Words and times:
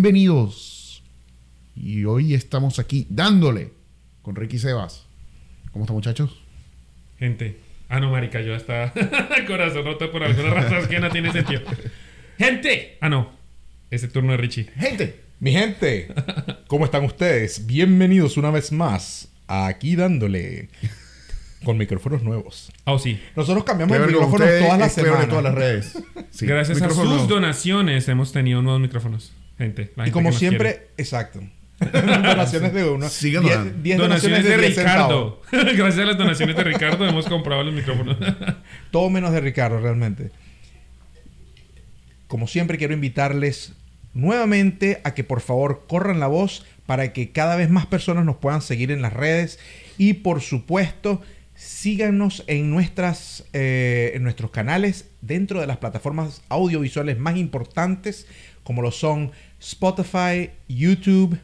Bienvenidos. 0.00 1.02
Y 1.74 2.04
hoy 2.04 2.34
estamos 2.34 2.78
aquí 2.78 3.06
dándole 3.08 3.72
con 4.20 4.36
Ricky 4.36 4.58
Sebas. 4.58 5.06
¿Cómo 5.72 5.86
están 5.86 5.94
muchachos? 5.96 6.38
Gente. 7.18 7.56
Ah, 7.88 7.98
no, 7.98 8.10
marica, 8.10 8.42
yo 8.42 8.54
hasta 8.54 8.92
corazón 9.46 9.86
roto 9.86 10.12
por 10.12 10.22
alguna 10.22 10.50
razón 10.50 10.86
que 10.90 11.00
no 11.00 11.08
tiene 11.08 11.32
sentido. 11.32 11.62
¡Gente! 12.36 12.98
Ah, 13.00 13.08
no. 13.08 13.30
Ese 13.90 14.08
turno 14.08 14.32
de 14.32 14.36
Richie. 14.36 14.64
Gente. 14.76 15.22
Mi 15.40 15.52
gente, 15.52 16.08
¿cómo 16.66 16.84
están 16.84 17.02
ustedes? 17.04 17.66
Bienvenidos 17.66 18.36
una 18.36 18.50
vez 18.50 18.72
más 18.72 19.30
a 19.48 19.66
aquí 19.66 19.96
dándole 19.96 20.68
con 21.64 21.78
micrófonos 21.78 22.22
nuevos. 22.22 22.70
Oh, 22.84 22.98
sí. 22.98 23.18
Nosotros 23.34 23.64
cambiamos 23.64 23.96
Clever 23.96 24.10
el 24.10 24.16
con 24.16 24.24
micrófono 24.26 24.44
ustedes, 24.44 24.62
todas 24.66 24.78
las 24.78 24.94
de 24.96 25.02
semanas. 25.02 25.28
todas 25.30 25.44
las 25.44 25.54
redes. 25.54 25.98
Sí, 26.32 26.44
Gracias 26.44 26.82
a 26.82 26.90
sus 26.90 26.98
nuevo. 26.98 27.26
donaciones 27.26 28.06
hemos 28.10 28.32
tenido 28.32 28.60
nuevos 28.60 28.82
micrófonos. 28.82 29.32
Gente. 29.58 29.92
la 29.96 30.06
Y 30.08 30.10
como 30.10 30.30
que 30.30 30.36
siempre, 30.36 30.70
quiere. 30.72 30.88
exacto. 30.98 31.40
donaciones 31.78 32.72
de 32.72 32.84
uno. 32.88 33.08
Sigan 33.08 33.42
Diez- 33.44 33.52
donando. 33.58 33.82
diez 33.82 33.98
Donaciones 33.98 34.44
de, 34.44 34.56
10 34.58 34.74
centavos. 34.74 35.34
Ricardo. 35.52 35.74
Gracias 35.76 35.98
a 35.98 36.06
las 36.06 36.18
donaciones 36.18 36.56
de 36.56 36.64
Ricardo 36.64 37.06
hemos 37.06 37.26
comprado 37.26 37.62
los 37.64 37.74
micrófonos. 37.74 38.16
Todo 38.90 39.10
menos 39.10 39.32
de 39.32 39.40
Ricardo, 39.40 39.78
realmente. 39.80 40.30
Como 42.28 42.46
siempre, 42.48 42.78
quiero 42.78 42.94
invitarles 42.94 43.74
nuevamente 44.14 45.00
a 45.04 45.14
que 45.14 45.22
por 45.24 45.40
favor 45.40 45.84
corran 45.86 46.18
la 46.18 46.26
voz 46.26 46.64
para 46.86 47.12
que 47.12 47.30
cada 47.32 47.56
vez 47.56 47.68
más 47.70 47.86
personas 47.86 48.24
nos 48.24 48.36
puedan 48.36 48.62
seguir 48.62 48.90
en 48.90 49.02
las 49.02 49.12
redes. 49.12 49.58
Y 49.98 50.14
por 50.14 50.40
supuesto, 50.40 51.22
síganos 51.54 52.42
en, 52.46 52.70
nuestras, 52.70 53.44
eh, 53.52 54.12
en 54.14 54.22
nuestros 54.22 54.50
canales 54.50 55.08
dentro 55.20 55.60
de 55.60 55.66
las 55.66 55.76
plataformas 55.78 56.42
audiovisuales 56.48 57.18
más 57.18 57.36
importantes, 57.36 58.26
como 58.66 58.82
lo 58.82 58.90
son 58.90 59.30
Spotify, 59.60 60.50
YouTube, 60.68 61.38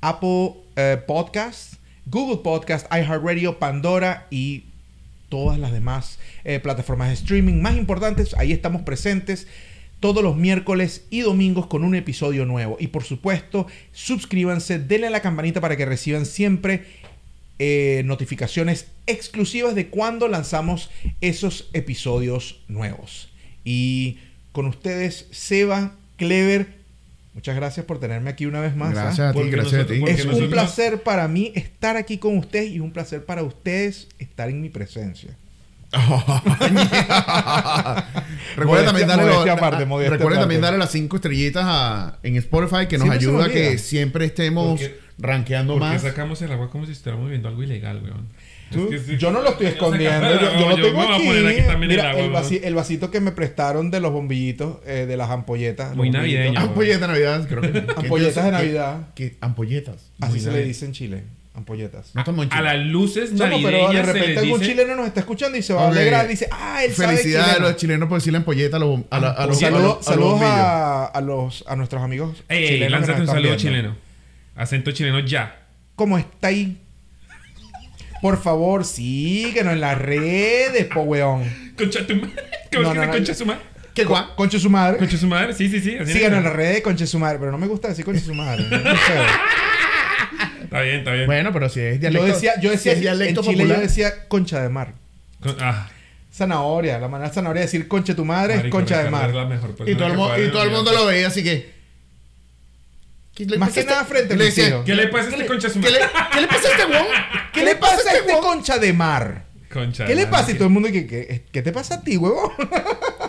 Apple 0.00 0.52
eh, 0.76 1.02
Podcast, 1.04 1.74
Google 2.06 2.44
Podcast, 2.44 2.86
iHeartRadio, 2.92 3.58
Pandora 3.58 4.28
y 4.30 4.66
todas 5.28 5.58
las 5.58 5.72
demás 5.72 6.20
eh, 6.44 6.60
plataformas 6.60 7.08
de 7.08 7.14
streaming 7.14 7.60
más 7.60 7.76
importantes. 7.76 8.34
Ahí 8.34 8.52
estamos 8.52 8.82
presentes 8.82 9.48
todos 9.98 10.22
los 10.22 10.36
miércoles 10.36 11.06
y 11.10 11.22
domingos 11.22 11.66
con 11.66 11.82
un 11.82 11.96
episodio 11.96 12.46
nuevo. 12.46 12.76
Y 12.78 12.86
por 12.86 13.02
supuesto, 13.02 13.66
suscríbanse, 13.90 14.78
denle 14.78 15.08
a 15.08 15.10
la 15.10 15.22
campanita 15.22 15.60
para 15.60 15.76
que 15.76 15.86
reciban 15.86 16.24
siempre 16.24 16.84
eh, 17.58 18.02
notificaciones 18.04 18.86
exclusivas 19.08 19.74
de 19.74 19.88
cuando 19.88 20.28
lanzamos 20.28 20.88
esos 21.20 21.68
episodios 21.72 22.60
nuevos. 22.68 23.28
Y 23.64 24.18
con 24.52 24.66
ustedes, 24.66 25.26
Seba, 25.32 25.96
Clever, 26.20 26.66
muchas 27.34 27.56
gracias 27.56 27.86
por 27.86 27.98
tenerme 27.98 28.30
aquí 28.30 28.46
una 28.46 28.60
vez 28.60 28.76
más. 28.76 28.90
¿ah? 28.96 29.02
Gracias 29.04 29.20
a 29.28 29.32
ti, 29.32 29.38
Porque 29.38 29.50
gracias 29.50 29.74
a 29.74 29.76
nosotros- 29.78 29.96
ti. 29.96 30.00
porque 30.00 30.14
Es 30.14 30.20
un 30.24 30.30
nosotros- 30.32 30.52
placer 30.52 31.02
para 31.02 31.26
mí 31.28 31.50
estar 31.54 31.96
aquí 31.96 32.18
con 32.18 32.36
ustedes 32.38 32.70
y 32.70 32.80
un 32.80 32.92
placer 32.92 33.24
para 33.24 33.42
ustedes 33.42 34.06
estar 34.18 34.48
en 34.50 34.60
mi 34.60 34.68
presencia. 34.68 35.36
Recuerda 38.56 38.86
también 38.86 39.08
darle, 39.08 39.24
modestia 39.24 39.46
lo- 39.46 39.58
aparte, 39.58 39.82
ah, 39.84 40.10
recuerda 40.10 40.40
también 40.40 40.60
darle 40.60 40.78
las 40.78 40.92
cinco 40.92 41.16
estrellitas 41.16 41.64
a- 41.66 42.18
en 42.22 42.36
Spotify 42.36 42.86
que 42.88 42.98
nos 42.98 43.08
Siempre 43.08 43.18
ayuda 43.18 43.44
a 43.46 43.48
que 43.50 43.78
siempre 43.78 44.24
estemos 44.26 44.78
Porque- 44.80 44.98
rankeando 45.18 45.74
Porque 45.74 45.86
más. 45.94 46.02
sacamos 46.02 46.40
el 46.42 46.52
agua 46.52 46.70
como 46.70 46.86
si 46.86 46.92
estuviéramos 46.92 47.28
viendo 47.30 47.48
algo 47.48 47.62
ilegal, 47.62 48.00
weón. 48.04 48.28
Tú- 48.70 48.84
Es 48.92 49.02
que 49.02 49.12
sí. 49.12 49.18
yo 49.18 49.30
no 49.32 49.42
lo 49.42 49.50
estoy 49.50 49.66
escondiendo, 49.66 50.30
yo, 50.40 50.58
yo 50.60 50.68
lo 50.70 50.76
tengo 50.76 51.00
a 51.00 51.16
aquí. 51.16 51.28
Mira, 51.78 52.10
agua, 52.10 52.20
el, 52.22 52.30
weón. 52.30 52.32
vasi- 52.32 52.60
el 52.62 52.74
vasito 52.74 53.10
que 53.10 53.20
me 53.20 53.32
prestaron 53.32 53.90
de 53.90 53.98
los 54.00 54.12
bombillitos, 54.12 54.78
eh, 54.86 55.06
de 55.06 55.16
las 55.16 55.28
ampolletas. 55.30 55.96
Muy 55.96 56.10
navideño. 56.10 56.58
Ampolletas 56.60 57.00
de 57.00 57.06
Navidad, 57.08 57.46
creo 57.48 57.60
que. 57.62 57.78
Ampolletas 57.96 58.44
de 58.44 58.50
¿Qué- 58.50 58.56
Navidad. 58.56 59.08
qué- 59.14 59.36
ampolletas. 59.40 60.10
Así 60.20 60.32
Muy 60.34 60.40
se 60.40 60.52
le 60.52 60.62
dice 60.64 60.84
en 60.86 60.92
Chile, 60.92 61.24
ampolletas. 61.54 62.14
No 62.14 62.20
estamos 62.20 62.46
en 62.46 62.52
A 62.52 62.62
las 62.62 62.86
luces 62.86 63.32
No, 63.32 63.38
no, 63.46 63.50
navideñas 63.50 63.72
pero 63.82 63.88
de 63.88 63.96
se 63.96 64.02
repente 64.12 64.28
les 64.28 64.38
algún 64.38 64.60
dice... 64.60 64.70
chileno 64.72 64.96
nos 64.96 65.06
está 65.08 65.20
escuchando 65.20 65.58
y 65.58 65.62
se 65.62 65.72
va 65.74 65.84
a 65.84 65.88
alegrar. 65.88 66.28
Dice, 66.28 66.48
ah, 66.52 66.84
él 66.84 66.92
sabe 66.94 67.16
Felicidades 67.16 67.48
a 67.48 67.52
chileno. 67.54 67.68
los 67.68 67.76
chilenos 67.76 68.08
por 68.08 68.18
decirle 68.18 68.36
ampolleta 68.38 68.76
a 68.76 68.80
los, 68.80 69.00
a, 69.10 69.18
la- 69.18 69.30
a 69.30 69.46
los, 69.46 69.56
a 69.56 69.60
Saludos 69.60 69.82
los- 69.82 69.92
a 69.92 69.96
los 69.96 70.04
saludos 70.06 70.30
bombillos. 70.32 70.54
a, 70.54 71.06
a 71.06 71.20
los, 71.20 71.64
a 71.66 71.76
nuestros 71.76 72.02
amigos 72.02 72.44
Ey, 72.48 72.62
ey, 72.62 72.68
chilenos. 72.68 72.92
lánzate 72.92 73.20
un 73.22 73.26
saludo 73.26 73.56
chileno. 73.56 73.96
Acento 74.54 74.92
chileno 74.92 75.18
ya. 75.20 75.56
¿Cómo 75.96 76.16
está 76.18 76.48
ahí? 76.48 76.78
Por 78.20 78.42
favor, 78.42 78.84
síguenos 78.84 79.72
en 79.72 79.80
las 79.80 79.96
redes, 79.98 80.86
po 80.86 81.02
weón. 81.02 81.44
Concha 81.76 82.06
tu 82.06 82.14
madre. 82.16 82.34
¿Cómo 82.72 82.82
No, 82.82 82.92
es 82.92 82.98
que 83.00 83.06
no, 83.06 83.12
concha 83.12 83.34
su 83.34 83.46
madre? 83.46 83.60
¿Qué 83.94 84.04
Con- 84.04 84.12
guay? 84.12 84.24
Conche 84.36 84.60
su 84.60 84.70
madre. 84.70 84.98
Concha 84.98 85.16
su 85.16 85.26
madre, 85.26 85.52
sí, 85.54 85.68
sí, 85.68 85.80
sí. 85.80 85.96
Síganos 86.06 86.38
en 86.38 86.44
las 86.44 86.52
redes, 86.52 86.80
conche 86.82 87.06
su 87.06 87.18
madre. 87.18 87.38
Pero 87.38 87.50
no 87.50 87.58
me 87.58 87.66
gusta 87.66 87.88
decir 87.88 88.04
conche 88.04 88.20
su 88.20 88.34
madre. 88.34 88.64
Está 90.62 90.82
bien, 90.82 90.98
está 90.98 91.12
bien. 91.12 91.26
Bueno, 91.26 91.52
pero 91.52 91.68
si 91.68 91.80
es 91.80 92.00
dialecto. 92.00 92.26
Yo 92.28 92.32
decía, 92.34 92.52
yo 92.60 92.70
decía 92.70 92.94
si 92.94 93.06
en 93.06 93.16
Chile 93.18 93.32
popular. 93.34 93.66
yo 93.68 93.80
decía 93.80 94.28
concha 94.28 94.62
de 94.62 94.68
mar. 94.68 94.94
Con- 95.40 95.56
ah, 95.60 95.88
Zanahoria, 96.32 96.98
la 97.00 97.08
manera 97.08 97.30
zanahoria 97.32 97.60
de 97.62 97.66
decir 97.66 97.88
conche 97.88 98.14
tu 98.14 98.24
madre 98.24 98.54
es 98.54 98.64
concha 98.70 99.02
de 99.02 99.10
mar. 99.10 99.30
es 99.30 99.34
la 99.34 99.46
mejor 99.46 99.74
Y 99.84 99.94
todo, 99.96 100.34
el, 100.34 100.46
y 100.46 100.50
todo 100.52 100.62
el 100.62 100.70
mundo 100.70 100.92
lo 100.92 101.06
veía, 101.06 101.26
así 101.26 101.42
que. 101.42 101.79
¿Qué 103.46 103.52
le 103.52 103.58
Más 103.58 103.72
que 103.72 103.80
a 103.80 103.84
nada 103.84 104.00
este- 104.02 104.12
frente 104.14 104.34
a 104.34 104.36
le 104.36 104.44
decía, 104.44 104.68
hijos. 104.68 104.84
¿Qué 104.84 104.94
le 104.94 105.08
pasa 105.08 105.28
a 105.28 105.30
este 105.32 105.46
concha 105.46 105.68
su 105.70 105.80
¿Qué 105.80 105.90
le? 105.90 105.98
¿Qué 106.32 106.40
le 106.40 106.46
pasa 106.48 106.68
a 106.68 106.70
este 106.72 106.84
weón? 106.86 107.06
¿Qué 107.52 107.64
le 107.64 107.76
pasa 107.76 108.10
a 108.10 108.14
este 108.16 108.32
concha 108.40 108.78
de 108.78 108.92
mar? 108.92 109.44
Concha 109.72 110.04
¿Qué 110.06 110.14
le 110.14 110.26
pasa? 110.26 110.50
Y 110.50 110.54
todo 110.54 110.64
el 110.64 110.70
mundo 110.70 110.90
que, 110.90 111.06
que- 111.06 111.44
¿qué 111.52 111.62
te 111.62 111.72
pasa 111.72 111.94
a 111.96 112.00
ti, 112.02 112.16
huevo? 112.16 112.52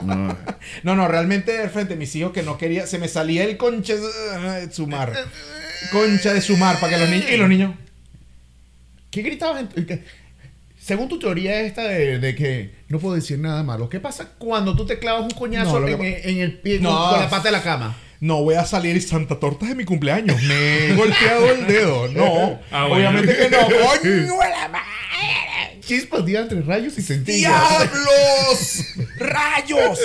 No. 0.03 0.35
No, 0.83 0.95
no, 0.95 1.07
realmente 1.07 1.51
de 1.57 1.69
frente 1.69 1.93
a 1.95 1.97
mis 1.97 2.15
hijos 2.15 2.31
que 2.31 2.43
no 2.43 2.57
quería, 2.57 2.85
se 2.87 2.97
me 2.99 3.07
salía 3.07 3.43
el 3.43 3.57
concha 3.57 3.95
de 3.95 4.71
su 4.71 4.87
mar. 4.87 5.11
Concha 5.91 6.33
de 6.33 6.41
su 6.41 6.55
mar 6.57 6.79
para 6.79 6.93
que 6.93 6.99
los 6.99 7.09
niños 7.09 7.29
y 7.31 7.37
los 7.37 7.49
niños. 7.49 7.75
¿Qué 9.09 9.21
gritabas? 9.21 9.65
en- 9.75 9.85
que- 9.85 10.03
Según 10.79 11.07
tu 11.09 11.19
teoría 11.19 11.61
esta 11.61 11.83
de, 11.83 12.17
de 12.19 12.35
que 12.35 12.73
no 12.89 12.97
puedo 12.99 13.13
decir 13.15 13.37
nada 13.37 13.61
malo, 13.63 13.89
¿qué 13.89 13.99
pasa 13.99 14.29
cuando 14.39 14.75
tú 14.75 14.85
te 14.85 14.97
clavas 14.97 15.21
un 15.23 15.29
coñazo 15.31 15.79
No, 15.79 15.87
en, 15.87 15.99
que 15.99 16.21
en 16.29 16.39
el 16.39 16.59
pie 16.59 16.79
No. 16.79 16.89
con, 16.89 17.09
con 17.11 17.19
la 17.19 17.29
pata 17.29 17.43
de 17.43 17.51
la 17.51 17.61
cama? 17.63 17.95
No 18.21 18.43
voy 18.43 18.53
a 18.55 18.65
salir 18.65 18.95
y 18.95 19.01
Santa 19.01 19.39
Torta 19.39 19.65
de 19.65 19.73
mi 19.75 19.83
cumpleaños. 19.83 20.41
Me 20.43 20.53
he 20.91 20.95
golpeado 20.95 21.51
el 21.51 21.65
dedo. 21.67 22.07
No. 22.09 22.59
Ah, 22.71 22.85
bueno. 22.87 23.09
Obviamente 23.09 23.35
que 23.35 23.49
no. 23.49 23.57
¡Coño 23.99 24.11
de 24.39 24.49
la 24.49 24.69
madre! 24.69 25.81
Chispas 25.81 26.23
día 26.23 26.41
entre 26.41 26.61
rayos 26.61 26.95
y 26.99 27.01
centellas. 27.01 27.51
¡Diablos! 27.51 28.85
¡Rayos! 29.17 29.99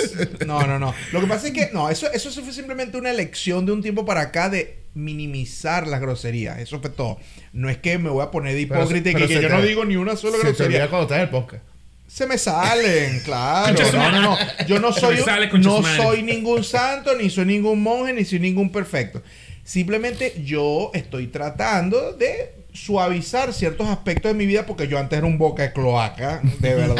No, 0.47 0.65
no, 0.65 0.79
no. 0.79 0.93
Lo 1.11 1.21
que 1.21 1.27
pasa 1.27 1.47
es 1.47 1.53
que, 1.53 1.69
no, 1.71 1.89
eso, 1.91 2.11
eso 2.11 2.31
fue 2.43 2.51
simplemente 2.51 2.97
una 2.97 3.11
elección 3.11 3.65
de 3.67 3.71
un 3.71 3.81
tiempo 3.83 4.03
para 4.03 4.21
acá 4.21 4.49
de 4.49 4.79
minimizar 4.95 5.85
las 5.87 6.01
groserías. 6.01 6.57
Eso 6.57 6.79
fue 6.81 6.89
todo. 6.89 7.19
No 7.53 7.69
es 7.69 7.77
que 7.77 7.99
me 7.99 8.09
voy 8.09 8.23
a 8.23 8.31
poner 8.31 8.55
de 8.55 8.65
Pero- 8.65 8.81
hipócrita 8.81 9.11
y 9.11 9.15
que, 9.15 9.27
yo 9.27 9.39
te- 9.41 9.49
no 9.49 9.61
digo 9.61 9.85
ni 9.85 9.95
una 9.95 10.15
sola 10.15 10.37
Se 10.37 10.41
te 10.41 10.47
olvida 10.47 10.57
grosería. 10.65 10.89
cuando 10.89 11.03
estás 11.03 11.17
en 11.17 11.23
el 11.23 11.29
podcast. 11.29 11.63
Se 12.07 12.25
me 12.25 12.37
salen, 12.37 13.19
claro. 13.25 13.75
No, 13.93 14.11
no, 14.11 14.21
no. 14.21 14.37
Yo 14.65 14.79
no 14.79 14.91
soy, 14.93 15.17
no 15.59 15.83
soy 15.83 16.23
ningún 16.23 16.63
santo, 16.63 17.15
ni 17.15 17.29
soy 17.29 17.45
ningún 17.45 17.81
monje, 17.83 18.13
ni 18.13 18.25
soy 18.25 18.39
ningún 18.39 18.71
perfecto. 18.71 19.21
Simplemente 19.63 20.33
yo 20.45 20.91
estoy 20.93 21.27
tratando 21.27 22.13
de 22.13 22.55
suavizar 22.71 23.53
ciertos 23.53 23.87
aspectos 23.89 24.31
de 24.31 24.37
mi 24.37 24.45
vida 24.45 24.65
porque 24.65 24.87
yo 24.87 24.97
antes 24.99 25.17
era 25.17 25.27
un 25.27 25.37
boca 25.37 25.63
de 25.63 25.73
cloaca, 25.73 26.41
de 26.59 26.75
verdad. 26.75 26.95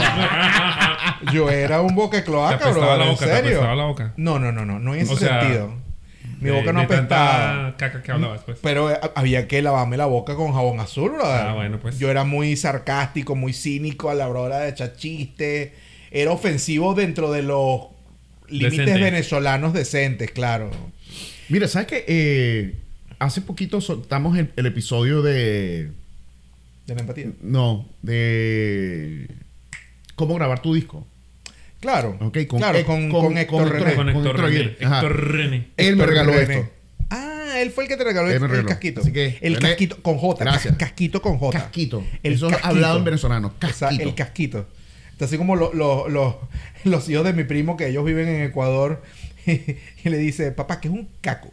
Yo 1.34 1.50
era 1.50 1.82
un 1.82 1.96
boca 1.96 2.18
de 2.18 2.24
cloaca, 2.24 2.70
bro. 2.70 2.98
la 2.98 3.06
¿En 3.06 3.12
boca, 3.12 3.26
serio? 3.26 3.50
apestaba 3.58 3.76
la 3.76 3.86
boca. 3.86 4.14
No, 4.18 4.38
no, 4.40 4.52
no, 4.52 4.66
no, 4.66 4.80
no 4.80 4.94
en 4.94 5.02
ese 5.02 5.14
O 5.14 5.18
sea, 5.18 5.42
sentido. 5.42 5.74
Mi 6.40 6.50
De- 6.50 6.52
boca 6.52 6.72
no 6.74 6.80
de 6.80 6.86
apestaba. 6.86 7.76
caca 7.78 8.04
que 8.04 8.12
hablabas, 8.12 8.42
pues. 8.44 8.60
Pero 8.62 8.92
eh, 8.92 9.00
había 9.16 9.48
que 9.48 9.62
lavarme 9.62 9.98
la 9.98 10.06
boca 10.06 10.36
con 10.36 10.54
jabón 10.54 10.80
azul, 10.80 11.12
brother. 11.12 11.48
Ah, 11.48 11.54
bueno, 11.56 11.80
pues. 11.80 11.98
Yo 12.00 12.10
era 12.12 12.24
muy 12.24 12.56
sarcástico, 12.56 13.36
muy 13.36 13.54
cínico 13.54 14.10
a 14.10 14.16
la 14.16 14.28
hora 14.28 14.60
de 14.60 14.70
echar 14.70 14.96
chistes. 14.96 15.72
Era 16.12 16.32
ofensivo 16.32 16.94
dentro 16.94 17.32
de 17.32 17.42
los 17.44 17.82
límites 18.50 18.78
Decente. 18.86 19.02
venezolanos 19.02 19.74
decentes, 19.74 20.32
claro. 20.32 20.70
Mira, 21.50 21.68
¿sabes 21.68 21.88
qué? 21.88 22.06
Eh, 22.08 22.76
hace 23.20 23.42
poquito 23.42 23.82
soltamos 23.82 24.38
el, 24.38 24.52
el 24.56 24.66
episodio 24.68 25.22
de. 25.22 25.92
De 26.86 26.96
la 26.96 27.02
empatía. 27.02 27.28
No, 27.42 27.86
de. 28.04 29.28
¿Cómo 30.16 30.36
grabar 30.36 30.62
tu 30.62 30.74
disco? 30.74 31.06
Claro. 31.80 32.18
Ok, 32.22 32.38
con- 32.48 32.60
claro, 32.60 32.78
eh, 32.78 32.84
con, 32.86 33.10
con- 33.10 33.26
con 33.26 33.38
Héctor 33.38 33.62
con 33.64 33.70
René. 33.72 33.96
Con 33.96 34.06
Con 34.06 34.10
Héctor 34.28 34.40
René. 34.40 34.60
Héctor 34.80 35.32
René. 35.32 35.68
Él 35.78 35.96
me 35.96 36.06
regaló 36.06 36.34
René. 36.34 36.54
esto. 36.60 36.72
Ah, 37.10 37.54
él 37.60 37.72
fue 37.72 37.84
el 37.86 37.88
que 37.90 37.98
te 37.98 38.04
regaló 38.04 38.30
el, 38.30 38.44
el 38.44 38.66
casquito. 38.66 39.02
Así 39.02 39.12
que, 39.14 39.38
el 39.42 39.56
René, 39.56 39.70
casquito 39.70 40.02
con 40.02 40.18
J. 40.18 40.44
gracias. 40.44 40.76
cas- 40.76 40.90
Casquito 40.90 41.22
con 41.22 41.38
J. 41.38 41.58
Casquito. 41.60 42.04
El 42.24 42.34
Eso 42.34 42.48
es 42.48 42.54
casquito. 42.54 42.70
hablado 42.70 42.98
en 42.98 43.04
venezolano. 43.06 43.48
O 43.48 43.68
sea, 43.68 43.90
Casquito. 43.90 44.04
el 44.10 44.16
casquito. 44.16 44.68
Así 45.20 45.38
como 45.38 45.56
lo- 45.56 45.74
lo- 45.74 46.10
lo- 46.10 46.48
los 46.84 47.08
hijos 47.10 47.24
de 47.26 47.34
mi 47.34 47.44
primo 47.44 47.78
que 47.78 47.88
ellos 47.88 48.04
viven 48.06 48.28
en 48.28 48.42
Ecuador 48.44 49.02
y 49.46 50.10
le 50.10 50.18
dice, 50.18 50.52
papá, 50.52 50.80
que 50.82 50.88
es 50.90 50.94
un 50.94 51.08
caco. 51.22 51.52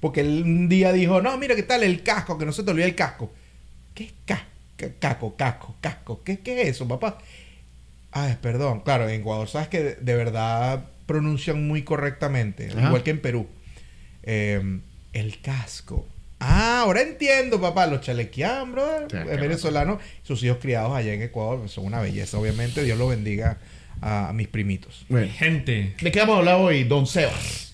Porque 0.00 0.20
él 0.20 0.42
un 0.44 0.68
día 0.68 0.92
dijo, 0.92 1.22
no, 1.22 1.36
mira 1.38 1.54
qué 1.54 1.62
tal 1.62 1.82
el 1.84 2.02
casco, 2.02 2.36
que 2.38 2.44
no 2.46 2.52
se 2.52 2.64
te 2.64 2.70
olvide 2.72 2.86
el 2.86 2.94
casco. 2.96 3.32
¿Qué 3.94 4.04
es 4.04 4.12
ca- 4.26 4.46
ca- 4.76 4.88
caco, 4.98 5.36
casco, 5.36 5.76
casco? 5.80 6.22
¿Qué, 6.24 6.40
¿Qué 6.40 6.62
es 6.62 6.68
eso, 6.70 6.88
papá? 6.88 7.18
Ah, 8.12 8.36
perdón. 8.40 8.80
Claro, 8.80 9.08
en 9.08 9.20
Ecuador 9.20 9.48
sabes 9.48 9.68
que 9.68 9.82
de, 9.82 9.94
de 9.96 10.16
verdad 10.16 10.84
pronuncian 11.06 11.66
muy 11.66 11.82
correctamente, 11.82 12.68
Ajá. 12.70 12.86
igual 12.86 13.02
que 13.02 13.10
en 13.10 13.20
Perú. 13.20 13.46
Eh, 14.22 14.80
el 15.12 15.40
casco. 15.40 16.06
Ah, 16.40 16.80
ahora 16.80 17.02
entiendo, 17.02 17.60
papá. 17.60 17.86
Los 17.86 18.00
chalequián, 18.00 18.72
brother. 18.72 19.06
Sí, 19.10 19.16
eh, 19.16 19.36
venezolanos. 19.36 20.00
Sus 20.22 20.42
hijos 20.42 20.58
criados 20.60 20.92
allá 20.96 21.12
en 21.14 21.22
Ecuador. 21.22 21.68
Son 21.68 21.84
una 21.84 22.00
belleza, 22.00 22.38
obviamente. 22.38 22.82
Dios 22.82 22.98
los 22.98 23.08
bendiga 23.10 23.58
a, 24.00 24.28
a 24.28 24.32
mis 24.32 24.48
primitos. 24.48 25.06
Bueno, 25.08 25.30
Gente, 25.32 25.94
¿de 26.00 26.10
qué 26.12 26.18
vamos 26.20 26.36
a 26.36 26.38
hablar 26.40 26.56
hoy, 26.56 26.84
Don 26.84 27.06
Sebas? 27.06 27.68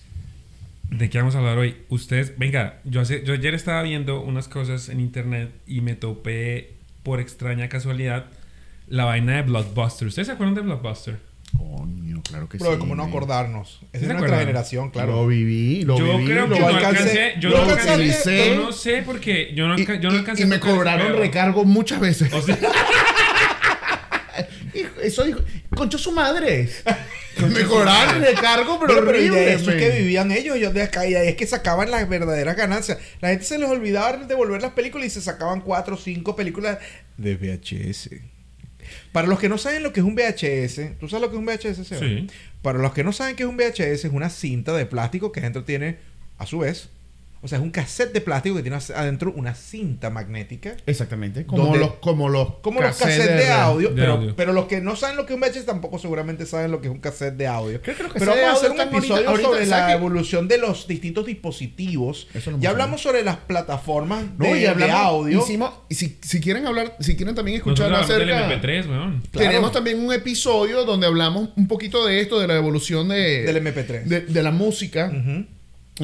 ¿de 0.91 1.07
qué 1.09 1.19
vamos 1.19 1.35
a 1.35 1.37
hablar 1.37 1.57
hoy? 1.59 1.75
Ustedes, 1.89 2.37
venga, 2.39 2.79
yo, 2.83 3.01
hace, 3.01 3.23
yo 3.23 3.33
ayer 3.33 3.53
estaba 3.53 3.83
viendo 3.83 4.21
unas 4.21 4.47
cosas 4.47 4.89
en 4.89 4.99
internet 4.99 5.51
y 5.67 5.81
me 5.81 5.93
topé 5.95 6.71
por 7.03 7.19
extraña 7.19 7.69
casualidad 7.69 8.25
la 8.89 9.05
vaina 9.05 9.37
de 9.37 9.41
Blockbuster. 9.43 10.07
¿Ustedes 10.07 10.27
se 10.27 10.33
acuerdan 10.33 10.55
de 10.55 10.61
Blockbuster? 10.61 11.17
Coño, 11.57 12.21
claro 12.23 12.47
que 12.47 12.59
sí. 12.59 12.63
como 12.77 12.95
no 12.95 13.03
acordarnos. 13.03 13.79
Es 13.91 14.01
¿Sí 14.01 14.05
de 14.05 14.13
nuestra 14.13 14.17
acuerdan? 14.17 14.39
generación, 14.39 14.89
claro. 14.91 15.13
Lo 15.13 15.27
viví, 15.27 15.81
lo 15.83 15.97
yo 15.97 16.17
viví. 16.17 16.25
creo 16.31 16.45
lo 16.47 16.55
que 16.55 16.61
no 16.61 16.67
alcancé- 16.69 16.85
alcancé. 16.85 17.33
Yo 17.39 17.49
lo 17.49 17.57
alcancé- 17.65 17.89
alcancé. 17.89 18.45
Yo 18.55 18.55
no 18.63 18.71
sé 18.71 19.01
porque 19.05 19.53
yo 19.55 19.67
no, 19.67 19.77
Y, 19.79 19.85
yo 19.85 20.09
no 20.11 20.17
alcancé. 20.19 20.43
y 20.43 20.45
me 20.45 20.59
cobraron 20.59 21.17
recargo 21.17 21.65
muchas 21.65 21.99
veces. 21.99 22.31
O 22.33 22.41
sea, 22.41 22.57
Hijo, 24.73 25.01
Eso 25.01 25.23
dijo, 25.23 25.39
concho 25.75 25.97
su 25.97 26.11
madre. 26.11 26.69
me 27.53 27.63
cobraron 27.63 28.21
recargo, 28.21 28.79
pero, 28.79 28.93
Pero, 28.95 29.05
pero 29.07 29.17
¿y 29.17 29.23
de 29.23 29.29
horrible. 29.31 29.53
eso 29.53 29.71
es 29.71 29.77
que 29.81 29.89
vivían 29.99 30.31
ellos, 30.31 30.55
ellos 30.57 30.73
de 30.73 30.83
acá, 30.83 31.07
y 31.07 31.15
ahí 31.15 31.29
es 31.29 31.35
que 31.35 31.47
sacaban 31.47 31.89
las 31.89 32.07
verdaderas 32.07 32.55
ganancias. 32.55 32.99
La 33.21 33.29
gente 33.29 33.45
se 33.45 33.57
les 33.57 33.69
olvidaba 33.69 34.17
devolver 34.17 34.61
las 34.61 34.73
películas 34.73 35.07
y 35.07 35.09
se 35.09 35.21
sacaban 35.21 35.61
cuatro 35.61 35.95
o 35.95 35.97
cinco 35.97 36.35
películas 36.35 36.77
de 37.17 37.35
VHS. 37.35 38.09
Para 39.11 39.27
los 39.27 39.39
que 39.39 39.49
no 39.49 39.57
saben 39.57 39.83
lo 39.83 39.91
que 39.91 40.01
es 40.01 40.05
un 40.05 40.15
VHS, 40.15 40.99
¿tú 40.99 41.09
sabes 41.09 41.21
lo 41.21 41.29
que 41.29 41.35
es 41.35 41.39
un 41.39 41.45
VHS? 41.45 41.87
Seba? 41.87 42.01
Sí. 42.01 42.27
Para 42.61 42.79
los 42.79 42.93
que 42.93 43.03
no 43.03 43.11
saben 43.11 43.35
qué 43.35 43.43
es 43.43 43.49
un 43.49 43.57
VHS, 43.57 44.05
es 44.05 44.11
una 44.11 44.29
cinta 44.29 44.75
de 44.75 44.85
plástico 44.85 45.31
que 45.31 45.39
adentro 45.39 45.63
tiene, 45.63 45.97
a 46.37 46.45
su 46.45 46.59
vez, 46.59 46.89
o 47.41 47.47
sea, 47.47 47.57
es 47.57 47.63
un 47.63 47.71
cassette 47.71 48.11
de 48.13 48.21
plástico 48.21 48.55
que 48.57 48.61
tiene 48.61 48.77
adentro 48.95 49.31
una 49.35 49.55
cinta 49.55 50.09
magnética. 50.09 50.75
Exactamente. 50.85 51.45
Como 51.45 51.63
Donde- 51.65 51.79
los, 51.79 51.93
como 51.95 52.27
los, 52.29 52.55
Como 52.61 52.81
los 52.81 52.97
cassettes 52.97 53.37
de, 53.37 53.49
audio, 53.51 53.89
de 53.89 53.95
pero, 54.01 54.13
audio. 54.13 54.35
pero 54.35 54.53
los 54.53 54.65
que 54.65 54.81
no 54.81 54.95
saben 54.95 55.15
lo 55.15 55.25
que 55.25 55.33
es 55.33 55.39
un 55.39 55.41
VHS 55.41 55.65
tampoco 55.65 55.99
seguramente 55.99 56.45
saben 56.45 56.69
lo 56.71 56.81
que 56.81 56.87
es 56.87 56.93
un 56.93 56.99
cassette 56.99 57.35
de 57.35 57.47
audio. 57.47 57.81
Creo 57.81 57.95
que 57.95 58.03
los 58.03 58.11
pero 58.13 58.25
cassettes 58.31 58.45
vamos 58.47 58.63
a 58.63 58.65
hacer 58.65 58.71
un 58.71 58.95
episodio 58.97 59.29
ahorita- 59.29 59.49
sobre 59.49 59.65
la 59.67 59.93
evolución 59.93 60.47
de 60.47 60.57
los 60.57 60.87
distintos 60.87 61.25
dispositivos. 61.25 62.27
Eso 62.33 62.51
ya 62.59 62.69
hablamos 62.71 63.01
sobre 63.01 63.23
las 63.23 63.37
plataformas 63.37 64.23
No, 64.37 64.45
de, 64.45 64.67
audio. 64.91 65.39
Hicimos, 65.41 65.71
y 65.89 65.95
si, 65.95 66.17
si 66.21 66.39
quieren 66.41 66.65
hablar, 66.67 66.95
si 66.99 67.15
quieren 67.15 67.35
también 67.35 67.57
escuchar 67.57 67.93
acerca... 67.93 68.49
MP3, 68.49 68.87
weón. 68.89 69.23
Claro. 69.31 69.47
Tenemos 69.47 69.71
también 69.71 69.99
un 70.05 70.13
episodio 70.13 70.83
donde 70.85 71.07
hablamos 71.07 71.49
un 71.55 71.67
poquito 71.67 72.05
de 72.05 72.21
esto, 72.21 72.39
de 72.39 72.47
la 72.47 72.55
evolución 72.55 73.07
de, 73.09 73.43
Del 73.43 73.63
MP3. 73.63 74.03
de, 74.03 74.21
de 74.21 74.43
la 74.43 74.51
música 74.51 75.11
Ujú. 75.13 75.45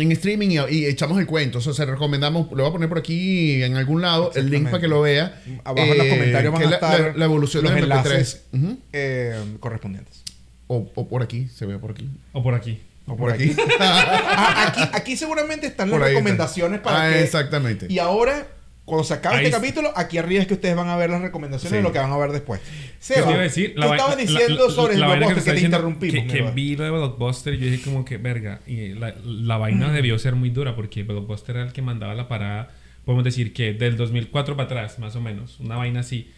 En 0.03 0.11
streaming 0.11 0.49
y, 0.49 0.57
y 0.75 0.85
echamos 0.85 1.17
el 1.19 1.25
cuento. 1.25 1.59
O 1.59 1.61
sea, 1.61 1.73
se 1.73 1.85
recomendamos, 1.85 2.47
lo 2.51 2.57
voy 2.63 2.69
a 2.69 2.71
poner 2.71 2.89
por 2.89 2.97
aquí 2.99 3.63
en 3.63 3.75
algún 3.75 4.01
lado, 4.01 4.31
el 4.35 4.49
link 4.49 4.65
para 4.65 4.79
que 4.81 4.87
lo 4.87 5.01
vea. 5.01 5.41
Abajo 5.63 5.91
en 5.91 5.97
los 5.97 6.07
comentarios 6.07 6.53
van 6.53 6.61
a 6.61 6.65
es 6.65 6.69
la, 6.71 6.75
estar 6.75 6.99
la- 7.01 7.13
la 7.17 7.25
evolución 7.25 7.63
los 7.63 7.71
MP3. 7.73 7.83
enlaces. 7.83 8.43
Ujú. 8.53 8.77
Eh, 8.93 9.35
correspondientes. 9.59 10.23
o, 10.67 10.91
o 10.95 11.07
por 11.07 11.21
aquí, 11.23 11.47
se 11.47 11.65
ve 11.65 11.77
por 11.79 11.91
aquí. 11.91 12.09
O 12.33 12.41
por 12.43 12.53
aquí. 12.55 12.81
O 13.07 13.15
por 13.15 13.31
aquí. 13.31 13.55
Ah, 13.79 14.65
aquí, 14.75 14.81
aquí 14.93 15.15
seguramente 15.17 15.67
están 15.67 15.89
las 15.89 15.99
Por 15.99 16.07
está. 16.07 16.17
recomendaciones 16.17 16.79
para 16.81 17.05
Ah, 17.05 17.13
que... 17.13 17.21
exactamente. 17.23 17.85
Y 17.89 17.99
ahora, 17.99 18.47
cuando 18.85 19.03
se 19.03 19.15
acabe 19.15 19.37
Ahí 19.37 19.45
este 19.45 19.57
es- 19.57 19.61
capítulo, 19.61 19.91
aquí 19.95 20.17
arriba 20.19 20.41
es 20.41 20.47
que 20.47 20.53
ustedes 20.53 20.75
van 20.75 20.87
a 20.89 20.95
ver 20.95 21.09
las 21.09 21.21
recomendaciones 21.21 21.71
Sí. 21.71 21.77
de 21.77 21.81
lo 21.83 21.91
que 21.91 21.97
van 21.99 22.11
a 22.11 22.17
ver 22.17 22.31
después. 22.31 22.61
¿Qué 22.61 22.95
Seba, 22.99 23.25
te 23.27 23.31
iba 23.31 23.39
a 23.39 23.43
decir? 23.43 23.73
tú 23.75 23.81
vai- 23.81 23.91
estabas 23.95 24.17
diciendo 24.17 24.69
sobre 24.69 24.93
el 24.93 24.99
blockbuster 25.01 25.33
que, 25.33 25.39
está 25.39 25.53
te 25.55 25.61
interrumpimos. 25.61 26.21
Que, 26.25 26.27
que 26.27 26.51
vi 26.51 26.75
lo 26.75 26.83
de 26.83 26.91
Blockbuster 26.91 27.53
y 27.55 27.57
yo 27.57 27.65
dije 27.71 27.83
como 27.83 28.05
que, 28.05 28.17
verga, 28.17 28.61
y 28.67 28.89
la, 28.93 29.15
la 29.25 29.57
vaina 29.57 29.91
debió 29.91 30.17
ser 30.19 30.35
muy 30.35 30.51
dura 30.51 30.75
porque 30.75 31.01
Blockbuster 31.03 31.55
era 31.57 31.65
el 31.65 31.73
que 31.73 31.81
mandaba 31.81 32.13
la 32.13 32.27
parada, 32.27 32.69
podemos 33.05 33.23
decir 33.23 33.53
que 33.53 33.73
del 33.73 33.97
2004 33.97 34.55
para 34.55 34.65
atrás, 34.67 34.99
más 34.99 35.15
o 35.15 35.21
menos, 35.21 35.59
una 35.59 35.75
vaina 35.77 36.01
así. 36.01 36.29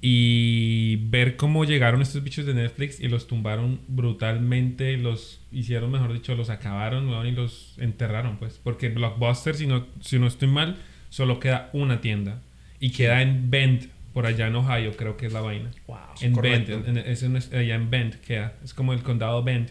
Y 0.00 0.96
ver 1.10 1.36
cómo 1.36 1.64
llegaron 1.64 2.02
estos 2.02 2.22
bichos 2.22 2.46
de 2.46 2.54
Netflix 2.54 3.00
y 3.00 3.08
los 3.08 3.26
tumbaron 3.26 3.80
brutalmente, 3.88 4.96
los 4.96 5.40
hicieron, 5.50 5.90
mejor 5.90 6.12
dicho, 6.12 6.34
los 6.34 6.50
acabaron 6.50 7.08
weón, 7.08 7.26
y 7.26 7.32
los 7.32 7.74
enterraron, 7.78 8.36
pues. 8.36 8.60
Porque 8.62 8.88
Blockbuster, 8.90 9.56
si 9.56 9.66
no, 9.66 9.86
si 10.00 10.18
no 10.18 10.26
estoy 10.26 10.48
mal, 10.48 10.76
solo 11.16 11.40
queda 11.40 11.70
una 11.72 12.00
tienda. 12.02 12.42
Y 12.78 12.90
queda 12.90 13.22
en 13.22 13.50
Bend, 13.50 13.88
por 14.12 14.26
allá 14.26 14.48
en 14.48 14.54
Ohio, 14.56 14.94
creo 14.96 15.16
que 15.16 15.24
es 15.26 15.32
la 15.32 15.40
vaina. 15.40 15.70
Wow. 15.86 15.96
En 16.20 16.32
correcto. 16.32 16.72
Bend, 16.82 16.88
en- 16.88 16.98
en- 16.98 17.10
es 17.10 17.22
en- 17.22 17.36
allá 17.36 17.74
en 17.74 17.88
Bend 17.90 18.14
queda. 18.20 18.52
Es 18.62 18.74
como 18.74 18.92
el 18.92 19.02
condado 19.02 19.42
Bend. 19.42 19.70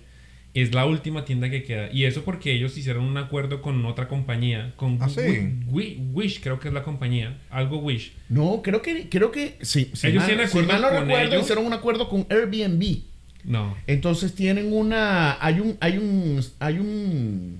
Es 0.56 0.74
la 0.74 0.86
última 0.86 1.24
tienda 1.26 1.50
que 1.50 1.62
queda. 1.64 1.92
Y 1.92 2.06
eso 2.06 2.24
porque 2.24 2.52
ellos 2.54 2.76
hicieron 2.78 3.04
un 3.04 3.18
acuerdo 3.18 3.62
con 3.62 3.86
otra 3.86 4.08
compañía. 4.08 4.74
Con 4.78 4.98
¿Ah, 5.02 5.10
sí? 5.10 5.20
Wi- 5.22 5.66
Wi- 5.68 6.00
Wish, 6.14 6.40
creo 6.42 6.60
que 6.60 6.70
es 6.70 6.74
la 6.74 6.82
compañía. 6.82 7.38
Algo 7.52 7.78
Wish. 7.80 8.14
No, 8.30 8.62
creo 8.64 8.82
que, 8.82 9.08
creo 9.10 9.32
que 9.32 9.58
sí. 9.62 9.92
Si 9.94 10.08
Ellos 10.08 10.22
mal, 10.22 10.28
tienen 10.28 10.48
si 10.48 10.58
acuerdo 10.58 10.72
mal 10.72 10.82
no 10.82 10.88
con 10.90 11.08
recuerdo, 11.08 11.28
ellos. 11.34 11.42
hicieron 11.44 11.66
un 11.68 11.74
acuerdo 11.74 12.10
con 12.10 12.26
Airbnb. 12.30 12.84
No. 13.44 13.76
Entonces 13.86 14.34
tienen 14.34 14.74
una. 14.74 15.38
Hay 15.46 15.60
un. 15.60 15.78
Hay 15.80 15.98
un. 16.00 16.42
Hay 16.60 16.80
un. 16.80 17.60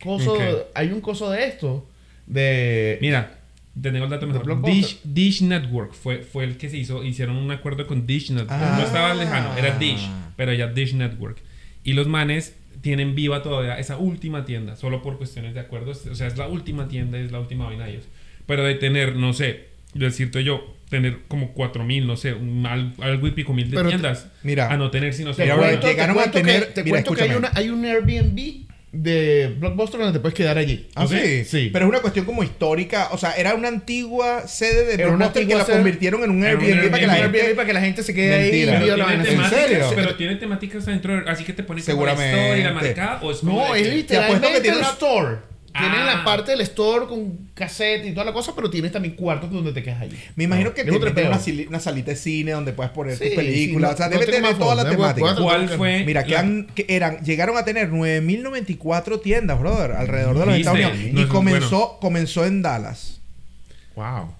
Coso. 0.00 0.36
Hay 0.74 0.88
un 0.92 1.00
coso 1.00 1.30
de 1.30 1.46
esto. 1.48 1.88
De. 2.26 2.98
Mira, 3.00 3.38
te 3.80 3.90
tengo 3.90 4.04
el 4.04 4.10
dato 4.10 4.26
mejor. 4.26 4.62
Dish, 4.64 5.00
Dish 5.04 5.42
Network 5.42 5.92
fue, 5.92 6.18
fue 6.18 6.44
el 6.44 6.56
que 6.56 6.68
se 6.70 6.76
hizo. 6.76 7.04
Hicieron 7.04 7.36
un 7.36 7.50
acuerdo 7.50 7.86
con 7.86 8.06
Dish 8.06 8.30
Network. 8.30 8.50
Ah. 8.52 8.76
No 8.78 8.84
estaba 8.86 9.14
lejano, 9.14 9.56
era 9.56 9.78
Dish, 9.78 10.08
pero 10.36 10.52
ya 10.52 10.66
Dish 10.68 10.94
Network. 10.94 11.38
Y 11.84 11.92
los 11.92 12.08
manes 12.08 12.56
tienen 12.80 13.14
viva 13.14 13.42
todavía 13.42 13.78
esa 13.78 13.96
última 13.96 14.44
tienda, 14.44 14.76
solo 14.76 15.02
por 15.02 15.18
cuestiones 15.18 15.54
de 15.54 15.60
acuerdos. 15.60 16.06
O 16.06 16.14
sea, 16.14 16.26
es 16.26 16.36
la 16.36 16.48
última 16.48 16.88
tienda, 16.88 17.18
es 17.18 17.32
la 17.32 17.40
última 17.40 17.66
vaina 17.66 17.84
de 17.84 17.92
ellos. 17.92 18.04
Pero 18.46 18.64
de 18.64 18.74
tener, 18.74 19.16
no 19.16 19.32
sé, 19.32 19.64
decirte 19.94 20.42
yo, 20.44 20.74
tener 20.88 21.18
como 21.26 21.52
4000, 21.52 22.06
no 22.06 22.16
sé, 22.16 22.32
un, 22.34 22.64
al- 22.66 22.92
algo 23.00 23.26
y 23.26 23.32
pico 23.32 23.52
mil 23.52 23.70
de 23.70 23.76
Pero 23.76 23.88
te- 23.88 23.94
tiendas. 23.96 24.28
mira, 24.44 24.72
a 24.72 24.76
no 24.76 24.90
tener 24.90 25.14
sino 25.14 25.32
Te 25.34 25.52
bueno, 25.52 25.80
te 25.80 25.88
llegaron 25.88 26.18
a 26.18 26.30
tener- 26.30 26.66
que, 26.68 26.72
te 26.72 26.84
mira, 26.84 27.02
que 27.02 27.22
hay, 27.22 27.30
una, 27.30 27.50
hay 27.54 27.70
un 27.70 27.84
Airbnb 27.84 28.65
de 29.02 29.54
Blockbuster 29.58 30.00
donde 30.00 30.12
te 30.18 30.20
puedes 30.20 30.34
quedar 30.34 30.58
allí. 30.58 30.88
Ah, 30.94 31.06
sí. 31.06 31.44
Sí. 31.44 31.70
Pero 31.72 31.84
es 31.86 31.88
una 31.90 32.00
cuestión 32.00 32.24
como 32.24 32.42
histórica. 32.42 33.08
O 33.12 33.18
sea, 33.18 33.32
era 33.32 33.54
una 33.54 33.68
antigua 33.68 34.46
sede 34.46 34.84
de 34.86 34.94
Era 34.94 35.08
una 35.08 35.16
Blockbuster 35.28 35.46
que 35.48 35.54
la 35.54 35.64
convirtieron 35.64 36.24
en 36.24 36.30
un 36.30 36.36
un 36.38 36.44
Airbnb 36.44 36.90
para 36.90 37.00
que 37.00 37.06
la 37.06 37.12
Airbnb. 37.14 37.22
gente... 37.32 37.40
Airbnb 37.40 37.56
para 37.56 37.66
que 37.66 37.72
la 37.74 37.80
gente 37.80 38.02
se 38.02 38.14
quede 38.14 38.38
Mentira. 38.38 38.72
ahí 38.72 38.78
Pero 38.84 38.94
tiene, 38.94 39.02
vaina. 39.08 39.22
¿En 39.24 39.30
temáticas, 39.30 39.60
serio? 39.68 39.92
pero 39.94 40.14
tiene 40.16 40.36
temáticas 40.36 40.88
adentro, 40.88 41.24
así 41.28 41.44
que 41.44 41.52
te 41.52 41.62
ponen 41.62 41.84
como 41.84 42.06
la 42.06 42.12
historia, 42.12 42.56
la 42.64 42.72
marcada, 42.72 43.20
o 43.22 43.30
es 43.30 43.38
como 43.38 43.52
No, 43.66 43.74
es 43.74 43.82
que- 43.88 44.02
Te 44.04 44.16
apuesto 44.18 44.48
que 44.52 44.60
tiene 44.60 44.76
una- 44.78 44.86
store. 44.88 45.36
Tienen 45.78 46.00
Ah. 46.00 46.16
la 46.16 46.24
parte 46.24 46.52
del 46.52 46.60
store 46.62 47.06
con 47.06 47.50
cassette 47.54 48.06
y 48.06 48.12
toda 48.12 48.24
la 48.24 48.32
cosa, 48.32 48.52
pero 48.54 48.70
tienes 48.70 48.92
también 48.92 49.14
cuartos 49.14 49.50
donde 49.50 49.72
te 49.72 49.82
quedas 49.82 50.00
allí. 50.02 50.16
Me 50.36 50.44
imagino 50.44 50.70
No, 50.70 50.74
que 50.74 50.80
es 50.82 50.84
tiene 50.86 50.98
otro 50.98 51.14
pedo. 51.14 51.28
una, 51.28 51.40
una 51.68 51.80
salita 51.80 52.10
de 52.12 52.16
cine 52.16 52.52
donde 52.52 52.72
puedes 52.72 52.92
poner 52.92 53.16
Sí, 53.16 53.24
tus 53.26 53.34
películas. 53.34 53.90
sí, 53.90 53.94
o 53.94 53.96
sea, 53.96 54.06
no- 54.06 54.18
debe 54.18 54.32
tener 54.32 54.54
toda 54.58 54.74
la 54.74 54.88
temática. 54.88 55.34
¿Cuál 55.36 55.68
fue? 55.68 56.04
Mira, 56.04 56.24
que, 56.24 56.36
han, 56.36 56.66
que 56.74 56.86
eran, 56.88 57.22
llegaron 57.24 57.56
a 57.56 57.64
tener 57.64 57.90
9.094 57.90 59.20
tiendas, 59.20 59.58
brother, 59.60 59.92
alrededor 59.92 60.38
de 60.38 60.46
los. 60.46 60.54
Estados 60.56 60.78
Unidos. 60.78 61.12
No 61.14 61.20
y 61.20 61.26
comenzó, 61.26 61.98
comenzó 62.00 62.44
en 62.46 62.62
Dallas. 62.62 63.20
Wow. 63.94 64.30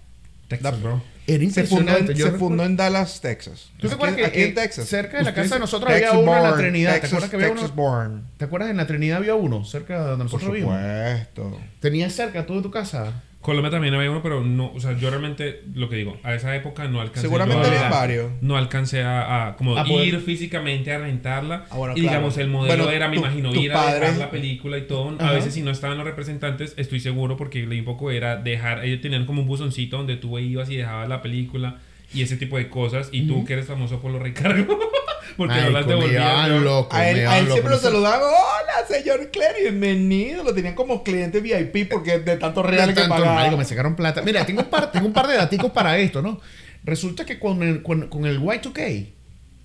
Texas, 0.48 0.80
bro. 0.82 1.02
Era 1.28 1.50
Se 1.50 1.64
fundó, 1.64 1.92
en, 1.92 1.98
impresionante. 2.00 2.14
Se 2.16 2.22
recuerdo- 2.24 2.38
fundó 2.38 2.64
en 2.64 2.76
Dallas, 2.76 3.20
Texas. 3.20 3.70
¿Tú 3.78 3.88
te 3.88 3.94
acuerdas 3.94 4.16
que 4.16 4.26
aquí 4.26 4.42
en 4.42 4.54
Texas. 4.54 4.86
cerca 4.88 5.18
de 5.18 5.24
la 5.24 5.34
casa 5.34 5.54
de 5.56 5.60
nosotros 5.60 5.92
Texas 5.92 6.10
había 6.12 6.22
uno 6.22 6.36
en 6.36 6.42
la 6.42 6.48
born, 6.50 6.62
Trinidad? 6.62 6.90
¿Te 6.94 7.00
Texas, 7.00 7.12
acuerdas 7.12 7.30
que 7.30 7.36
había 7.36 7.48
Texas 7.48 7.70
uno? 7.74 7.82
born. 7.82 8.26
¿Te 8.36 8.44
acuerdas 8.44 8.70
en 8.70 8.76
la 8.76 8.86
Trinidad 8.86 9.16
había 9.18 9.34
uno? 9.34 9.64
Cerca 9.64 9.94
de 9.94 10.10
donde 10.10 10.24
Por 10.24 10.32
nosotros 10.34 10.52
vivimos. 10.52 10.76
supuesto. 10.76 11.60
Tenías 11.80 12.12
cerca 12.12 12.46
tú 12.46 12.56
de 12.56 12.62
tu 12.62 12.70
casa. 12.70 13.22
Colombia 13.46 13.70
también 13.70 13.94
había 13.94 14.10
uno, 14.10 14.22
pero 14.24 14.42
no, 14.42 14.72
o 14.74 14.80
sea, 14.80 14.98
yo 14.98 15.08
realmente, 15.08 15.62
lo 15.72 15.88
que 15.88 15.94
digo, 15.94 16.18
a 16.24 16.34
esa 16.34 16.56
época 16.56 16.88
no 16.88 17.00
alcancé. 17.00 17.20
Seguramente 17.22 17.64
había 17.68 17.88
varios. 17.88 18.32
No 18.40 18.56
alcancé 18.56 19.04
a, 19.04 19.46
a 19.46 19.56
como 19.56 19.78
A 19.78 19.84
poder- 19.84 20.08
ir 20.08 20.20
físicamente 20.20 20.92
a 20.92 20.98
rentarla. 20.98 21.64
Ah, 21.70 21.76
bueno, 21.76 21.94
y 21.96 22.00
claro. 22.00 22.16
digamos, 22.16 22.38
el 22.38 22.48
modelo 22.48 22.82
Bueno, 22.84 22.90
era, 22.90 23.06
me 23.08 23.14
tu- 23.14 23.22
imagino, 23.22 23.54
ir 23.54 23.72
a 23.72 23.94
dejar 23.94 24.16
la 24.16 24.30
película 24.32 24.78
y 24.78 24.82
todo. 24.88 25.14
Ajá. 25.16 25.28
A 25.28 25.32
veces 25.32 25.54
si 25.54 25.62
no 25.62 25.70
estaban 25.70 25.96
los 25.96 26.04
representantes, 26.06 26.74
estoy 26.76 26.98
seguro, 26.98 27.36
porque 27.36 27.64
leí 27.64 27.78
un 27.78 27.84
poco, 27.84 28.10
era 28.10 28.34
dejar, 28.36 28.84
ellos 28.84 29.00
tenían 29.00 29.26
como 29.26 29.42
un 29.42 29.46
buzoncito 29.46 29.96
donde 29.96 30.16
tú 30.16 30.36
ibas 30.40 30.68
y 30.68 30.76
dejabas 30.76 31.08
la 31.08 31.22
película 31.22 31.78
y 32.12 32.22
ese 32.22 32.36
tipo 32.36 32.56
de 32.58 32.68
cosas. 32.68 33.10
Y 33.12 33.28
tú 33.28 33.44
que 33.44 33.52
eres 33.52 33.66
famoso 33.66 34.00
por 34.00 34.10
los 34.10 34.20
recargos, 34.20 34.76
porque 35.36 35.60
no 35.60 35.70
las 35.70 35.86
daban 35.86 36.50
¿no? 36.50 36.60
loco. 36.60 36.96
A 36.96 37.08
él, 37.10 37.26
a 37.26 37.44
siempre 37.44 37.70
lo 37.70 37.78
saludaban. 37.78 38.20
Hola, 38.22 38.86
señor 38.88 39.30
Clary, 39.30 39.62
bienvenido. 39.62 40.42
Lo 40.44 40.54
tenían 40.54 40.74
como 40.74 41.02
cliente 41.02 41.40
VIP 41.40 41.88
porque 41.90 42.18
de 42.20 42.36
tanto 42.36 42.62
real 42.62 42.88
De 42.88 42.94
que 42.94 43.00
tanto, 43.00 43.14
pagaba. 43.16 43.34
marico, 43.34 43.56
me 43.56 43.64
sacaron 43.64 43.94
plata. 43.96 44.22
Mira, 44.22 44.44
tengo 44.46 44.62
un 44.62 44.68
par, 44.68 44.90
tengo 44.92 45.06
un 45.06 45.12
par 45.12 45.26
de 45.26 45.34
daticos 45.36 45.70
para 45.72 45.98
esto, 45.98 46.22
¿no? 46.22 46.40
Resulta 46.84 47.24
que 47.26 47.38
con 47.38 47.62
el, 47.62 47.82
con, 47.82 48.08
con 48.08 48.26
el 48.26 48.40
Y2K, 48.40 49.06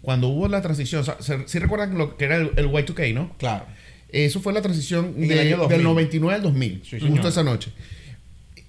cuando 0.01 0.27
hubo 0.29 0.47
la 0.47 0.61
transición, 0.61 1.01
o 1.01 1.03
sea, 1.03 1.17
se- 1.19 1.47
sí 1.47 1.59
recuerdan 1.59 1.97
lo 1.97 2.17
que 2.17 2.25
era 2.25 2.35
el, 2.37 2.51
el 2.55 2.67
Y2K, 2.69 3.13
¿no? 3.13 3.31
Claro. 3.37 3.65
Eso 4.09 4.41
fue 4.41 4.51
la 4.53 4.61
transición 4.61 5.13
de- 5.15 5.39
año 5.39 5.57
2000. 5.57 5.77
del 5.77 5.83
99 5.83 6.35
al 6.35 6.41
2000, 6.43 6.81
Sí, 6.83 6.99
justo 6.99 7.05
señor. 7.07 7.25
esa 7.27 7.43
noche. 7.43 7.71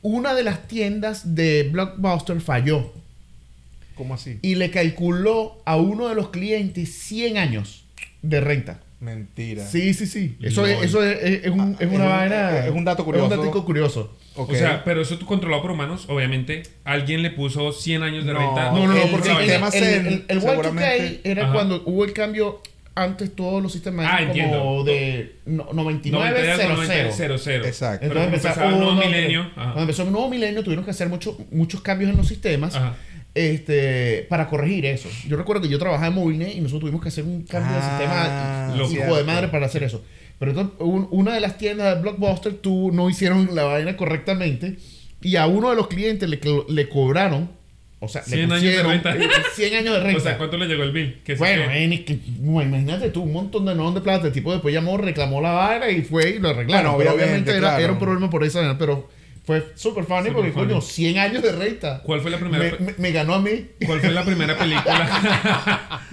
Una 0.03 0.35
de 0.35 0.43
las 0.43 0.67
tiendas 0.69 1.35
de 1.35 1.69
Blockbuster 1.73 2.41
falló 2.41 2.93
¿Cómo 4.03 4.15
así? 4.15 4.39
y 4.43 4.55
le 4.57 4.71
calculó 4.71 5.63
a 5.65 5.77
uno 5.77 6.09
de 6.09 6.15
los 6.15 6.31
clientes 6.31 6.93
100 6.93 7.39
años 7.39 7.85
de 8.23 8.41
renta. 8.41 8.81
Mentira. 9.01 9.67
Sí, 9.67 9.95
sí, 9.95 10.07
sí. 10.07 10.37
Eso, 10.41 10.65
es, 10.67 10.81
eso 10.83 11.03
es, 11.03 11.19
es- 11.23 11.45
es 11.47 11.51
un- 11.51 11.61
Ah, 11.61 11.77
es 11.81 11.87
una 11.89 11.97
es 11.97 12.01
un- 12.01 12.09
vaina. 12.09 12.67
es 12.67 12.71
un 12.73 12.85
dato 12.85 13.05
curioso. 13.05 13.27
Es 13.33 13.39
un 13.39 13.47
dato 13.47 13.65
curioso. 13.65 14.17
Ok. 14.37 14.51
O 14.53 14.55
sea, 14.55 14.85
pero 14.85 15.03
eso 15.03 15.19
tú 15.19 15.27
controlado 15.27 15.61
por 15.61 15.73
humanos, 15.73 16.07
obviamente. 16.09 16.63
Alguien 16.85 17.21
le 17.23 17.31
puso 17.31 17.73
100 17.73 18.03
años 18.05 18.25
de 18.25 18.33
No, 18.33 18.39
renta. 18.39 18.71
No, 18.71 18.87
no, 18.87 18.95
no, 18.95 19.07
porque 19.11 19.29
el, 19.31 19.35
vaina. 19.35 19.69
el, 19.75 19.83
el, 19.85 20.07
el, 20.07 20.25
el 20.29 20.41
seguramente- 20.41 20.99
Y2K 20.99 21.21
era 21.25 21.43
Ajá. 21.45 21.53
cuando 21.53 21.83
hubo 21.85 22.05
el 22.05 22.13
cambio 22.13 22.61
antes 22.95 23.35
todos 23.35 23.63
los 23.63 23.73
sistemas 23.73 24.07
Ah, 24.07 24.17
eran 24.19 24.29
entiendo. 24.29 24.59
como 24.61 24.85
de 24.85 25.37
no- 25.47 25.69
99 25.73 26.31
99, 26.31 27.13
00. 27.13 27.39
00. 27.39 27.65
Exacto. 27.67 28.05
Empezaba 28.07 28.25
empezaba 28.27 28.69
el 28.69 28.79
nuevo 28.79 28.95
milenio. 28.95 29.51
Cuando 29.55 29.81
empezó 29.81 30.03
el 30.05 30.13
nuevo 30.13 30.29
milenio 30.29 30.63
tuvieron 30.63 30.85
que 30.85 30.91
hacer 30.93 31.09
mucho- 31.09 31.37
muchos 31.51 31.81
cambios 31.81 32.11
en 32.13 32.17
los 32.19 32.29
sistemas 32.29 32.77
Ajá. 32.77 32.95
Este, 33.35 34.27
para 34.29 34.47
corregir 34.49 34.87
eso. 34.87 35.09
Yo 35.29 35.37
recuerdo 35.37 35.63
que 35.63 35.69
yo 35.69 35.79
trabajaba 35.79 36.09
en 36.09 36.15
Movilnet 36.15 36.55
y 36.57 36.61
nosotros 36.61 36.81
tuvimos 36.83 37.03
que 37.03 37.09
hacer 37.09 37.25
un 37.25 37.43
cambio 37.45 37.73
Ah, 37.75 38.75
de 38.77 38.85
sistema 38.85 39.05
hijo 39.07 39.17
de 39.17 39.25
madre 39.25 39.49
para 39.49 39.67
hacer 39.67 39.83
eso. 39.83 40.03
Pero 40.39 40.51
entonces, 40.51 40.75
un- 40.81 41.09
una 41.11 41.35
de 41.35 41.41
las 41.41 41.57
tiendas 41.57 41.95
de 41.95 42.03
Blockbuster 42.03 42.55
tú 42.55 42.91
no 42.93 43.09
hicieron 43.09 43.55
la 43.55 43.65
vaina 43.65 43.97
correctamente 43.97 44.77
y 45.23 45.37
a 45.37 45.47
uno 45.47 45.71
de 45.71 45.77
los 45.77 45.87
clientes 45.87 46.29
le, 46.29 46.41
le 46.69 46.89
cobraron, 46.89 47.49
o 48.01 48.09
sea, 48.09 48.23
100 48.23 48.49
le 48.49 48.55
años 48.57 48.63
de 48.65 48.69
pusieron 48.83 48.91
renta. 48.93 49.17
eh, 49.17 49.29
100 49.55 49.75
años 49.77 49.95
de 49.95 50.01
renta. 50.03 50.19
O 50.19 50.21
sea, 50.21 50.37
¿cuánto 50.39 50.57
le 50.59 50.67
llegó 50.67 50.83
el 50.83 50.91
bill? 50.93 51.21
Que 51.25 51.37
Bueno, 51.37 51.63
eh, 51.71 52.05
que- 52.05 52.19
bueno, 52.41 52.69
imagínate 52.77 53.11
tú, 53.11 53.23
un 53.23 53.33
montón 53.33 53.65
de 53.65 53.75
no 53.77 53.93
de 53.93 54.01
plata. 54.01 54.27
El 54.27 54.33
tipo 54.33 54.53
después 54.53 54.75
llamó, 54.75 54.99
reclamó 54.99 55.41
la 55.41 55.53
vaina 55.53 55.89
y 55.91 56.03
fue 56.03 56.31
y 56.31 56.39
lo 56.41 56.49
arreglaron. 56.51 56.95
Bueno, 56.95 56.99
pero 56.99 57.15
obviamente, 57.15 57.25
obviamente 57.25 57.51
era, 57.53 57.61
claro. 57.61 57.85
era 57.85 57.93
un 57.93 57.99
problema 58.01 58.29
por 58.29 58.43
esa 58.45 58.59
vaina, 58.59 58.77
pero 58.77 59.09
fue 59.45 59.73
súper 59.75 60.05
funny 60.05 60.29
Súper 60.29 60.35
porque, 60.35 60.53
funny. 60.53 60.67
coño, 60.69 60.81
100 60.81 61.19
años 61.19 61.43
de 61.43 61.53
renta. 61.53 62.01
¿Cuál 62.05 62.21
fue 62.21 62.31
la 62.31 62.39
primera 62.39 62.77
Me, 62.79 62.87
me- 62.87 62.95
me 62.99 63.13
ganó 63.13 63.35
a 63.35 63.41
mí. 63.41 63.67
¿Cuál 63.87 64.01
fue 64.01 64.11
la 64.11 64.25
primera 64.25 64.57
película? 64.59 66.01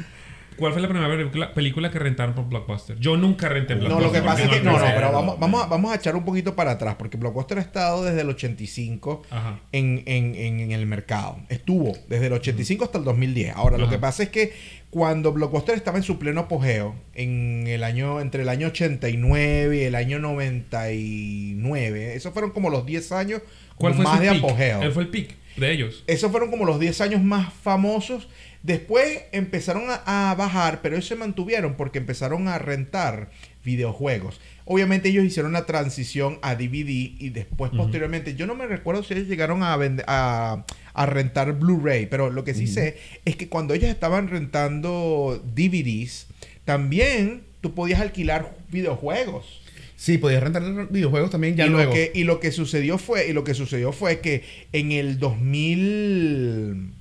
¿Cuál 0.60 0.74
fue 0.74 0.82
la 0.82 0.88
primera 0.90 1.08
película, 1.10 1.54
película 1.54 1.90
que 1.92 2.00
rentaron 2.00 2.36
por 2.36 2.48
Blockbuster? 2.50 2.98
Yo 3.00 3.18
nunca 3.18 3.50
renté 3.50 3.76
No, 3.76 3.82
Blockbuster. 3.86 4.08
lo 4.08 4.12
que 4.14 4.22
pasa 4.22 4.44
es 4.44 4.50
que. 4.50 4.62
No, 4.62 4.74
no, 4.78 4.86
pero 4.94 5.12
vamos, 5.12 5.40
vamos, 5.40 5.64
a, 5.64 5.68
vamos 5.68 5.92
a 5.92 5.96
echar 5.96 6.16
un 6.16 6.26
poquito 6.26 6.56
para 6.56 6.72
atrás, 6.72 6.96
porque 7.00 7.18
Blockbuster 7.18 7.58
ha 7.58 7.62
estado 7.62 8.04
desde 8.04 8.22
el 8.22 8.30
85 8.30 9.24
Ajá. 9.32 9.60
en, 9.72 10.04
en- 10.06 10.36
en- 10.36 10.60
en 10.60 10.72
el 10.72 10.86
mercado. 10.86 11.38
Estuvo 11.50 11.94
desde 12.08 12.28
el 12.28 12.34
85 12.34 12.84
hasta 12.86 12.98
el 12.98 13.04
2010. 13.06 13.56
Ahora, 13.56 13.78
lo 13.78 13.90
que 13.90 13.98
pasa 13.98 14.24
es 14.24 14.30
que 14.30 14.54
cuando 14.90 15.32
Blockbuster 15.34 15.76
estaba 15.76 15.98
en 15.98 16.04
su 16.04 16.18
pleno 16.20 16.42
apogeo, 16.42 16.96
en 17.14 17.66
el 17.68 17.84
año, 17.84 18.20
entre 18.22 18.42
el 18.44 18.50
año 18.50 18.68
89 18.68 19.78
y 19.78 19.84
el 19.84 19.96
año 19.96 20.20
99, 20.20 22.16
esos 22.16 22.34
fueron 22.34 22.52
como 22.52 22.70
los 22.70 22.86
10 22.86 23.12
años 23.12 23.42
¿Cuál 23.76 23.94
fue 23.94 24.04
más 24.04 24.20
de 24.20 24.30
peak? 24.30 24.44
apogeo. 24.44 24.82
Él 24.82 24.92
fue 24.92 25.04
el 25.04 25.10
pick 25.10 25.36
de 25.56 25.72
ellos. 25.72 26.04
Esos 26.08 26.32
fueron 26.32 26.50
como 26.52 26.66
los 26.66 26.80
10 26.80 27.00
años 27.02 27.22
más 27.24 27.54
famosos. 27.54 28.28
Después 28.64 29.22
empezaron 29.32 29.84
a, 29.90 30.32
a 30.32 30.36
bajar, 30.36 30.82
pero 30.82 30.96
ellos 30.96 31.08
se 31.08 31.16
mantuvieron 31.16 31.76
porque 31.76 32.00
empezaron 32.00 32.48
a 32.48 32.58
rentar 32.58 33.30
videojuegos. 33.64 34.40
Obviamente 34.66 35.10
ellos 35.10 35.26
hicieron 35.26 35.54
la 35.54 35.66
transición 35.66 36.40
a 36.42 36.56
DVD 36.56 36.90
y 37.20 37.30
después 37.30 37.72
posteriormente, 37.76 38.36
yo 38.36 38.46
no 38.48 38.56
me 38.56 38.68
recuerdo 38.68 39.04
si 39.04 39.14
ellos 39.14 39.28
llegaron 39.28 39.64
a, 39.64 39.78
a, 40.08 40.66
a 40.94 41.06
rentar 41.06 41.58
Blu-ray, 41.58 42.06
pero 42.08 42.30
lo 42.30 42.44
que 42.44 42.54
sí 42.54 42.68
sé 42.68 42.98
es 43.26 43.36
que 43.36 43.50
cuando 43.50 43.74
ellos 43.74 43.90
estaban 43.90 44.28
rentando 44.28 45.44
DVDs, 45.56 46.28
también 46.66 47.44
tú 47.62 47.74
podías 47.74 48.00
alquilar 48.00 48.56
videojuegos 48.70 49.62
Sí, 50.00 50.18
podías 50.18 50.42
rentar 50.42 50.90
videojuegos 50.90 51.30
también 51.30 51.58
ya 51.58 51.66
y 51.66 51.70
luego. 51.70 51.90
Lo 51.90 51.94
que, 51.94 52.12
y 52.16 52.24
lo 52.24 52.40
que 52.40 52.54
sucedió 52.54 52.98
fue, 52.98 53.28
y 53.28 53.34
lo 53.34 53.44
que 53.44 53.54
sucedió 53.54 53.92
fue 53.92 54.22
que 54.22 54.44
en 54.72 54.94
el 54.94 55.20
2000, 55.20 56.94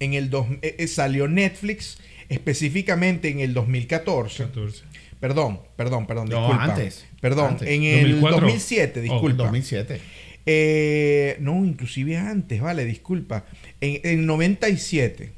en 0.00 0.14
el 0.14 0.30
dos, 0.30 0.46
eh, 0.62 0.76
eh, 0.78 0.86
salió 0.88 1.28
Netflix 1.28 1.98
específicamente 2.28 3.28
en 3.30 3.40
el 3.40 3.54
2014. 3.54 4.44
14. 4.44 4.84
Perdón, 5.20 5.60
perdón, 5.76 6.06
perdón, 6.06 6.28
No, 6.28 6.38
disculpa. 6.40 6.64
antes. 6.64 7.06
Perdón, 7.20 7.50
Antes. 7.52 7.68
en 7.68 7.82
el 7.84 8.10
2004. 8.20 8.40
2007, 8.40 9.00
Oh, 9.00 9.02
disculpa. 9.02 9.42
2007. 9.44 10.00
Eh, 10.48 11.36
no, 11.40 11.64
inclusive 11.64 12.16
antes, 12.16 12.60
vale, 12.60 12.84
disculpa. 12.84 13.44
En 13.80 14.00
el 14.04 14.26
97. 14.26 15.32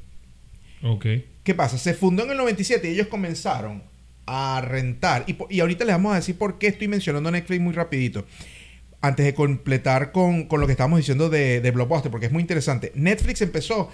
Ok. 0.83 1.05
¿Qué 1.43 1.55
pasa? 1.55 1.77
Se 1.77 1.93
fundó 1.93 2.23
en 2.25 2.31
el 2.31 2.37
97 2.37 2.89
y 2.89 2.93
ellos 2.93 3.07
comenzaron 3.07 3.81
a 4.27 4.61
rentar. 4.63 5.23
Y, 5.27 5.35
y 5.49 5.61
ahorita 5.61 5.85
les 5.85 5.95
vamos 5.95 6.13
a 6.13 6.17
decir 6.17 6.37
por 6.37 6.59
qué 6.59 6.67
estoy 6.67 6.87
mencionando 6.87 7.31
Netflix 7.31 7.59
muy 7.61 7.73
rapidito. 7.73 8.25
Antes 9.01 9.25
de 9.25 9.33
completar 9.33 10.11
con, 10.11 10.43
con 10.43 10.59
lo 10.59 10.67
que 10.67 10.73
estábamos 10.73 10.99
diciendo 10.99 11.29
de, 11.29 11.61
de 11.61 11.71
Blockbuster, 11.71 12.11
porque 12.11 12.25
es 12.27 12.31
muy 12.31 12.41
interesante. 12.41 12.91
Netflix 12.95 13.41
empezó 13.41 13.89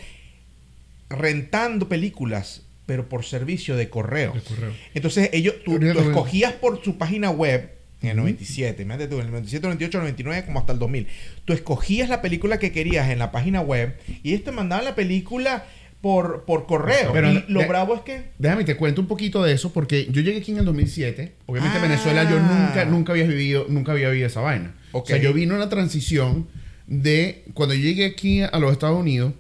rentando 1.10 1.88
películas, 1.88 2.64
pero 2.86 3.08
por 3.10 3.26
servicio 3.26 3.76
de 3.76 3.90
correo. 3.90 4.34
De 4.34 4.42
correo. 4.42 4.72
Entonces 4.94 5.30
ellos, 5.34 5.56
tú, 5.64 5.78
escogías 5.78 6.54
por 6.54 6.84
su 6.84 6.98
página 6.98 7.30
web 7.32 7.72
en 8.02 8.10
el 8.10 8.18
97, 8.18 8.84
imagínate 8.84 9.10
tú, 9.10 9.16
en 9.20 9.26
el 9.26 9.32
97, 9.32 9.66
98, 9.66 9.98
99, 10.00 10.46
como 10.46 10.60
hasta 10.60 10.74
el 10.74 10.80
2000. 10.80 11.08
Tú 11.46 11.54
escogías 11.54 12.10
la 12.10 12.22
película 12.22 12.60
que 12.60 12.72
querías 12.72 13.10
en 13.10 13.18
la 13.20 13.32
página 13.32 13.62
web 13.62 13.98
y 14.22 14.30
ellos 14.34 14.44
te 14.44 14.52
mandaban 14.52 14.86
la 14.86 14.94
película 14.94 15.66
por, 16.02 16.44
por 16.46 16.68
correo. 16.68 17.12
Pero 17.14 17.32
y 17.32 17.44
lo 17.48 17.62
de- 17.62 17.66
bravo 17.68 17.96
es 17.96 18.02
que... 18.02 18.26
Déjame 18.38 18.64
te 18.64 18.76
cuento 18.76 19.02
un 19.02 19.08
poquito 19.08 19.42
de 19.42 19.54
eso 19.54 19.74
porque 19.74 20.06
yo 20.12 20.22
llegué 20.22 20.38
aquí 20.38 20.52
en 20.52 20.60
el 20.60 20.66
2007. 20.66 21.34
Obviamente 21.48 21.78
Ah. 21.80 21.84
en 21.84 21.90
Venezuela 21.90 22.30
yo 22.30 22.40
nunca 22.40 22.86
nunca 22.86 23.12
había 23.14 23.26
vivido 23.26 23.66
nunca 23.70 23.94
había 23.94 24.10
vivido 24.10 24.28
esa 24.28 24.42
vaina. 24.42 24.76
O 24.92 25.04
sea, 25.04 25.18
yo 25.18 25.34
vino 25.34 25.56
una 25.56 25.70
transición 25.70 26.48
de 26.86 27.46
cuando 27.56 27.74
yo 27.74 27.82
llegué 27.82 28.06
aquí 28.06 28.42
a 28.44 28.60
los 28.60 28.72
Estados 28.72 29.00
Unidos 29.00 29.34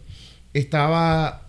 estaba 0.53 1.44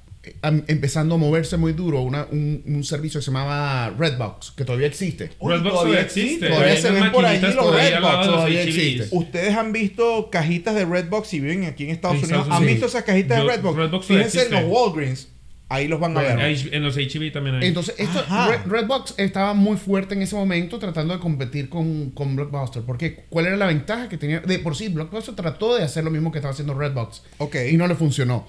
empezando 0.68 1.14
a 1.14 1.18
moverse 1.18 1.56
muy 1.56 1.72
duro 1.72 2.00
una- 2.02 2.26
un, 2.30 2.62
un 2.66 2.84
servicio 2.84 3.20
que 3.20 3.24
se 3.24 3.30
llamaba 3.30 3.90
Redbox, 3.98 4.52
que 4.52 4.64
todavía 4.64 4.86
existe. 4.86 5.30
Redbox 5.40 5.40
todavía 5.40 5.72
todavía 5.72 6.00
existe, 6.00 6.48
todavía 6.48 6.76
se 6.76 6.90
ven 6.90 7.12
por 7.12 7.22
los 7.22 7.30
ahí 7.30 7.36
al 7.36 7.42
Redbox, 7.42 8.26
los 8.26 8.26
todavía 8.26 8.62
existe. 8.62 9.08
Ustedes 9.10 9.54
han 9.56 9.72
visto 9.72 10.28
cajitas 10.30 10.74
de 10.74 10.84
Redbox 10.84 11.28
si 11.28 11.40
viven 11.40 11.64
aquí 11.64 11.84
en 11.84 11.90
Estados 11.90 12.16
En 12.18 12.24
Unidos. 12.24 12.42
Estados 12.42 12.60
¿Han 12.62 12.66
visto 12.66 12.86
esas 12.86 13.02
cajitas 13.04 13.38
Yo- 13.38 13.44
de 13.46 13.56
Redbox? 13.56 14.06
Fíjense 14.06 14.46
en 14.46 14.50
los. 14.52 14.62
Walgreens. 14.66 15.28
Ahí 15.68 15.88
los 15.88 15.98
van 15.98 16.16
a 16.16 16.20
ver. 16.22 16.38
En 16.70 16.82
los 16.84 16.96
HB 16.96 17.32
también 17.32 17.56
hay. 17.56 17.66
Entonces, 17.66 17.96
esto. 17.98 18.24
Red- 18.48 18.66
Redbox 18.70 19.14
estaba 19.16 19.52
muy 19.52 19.76
fuerte 19.76 20.14
en 20.14 20.22
ese 20.22 20.36
momento 20.36 20.78
tratando 20.78 21.12
de 21.12 21.18
competir 21.18 21.68
con, 21.68 22.10
con 22.12 22.36
Blockbuster. 22.36 22.82
Porque, 22.82 23.24
¿cuál 23.28 23.46
era 23.46 23.56
la 23.56 23.66
ventaja 23.66 24.08
que 24.08 24.16
tenía? 24.16 24.38
De 24.38 24.60
por 24.60 24.76
sí, 24.76 24.86
Blockbuster 24.88 25.34
trató 25.34 25.74
de 25.74 25.82
hacer 25.82 26.04
lo 26.04 26.12
mismo 26.12 26.30
que 26.30 26.38
estaba 26.38 26.52
haciendo 26.52 26.72
Redbox. 26.78 27.22
Ok. 27.38 27.56
Y 27.68 27.76
no 27.76 27.88
le 27.88 27.96
funcionó. 27.96 28.46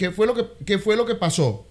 ¿Qué 0.00 0.10
fue 0.12 0.26
lo 0.26 0.34
que, 0.34 0.46
qué 0.64 0.78
fue 0.78 0.96
lo 0.96 1.04
que 1.04 1.14
pasó? 1.14 1.66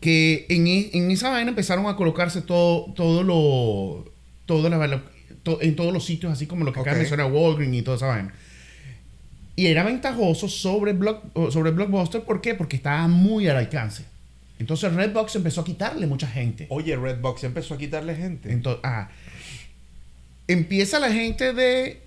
Que 0.00 0.46
en, 0.48 0.68
e- 0.68 0.90
en 0.92 1.10
esa 1.10 1.28
vaina 1.30 1.50
empezaron 1.50 1.86
a 1.86 1.96
colocarse 1.96 2.40
todo, 2.40 2.92
todo 2.94 3.24
lo. 3.24 4.08
Todo 4.46 4.68
la, 4.68 5.02
to- 5.42 5.60
en 5.60 5.74
todos 5.74 5.92
los 5.92 6.04
sitios, 6.04 6.32
así 6.32 6.46
como 6.46 6.64
lo 6.64 6.72
que 6.72 6.78
acaba 6.78 6.94
de 6.96 7.00
Ok. 7.04 7.10
mencionar 7.10 7.32
Walgreens 7.32 7.74
y 7.74 7.82
toda 7.82 7.96
esa 7.96 8.06
vaina. 8.06 8.32
Y 9.56 9.66
era 9.66 9.82
ventajoso 9.82 10.48
sobre, 10.48 10.92
Block, 10.92 11.24
sobre 11.50 11.72
Blockbuster. 11.72 12.22
¿Por 12.22 12.40
qué? 12.40 12.54
Porque 12.54 12.76
estaba 12.76 13.08
muy 13.08 13.48
al 13.48 13.56
alcance. 13.56 14.04
Entonces 14.60 14.92
Redbox 14.94 15.34
empezó 15.34 15.62
a 15.62 15.64
quitarle 15.64 16.06
mucha 16.06 16.28
gente. 16.28 16.66
Oye, 16.70 16.94
Redbox 16.94 17.42
empezó 17.42 17.74
a 17.74 17.78
quitarle 17.78 18.14
gente. 18.14 18.52
Entonces, 18.52 18.80
ah, 18.84 19.08
empieza 20.46 21.00
la 21.00 21.10
gente 21.10 21.52
de 21.52 22.05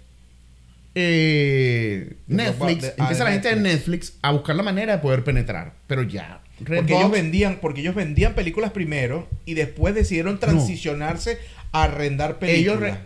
eh, 0.95 2.13
Netflix, 2.27 2.81
de- 2.81 2.87
ah, 2.89 2.93
empieza 2.99 3.23
la 3.23 3.31
gente 3.31 3.49
de 3.49 3.55
Netflix. 3.61 4.13
A 4.21 4.31
buscar 4.31 4.55
la 4.55 4.63
manera 4.63 4.93
de 4.97 5.01
poder 5.01 5.23
penetrar. 5.23 5.73
Pero 5.87 6.03
ya, 6.03 6.41
Porque 6.57 6.93
ellos 6.95 7.11
vendían, 7.11 7.59
porque 7.61 7.81
ellos 7.81 7.95
vendían 7.95 8.33
películas 8.33 8.71
primero 8.71 9.27
y 9.45 9.53
después 9.53 9.95
decidieron 9.95 10.39
transicionarse 10.39 11.37
a 11.71 11.83
arrendar 11.83 12.39
películas. 12.39 12.97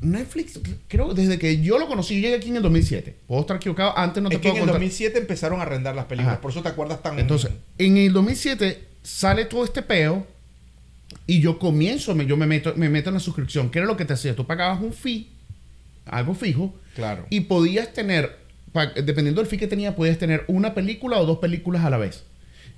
Netflix, 0.00 0.60
creo, 0.86 1.12
desde 1.12 1.38
que 1.40 1.60
yo 1.60 1.76
lo 1.78 1.88
conocí, 1.88 2.14
yo 2.16 2.20
llegué 2.22 2.36
aquí 2.36 2.50
en 2.50 2.56
el 2.56 2.62
2007. 2.62 3.16
Puedo 3.26 3.40
estar 3.40 3.56
equivocado, 3.56 3.98
antes 3.98 4.22
no 4.22 4.28
te 4.28 4.36
es 4.36 4.40
que 4.40 4.48
puedo 4.50 4.54
en 4.58 4.62
el 4.62 4.66
contar. 4.68 4.80
2007 4.80 5.18
empezaron 5.18 5.58
a 5.58 5.62
arrendar 5.64 5.96
las 5.96 6.04
películas, 6.04 6.34
Ajá. 6.34 6.40
por 6.40 6.52
eso 6.52 6.62
te 6.62 6.68
acuerdas 6.68 7.02
tan 7.02 7.18
Entonces, 7.18 7.50
en 7.78 7.96
el 7.96 8.12
2007 8.12 8.80
sale 9.02 9.44
todo 9.46 9.64
este 9.64 9.82
peo 9.82 10.24
y 11.26 11.40
yo 11.40 11.58
comienzo, 11.58 12.14
me- 12.14 12.26
yo 12.26 12.36
me 12.36 12.46
meto, 12.46 12.74
me 12.76 12.88
meto 12.88 13.10
en 13.10 13.14
la 13.14 13.20
suscripción. 13.20 13.70
¿Qué 13.70 13.80
era 13.80 13.88
lo 13.88 13.96
que 13.96 14.04
te 14.04 14.12
hacía? 14.12 14.36
Tú 14.36 14.46
pagabas 14.46 14.80
un 14.80 14.92
fee, 14.92 15.26
algo 16.06 16.32
fijo, 16.32 16.76
claro. 16.98 17.26
y 17.30 17.40
podías 17.40 17.92
tener, 17.92 18.36
dependiendo 18.96 19.40
del 19.40 19.48
fee 19.48 19.58
que 19.58 19.66
tenía, 19.68 19.94
podías 19.96 20.18
tener 20.18 20.44
una 20.48 20.74
película 20.74 21.18
o 21.18 21.24
dos 21.26 21.38
películas 21.38 21.84
a 21.84 21.90
la 21.90 21.96
vez. 21.98 22.24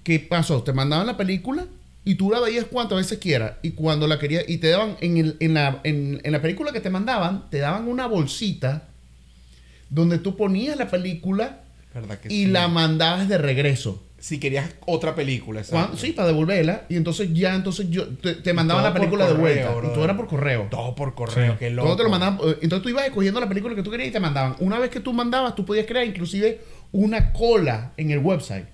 ¿Qué 0.04 0.18
pasó? 0.20 0.62
Te 0.62 0.72
mandaban 0.72 1.06
la 1.06 1.16
película 1.16 1.66
y 2.04 2.14
tú 2.14 2.30
la 2.30 2.40
veías 2.40 2.64
cuantas 2.66 2.98
veces 2.98 3.18
quieras. 3.18 3.54
Y 3.62 3.70
cuando 3.72 4.06
la 4.06 4.18
querías, 4.18 4.44
y 4.48 4.58
te 4.58 4.68
daban, 4.68 4.96
en, 5.00 5.16
el- 5.16 5.36
en 5.40 5.54
la, 5.54 5.80
en, 5.84 6.20
en 6.24 6.32
la 6.32 6.40
película 6.42 6.72
que 6.72 6.80
te 6.80 6.90
mandaban, 6.90 7.48
te 7.50 7.58
daban 7.58 7.88
una 7.88 8.06
bolsita 8.06 8.88
donde 9.90 10.18
tú 10.18 10.36
ponías 10.36 10.76
la 10.76 10.88
película 10.88 11.60
¿Verdad 11.94 12.18
que 12.20 12.28
y 12.32 12.44
sí? 12.44 12.46
la 12.46 12.68
mandabas 12.68 13.28
de 13.28 13.38
regreso. 13.38 14.02
Si 14.20 14.38
querías 14.38 14.70
otra 14.86 15.14
película, 15.14 15.62
Cuan- 15.62 15.84
exacto. 15.84 15.96
Sí, 15.96 16.12
para 16.12 16.28
devolverla. 16.28 16.84
Y 16.90 16.96
entonces 16.96 17.32
ya, 17.32 17.54
entonces 17.54 17.88
yo 17.90 18.06
te, 18.06 18.34
te 18.34 18.52
mandaban 18.52 18.84
la 18.84 18.92
película 18.92 19.26
de 19.26 19.32
vuelta. 19.32 19.62
Y 19.70 19.74
brother. 19.74 19.92
todo 19.94 20.04
era 20.04 20.16
por 20.16 20.26
correo. 20.28 20.68
Todo 20.70 20.94
por 20.94 21.14
correo, 21.14 21.52
Sí. 21.54 21.58
qué 21.58 21.70
loco. 21.70 21.88
Todo 21.88 21.96
te 21.96 22.02
lo 22.04 22.10
mandaban. 22.10 22.38
eh, 22.46 22.58
Entonces 22.60 22.82
tú 22.82 22.88
ibas 22.90 23.06
escogiendo 23.06 23.40
la 23.40 23.48
película 23.48 23.74
que 23.74 23.82
tú 23.82 23.90
querías 23.90 24.10
y 24.10 24.12
te 24.12 24.20
mandaban. 24.20 24.56
Una 24.60 24.78
vez 24.78 24.90
que 24.90 25.00
tú 25.00 25.12
mandabas, 25.14 25.54
tú 25.54 25.64
podías 25.64 25.86
crear 25.86 26.04
inclusive 26.06 26.60
una 26.92 27.32
cola 27.32 27.92
en 27.96 28.10
el 28.10 28.18
website. 28.18 28.66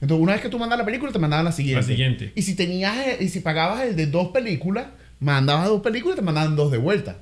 Entonces, 0.00 0.22
una 0.22 0.32
vez 0.32 0.42
que 0.42 0.48
tú 0.48 0.58
mandabas 0.58 0.80
la 0.80 0.84
película, 0.86 1.10
te 1.12 1.18
mandaban 1.18 1.44
la 1.44 1.52
siguiente. 1.52 1.80
La 1.82 1.86
siguiente. 1.86 2.32
Y 2.34 2.42
si 2.42 2.54
tenías, 2.54 2.96
eh, 3.06 3.16
y 3.20 3.28
si 3.28 3.40
pagabas 3.40 3.82
el 3.82 3.96
de 3.96 4.06
dos 4.06 4.28
películas, 4.28 4.86
mandabas 5.20 5.68
dos 5.68 5.80
películas 5.82 6.16
y 6.16 6.20
te 6.20 6.24
mandaban 6.24 6.54
dos 6.56 6.70
de 6.70 6.78
vuelta. 6.78 7.18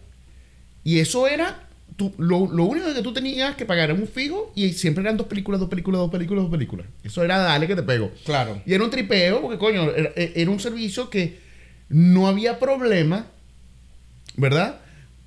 Y 0.83 0.99
eso 1.01 1.27
era. 1.29 1.69
Tú- 1.97 2.13
lo, 2.19 2.47
lo 2.47 2.65
único 2.65 2.93
que 2.93 3.03
tú 3.03 3.13
tenías 3.13 3.55
que 3.57 3.65
pagar 3.65 3.91
era 3.91 3.95
un 4.01 4.07
fijo 4.09 4.53
y 4.55 4.73
siempre 4.73 5.03
eran 5.03 5.17
dos 5.17 5.27
películas, 5.27 5.61
dos 5.61 5.69
películas, 5.71 6.01
dos 6.01 6.11
películas, 6.11 6.43
dos 6.45 6.51
películas. 6.51 6.87
Eso 7.03 7.23
era 7.23 7.39
dale 7.39 7.67
que 7.67 7.77
te 7.77 7.83
pego. 7.83 8.11
Claro. 8.25 8.61
Y 8.67 8.75
era 8.75 8.85
un 8.85 8.91
tripeo, 8.91 9.41
porque 9.43 9.59
coño, 9.59 9.91
era, 9.91 10.11
era 10.17 10.51
un 10.51 10.61
servicio 10.61 11.09
que 11.11 11.39
no 11.89 12.27
había 12.29 12.59
problema, 12.59 13.27
¿verdad? 14.37 14.81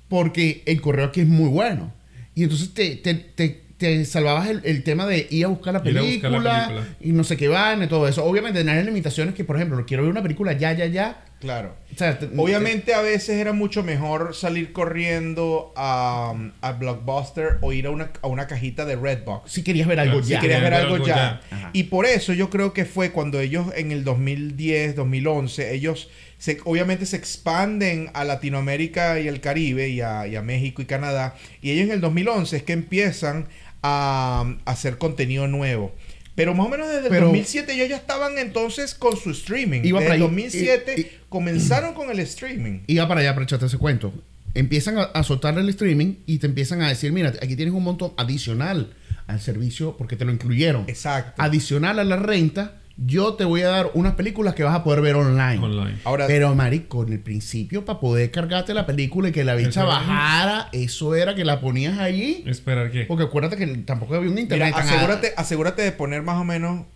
Porque 0.08 0.62
el 0.66 0.80
correo 0.80 1.06
aquí 1.06 1.20
es 1.20 1.26
muy 1.28 1.48
bueno. 1.48 1.92
Y 2.34 2.42
entonces 2.44 2.72
te, 2.72 2.96
te, 2.96 3.14
te, 3.14 3.62
te 3.76 4.04
salvabas 4.04 4.48
el, 4.48 4.60
el 4.64 4.82
tema 4.84 5.06
de 5.06 5.26
ir 5.30 5.44
a 5.44 5.48
buscar 5.48 5.74
la 5.74 5.82
película, 5.82 6.28
buscar 6.28 6.30
la 6.30 6.38
película. 6.66 6.96
y 7.00 7.12
no 7.12 7.24
sé 7.24 7.36
qué 7.36 7.48
van 7.48 7.82
y 7.82 7.86
todo 7.88 8.06
eso. 8.08 8.24
Obviamente, 8.24 8.60
tener 8.60 8.84
limitaciones 8.84 9.34
que, 9.34 9.44
por 9.44 9.56
ejemplo, 9.56 9.84
quiero 9.86 10.02
ver 10.04 10.12
una 10.12 10.22
película 10.22 10.52
ya, 10.52 10.72
ya, 10.72 10.86
ya. 10.86 11.24
Claro. 11.40 11.76
O 11.94 11.96
sea, 11.96 12.18
te- 12.18 12.28
Obviamente 12.36 12.94
a 12.94 13.00
veces 13.00 13.36
era 13.36 13.52
mucho 13.52 13.84
mejor 13.84 14.34
salir 14.34 14.72
corriendo 14.72 15.72
a, 15.76 16.34
a 16.60 16.72
Blockbuster 16.72 17.58
o 17.60 17.72
ir 17.72 17.86
a 17.86 17.90
una, 17.90 18.10
a 18.22 18.26
una 18.26 18.46
cajita 18.48 18.84
de 18.84 18.96
Redbox. 18.96 19.50
si 19.52 19.62
querías 19.62 19.86
ver 19.86 20.00
algo 20.00 20.14
Claro, 20.14 20.26
si 20.26 20.32
ya. 20.32 20.40
querías 20.40 20.60
ver 20.62 20.72
ver 20.72 20.80
algo 20.80 20.94
algo 20.96 21.06
ya. 21.06 21.40
ya. 21.50 21.70
Y 21.72 21.84
por 21.84 22.06
eso 22.06 22.32
yo 22.32 22.50
creo 22.50 22.72
que 22.72 22.84
fue 22.84 23.12
cuando 23.12 23.38
ellos 23.40 23.66
en 23.76 23.92
el 23.92 24.02
2010, 24.04 24.96
2011, 24.96 25.74
ellos 25.74 26.10
se, 26.38 26.58
obviamente 26.64 27.06
se 27.06 27.16
expanden 27.16 28.10
a 28.14 28.24
Latinoamérica 28.24 29.20
y 29.20 29.28
el 29.28 29.40
Caribe 29.40 29.88
y 29.90 30.00
a, 30.00 30.26
y 30.26 30.34
a 30.36 30.42
México 30.42 30.82
y 30.82 30.86
Canadá. 30.86 31.36
Y 31.62 31.70
ellos 31.70 31.84
en 31.86 31.92
el 31.92 32.00
2011 32.00 32.56
es 32.56 32.62
que 32.64 32.72
empiezan 32.72 33.46
a, 33.82 34.54
a 34.64 34.70
hacer 34.72 34.98
contenido 34.98 35.46
nuevo. 35.46 35.94
Pero 36.38 36.54
más 36.54 36.66
o 36.66 36.70
menos 36.70 36.86
desde 36.88 37.02
el 37.02 37.08
Pero- 37.10 37.26
2007 37.26 37.74
ellos 37.74 37.88
ya 37.88 37.96
estaban 37.96 38.38
entonces 38.38 38.94
con 38.94 39.16
su 39.16 39.30
streaming. 39.30 39.80
Iba 39.84 39.98
desde 39.98 40.08
para 40.08 40.14
el 40.16 40.22
ahí. 40.22 40.28
2007 40.28 40.94
Y- 40.96 41.00
y- 41.00 41.10
comenzaron 41.28 41.94
con 41.94 42.10
el 42.10 42.20
streaming. 42.20 42.80
Iba 42.86 43.06
para 43.08 43.20
allá 43.20 43.34
para 43.34 43.44
echarte 43.44 43.66
ese 43.66 43.76
cuento. 43.76 44.14
Empiezan 44.54 44.98
a, 44.98 45.02
a 45.02 45.22
soltar 45.24 45.58
el 45.58 45.68
streaming 45.68 46.14
y 46.26 46.38
te 46.38 46.46
empiezan 46.46 46.80
a 46.80 46.88
decir, 46.88 47.12
mira, 47.12 47.30
aquí 47.42 47.56
tienes 47.56 47.74
un 47.74 47.82
monto 47.84 48.14
adicional 48.16 48.94
al 49.26 49.40
servicio 49.40 49.96
porque 49.98 50.16
te 50.16 50.24
lo 50.24 50.32
incluyeron. 50.32 50.84
Exacto. 50.88 51.42
Adicional 51.42 51.98
a 51.98 52.04
la 52.04 52.16
renta, 52.16 52.80
yo 53.00 53.34
te 53.34 53.44
voy 53.44 53.62
a 53.62 53.68
dar 53.68 53.90
unas 53.94 54.14
películas 54.14 54.54
que 54.54 54.64
vas 54.64 54.74
a 54.74 54.82
poder 54.82 55.00
ver 55.00 55.14
online. 55.14 55.58
Online. 55.64 55.98
Ahora, 56.04 56.26
Pero, 56.26 56.54
marico, 56.56 57.04
en 57.04 57.12
el 57.12 57.20
principio, 57.20 57.84
para 57.84 58.00
poder 58.00 58.30
cargarte 58.32 58.74
la 58.74 58.86
película 58.86 59.28
y 59.28 59.32
que 59.32 59.44
la 59.44 59.54
bicha 59.54 59.84
bajara, 59.84 60.68
eso 60.72 61.14
era 61.14 61.34
que 61.36 61.44
la 61.44 61.60
ponías 61.60 61.98
allí. 61.98 62.42
Esperar 62.46 62.90
que. 62.90 63.04
Porque 63.04 63.24
acuérdate 63.24 63.56
que 63.56 63.66
tampoco 63.78 64.14
había 64.16 64.30
un 64.30 64.38
internet. 64.38 64.74
asegúrate, 64.76 65.32
asegúrate 65.36 65.82
de 65.82 65.92
poner 65.92 66.22
más 66.22 66.38
o 66.38 66.44
menos 66.44 66.86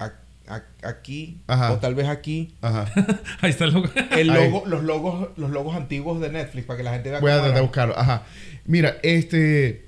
a- 0.00 0.12
a- 0.48 0.62
aquí 0.88 1.40
Ajá. 1.46 1.72
o 1.72 1.78
tal 1.78 1.94
vez 1.94 2.08
aquí 2.08 2.54
Ajá. 2.60 2.86
Ahí 3.40 3.50
está 3.50 3.64
el 3.64 3.74
logo. 3.74 3.88
el 4.10 4.30
Ahí. 4.30 4.50
logo, 4.50 4.64
los 4.66 4.82
logos, 4.82 5.28
los 5.36 5.50
logos 5.50 5.76
antiguos 5.76 6.20
de 6.20 6.30
Netflix 6.30 6.66
para 6.66 6.76
que 6.78 6.82
la 6.82 6.92
gente 6.94 7.10
vea 7.10 7.20
Voy 7.20 7.30
a 7.30 7.36
tratar 7.36 7.54
de 7.54 7.60
buscarlo. 7.60 7.96
Ajá. 7.98 8.24
Mira, 8.66 8.96
este. 9.02 9.83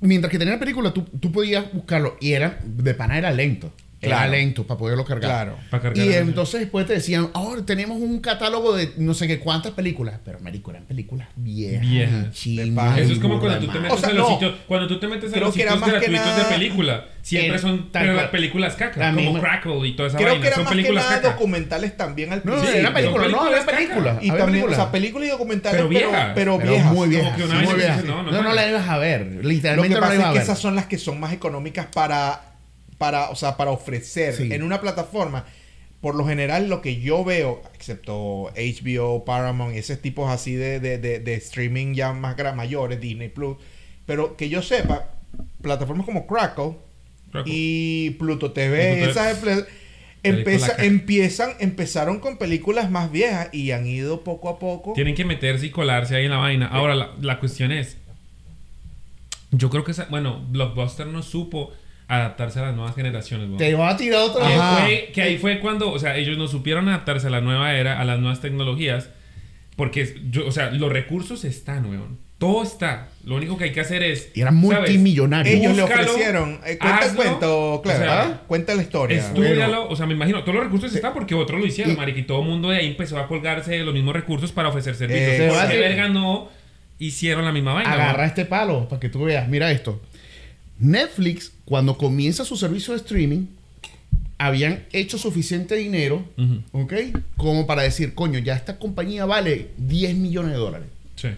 Mientras 0.00 0.30
que 0.30 0.38
tenía 0.38 0.54
la 0.54 0.60
película, 0.60 0.92
tú, 0.92 1.02
tú 1.02 1.30
podías 1.30 1.72
buscarlo. 1.72 2.16
Y 2.20 2.32
era. 2.32 2.58
De 2.64 2.94
pana 2.94 3.18
era 3.18 3.30
lento. 3.30 3.72
Era 4.02 4.16
Claro. 4.16 4.32
lento 4.32 4.66
para 4.66 4.78
poderlo 4.78 5.04
cargar. 5.04 5.30
Claro. 5.30 5.58
Para 5.70 5.82
cargar 5.82 6.06
Y 6.06 6.12
entonces 6.14 6.60
después 6.60 6.86
te 6.86 6.94
decían, 6.94 7.28
ahora 7.34 7.66
tenemos 7.66 7.98
un 7.98 8.18
catálogo 8.20 8.74
de 8.74 8.92
no 8.96 9.12
sé 9.12 9.26
qué 9.26 9.38
cuántas 9.38 9.72
películas. 9.72 10.18
Pero, 10.24 10.40
marico, 10.40 10.70
eran 10.70 10.84
películas 10.84 11.28
viejas. 11.36 11.82
Viejas. 11.82 12.98
Eso 12.98 13.12
es 13.12 13.18
como 13.18 13.38
cuando 13.40 13.58
tú 13.66 13.72
te 13.72 13.78
metes 13.78 13.92
O 13.92 14.00
sea, 14.00 14.08
a 14.08 14.12
los 14.14 14.26
no. 14.28 14.34
sitios. 14.34 14.54
Cuando 14.66 14.88
tú 14.88 14.98
te 14.98 15.06
metes 15.06 15.32
a 15.34 15.36
los 15.38 15.54
que 15.54 15.62
era 15.62 15.72
sitios 15.72 15.84
que 15.88 15.90
gratuitos 15.98 16.26
nada- 16.26 16.38
de 16.38 16.44
película. 16.54 17.04
Siempre 17.20 17.58
son 17.58 17.92
tal 17.92 18.02
pero 18.04 18.14
cual. 18.14 18.30
películas 18.30 18.74
caca. 18.76 19.10
Como 19.10 19.20
misma- 19.20 19.40
Crackle 19.40 19.88
y 19.88 19.92
toda 19.92 20.08
esa 20.08 20.16
Creo 20.16 20.28
vaina. 20.30 20.40
que 20.42 20.46
era 20.46 20.56
son 20.56 20.64
más 20.64 20.70
que 20.72 20.76
películas 20.78 21.04
nada 21.04 21.16
caca. 21.20 21.32
documentales 21.34 21.96
también 21.98 22.32
al 22.32 22.40
No, 22.42 22.52
principio. 22.52 22.80
era 22.80 22.94
película, 22.94 23.28
no, 23.28 23.38
películas 23.38 23.64
película. 23.66 24.18
Y 24.22 24.30
también, 24.30 24.64
o 24.66 24.74
sea, 24.74 24.90
películas 24.90 25.28
y 25.28 25.30
documentales, 25.30 25.76
Pero 25.76 25.88
viejas. 25.90 26.32
pero 26.34 26.58
viejas. 26.58 26.92
muy 26.92 27.08
viejas. 27.10 27.36
que 27.36 27.42
no, 27.46 28.22
No, 28.22 28.32
no 28.32 28.42
no, 28.42 28.54
la 28.54 28.66
ibas 28.66 28.88
a 28.88 28.96
ver. 28.96 29.26
Lo 29.26 29.42
que 29.42 29.48
Literalmente 29.48 29.94
no 29.94 30.00
la 30.00 30.06
pasa 30.06 30.14
ibas 30.14 30.24
es 30.24 30.30
a 30.30 30.32
que 30.32 30.38
ver. 30.38 30.42
esas 30.44 30.58
son 30.58 30.74
las 30.74 30.86
que 30.86 30.96
son 30.96 31.20
más 31.20 31.32
económicas 31.34 31.86
para, 31.92 32.49
para, 33.00 33.30
o 33.30 33.34
sea, 33.34 33.56
para 33.56 33.70
ofrecer 33.70 34.34
Sí. 34.34 34.52
en 34.52 34.62
una 34.62 34.80
plataforma. 34.82 35.46
Por 36.02 36.14
lo 36.14 36.26
general, 36.26 36.68
lo 36.68 36.80
que 36.82 37.00
yo 37.00 37.24
veo, 37.24 37.62
excepto 37.74 38.50
HBO, 38.56 39.24
Paramount, 39.24 39.74
esos 39.74 40.00
tipos 40.00 40.30
así 40.30 40.54
de, 40.54 40.78
de, 40.80 40.98
de, 40.98 41.18
de 41.18 41.34
streaming 41.34 41.94
ya 41.94 42.12
más 42.12 42.36
mayores, 42.54 43.00
Disney 43.00 43.28
Plus, 43.28 43.56
pero 44.06 44.36
que 44.36 44.48
yo 44.50 44.60
sepa, 44.62 45.08
plataformas 45.62 46.04
como 46.06 46.26
Crackle 46.26 46.76
Crackle. 47.32 47.52
y 47.54 48.10
Pluto 48.18 48.52
TV, 48.52 48.96
Pluto 48.96 48.96
TV. 48.96 49.10
esas 49.10 49.66
empeza- 50.22 50.70
caca. 50.70 50.84
empiezan, 50.84 51.50
empezaron 51.60 52.18
con 52.20 52.36
películas 52.38 52.90
más 52.90 53.10
viejas 53.12 53.48
y 53.52 53.70
han 53.70 53.86
ido 53.86 54.24
poco 54.24 54.48
a 54.50 54.58
poco. 54.58 54.92
Tienen 54.94 55.14
que 55.14 55.24
meterse 55.24 55.66
y 55.66 55.70
colarse 55.70 56.16
ahí 56.16 56.24
en 56.26 56.30
la 56.30 56.36
vaina. 56.38 56.66
Ahora, 56.66 56.94
la, 56.94 57.12
la 57.20 57.38
cuestión 57.40 57.72
es. 57.72 57.96
Yo 59.52 59.68
creo 59.70 59.84
que 59.84 59.92
esa, 59.92 60.04
bueno, 60.10 60.46
Blockbuster 60.50 61.06
no 61.06 61.22
supo 61.22 61.72
adaptarse 62.16 62.58
a 62.58 62.62
las 62.62 62.74
nuevas 62.74 62.94
generaciones. 62.94 63.46
weón. 63.46 63.58
Te 63.58 63.74
va 63.74 63.90
a 63.90 63.96
tirar 63.96 64.28
Ajá. 64.40 64.82
fue- 64.84 65.10
que 65.14 65.22
ahí 65.22 65.38
fue 65.38 65.60
cuando, 65.60 65.90
o 65.92 65.98
sea, 65.98 66.16
ellos 66.16 66.36
no 66.38 66.48
supieron 66.48 66.88
adaptarse 66.88 67.28
a 67.28 67.30
la 67.30 67.40
nueva 67.40 67.72
era, 67.74 68.00
a 68.00 68.04
las 68.04 68.18
nuevas 68.18 68.40
tecnologías, 68.40 69.08
porque, 69.76 70.16
yo, 70.30 70.46
o 70.46 70.52
sea, 70.52 70.70
los 70.70 70.92
recursos 70.92 71.44
están, 71.44 71.86
weón. 71.86 72.18
Todo 72.38 72.62
está. 72.62 73.08
Lo 73.26 73.36
único 73.36 73.58
que 73.58 73.64
hay 73.64 73.72
que 73.72 73.80
hacer 73.82 74.02
es. 74.02 74.30
Y 74.34 74.40
eran 74.40 74.56
multimillonarios. 74.56 75.54
Ellos 75.54 75.76
le 75.76 75.82
ofrecieron. 75.82 76.58
eh, 76.64 76.78
cuenta 76.78 76.86
el 76.88 77.04
hazlo, 77.10 77.16
cuento, 77.22 77.80
Clever. 77.84 78.00
o 78.00 78.04
sea. 78.04 78.40
Cuenta 78.46 78.74
la 78.74 78.82
historia. 78.82 79.18
Estúdialo, 79.18 79.88
o 79.88 79.94
sea, 79.94 80.06
me 80.06 80.14
imagino, 80.14 80.40
todos 80.40 80.54
los 80.54 80.64
recursos 80.64 80.94
están 80.94 81.12
porque 81.12 81.34
otros 81.34 81.60
lo 81.60 81.66
hicieron, 81.66 81.92
Y- 81.92 81.96
marica, 81.98 82.18
y 82.18 82.22
todo 82.22 82.40
el 82.40 82.48
mundo 82.48 82.70
de 82.70 82.78
ahí 82.78 82.86
empezó 82.86 83.18
a 83.18 83.28
colgarse 83.28 83.72
de 83.72 83.84
los 83.84 83.92
mismos 83.92 84.14
recursos 84.14 84.52
para 84.52 84.70
ofrecer 84.70 84.94
servicios. 84.94 85.28
Eh, 85.32 85.48
¿Por 85.54 85.68
qué 85.68 85.78
verga 85.78 86.08
no 86.08 86.48
hicieron 86.98 87.44
la 87.44 87.52
misma 87.52 87.74
vaina? 87.74 87.92
Agarra 87.92 88.14
weón? 88.20 88.26
este 88.28 88.44
palo 88.46 88.88
para 88.88 89.00
que 89.00 89.10
tú 89.10 89.24
veas. 89.24 89.46
Mira 89.46 89.70
esto. 89.70 90.00
Netflix, 90.80 91.52
cuando 91.64 91.96
comienza 91.98 92.44
su 92.44 92.56
servicio 92.56 92.92
de 92.94 92.98
streaming, 93.00 93.46
habían 94.38 94.84
hecho 94.92 95.18
suficiente 95.18 95.76
dinero. 95.76 96.24
¿ok? 96.72 96.92
Como 97.36 97.66
para 97.66 97.82
decir, 97.82 98.14
coño, 98.14 98.38
ya 98.38 98.54
esta 98.56 98.78
compañía 98.78 99.26
vale 99.26 99.68
10 99.76 100.16
millones 100.16 100.52
de 100.52 100.58
dólares. 100.58 100.88
Sí. 101.16 101.28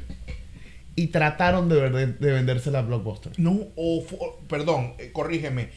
Y 0.95 1.09
trataron 1.09 1.69
de, 1.69 1.77
vender- 1.81 2.19
de 2.19 2.33
vendérsela 2.33 2.81
a 2.81 2.83
Blockbuster. 2.83 3.33
No, 3.39 3.59
o- 3.77 4.05
perdón, 4.49 4.93
eh, 4.99 5.11
corrígeme. 5.13 5.71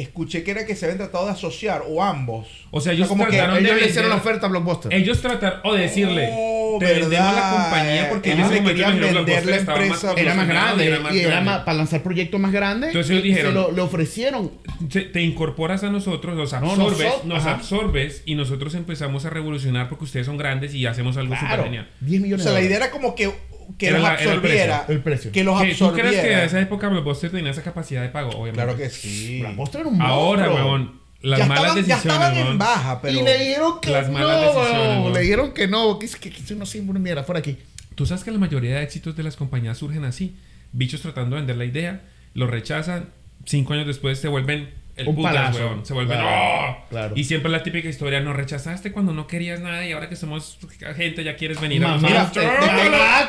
Escuché 0.00 0.42
que 0.42 0.50
era 0.52 0.64
que 0.66 0.74
se 0.74 0.86
habían 0.86 0.98
tratado 0.98 1.26
de 1.26 1.32
asociar, 1.32 1.82
o 1.88 2.02
ambos. 2.02 2.46
O 2.70 2.80
sea, 2.80 2.92
ellos 2.92 3.08
como 3.08 3.24
que 3.26 3.32
trataron 3.32 3.54
de 3.56 3.60
Ellos 3.60 3.70
le 3.70 3.76
vender- 3.76 3.90
hicieron 3.90 4.10
la 4.10 4.16
oferta 4.16 4.46
a 4.46 4.48
Blockbuster. 4.50 4.92
Ellos 4.94 5.20
trataron, 5.20 5.60
o 5.64 5.74
decirle, 5.74 6.28
Oh, 6.32 6.76
te 6.78 6.84
vendemos 6.86 7.10
la 7.12 7.32
verdad. 7.34 7.62
compañía 7.64 8.08
porque 8.08 8.32
Ellos 8.32 8.50
le 8.50 8.62
querían 8.62 8.90
vender 8.92 9.10
Blockbuster 9.12 9.46
la 9.46 9.56
empresa, 9.56 10.06
más 10.08 10.16
era 10.18 10.34
más 10.34 10.48
grande. 10.48 10.84
y 10.84 10.86
era 10.88 11.00
más 11.00 11.14
y 11.14 11.18
era 11.20 11.28
grande. 11.30 11.50
más- 11.50 11.60
para 11.64 11.76
lanzar 11.78 12.02
proyectos 12.02 12.40
más 12.40 12.52
grandes. 12.52 12.88
Entonces 12.90 13.10
ellos 13.10 13.24
dijeron- 13.24 13.52
se 13.52 13.54
lo, 13.60 13.72
le 13.72 13.80
ofrecieron. 13.82 14.50
te, 14.90 15.02
te 15.02 15.20
incorporas 15.22 15.82
a 15.84 15.90
nosotros, 15.90 16.36
los 16.36 16.52
absorbes, 16.52 17.24
nos 17.24 17.44
absorbes 17.46 18.22
y 18.24 18.34
nosotros 18.36 18.74
empezamos 18.74 19.24
a 19.24 19.30
revolucionar 19.30 19.88
porque 19.88 20.04
ustedes 20.04 20.26
son 20.26 20.36
grandes 20.38 20.74
y 20.74 20.86
hacemos 20.86 21.16
algo 21.16 21.34
súper 21.34 21.48
Claro, 21.48 21.64
genial. 21.64 21.88
10 22.00 22.20
O 22.20 22.22
millones 22.22 22.44
sea, 22.44 22.52
de 22.54 22.60
la 22.60 22.64
idea 22.66 22.76
era 22.78 22.90
como 22.90 23.14
que, 23.14 23.30
que 23.78 23.86
Era 23.88 23.98
los 23.98 24.02
la- 24.08 24.14
era 24.14 24.22
el 24.22 24.28
absorbiera. 24.30 24.76
precio, 24.86 24.94
el 24.96 25.02
precio. 25.02 25.32
Que 25.32 25.44
los 25.44 25.60
¿Qué, 25.62 25.74
¿Tú 25.74 25.92
crees 25.92 26.10
que 26.10 26.16
absorbiera. 26.18 26.38
en 26.40 26.46
esa 26.46 26.60
época 26.60 26.88
Blockbuster 26.88 27.30
tenía 27.30 27.50
esa 27.50 27.62
capacidad 27.62 28.02
de 28.02 28.08
pago? 28.08 28.30
Obviamente. 28.30 28.54
Claro 28.62 28.76
que 28.76 28.90
sí. 28.90 29.40
Blockbuster 29.40 29.80
era 29.82 29.90
un 29.90 30.00
Ahora, 30.02 30.46
monstruo. 30.46 30.64
huevón, 30.66 31.00
las 31.22 31.38
ya 31.40 31.46
malas 31.46 31.64
estaban, 31.64 31.84
ya 31.86 31.94
decisiones, 31.96 32.28
estaban 32.28 32.36
en 32.52 32.58
baja, 32.58 33.00
pero... 33.02 33.18
Y 33.18 33.22
le 33.22 33.38
dijeron 33.38 33.80
que 33.80 33.90
Las 33.90 34.06
no, 34.08 34.12
malas 34.14 34.40
decisiones, 34.40 34.72
weón. 34.88 35.00
weón. 35.02 35.12
Le 35.12 35.20
dijeron 35.20 35.52
que 35.52 35.68
no. 35.68 35.98
Que, 35.98 36.08
que, 36.08 36.30
que 36.30 36.54
no 36.54 36.64
una 36.88 36.98
mierda. 37.00 37.24
Fuera 37.24 37.38
aquí. 37.40 37.56
Tú 37.94 38.06
sabes 38.06 38.24
que 38.24 38.30
la 38.30 38.38
mayoría 38.38 38.76
de 38.76 38.82
éxitos 38.82 39.16
de 39.16 39.22
las 39.22 39.36
compañías 39.36 39.76
surgen 39.78 40.04
así. 40.04 40.34
Bichos 40.72 41.02
tratando 41.02 41.36
de 41.36 41.42
vender 41.42 41.56
la 41.56 41.64
idea, 41.64 42.02
lo 42.34 42.46
rechazan, 42.46 43.10
cinco 43.44 43.72
años 43.74 43.86
después 43.86 44.18
se 44.18 44.28
vuelven 44.28 44.70
el 44.96 45.08
Un 45.08 45.14
putas, 45.16 45.32
palazo. 45.34 45.58
weón. 45.58 45.86
Se 45.86 45.94
vuelven 45.94 46.18
Claro, 46.18 46.76
¡oh! 46.82 46.88
claro. 46.90 47.14
Y 47.16 47.24
siempre 47.24 47.50
la 47.50 47.62
típica 47.62 47.88
historia, 47.88 48.20
nos 48.20 48.36
rechazaste 48.36 48.92
cuando 48.92 49.12
no 49.12 49.26
querías 49.26 49.60
nada 49.60 49.86
y 49.86 49.92
ahora 49.92 50.08
que 50.08 50.16
somos 50.16 50.58
gente 50.96 51.24
ya 51.24 51.36
quieres 51.36 51.60
venir 51.60 51.84
a 51.84 51.88
Mamá, 51.96 52.08
nosotros. 52.08 52.44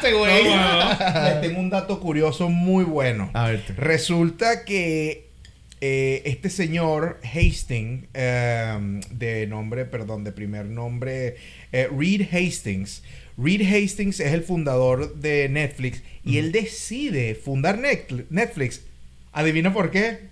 te- 0.02 0.08
te 0.10 0.14
güey. 0.14 0.44
No, 0.44 0.50
weón. 0.52 0.98
Les 1.26 1.42
tengo 1.42 1.60
un 1.60 1.70
dato 1.70 2.00
curioso 2.00 2.50
muy 2.50 2.84
bueno. 2.84 3.30
A 3.34 3.48
ver. 3.50 3.64
Resulta 3.78 4.66
que 4.66 5.30
eh, 5.82 6.22
este 6.26 6.50
señor 6.50 7.20
Hastings, 7.24 8.06
eh, 8.14 9.00
de 9.12 9.48
nombre, 9.48 9.86
perdón, 9.86 10.24
de 10.24 10.32
primer 10.32 10.66
nombre, 10.68 11.36
eh, 11.72 11.88
Reed 11.96 12.28
Hastings. 12.32 13.04
Reed 13.38 13.62
Hastings 13.62 14.20
es 14.20 14.34
el 14.34 14.44
fundador 14.44 15.16
de 15.16 15.50
Netflix 15.50 16.04
y 16.24 16.38
él 16.38 16.52
decide 16.52 17.34
fundar 17.34 17.80
Netflix. 17.80 18.82
¿Adivina 19.32 19.74
por 19.74 19.90
qué? 19.90 20.31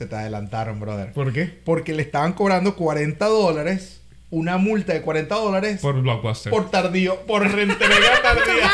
Se 0.00 0.06
te 0.06 0.16
adelantaron, 0.16 0.80
brother. 0.80 1.12
¿Por 1.12 1.30
qué? 1.30 1.44
Porque 1.62 1.92
le 1.92 2.00
estaban 2.00 2.32
cobrando 2.32 2.74
40 2.74 3.22
dólares, 3.26 4.00
una 4.30 4.56
multa 4.56 4.94
de 4.94 5.02
40 5.02 5.34
dólares 5.34 5.78
por, 5.82 5.92
Por 5.92 6.00
Blockbuster. 6.02 6.54
tardío, 6.70 7.20
por 7.26 7.42
entrega 7.42 8.22
tardía 8.22 8.70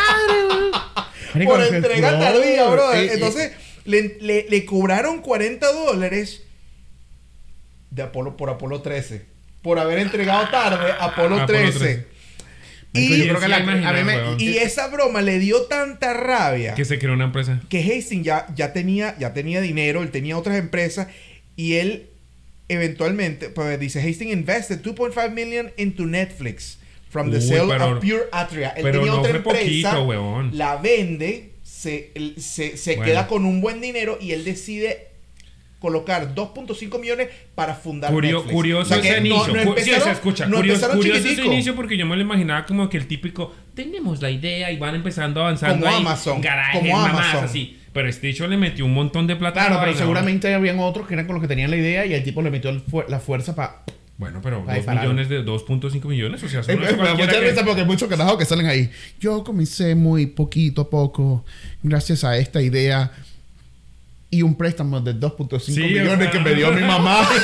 por 1.44 1.60
entrega 1.60 2.20
tardía, 2.20 2.68
bro. 2.68 2.92
Eh, 2.94 3.06
eh, 3.06 3.10
Entonces, 3.14 3.50
le, 3.84 4.18
le- 4.20 4.46
le 4.48 4.64
cobraron 4.66 5.20
40 5.20 5.66
dólares 5.72 6.44
de 7.90 8.02
Apolo, 8.02 8.36
por 8.36 8.48
Apolo 8.48 8.80
13. 8.80 9.26
Por 9.62 9.80
haber 9.80 9.98
entregado 9.98 10.48
tarde 10.50 10.92
Apolo 11.00 11.40
Apolo 11.40 11.46
13. 11.46 12.06
13. 12.96 13.14
Y, 13.14 13.18
yo 13.18 13.28
creo 13.28 13.40
que 13.40 13.48
la- 13.48 13.60
imaginar, 13.60 13.94
a 13.94 13.98
mí 13.98 14.04
me- 14.04 14.16
weón. 14.16 14.40
y 14.40 14.56
esa 14.58 14.88
broma 14.88 15.22
le 15.22 15.38
dio 15.38 15.62
tanta 15.62 16.12
rabia 16.14 16.74
Que 16.74 16.84
se 16.84 16.98
creó 16.98 17.14
una 17.14 17.24
empresa. 17.26 17.60
que 17.68 17.78
Hastings 17.80 18.24
ya, 18.24 18.46
ya, 18.54 18.72
tenía, 18.72 19.16
ya 19.18 19.32
tenía 19.32 19.60
dinero, 19.60 20.02
él 20.02 20.10
tenía 20.10 20.36
otras 20.36 20.56
empresas 20.58 21.08
y 21.56 21.74
él 21.74 22.08
eventualmente, 22.68 23.48
pues 23.50 23.78
dice, 23.78 24.00
Hastings 24.00 24.32
invested 24.32 24.80
2.5 24.82 25.30
million 25.32 25.70
into 25.76 26.04
Netflix 26.06 26.78
from 27.10 27.30
the 27.30 27.36
Uy, 27.38 27.42
sale 27.42 27.66
pero- 27.68 27.92
of 27.96 28.00
Pure 28.00 28.24
Atria. 28.32 28.70
Él 28.70 28.82
pero 28.82 28.98
tenía 29.00 29.12
no 29.14 29.20
otra 29.20 29.40
fue 29.42 29.52
empresa, 29.62 29.94
poquito, 29.96 30.42
la 30.52 30.76
vende, 30.76 31.50
se, 31.62 32.10
se, 32.38 32.76
se 32.76 32.96
Bueno. 32.96 33.04
queda 33.10 33.26
con 33.28 33.44
un 33.44 33.60
buen 33.60 33.80
dinero 33.80 34.18
y 34.20 34.32
él 34.32 34.44
decide 34.44 35.08
colocar 35.78 36.34
2.5 36.34 36.98
millones 36.98 37.28
para 37.54 37.74
fundar 37.74 38.10
Curio- 38.12 38.38
Netflix. 38.38 38.52
curioso 38.54 38.94
O 38.94 38.98
sea 39.02 39.12
ese 39.12 39.20
no- 39.20 39.26
inicio. 39.26 39.54
no 39.54 39.64
Cu- 39.64 39.74
sí, 39.78 39.90
empezaron- 39.90 40.02
se 40.04 40.10
escucha. 40.12 40.46
no 40.46 40.56
curioso 40.56 40.74
empezaron 40.86 40.96
curioso 40.96 41.28
ese 41.28 41.44
inicio 41.44 41.74
porque 41.76 41.96
yo 41.96 42.06
me 42.06 42.16
lo 42.16 42.22
imaginaba 42.22 42.64
como 42.66 42.88
que 42.88 42.96
el 42.96 43.06
típico, 43.06 43.54
tenemos 43.74 44.22
la 44.22 44.30
idea 44.30 44.70
y 44.72 44.78
van 44.78 44.94
empezando 44.94 45.40
avanzando 45.42 45.84
Como 45.84 45.96
ahí. 45.96 46.00
Amazon, 46.02 46.40
Garajes, 46.40 46.80
como 46.80 46.92
mamás, 46.96 47.14
Amazon. 47.26 47.44
así. 47.44 47.78
Pero 47.92 48.08
este 48.08 48.26
dicho 48.26 48.46
le 48.46 48.56
metió 48.56 48.84
un 48.84 48.92
montón 48.94 49.26
de 49.26 49.36
plata. 49.36 49.60
Claro, 49.60 49.74
la 49.76 49.84
pero 49.86 49.96
seguramente 49.96 50.52
habían 50.54 50.78
otros 50.80 51.06
que 51.06 51.14
eran 51.14 51.26
con 51.26 51.34
los 51.34 51.42
que 51.42 51.48
tenían 51.48 51.70
la 51.70 51.76
idea 51.76 52.04
y 52.04 52.12
el 52.14 52.22
tipo 52.24 52.42
le 52.42 52.50
metió 52.50 52.78
fu- 52.80 53.04
la 53.08 53.20
fuerza 53.20 53.54
para... 53.54 53.82
Bueno, 54.18 54.40
pero 54.42 54.64
Ahí 54.66 54.78
2 54.78 54.86
pararon. 54.86 55.14
millones 55.14 55.28
de 55.28 55.42
2.5 55.44 56.08
millones, 56.08 56.42
o 56.42 56.48
sea, 56.48 56.60
eso 56.60 56.72
Eh, 56.72 56.76
no 56.76 56.84
es 56.84 56.92
me 56.92 56.96
da 56.96 57.02
cualquiera 57.04 57.32
mucha 57.32 57.40
que- 57.40 57.50
risa 57.50 57.64
porque 57.66 57.80
hay 57.82 57.86
muchos 57.86 58.08
carajos 58.08 58.38
que 58.38 58.44
salen 58.46 58.66
ahí. 58.66 58.90
Yo 59.20 59.44
comencé 59.44 59.94
muy 59.94 60.26
poquito 60.26 60.82
a 60.82 60.90
poco 60.90 61.44
gracias 61.82 62.24
a 62.24 62.36
esta 62.38 62.62
idea 62.62 63.12
y 64.38 64.42
un 64.42 64.56
préstamo 64.56 65.00
de 65.00 65.14
2.5 65.14 65.58
Sí, 65.60 65.82
o 65.82 65.86
millones 65.86 66.18
sea. 66.18 66.30
que 66.30 66.40
me 66.40 66.54
dio 66.54 66.72
mi 66.72 66.82
mamá. 66.82 67.28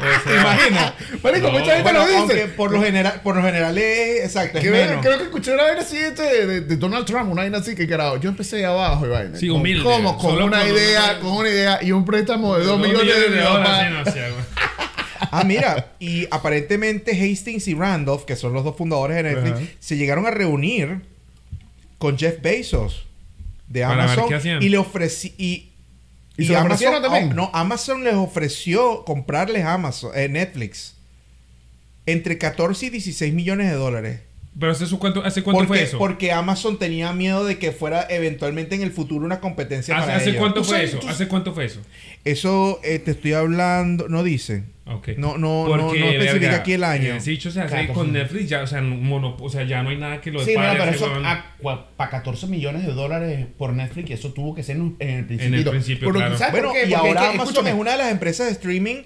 O 0.00 0.02
¿Te 0.02 0.30
sea, 0.30 0.40
imaginas? 0.40 0.94
Marico, 1.22 1.46
No. 1.48 1.52
mucha 1.58 1.66
gente 1.76 1.82
Bueno, 1.82 1.98
lo 1.98 2.06
dice. 2.06 2.18
aunque 2.20 2.36
por 2.56 2.72
lo 2.72 2.82
general, 2.82 3.20
por 3.22 3.36
lo 3.36 3.42
general 3.42 3.76
es 3.76 4.24
exacto, 4.24 4.56
es 4.58 4.64
creo 4.64 5.18
que 5.18 5.24
escuché 5.24 5.52
una 5.52 5.64
vaina 5.64 5.82
así 5.82 5.98
este, 5.98 6.46
de, 6.46 6.60
de 6.62 6.76
Donald 6.78 7.04
Trump, 7.04 7.30
una 7.30 7.42
vaina 7.42 7.58
así 7.58 7.74
que 7.74 7.86
carajo. 7.86 8.16
Yo 8.18 8.30
empecé 8.30 8.56
de 8.56 8.64
abajo 8.64 9.04
y 9.04 9.10
vaina. 9.10 9.36
Sí, 9.36 9.48
Con- 9.48 9.60
humilde. 9.60 9.84
¿Cómo? 9.84 10.16
Con 10.16 10.30
Solo 10.30 10.46
una 10.46 10.60
con 10.60 10.68
idea, 10.70 11.02
una- 11.04 11.18
con 11.20 11.32
una 11.32 11.48
idea 11.50 11.78
y 11.82 11.92
un 11.92 12.06
préstamo 12.06 12.56
de 12.56 12.64
2 12.64 12.78
dos 12.78 12.88
millones, 12.88 13.30
de, 13.30 13.40
dólares, 13.42 14.14
sí, 14.14 14.20
no. 14.20 14.36
Ah, 15.32 15.44
mira, 15.44 15.92
y 16.00 16.26
aparentemente 16.30 17.10
Hastings 17.12 17.68
y 17.68 17.74
Randolph, 17.74 18.24
que 18.24 18.36
son 18.36 18.54
los 18.54 18.64
dos 18.64 18.76
fundadores 18.78 19.16
de 19.18 19.22
Netflix, 19.24 19.68
se 19.80 19.98
llegaron 19.98 20.24
a 20.26 20.30
reunir 20.30 21.02
con 21.98 22.16
Jeff 22.18 22.40
Bezos 22.40 23.06
de 23.70 23.84
Amazon 23.84 24.28
y 24.60 24.68
le 24.68 24.76
ofrecí 24.76 25.32
y, 25.38 25.72
¿Y 26.36 26.44
se 26.44 26.52
lo 26.52 26.60
ofrecieron 26.60 27.00
también? 27.00 27.30
oh, 27.30 27.34
no, 27.34 27.50
Amazon 27.54 28.04
les 28.04 28.14
ofreció 28.14 29.04
comprarles 29.04 29.64
Amazon, 29.64 30.10
eh, 30.14 30.28
Netflix 30.28 30.96
entre 32.04 32.36
14 32.36 32.86
y 32.86 32.90
16 32.90 33.32
millones 33.32 33.70
de 33.70 33.76
dólares. 33.76 34.20
Pero 34.58 34.72
¿hace, 34.72 34.86
su 34.86 34.98
cuánto, 34.98 35.24
¿hace 35.24 35.42
cuánto 35.42 35.58
porque, 35.58 35.68
fue 35.68 35.82
eso? 35.82 35.98
porque 35.98 36.32
Amazon 36.32 36.78
tenía 36.78 37.12
miedo 37.12 37.44
de 37.44 37.58
que 37.58 37.70
fuera 37.72 38.06
eventualmente 38.10 38.74
en 38.74 38.82
el 38.82 38.90
futuro 38.90 39.24
una 39.24 39.38
competencia 39.40 39.96
¿Hace, 39.96 40.06
para 40.06 40.16
hace 40.18 40.30
ellos. 40.30 40.40
cuánto 40.40 40.64
fue 40.64 40.76
sabes, 40.76 40.90
eso? 40.90 40.98
tú- 40.98 41.08
¿Hace 41.08 41.28
cuánto 41.28 41.54
fue 41.54 41.64
eso? 41.66 41.80
Eso 42.24 42.80
eh, 42.82 42.98
te 42.98 43.12
estoy 43.12 43.32
hablando, 43.32 44.08
no 44.08 44.22
dice. 44.24 44.64
Ok. 44.86 45.10
No, 45.18 45.38
no, 45.38 45.68
no, 45.68 45.76
no 45.76 45.92
especifica 45.94 46.32
verga, 46.32 46.56
aquí 46.56 46.72
el 46.72 46.82
año. 46.82 47.14
eh, 47.14 47.20
sí, 47.20 47.30
dicho, 47.30 47.48
o 47.48 47.52
sea, 47.52 47.66
Claro, 47.66 47.92
con 47.94 48.06
sí. 48.06 48.12
Netflix 48.12 48.48
ya, 48.48 48.62
o 48.62 48.66
sea, 48.66 48.82
mono, 48.82 49.36
o 49.38 49.48
sea, 49.48 49.62
ya 49.62 49.84
no 49.84 49.90
hay 49.90 49.96
nada 49.98 50.20
que 50.20 50.32
lo 50.32 50.44
Sí, 50.44 50.54
no, 50.56 50.62
pero 50.72 50.84
eso 50.84 51.06
huevón. 51.60 51.80
para 51.96 52.10
14 52.10 52.48
millones 52.48 52.84
de 52.84 52.92
dólares 52.92 53.46
por 53.56 53.72
Netflix, 53.72 54.10
eso 54.10 54.32
tuvo 54.32 54.52
que 54.54 54.64
ser 54.64 54.76
en 54.76 54.96
el 54.98 55.24
principio. 55.26 55.46
En 55.46 55.54
el 55.54 55.64
principio, 55.64 56.08
Pero, 56.08 56.18
claro. 56.18 56.36
¿sabes 56.36 56.52
Bueno, 56.52 56.68
por 56.70 56.76
qué? 56.76 56.88
y 56.88 56.90
Porque 56.92 57.08
ahora 57.08 57.20
Amazon 57.30 57.40
escúchame, 57.42 57.70
es 57.70 57.76
una 57.76 57.92
de 57.92 57.98
las 57.98 58.10
empresas 58.10 58.46
de 58.46 58.52
streaming 58.52 58.96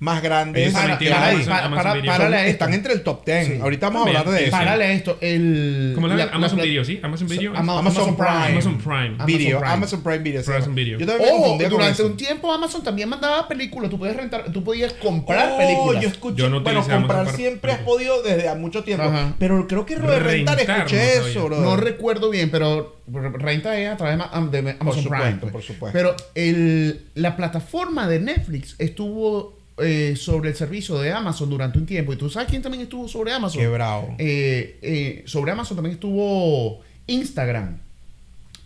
más 0.00 0.22
grandes 0.22 0.72
para, 0.72 0.98
para, 0.98 1.28
Amazon- 1.30 1.46
para, 1.48 1.64
Amazon 1.66 2.02
para, 2.06 2.46
están 2.46 2.74
entre 2.74 2.92
el 2.92 3.02
top 3.02 3.24
10. 3.24 3.46
Sí. 3.46 3.58
Ahorita 3.62 3.88
vamos 3.88 4.04
a 4.04 4.08
hablar 4.08 4.28
de 4.34 4.42
eso. 4.42 4.50
Párale 4.50 4.84
a 4.84 4.92
esto. 4.92 5.16
El, 5.20 5.92
¿Cómo 5.94 6.08
la, 6.08 6.16
la- 6.16 6.24
Amazon 6.32 6.58
la- 6.58 6.64
Video, 6.64 6.84
¿sí? 6.84 7.00
Amazon 7.02 7.28
Video. 7.28 7.52
Ama- 7.56 7.78
Amazon 7.78 8.02
Amazon 8.08 8.16
Prime. 8.16 8.52
Amazon 8.52 8.78
Prime. 8.78 9.24
Video. 9.24 9.64
Amazon 9.64 10.02
Prime 10.02 10.18
Video. 10.18 10.42
llama. 10.42 10.66
Video. 10.74 10.98
Yo 10.98 11.06
también 11.06 11.30
me 11.34 11.64
con 11.64 11.70
durante 11.70 12.02
un 12.02 12.16
tiempo 12.16 12.52
Amazon 12.52 12.82
también 12.82 13.08
mandaba 13.08 13.48
películas. 13.48 13.90
Tú 13.90 13.98
podías 13.98 14.16
rentar, 14.16 14.52
tú 14.52 14.62
podías 14.64 14.92
comprar 14.94 15.52
Oh, 15.54 15.58
películas. 15.58 16.02
yo 16.02 16.08
escuché. 16.08 16.36
Yo 16.36 16.50
no 16.50 16.60
bueno, 16.60 16.80
Amazon 16.80 17.00
comprar 17.02 17.24
para 17.24 17.36
siempre 17.36 17.72
has 17.72 17.78
podido 17.80 18.22
desde 18.22 18.48
hace 18.48 18.58
mucho 18.58 18.84
tiempo. 18.84 19.04
Ajá. 19.04 19.34
Pero 19.38 19.66
creo 19.66 19.86
que 19.86 19.96
lo 19.96 20.10
de 20.10 20.18
rentar, 20.18 20.56
Rentar, 20.58 20.78
escuché 20.80 20.96
no 21.20 21.26
eso, 21.28 21.44
bro. 21.46 21.60
No 21.60 21.76
recuerdo 21.76 22.28
bien, 22.30 22.50
pero 22.50 22.96
renta 23.38 23.78
es 23.78 23.88
a 23.90 23.96
través 23.96 24.18
de 24.18 24.24
Am- 24.32 24.50
de 24.50 24.58
Amazon 24.80 25.02
supuesto, 25.04 25.38
Prime. 25.40 25.52
por 25.52 25.62
supuesto. 25.62 25.96
Pero 25.96 26.14
el, 26.34 27.06
la 27.14 27.36
plataforma 27.36 28.06
de 28.08 28.20
Netflix 28.20 28.74
estuvo 28.78 29.56
eh, 29.78 30.14
sobre 30.16 30.50
el 30.50 30.56
servicio 30.56 30.98
de 30.98 31.12
Amazon 31.12 31.50
durante 31.50 31.78
un 31.78 31.86
tiempo. 31.86 32.12
¿Y 32.12 32.16
tú 32.16 32.30
sabes 32.30 32.48
quién 32.48 32.62
también 32.62 32.82
estuvo 32.84 33.08
sobre 33.08 33.32
Amazon? 33.32 33.60
Qué 33.60 33.68
bravo. 33.68 34.14
Eh, 34.18 34.78
eh, 34.82 35.22
sobre 35.26 35.52
Amazon 35.52 35.76
también 35.76 35.94
estuvo 35.94 36.80
Instagram. 37.06 37.78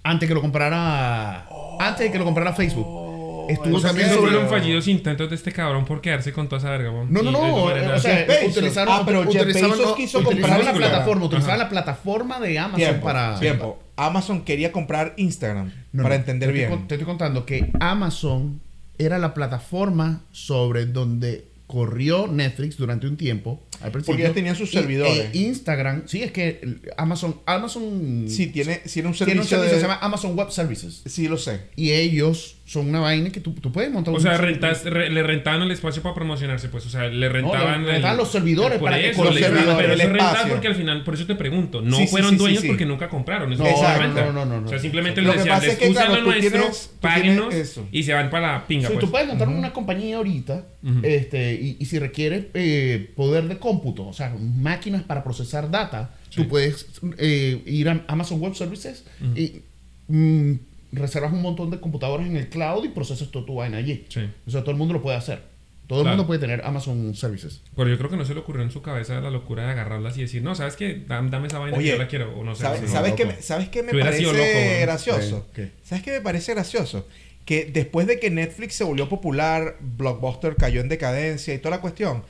Antes 0.03 0.29
que 0.29 0.35
lo 0.35 0.41
comprara. 0.41 1.49
Antes 1.81 2.07
de 2.07 2.13
que 2.13 2.19
lo 2.19 2.25
comprara 2.25 2.53
Facebook. 2.53 3.07
Estuvo 3.49 3.77
O 3.77 3.81
sea, 3.81 3.91
que 3.93 4.01
también 4.01 4.15
sobre. 4.15 4.31
fueron 4.33 4.49
fallidos 4.51 4.87
intentos 4.89 5.31
de 5.31 5.37
este 5.37 5.53
cabrón 5.53 5.87
por 5.87 6.03
quedarse 6.03 6.35
con 6.35 6.49
toda 6.49 6.59
esa 6.59 6.71
verga. 6.71 6.91
No, 7.09 7.23
no, 7.23 7.31
no. 7.31 7.63
O 7.65 7.99
sea, 7.99 8.27
utilizaron, 8.47 8.95
Ah, 8.95 9.03
pero 9.07 9.23
Jeff 9.25 9.43
utilizaron, 9.43 9.71
no, 9.81 9.95
quiso 9.95 10.19
utilizaron 10.19 10.59
comprar 10.59 10.65
la 10.65 10.73
plataforma. 10.75 11.25
Utilizaron 11.25 11.59
la 11.59 11.69
plataforma 11.71 12.41
de 12.41 12.59
Amazon 12.59 12.77
Tiempo, 12.79 13.05
para. 13.05 13.41
tiempo. 13.41 13.79
Amazon 13.97 14.43
quería 14.43 14.71
comprar 14.71 15.15
Instagram 15.17 15.73
No, 15.93 16.03
para 16.03 16.15
no, 16.15 16.21
entender 16.21 16.51
te 16.51 16.53
bien. 16.55 16.87
te 16.87 16.95
estoy 16.95 17.07
contando 17.07 17.45
que 17.47 17.71
Amazon 17.81 18.61
era 18.99 19.19
la 19.19 19.35
plataforma 19.35 20.25
sobre 20.33 20.87
donde 20.87 21.53
corrió 21.67 22.27
Netflix 22.27 22.77
durante 22.77 23.07
un 23.07 23.17
tiempo. 23.17 23.68
Al 23.81 23.91
principio. 23.93 24.13
Porque 24.15 24.23
ellos 24.23 24.35
tenían 24.35 24.57
sus 24.57 24.71
Y, 24.73 24.79
servidores. 24.79 25.17
eh, 25.19 25.31
Instagram, 25.35 26.03
sí, 26.07 26.23
es 26.23 26.33
que 26.33 26.61
el- 26.63 26.81
Amazon, 26.97 27.37
Amazon 27.47 28.25
Sí, 28.29 28.49
tiene, 28.49 28.77
tiene 28.79 28.81
un 28.81 28.83
tiene 28.93 29.09
un 29.09 29.15
servicio, 29.15 29.45
servicio 29.45 29.59
que 29.61 29.65
de... 29.67 29.75
se 29.75 29.81
llama 29.81 29.99
Amazon 30.03 30.37
Web 30.37 30.51
Services. 30.51 31.03
Sí, 31.07 31.29
lo 31.29 31.37
sé. 31.39 31.61
Y 31.77 31.93
ellos 31.93 32.57
son 32.67 32.89
una 32.89 33.01
vaina 33.01 33.31
que 33.31 33.41
tú, 33.41 33.53
tú 33.55 33.73
puedes 33.73 33.91
montar 33.91 34.13
O 34.13 34.17
un 34.19 34.23
sea, 34.23 34.33
servicio. 34.37 34.61
rentas, 34.61 34.85
re- 34.85 35.09
le 35.09 35.23
rentaban 35.23 35.63
el 35.63 35.71
espacio 35.71 36.03
para 36.03 36.15
promocionarse, 36.15 36.69
pues. 36.69 36.85
O 36.87 36.91
sea, 36.91 37.09
le 37.09 37.29
rentaban. 37.29 37.87
le 37.87 37.93
rentaban 37.93 38.17
los 38.19 38.31
servidores 38.31 38.79
para 38.79 38.99
que 38.99 39.11
eso, 39.11 39.25
le- 39.25 39.31
los 39.31 39.39
servidores, 39.41 39.77
Pero 39.79 39.93
el 39.95 40.01
eso 40.01 40.11
espacio. 40.11 40.49
porque 40.53 40.69
al 40.69 40.75
final, 40.75 41.05
por 41.05 41.15
eso 41.15 41.27
te 41.27 41.35
pregunto, 41.35 41.81
no 41.81 41.97
Sí, 41.97 42.03
sí, 42.03 42.09
fueron 42.09 42.31
sí, 42.31 42.37
sí, 42.37 42.41
dueños 42.43 42.61
sí. 42.63 42.69
porque 42.69 42.85
nunca 42.85 43.09
compraron. 43.09 43.53
Eso 43.53 43.63
No, 43.63 43.69
es 43.71 43.75
exacto. 43.77 44.09
no, 44.09 44.33
no, 44.33 44.45
no, 44.45 44.61
no. 44.61 44.67
O 44.67 44.69
sea, 44.69 44.79
simplemente 44.79 45.23
les 45.23 45.31
que 45.33 45.39
decían, 45.39 45.57
es 45.59 45.65
les 45.69 45.77
que, 45.79 45.89
usan 45.89 46.07
claro, 46.09 46.23
nuestro, 46.25 46.71
páguenos 47.01 47.55
y 47.93 48.03
se 48.03 48.13
van 48.13 48.29
para 48.29 48.53
la 48.53 48.67
pinga, 48.67 48.89
Sí, 48.89 48.95
pues. 48.95 49.05
tú 49.05 49.11
puedes 49.11 49.27
montar 49.29 49.49
una 49.49 49.73
compañía 49.73 50.17
ahorita 50.19 50.67
este, 51.03 51.55
y, 51.55 51.77
y 51.81 51.85
si 51.87 51.99
requieres 51.99 52.47
eh, 52.55 53.11
poder 53.17 53.45
de 53.49 53.59
cómputo, 53.69 54.07
o 54.09 54.13
sea, 54.13 54.35
máquinas 54.41 55.03
para 55.03 55.23
procesar 55.23 55.71
data, 55.71 56.15
Sí. 56.31 56.43
tú 56.43 56.49
puedes 56.49 56.87
eh, 57.19 57.63
ir 57.67 57.89
a 57.89 58.05
Amazon 58.09 58.41
Web 58.41 58.55
Services 58.55 59.05
y 59.37 59.63
mm, 60.09 60.53
reservas 60.93 61.33
un 61.33 61.43
montón 61.43 61.71
de 61.71 61.81
computadoras 61.81 62.27
en 62.27 62.37
el 62.37 62.49
cloud 62.49 62.85
y 62.85 62.89
procesas 62.89 63.29
toda 63.31 63.45
tu 63.47 63.55
vaina 63.57 63.77
allí. 63.79 64.07
Sí. 64.09 64.21
O 64.47 64.51
sea, 64.51 64.61
todo 64.63 64.71
el 64.73 64.77
mundo 64.79 64.95
lo 64.95 65.03
puede 65.03 65.17
hacer. 65.17 65.43
Todo 65.87 66.01
el 66.01 66.05
Claro. 66.05 66.17
mundo 66.19 66.27
puede 66.27 66.41
tener 66.41 66.61
Amazon 66.65 67.15
Services. 67.15 67.63
Pero 67.75 67.89
yo 67.89 67.97
creo 67.97 68.11
que 68.11 68.17
no 68.19 68.25
se 68.27 68.35
le 68.35 68.41
ocurrió 68.41 68.63
en 68.63 68.71
su 68.71 68.83
cabeza 68.83 69.21
la 69.23 69.31
locura 69.31 69.65
de 69.65 69.71
agarrarlas 69.73 70.19
y 70.19 70.21
decir, 70.23 70.43
no, 70.43 70.55
¿sabes 70.55 70.77
qué? 70.77 71.03
Dame, 71.09 71.31
dame 71.31 71.47
esa 71.49 71.59
vaina 71.59 71.77
Oye, 71.79 71.87
que 71.87 71.93
yo 71.93 71.99
la 71.99 72.09
quiero. 72.09 72.39
O 72.39 72.45
no 72.45 72.55
sé. 72.55 72.63
¿Sabes, 72.63 72.83
no, 72.83 72.89
¿sabes, 72.89 73.15
qué, 73.15 73.25
me- 73.25 73.41
¿Sabes 73.43 73.69
qué 73.71 73.83
me 73.83 73.93
parece 73.99 74.23
loco, 74.23 74.37
gracioso? 74.83 75.47
¿Qué? 75.55 75.71
¿Sabes 75.83 76.05
qué 76.05 76.11
me 76.13 76.21
parece 76.21 76.53
gracioso? 76.53 77.07
Que 77.47 77.65
después 77.65 78.07
de 78.07 78.21
que 78.21 78.29
Netflix 78.31 78.75
se 78.75 78.85
volvió 78.85 79.09
popular, 79.09 79.77
Blockbuster 79.81 80.57
cayó 80.57 80.83
en 80.83 80.91
decadencia 80.91 81.55
y 81.55 81.59
toda 81.59 81.77
la 81.77 81.81
cuestión, 81.81 82.23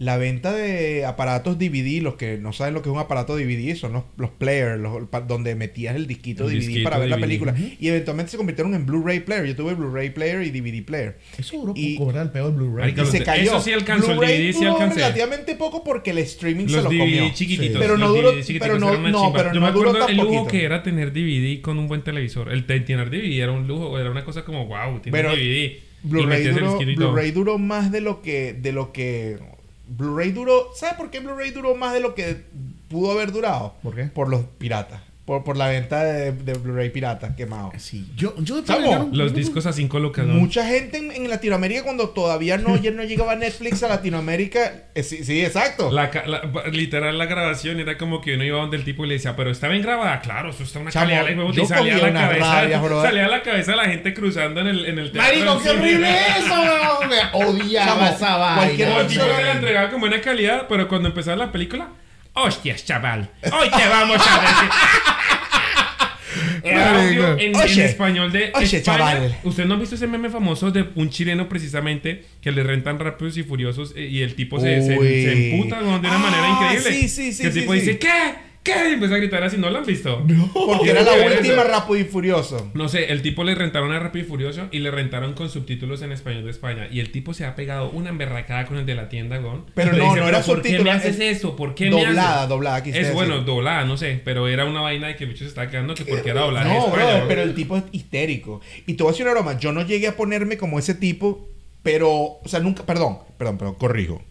la 0.00 0.16
venta 0.16 0.50
de 0.54 1.04
aparatos 1.04 1.58
DVD, 1.58 2.00
los 2.00 2.14
que 2.14 2.38
no 2.38 2.54
saben 2.54 2.72
lo 2.72 2.80
que 2.80 2.88
es 2.88 2.92
un 2.94 2.98
aparato 2.98 3.36
DVD, 3.36 3.76
son 3.76 3.92
los, 3.92 4.04
los 4.16 4.30
players, 4.30 4.80
los, 4.80 5.06
pa- 5.10 5.20
donde 5.20 5.54
metías 5.54 5.94
el 5.94 6.06
disquito 6.06 6.44
El 6.44 6.52
DVD 6.54 6.58
disquito 6.66 6.84
para 6.84 6.96
ver 6.98 7.10
la 7.10 7.16
DVD. 7.16 7.20
película. 7.26 7.52
Ujú. 7.52 7.62
Y 7.78 7.88
eventualmente 7.88 8.30
se 8.30 8.38
convirtieron 8.38 8.74
en 8.74 8.86
Blu-ray 8.86 9.20
player. 9.20 9.44
Yo 9.44 9.54
tuve 9.54 9.74
Blu-ray 9.74 10.08
player 10.08 10.42
y 10.42 10.50
DVD 10.50 10.82
player. 10.82 11.18
Eso 11.36 11.58
duró 11.58 11.74
Y- 11.76 11.96
poco, 11.98 12.06
¿verdad? 12.06 12.22
El 12.22 12.30
peor 12.30 12.54
Blu-ray. 12.54 12.94
Y 12.96 13.04
se 13.04 13.18
de- 13.18 13.24
cayó. 13.26 13.42
eso 13.42 13.60
sí 13.60 13.72
alcanzó, 13.74 14.12
el 14.12 14.18
DVD 14.20 14.52
sí 14.54 14.64
alcancé. 14.64 15.00
relativamente 15.00 15.54
poco 15.54 15.84
porque 15.84 16.12
el 16.12 16.18
streaming 16.18 16.66
se 16.68 16.76
Los 16.76 16.84
lo 16.84 16.90
DVD 16.90 16.98
comió. 17.00 17.30
chiquititos. 17.34 17.78
Pero 17.78 17.98
no 17.98 18.08
duró- 18.08 18.32
pero 18.58 18.78
no- 18.78 18.96
no, 19.10 19.32
pero 19.34 19.52
Yo 19.52 19.60
no 19.60 19.66
me 19.66 19.72
duró 19.72 19.92
tan 19.92 20.08
el 20.08 20.16
lujo 20.16 20.28
poquito. 20.28 20.46
que 20.46 20.64
era 20.64 20.82
tener 20.82 21.12
DVD 21.12 21.60
con 21.60 21.78
un 21.78 21.88
buen 21.88 22.00
televisor. 22.02 22.50
El 22.50 22.64
te- 22.64 22.80
tener 22.80 23.10
DVD 23.10 23.42
era 23.42 23.52
un 23.52 23.66
lujo, 23.68 23.98
era 23.98 24.10
una 24.10 24.24
cosa 24.24 24.46
como, 24.46 24.64
wow, 24.66 24.98
tienes 25.00 25.20
Pero 25.20 25.36
DVD. 25.36 25.78
Blu-ray 26.02 26.44
duró. 26.44 26.78
Blu-ray 26.78 27.30
duró 27.32 27.58
más 27.58 27.92
de 27.92 28.00
lo 28.00 28.22
que 28.22 28.54
de 28.54 28.72
lo 28.72 28.90
que 28.92 29.36
Blu-ray 29.90 30.30
duró, 30.30 30.68
¿sabes 30.74 30.94
por 30.94 31.10
qué 31.10 31.18
Blu-ray 31.18 31.50
duró 31.50 31.74
más 31.74 31.92
de 31.92 32.00
lo 32.00 32.14
que 32.14 32.44
pudo 32.88 33.10
haber 33.10 33.32
durado? 33.32 33.74
¿Por 33.82 33.96
qué? 33.96 34.04
Por 34.04 34.28
los 34.28 34.42
piratas, 34.58 35.00
por, 35.30 35.44
por 35.44 35.56
la 35.56 35.68
venta 35.68 36.02
de, 36.02 36.32
de 36.32 36.54
Blu-ray 36.54 36.90
piratas 36.90 37.36
quemados. 37.36 37.74
Sí. 37.78 38.04
Yo, 38.16 38.34
yo, 38.38 38.64
Los 39.12 39.32
discos 39.32 39.64
a 39.64 39.72
5 39.72 40.00
lucas, 40.00 40.26
¿no? 40.26 40.34
Mucha 40.34 40.66
gente 40.66 40.98
en, 40.98 41.12
en 41.12 41.30
Latinoamérica 41.30 41.84
cuando 41.84 42.08
todavía 42.08 42.58
no, 42.58 42.76
ya 42.76 42.90
no 42.90 43.04
llegaba 43.04 43.36
Netflix 43.36 43.80
a 43.84 43.88
Latinoamérica, 43.88 44.86
eh, 44.92 45.04
sí, 45.04 45.22
sí, 45.22 45.44
exacto. 45.44 45.92
La, 45.92 46.10
la- 46.26 46.42
literal, 46.72 47.16
la 47.16 47.26
grabación 47.26 47.78
era 47.78 47.96
como 47.96 48.20
que 48.20 48.34
uno 48.34 48.42
iba 48.42 48.58
donde 48.58 48.76
el 48.76 48.82
tipo 48.82 49.04
y 49.04 49.08
le 49.08 49.14
decía, 49.14 49.36
pero 49.36 49.52
está 49.52 49.68
bien 49.68 49.82
grabada. 49.82 50.20
Claro, 50.20 50.50
eso 50.50 50.64
está 50.64 50.80
una 50.80 50.90
Chamo, 50.90 51.06
calidad. 51.06 51.26
de 51.26 51.36
huevos", 51.36 51.54
yo 51.54 51.62
y 51.62 51.66
salía 51.66 51.96
la 51.98 52.12
cabeza. 52.12 53.02
salía 53.02 53.26
a 53.26 53.28
la 53.28 53.42
cabeza 53.44 53.76
la 53.76 53.84
gente 53.84 54.12
cruzando 54.12 54.60
en 54.62 54.66
el, 54.66 54.84
en 54.84 54.98
el 54.98 55.12
teatro. 55.12 55.32
Marico, 55.32 55.62
qué 55.62 55.70
horrible 55.70 56.10
eso, 56.38 56.60
weón. 56.60 57.08
Me 57.08 57.20
odiaba 57.44 57.86
Chamo, 58.08 58.16
esa 58.16 58.36
vaina. 58.36 58.56
cualquier 58.56 58.88
Como 58.88 59.06
tipo 59.06 59.24
la 59.44 59.52
entregaba 59.52 59.90
con 59.90 60.00
buena 60.00 60.20
calidad, 60.20 60.66
pero 60.68 60.88
cuando 60.88 61.08
empezaba 61.08 61.36
la 61.36 61.52
película, 61.52 61.90
Hostias, 62.34 62.84
chaval. 62.84 63.28
Hoy 63.44 63.68
te 63.70 63.88
vamos 63.88 64.18
a 64.20 64.40
decir. 64.40 64.70
Era 66.62 67.36
en, 67.38 67.56
español 67.56 68.30
de 68.30 68.52
oye, 68.54 68.76
España. 68.76 68.98
chaval. 68.98 69.36
¿Usted 69.44 69.64
no 69.64 69.74
ha 69.74 69.78
visto 69.78 69.94
ese 69.96 70.06
meme 70.06 70.28
famoso 70.30 70.70
de 70.70 70.86
un 70.94 71.10
chileno 71.10 71.48
precisamente 71.48 72.24
que 72.40 72.52
le 72.52 72.62
rentan 72.62 72.98
rápidos 72.98 73.36
y 73.38 73.42
furiosos 73.42 73.94
eh, 73.96 74.06
y 74.06 74.22
el 74.22 74.34
tipo 74.34 74.60
se, 74.60 74.80
se, 74.82 74.94
emputa 75.54 75.80
de 75.80 75.86
una 75.88 76.14
Ah, 76.14 76.18
manera 76.18 76.48
increíble? 76.50 76.92
sí, 76.92 77.08
sí, 77.08 77.32
sí, 77.32 77.42
Que 77.42 77.48
el 77.48 77.54
tipo 77.54 77.72
sí. 77.72 77.80
dice, 77.80 77.98
¿qué? 77.98 78.34
¿Qué? 78.62 78.72
Y 78.90 78.92
empieza 78.92 79.14
a 79.14 79.18
gritar 79.18 79.42
así, 79.42 79.56
¿no 79.56 79.70
lo 79.70 79.78
han 79.78 79.86
visto? 79.86 80.22
Porque 80.52 80.90
era 80.90 81.02
la 81.02 81.12
última 81.14 81.64
Rápido 81.64 81.96
y 81.98 82.04
Furioso. 82.04 82.70
No 82.74 82.90
sé, 82.90 83.10
el 83.10 83.22
tipo 83.22 83.42
le 83.42 83.54
rentaron 83.54 83.90
a 83.92 83.98
Rápido 83.98 84.26
y 84.26 84.28
Furioso 84.28 84.68
y 84.70 84.80
le 84.80 84.90
rentaron 84.90 85.32
con 85.32 85.48
subtítulos 85.48 86.02
en 86.02 86.12
español 86.12 86.44
de 86.44 86.50
España. 86.50 86.86
Y 86.92 87.00
el 87.00 87.10
tipo 87.10 87.32
se 87.32 87.46
ha 87.46 87.54
pegado 87.56 87.88
una 87.88 88.10
emberracada 88.10 88.66
con 88.66 88.76
el 88.76 88.84
de 88.84 88.94
la 88.94 89.08
tienda, 89.08 89.38
Gon. 89.38 89.64
Pero 89.74 89.92
no, 89.94 90.14
no 90.14 90.28
era 90.28 90.42
¿por 90.42 90.60
qué 90.60 90.68
subtítulo, 90.68 90.84
me 90.84 90.90
haces 90.90 91.18
es 91.18 91.38
eso? 91.38 91.56
¿Por 91.56 91.74
qué 91.74 91.86
me 91.88 92.02
Doblada, 92.04 92.36
haces? 92.40 92.48
doblada, 92.50 92.82
quise 92.82 92.98
Es 92.98 93.06
decir. 93.06 93.14
bueno, 93.14 93.40
doblada, 93.44 93.84
no 93.86 93.96
sé. 93.96 94.20
Pero 94.24 94.46
era 94.46 94.66
una 94.66 94.82
vaina 94.82 95.06
de 95.08 95.16
que 95.16 95.24
el 95.24 95.30
bicho 95.30 95.44
se 95.44 95.48
estaba 95.48 95.70
quedando 95.70 95.94
que 95.94 96.04
porque 96.04 96.28
era 96.28 96.42
doblada 96.42 96.66
en 96.70 96.78
No, 96.78 96.86
España. 96.88 97.18
¿no? 97.20 97.28
pero 97.28 97.42
el 97.42 97.54
tipo 97.54 97.78
es 97.78 97.84
histérico. 97.92 98.60
Y 98.86 98.92
te 98.94 99.02
voy 99.02 99.10
a 99.10 99.12
decir 99.12 99.24
una 99.24 99.32
broma. 99.40 99.58
Yo 99.58 99.72
no 99.72 99.86
llegué 99.86 100.06
a 100.08 100.16
ponerme 100.16 100.58
como 100.58 100.78
ese 100.78 100.94
tipo, 100.94 101.48
pero, 101.82 102.10
o 102.12 102.42
sea, 102.44 102.60
nunca, 102.60 102.84
perdón, 102.84 103.20
perdón, 103.38 103.56
perdón, 103.56 103.74
corrijo. 103.76 104.22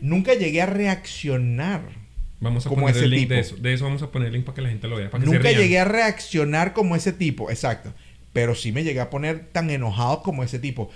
Nunca 0.00 0.34
llegué 0.34 0.60
a 0.60 0.66
reaccionar. 0.66 1.82
Vamos 2.40 2.66
a 2.66 2.68
como 2.68 2.82
poner 2.82 2.96
ese 2.96 3.04
el 3.06 3.10
link 3.12 3.20
tipo. 3.22 3.34
de 3.34 3.40
eso. 3.40 3.56
De 3.56 3.72
eso 3.74 3.84
vamos 3.84 4.02
a 4.02 4.10
poner 4.12 4.28
el 4.28 4.34
link 4.34 4.44
para 4.44 4.56
que 4.56 4.62
la 4.62 4.68
gente 4.68 4.88
lo 4.88 4.96
vea. 4.96 5.10
Para 5.10 5.22
que 5.24 5.30
se 5.30 5.34
Nunca 5.36 5.48
rían. 5.48 5.60
llegué 5.62 5.78
a 5.78 5.84
reaccionar 5.84 6.72
como 6.72 6.94
ese 6.96 7.12
tipo, 7.12 7.50
exacto. 7.50 7.92
Pero 8.32 8.54
sí 8.54 8.72
me 8.72 8.84
llegué 8.84 9.00
a 9.00 9.08
poner 9.10 9.46
tan 9.52 9.70
enojado 9.70 10.22
como 10.22 10.42
ese 10.44 10.58
tipo. 10.58 10.90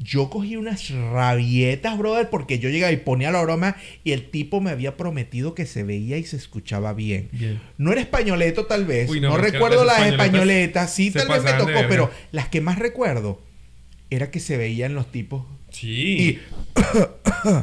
Yo 0.00 0.28
cogí 0.28 0.56
unas 0.56 0.90
rabietas, 0.90 1.96
brother, 1.96 2.28
porque 2.28 2.58
yo 2.58 2.68
llegaba 2.68 2.92
y 2.92 2.96
ponía 2.98 3.30
la 3.30 3.42
broma 3.42 3.76
y 4.02 4.10
el 4.12 4.28
tipo 4.30 4.60
me 4.60 4.70
había 4.70 4.96
prometido 4.96 5.54
que 5.54 5.66
se 5.66 5.82
veía 5.84 6.16
y 6.16 6.24
se 6.24 6.36
escuchaba 6.36 6.92
bien. 6.92 7.28
Bien. 7.32 7.60
No 7.78 7.92
era 7.92 8.00
españoleto 8.00 8.66
tal 8.66 8.84
vez, 8.84 9.08
Uy, 9.08 9.20
no, 9.20 9.36
recuerdo 9.36 9.84
las 9.84 9.98
españoletas 10.06 10.26
españoletas, 10.26 10.94
sí 10.94 11.10
se 11.10 11.20
tal 11.20 11.28
vez 11.28 11.42
me 11.44 11.52
tocó, 11.52 11.80
pero 11.88 12.10
las 12.32 12.48
que 12.48 12.60
más 12.60 12.78
recuerdo 12.78 13.40
era 14.10 14.30
que 14.30 14.40
se 14.40 14.56
veían 14.56 14.94
los 14.94 15.10
tipos 15.10 15.44
Sí. 15.70 15.88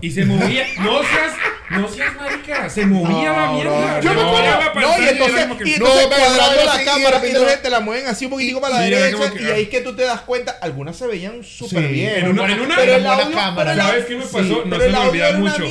y 0.01 0.07
Y, 0.07 0.11
se 0.11 0.25
movía. 0.25 0.65
No 0.79 0.99
seas, 1.03 1.33
no 1.71 1.88
seas 1.88 2.15
marica. 2.15 2.69
Se 2.69 2.86
movía 2.86 3.31
la 3.31 3.51
mierda. 3.51 3.99
Yo 4.01 4.13
me 4.13 4.21
acuerdo. 4.21 4.81
No, 4.81 5.03
y 5.03 5.07
entonces, 5.10 5.47
y 5.65 5.73
entonces 5.73 6.07
cuadrando 6.07 6.65
la 6.65 6.84
cámara 6.86 7.21
y 7.23 7.27
entonces 7.29 7.62
te 7.62 7.69
la 7.69 7.79
mueven 7.79 8.07
así 8.07 8.25
un 8.25 8.31
poquitico 8.31 8.62
para 8.62 8.75
la 8.75 8.81
derecha 8.81 9.34
y 9.39 9.45
ahí 9.45 9.65
que 9.67 9.81
tú 9.81 9.95
te 9.95 10.03
das 10.03 10.21
cuenta, 10.21 10.51
algunas 10.62 10.95
se 10.95 11.07
veían 11.07 11.43
súper 11.43 11.88
bien. 11.88 12.15
en 12.25 12.29
una- 12.29 12.51
en 12.51 12.60
una- 12.62 12.75
pero 12.75 12.95
el 12.95 13.05
audio, 13.05 13.36
cámara. 13.36 13.75
¿Sabes 13.75 14.05
qué 14.05 14.15
me 14.15 14.23
pasó? 14.25 14.63
no 14.65 14.79
se 14.79 14.89
me 14.89 14.97
olvida 14.97 15.31
mucho. 15.38 15.63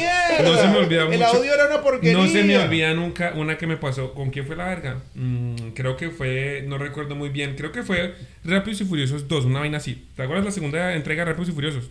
No 0.43 0.57
se 0.57 0.69
me 0.69 0.77
olvida 0.79 1.05
mucho. 1.05 1.15
El 1.15 1.23
audio 1.23 1.55
era 1.55 1.67
una 1.67 1.83
porquería. 1.83 2.19
No 2.19 2.27
se 2.29 2.43
me 2.45 2.59
olvida 2.59 2.95
nunca 2.95 3.33
una 3.37 3.57
que 3.59 3.67
me 3.67 3.77
pasó. 3.77 4.13
¿Con 4.15 4.31
quién 4.31 4.47
fue 4.47 4.57
la 4.57 4.67
verga? 4.67 4.97
Mm, 5.15 5.71
creo 5.75 5.97
que 5.97 6.11
fue, 6.11 6.65
no 6.67 6.79
recuerdo 6.79 7.15
muy 7.15 7.29
bien. 7.29 7.55
Creo 7.57 7.73
que 7.73 7.83
fue 7.83 8.15
Rápidos 8.45 8.81
y 8.81 8.85
Furiosos 8.85 9.29
2, 9.29 9.45
una 9.45 9.61
vaina 9.61 9.79
así. 9.79 10.07
¿Te 10.17 10.23
acuerdas 10.23 10.45
la 10.47 10.51
segunda 10.51 10.95
entrega 10.95 11.25
de 11.25 11.31
Rápidos 11.33 11.51
y 11.51 11.53
Furiosos? 11.53 11.85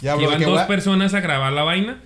Ya, 0.00 0.16
Que 0.16 0.22
iban 0.24 0.40
dos 0.40 0.62
personas 0.62 1.12
a 1.14 1.20
grabar 1.20 1.52
la 1.52 1.62
vaina. 1.62 2.00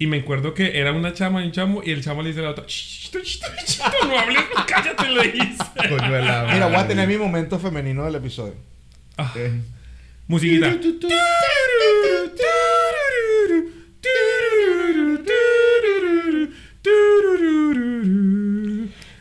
Y 0.00 0.06
me 0.06 0.18
acuerdo 0.20 0.54
que 0.54 0.78
era 0.78 0.92
una 0.92 1.12
chama 1.12 1.42
y 1.42 1.46
un 1.46 1.52
chamo. 1.52 1.82
Y 1.84 1.90
el 1.90 2.02
chamo 2.04 2.22
le 2.22 2.28
dice 2.28 2.40
a 2.40 2.44
la 2.44 2.50
otra: 2.50 2.64
"Chito, 2.66 3.18
chito, 3.22 3.46
chito, 3.66 3.84
no 4.06 4.18
hables, 4.18 4.42
cállate, 4.66 5.08
le 5.08 5.22
dice. 5.32 5.64
Mira, 6.52 6.66
voy 6.68 6.76
a 6.76 6.86
tener 6.86 7.08
mi 7.08 7.16
momento 7.16 7.58
femenino 7.58 8.04
del 8.04 8.14
episodio. 8.14 8.54
Ah, 9.16 9.32
Eh. 9.36 9.60
musiquita. 10.28 10.68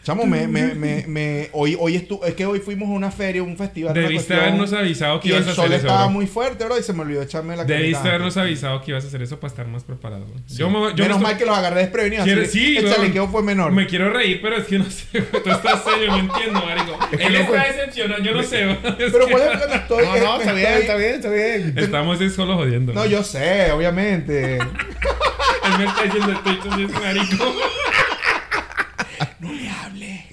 Chamo, 0.08 0.26
me, 0.26 0.48
me, 0.48 0.74
me, 0.74 1.04
me- 1.06 1.50
hoy, 1.52 1.76
hoy 1.78 1.96
estu- 1.98 2.24
es 2.26 2.34
que 2.34 2.46
hoy 2.46 2.62
fuimos 2.62 2.88
a 2.88 2.94
una 2.94 3.12
feria, 3.12 3.44
un 3.44 3.58
festival. 3.58 3.94
Debiste 3.94 4.34
habernos 4.36 4.72
avisado 4.72 5.20
que 5.20 5.28
y 5.28 5.32
ibas 5.32 5.44
el 5.44 5.50
a 5.52 5.54
sol 5.56 5.66
hacer 5.66 5.78
eso. 5.80 5.88
estaba 5.88 6.04
bro. 6.06 6.12
muy 6.14 6.28
fuerte, 6.28 6.64
bro, 6.64 6.80
y 6.80 6.84
se 6.84 6.94
me 6.94 7.02
olvidó 7.02 7.22
echarme 7.24 7.58
la 7.58 7.66
Debiste 7.66 8.08
habernos 8.08 8.38
avisado 8.38 8.82
que 8.82 8.92
ibas 8.92 9.04
a 9.04 9.08
hacer 9.08 9.22
eso 9.22 9.38
para 9.38 9.52
estar 9.52 9.68
más 9.68 9.84
preparado. 9.84 10.24
bro. 10.26 10.36
Yo 10.48 10.70
me, 10.70 10.76
yo 10.80 10.86
me 10.86 10.94
Menos 10.94 11.08
estoy- 11.18 11.22
mal 11.24 11.38
que 11.38 11.46
los 11.46 11.58
agarré 11.58 11.82
desprevenidos. 11.82 12.24
Quiero- 12.24 12.42
así, 12.44 12.52
sí, 12.52 12.78
el 12.78 12.90
chalequeo 12.90 13.28
fue 13.28 13.44
menor. 13.44 13.74
Me 13.74 13.86
quiero 13.86 14.10
reír, 14.14 14.40
pero 14.42 14.56
es 14.56 14.66
que 14.66 14.80
no 14.80 14.86
sé. 14.90 15.22
Tú 15.44 15.50
estás 15.52 15.84
serio, 15.84 16.08
no 16.08 16.20
entiendo, 16.20 16.64
marico. 16.66 16.98
Él 17.12 17.36
está 17.36 17.64
decepcionado, 17.66 18.24
yo 18.24 18.32
no 18.34 18.44
sé. 18.44 18.72
Es 18.72 18.78
Pero 19.12 19.28
cuál 19.30 19.42
es 19.44 19.62
que 19.62 19.68
me 19.68 19.76
estoy. 19.76 20.06
No, 20.06 20.16
no, 20.24 20.38
me 20.38 20.44
está 20.44 20.54
bien, 20.54 20.74
está 20.74 20.96
bien, 20.96 21.16
está 21.16 21.30
bien. 21.30 21.74
Estamos 21.76 22.22
es 22.22 22.34
solo 22.34 22.56
jodiendo. 22.56 22.94
No, 22.94 23.06
yo 23.06 23.24
sé, 23.24 23.74
obviamente. 23.74 24.54
Él 25.68 25.78
me 25.78 25.84
está 25.84 26.04
diciendo 26.04 26.32
estoy 26.32 26.88
marico. 26.88 27.56
no 29.40 29.54
le 29.54 29.70
hable. 29.70 30.26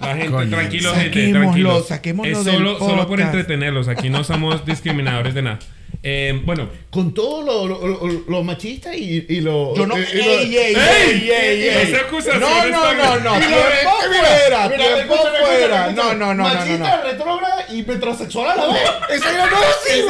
La 0.00 0.14
gente, 0.16 0.30
Coño. 0.30 0.50
tranquilo, 0.50 0.94
gente, 0.94 1.32
tranquilo. 1.32 1.82
saquémoslo 1.82 2.32
Es 2.32 2.44
del 2.44 2.54
solo, 2.56 2.78
solo 2.78 3.06
por 3.06 3.20
entretenerlos. 3.20 3.88
Aquí 3.88 4.10
no 4.10 4.24
somos 4.24 4.64
discriminadores 4.64 5.34
de 5.34 5.42
nada. 5.42 5.58
Eh, 6.02 6.40
bueno, 6.44 6.66
Con 6.90 7.12
todo 7.12 7.42
lo, 7.42 7.66
lo, 7.68 7.86
lo- 8.06 8.24
lo 8.26 8.42
machista 8.42 8.94
y, 8.96 9.26
y 9.28 9.40
lo. 9.42 9.74
Yo 9.76 9.86
no. 9.86 9.98
y- 9.98 10.00
¡Ey, 10.02 10.14
y 10.14 10.22
lo- 10.22 10.22
ey, 10.22 10.56
ey, 10.56 11.30
¡Ey! 11.30 11.68
ey, 11.68 11.96
No, 12.40 12.64
no, 12.66 12.94
no, 12.94 13.20
no. 13.20 13.36
Y 13.36 13.40
Tiempo 13.42 13.90
fuera, 14.08 14.68
tiempo 14.76 15.16
fuera. 15.44 15.90
No, 15.92 16.14
no, 16.14 16.14
no, 16.14 16.34
no, 16.34 16.34
no. 16.34 16.42
Machista, 16.54 16.96
no. 16.96 17.02
retrógrada 17.02 17.66
y 17.70 17.82
metrosexual 17.82 18.48
a 18.50 18.56
la 18.56 18.72
vez. 18.72 18.82
Esa 19.10 19.30
era 19.30 19.46
no 19.46 19.56
sí. 19.86 20.02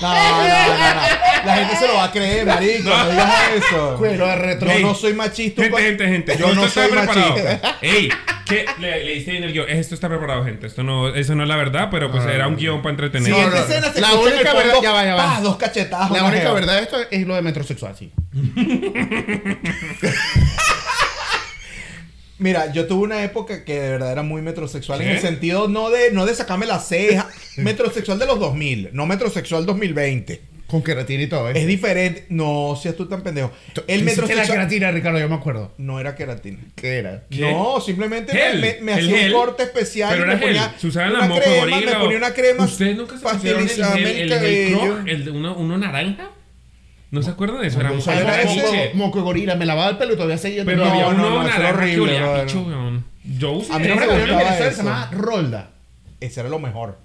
No, 0.00 0.08
no, 0.08 0.12
no, 0.12 0.14
no. 0.14 1.44
La 1.44 1.56
gente 1.56 1.76
se 1.76 1.86
lo 1.86 1.94
va 1.94 2.04
a 2.04 2.10
creer, 2.12 2.46
marico. 2.46 2.88
No, 2.88 3.10
digas 3.10 3.34
eso. 3.56 3.98
Pero 4.00 4.26
de 4.28 4.36
retro. 4.36 4.78
No 4.80 4.94
soy 4.94 5.12
machista. 5.12 5.62
gente, 5.62 5.78
gente, 5.82 6.06
gente. 6.08 6.36
Yo 6.38 6.54
no 6.54 6.68
soy 6.68 6.90
machista. 6.90 7.78
Ey, 7.82 8.08
¿qué? 8.46 8.64
Le, 8.78 9.04
le 9.04 9.14
diste 9.14 9.30
bien 9.32 9.44
el 9.44 9.52
guion. 9.52 9.68
Esto 9.68 9.94
está 9.94 10.08
preparado, 10.08 10.44
gente. 10.44 10.66
Esto 10.66 10.82
no, 10.82 11.08
eso 11.14 11.34
no 11.34 11.42
es 11.42 11.48
la 11.48 11.56
verdad, 11.56 11.88
pero 11.90 12.10
pues 12.10 12.24
era 12.26 12.46
un 12.48 12.56
guion 12.56 12.82
para 12.82 12.90
entretener. 12.90 13.30
No, 13.30 13.40
no, 13.42 13.50
no. 13.50 13.56
escena 13.56 13.92
se 13.92 14.00
La 14.00 14.14
única 14.14 14.54
verdad- 14.54 14.72
fondo, 14.72 14.82
ya 14.82 14.92
va, 14.92 15.04
ya 15.04 15.14
va. 15.14 15.34
pa, 15.36 15.40
dos 15.40 15.56
cachetadas. 15.56 16.10
La 16.10 16.18
una 16.20 16.28
única 16.28 16.42
jeva. 16.42 16.54
verdad 16.54 16.76
de 16.76 16.82
esto 16.82 16.96
es 17.10 17.26
lo 17.26 17.34
de 17.34 17.42
metrosexual, 17.42 17.96
sí. 17.96 18.12
Mira, 22.38 22.72
yo 22.72 22.86
tuve 22.86 23.04
una 23.04 23.22
época 23.22 23.64
que 23.64 23.80
de 23.80 23.90
verdad 23.90 24.10
era 24.12 24.22
muy 24.24 24.42
metrosexual 24.42 25.00
en 25.00 25.08
el 25.10 25.20
sentido 25.20 25.68
no 25.68 25.88
de, 25.90 26.10
no 26.10 26.26
de 26.26 26.34
sacarme 26.34 26.66
la 26.66 26.80
ceja. 26.80 27.28
metrosexual 27.56 28.18
de 28.18 28.26
los 28.26 28.40
2000, 28.40 28.90
no 28.92 29.06
metrosexual 29.06 29.64
2020. 29.66 30.42
Con 30.66 30.82
queratina 30.82 31.22
y 31.22 31.26
todo, 31.26 31.50
¿eh? 31.50 31.52
Es 31.56 31.66
diferente. 31.66 32.24
No 32.30 32.74
seas 32.80 32.96
tú 32.96 33.06
tan 33.06 33.22
pendejo. 33.22 33.52
El 33.52 33.84
¿Qué 33.84 33.92
hiciste 33.94 33.98
la 33.98 34.04
metrosexual 34.04 34.46
queratina, 34.58 34.90
Ricardo, 34.90 35.18
yo 35.18 35.28
me 35.28 35.34
acuerdo. 35.34 35.72
no 35.78 36.00
era 36.00 36.14
queratina. 36.14 36.58
¿Qué 36.74 36.98
era? 36.98 37.24
¿Qué? 37.30 37.40
No, 37.52 37.80
simplemente 37.80 38.32
Gel, 38.32 38.60
me, 38.60 38.78
me 38.80 38.92
hacía 38.94 39.16
gel. 39.18 39.34
un 39.34 39.40
corte 39.40 39.62
especial 39.64 40.10
Pero 40.10 40.24
y 40.24 40.26
me 40.26 40.32
era 40.32 40.38
gel. 40.40 40.48
ponía 40.48 40.74
Se 40.78 40.86
usaba 40.86 41.06
en 41.06 41.12
la 41.12 41.18
una 41.20 41.28
moco 41.28 41.40
crema, 41.42 41.60
gorila. 41.60 41.92
me 41.92 41.98
ponía 42.04 42.16
una 42.18 42.32
crema 42.32 42.64
¿Ustedes 42.64 42.96
nunca 42.96 43.18
se 43.18 43.26
pusieron 43.28 43.62
el 43.62 43.68
el 43.70 44.06
el, 44.06 44.14
gel 44.16 44.28
cabello. 44.30 44.78
Croc, 44.94 45.08
el 45.08 45.24
de 45.26 45.30
uno, 45.30 45.54
uno 45.56 45.78
naranja? 45.78 46.30
¿No 47.10 47.22
se 47.22 47.30
acuerdan 47.30 47.60
de 47.60 47.68
eso? 47.68 47.78
Era 47.80 47.90
era 47.92 48.44
moco, 48.46 48.72
moco 48.94 49.22
gorila, 49.22 49.54
me 49.54 49.66
lavaba 49.66 49.90
el 49.90 49.98
pelo 49.98 50.14
y 50.14 50.16
todavía 50.16 50.38
seguía 50.38 50.64
Pero 50.64 50.78
No, 50.84 50.90
había 50.90 51.02
no, 51.04 51.08
uno 51.10 51.30
no, 51.30 51.42
eso 51.46 51.48
era 51.50 51.58
naranja 51.58 51.84
que 51.84 52.00
horrible, 52.00 52.02
olía 52.02 52.18
a 52.24 52.26
brother. 52.28 52.46
picho, 52.46 52.62
weón. 52.62 53.04
Yo 53.38 53.52
usé 53.52 53.72
A 53.72 53.78
mí 53.78 53.86
no 53.86 53.96
me 53.96 54.06
gustaba 54.06 54.58
eso. 54.58 54.70
se 54.70 54.76
llamaba 54.78 55.10
Rolda. 55.12 55.70
Ese 56.20 56.40
era 56.40 56.48
lo 56.48 56.58
mejor. 56.58 56.98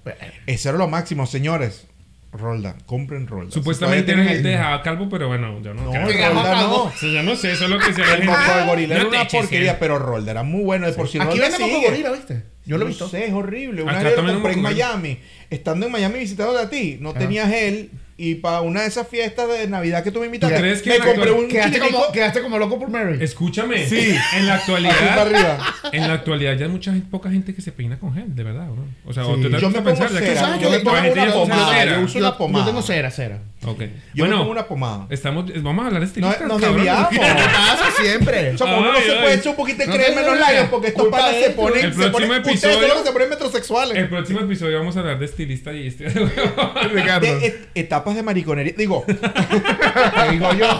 Ese 0.47 0.69
era 0.69 0.77
lo 0.77 0.87
máximo, 0.87 1.27
señores. 1.27 1.85
Rolda, 2.31 2.75
compren 2.85 3.27
Rolda. 3.27 3.51
Supuestamente 3.51 4.11
era 4.11 4.31
el 4.31 4.43
dejaba 4.43 4.83
calvo, 4.83 5.09
pero 5.09 5.27
bueno, 5.27 5.61
yo 5.61 5.73
no. 5.73 5.83
No, 5.85 5.91
creo. 5.91 6.07
el 6.07 6.35
Rolda 6.35 6.53
Rolda 6.53 6.61
no. 6.61 6.83
O 6.83 6.91
sea, 6.91 7.09
yo 7.09 7.23
no 7.23 7.35
sé, 7.35 7.53
eso 7.53 7.63
es 7.63 7.69
lo 7.69 7.79
que 7.79 7.91
se 7.93 8.01
la 8.01 8.13
El 8.13 8.25
moco 8.25 8.39
de 8.39 8.65
gorila 8.65 8.95
No 8.95 9.01
era 9.01 9.09
una 9.09 9.27
porquería, 9.27 9.79
pero 9.79 9.97
Rolda 9.97 10.31
era 10.31 10.43
muy 10.43 10.63
bueno. 10.63 10.85
De 10.85 10.93
por 10.93 11.07
si 11.07 11.19
Aquí 11.19 11.29
Rolda 11.29 11.49
vende 11.49 11.59
moco 11.59 11.81
gorila, 11.87 12.11
¿viste? 12.11 12.43
Yo 12.65 12.77
lo 12.77 12.85
he 12.85 12.87
visto. 12.89 13.05
No 13.05 13.09
sé, 13.09 13.25
es 13.25 13.33
horrible. 13.33 13.81
Una 13.81 13.99
vez 13.99 14.15
lo 14.15 14.33
compré 14.33 14.53
en 14.53 14.61
Miami. 14.61 15.19
Estando 15.49 15.87
en 15.87 15.91
Miami 15.91 16.19
visitando 16.19 16.57
a 16.57 16.69
ti, 16.69 16.97
no 17.01 17.13
tenía 17.13 17.47
gel. 17.47 17.89
Y 18.21 18.35
para 18.35 18.59
una 18.59 18.81
de 18.81 18.87
esas 18.87 19.07
fiestas 19.07 19.47
de 19.47 19.65
Navidad 19.69 20.03
que 20.03 20.11
tú 20.11 20.19
me 20.19 20.25
invitaste, 20.25 20.53
¿Tú 20.57 20.61
crees 20.61 20.81
que 20.81 20.89
me 20.89 20.99
compré 20.99 21.31
un 21.31 21.47
Quedaste 21.47 21.79
como, 21.79 22.11
quedaste 22.11 22.41
como 22.41 22.57
loco 22.59 22.77
por 22.77 22.89
Mary. 22.89 23.17
Escúchame. 23.23 23.87
Sí. 23.87 24.13
En 24.35 24.45
la 24.45 24.55
actualidad. 24.55 25.19
arriba. 25.19 25.57
En 25.93 26.05
la 26.05 26.15
actualidad 26.15 26.57
ya 26.57 26.65
hay 26.65 26.71
mucha 26.71 26.91
gente, 26.91 27.07
poca 27.09 27.31
gente 27.31 27.55
que 27.55 27.61
se 27.61 27.71
peina 27.71 27.97
con 27.97 28.13
gel, 28.13 28.35
de 28.35 28.43
verdad, 28.43 28.67
bro. 28.67 28.83
O 29.05 29.13
sea, 29.13 29.25
o 29.25 29.37
te 29.37 29.49
Yo 29.57 29.69
me 29.69 29.81
pensar, 29.81 30.09
pongo 30.09 30.19
cera, 30.19 30.39
sabes 30.39 30.61
yo 30.61 30.69
me 30.69 30.79
pongo 30.79 30.97
una 30.99 31.33
pomada, 31.33 31.85
yo 31.85 32.01
uso 32.01 32.17
una 32.19 32.31
Yo 32.31 32.37
pomada. 32.37 32.65
tengo 32.65 32.81
cera, 32.81 33.09
cera. 33.09 33.39
Ok. 33.65 33.81
Yo 34.13 34.23
me 34.23 34.29
bueno, 34.29 34.37
pongo 34.39 34.51
una 34.51 34.67
pomada. 34.67 35.07
estamos, 35.09 35.45
vamos 35.61 35.83
a 35.83 35.87
hablar 35.87 35.99
de 36.01 36.05
No, 36.21 36.29
estilistas, 36.29 36.47
nos 36.47 36.61
cabrón. 36.61 36.77
desviamos. 36.77 37.09
¿Qué 37.09 37.17
pasa 37.19 37.91
siempre? 38.01 38.49
O 38.53 38.57
sea, 38.57 38.67
como 38.67 38.79
uno 38.79 38.93
no 38.93 38.99
se 38.99 39.11
puede 39.11 39.33
echar 39.33 39.47
un 39.49 39.55
poquito 39.57 39.77
de 39.79 39.87
No 39.87 39.93
crema 39.95 40.21
en 40.21 40.27
los 40.27 40.39
labios 40.39 40.67
porque 40.69 40.87
estos 40.87 41.11
de 41.11 41.43
se 41.43 41.49
ponen. 41.51 41.85
El 41.85 41.91
se 41.93 41.97
próximo 41.97 42.11
ponen 42.11 42.31
ustedes 42.39 42.47
episodio- 42.63 42.79
son 42.79 42.87
los 42.89 42.97
que 42.99 43.07
se 43.07 43.11
ponen 43.13 43.29
metrosexuales. 43.29 43.97
El 43.97 44.09
próximo 44.09 44.39
episodio 44.39 44.77
vamos 44.79 44.95
a 44.95 44.99
hablar 45.01 45.19
de 45.19 45.25
estilistas 45.25 45.75
y 45.75 45.87
este. 45.87 46.07
Ricardo. 46.93 47.19
De 47.27 47.45
et- 47.47 47.67
etapas 47.75 48.15
de 48.15 48.23
mariconería. 48.23 48.73
Digo, 48.77 49.03
digo 50.31 50.53
yo. 50.53 50.79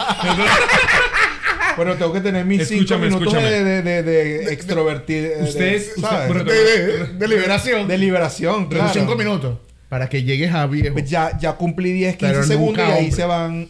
bueno, 1.76 1.96
tengo 1.96 2.14
que 2.14 2.22
tener 2.22 2.46
mis 2.46 2.68
cinco 2.68 2.98
minutos 2.98 3.28
escúchame. 3.28 3.50
de, 3.52 3.82
de, 3.82 4.04
de, 4.04 4.54
extrovertir. 4.54 5.30
de- 5.38 5.44
Ustedes- 5.44 5.94
¿sabes? 6.00 6.30
usted- 6.30 6.46
De, 6.46 6.88
de- 6.88 7.08
de 7.14 7.28
liberación. 7.28 7.88
de 7.90 7.98
liberación, 7.98 8.70
Pero 8.70 8.82
claro. 8.84 8.94
cinco 9.00 9.16
minutos. 9.16 9.58
Para 9.90 10.08
que 10.08 10.22
llegues 10.24 10.54
a 10.54 10.68
viejo. 10.68 10.94
Pues 10.94 11.10
ya, 11.10 11.38
ya 11.40 11.54
cumplí 11.54 11.92
10, 11.92 12.16
15 12.18 12.34
Pero 12.34 12.46
segundos 12.46 12.88
y 12.88 12.92
ahí 12.92 12.98
hombre. 13.06 13.12
se 13.16 13.26
van. 13.26 13.68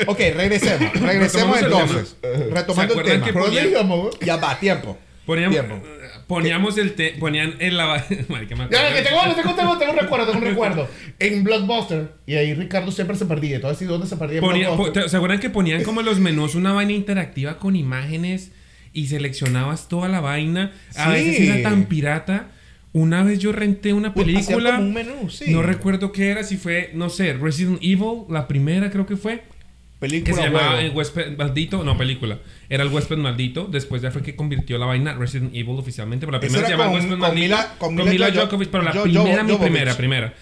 Ok, 0.07 0.19
regresemos. 0.35 0.93
Regresemos 1.01 1.59
el 1.59 1.65
entonces. 1.65 2.17
Retomando 2.51 2.95
¿Se 2.95 3.01
el 3.01 3.07
tema. 3.07 3.27
que 3.27 3.33
¿Por 3.33 3.43
dónde 3.45 3.61
ponía- 3.61 3.71
íbamos, 3.73 4.01
güey? 4.01 4.13
Ya 4.25 4.37
va, 4.37 4.59
tiempo. 4.59 4.99
Poníamos, 5.27 5.55
Tiempo. 5.59 5.81
poníamos 6.27 6.77
el 6.77 6.93
te, 6.95 7.13
ponían 7.13 7.55
en 7.59 7.79
la 7.79 8.05
Marica, 8.29 8.57
me 8.57 8.65
acuerdo. 8.65 8.71
Ya, 8.89 8.95
que 8.95 9.03
tengo, 9.09 9.21
tengo, 9.35 9.55
tengo, 9.55 9.79
tengo 9.79 9.93
un 9.93 9.99
recuerdo, 9.99 10.27
tengo 10.27 10.39
un 10.39 10.45
recuerdo. 10.45 10.89
En 11.19 11.45
Blockbuster, 11.45 12.13
y 12.27 12.35
ahí 12.35 12.53
Ricardo 12.53 12.93
siempre 12.93 13.17
se 13.17 13.25
perdía. 13.25 13.57
Entonces, 13.57 13.81
¿y 13.81 13.85
dónde 13.87 14.07
se 14.07 14.19
perdía 14.19 14.43
Ponía- 14.43 14.77
po- 14.77 14.93
¿Se 15.09 15.17
acuerdan 15.17 15.41
que 15.41 15.49
ponían 15.49 15.83
como 15.83 16.01
en 16.01 16.07
los 16.07 16.21
menús 16.21 16.55
una 16.55 16.75
vaina 16.75 16.93
interactiva 16.93 17.59
con 17.59 17.75
imágenes 17.75 18.51
y 18.93 19.07
seleccionabas 19.07 19.89
toda 19.89 20.11
la 20.11 20.21
vaina? 20.21 20.73
A 20.95 21.07
Sí. 21.07 21.11
veces 21.13 21.41
era 21.41 21.71
tan 21.71 21.85
pirata. 21.87 22.49
Una 22.95 23.23
vez 23.25 23.41
yo 23.41 23.53
renté 23.53 23.93
una 23.93 24.15
película. 24.15 24.77
como 24.77 24.87
un 24.87 24.95
menú, 24.95 25.29
sí. 25.29 25.51
No 25.53 25.63
recuerdo 25.63 26.13
qué 26.13 26.29
era, 26.31 26.45
si 26.45 26.57
fue, 26.57 26.91
no 26.95 27.11
sé, 27.11 27.33
Resident 27.35 27.79
Evil, 27.83 28.23
la 28.31 28.47
primera 28.49 28.89
creo 28.91 29.05
que 29.05 29.17
fue. 29.17 29.43
Que 29.43 29.99
Película 29.99 30.37
se 30.37 30.43
llamaba. 30.43 30.81
El 30.81 30.91
Huésped 30.93 31.37
Maldito, 31.39 31.83
no, 31.83 31.97
película. 31.97 32.39
Era 32.69 32.83
El 32.85 32.91
Huésped 32.91 33.17
Maldito. 33.17 33.65
Después 33.71 34.01
ya 34.03 34.11
fue 34.11 34.23
que 34.23 34.37
convirtió 34.37 34.77
la 34.79 34.87
vaina 34.87 35.15
Resident 35.15 35.55
Evil 35.55 35.77
oficialmente. 35.79 36.27
Pero 36.27 36.33
la 36.33 36.41
primera 36.41 36.67
se 36.67 36.73
llamaba 36.73 36.91
con- 36.91 37.01
Huésped 37.01 37.17
Maldito. 37.19 37.43
Mila- 37.47 37.75
con 37.79 37.95
Mila 37.95 38.11
Mila 38.11 38.49
pero 38.71 38.83
la 38.85 38.93
primera, 39.03 39.43
Jo- 39.43 39.49
mi 39.49 39.57
primera, 39.57 39.97
primera. 39.97 40.35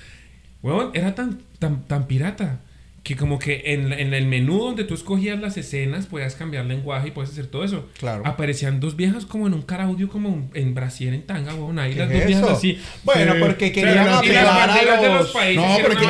Weón, 0.62 0.90
era 0.94 1.14
tan, 1.14 1.38
tan, 1.58 1.84
tan 1.86 2.06
pirata. 2.06 2.60
Que 3.02 3.16
como 3.16 3.40
que 3.40 3.62
en, 3.66 3.90
la- 3.90 3.98
en 3.98 4.14
el 4.14 4.26
menú 4.26 4.58
donde 4.62 4.84
tú 4.84 4.94
escogías 4.94 5.36
las 5.40 5.56
escenas, 5.56 6.06
podías 6.06 6.36
cambiar 6.36 6.66
lenguaje 6.66 7.08
y 7.08 7.10
puedes 7.10 7.32
hacer 7.32 7.46
todo 7.48 7.64
eso. 7.64 7.88
Claro. 7.98 8.22
Aparecían 8.24 8.78
dos 8.78 8.94
viejas 8.94 9.26
como 9.26 9.48
en 9.48 9.54
un 9.54 9.62
caraudio, 9.62 10.08
como 10.08 10.28
un- 10.28 10.50
en 10.54 10.72
Brasil, 10.72 11.08
en 11.12 11.22
tanga, 11.26 11.52
weón. 11.52 11.80
Ahí 11.80 11.94
¿Qué 11.94 11.98
las 11.98 12.10
es 12.10 12.14
dos 12.18 12.26
viejas 12.28 12.44
eso? 12.44 12.52
así. 12.52 12.78
Bueno, 13.02 13.34
porque 13.40 13.72
querían 13.72 14.08
apelar 14.08 14.46
a 14.46 14.54
banderas 14.66 15.00
de 15.02 15.08
los 15.08 15.18
los... 15.22 15.30
países. 15.32 15.56
No, 15.56 15.76
porque 15.82 16.04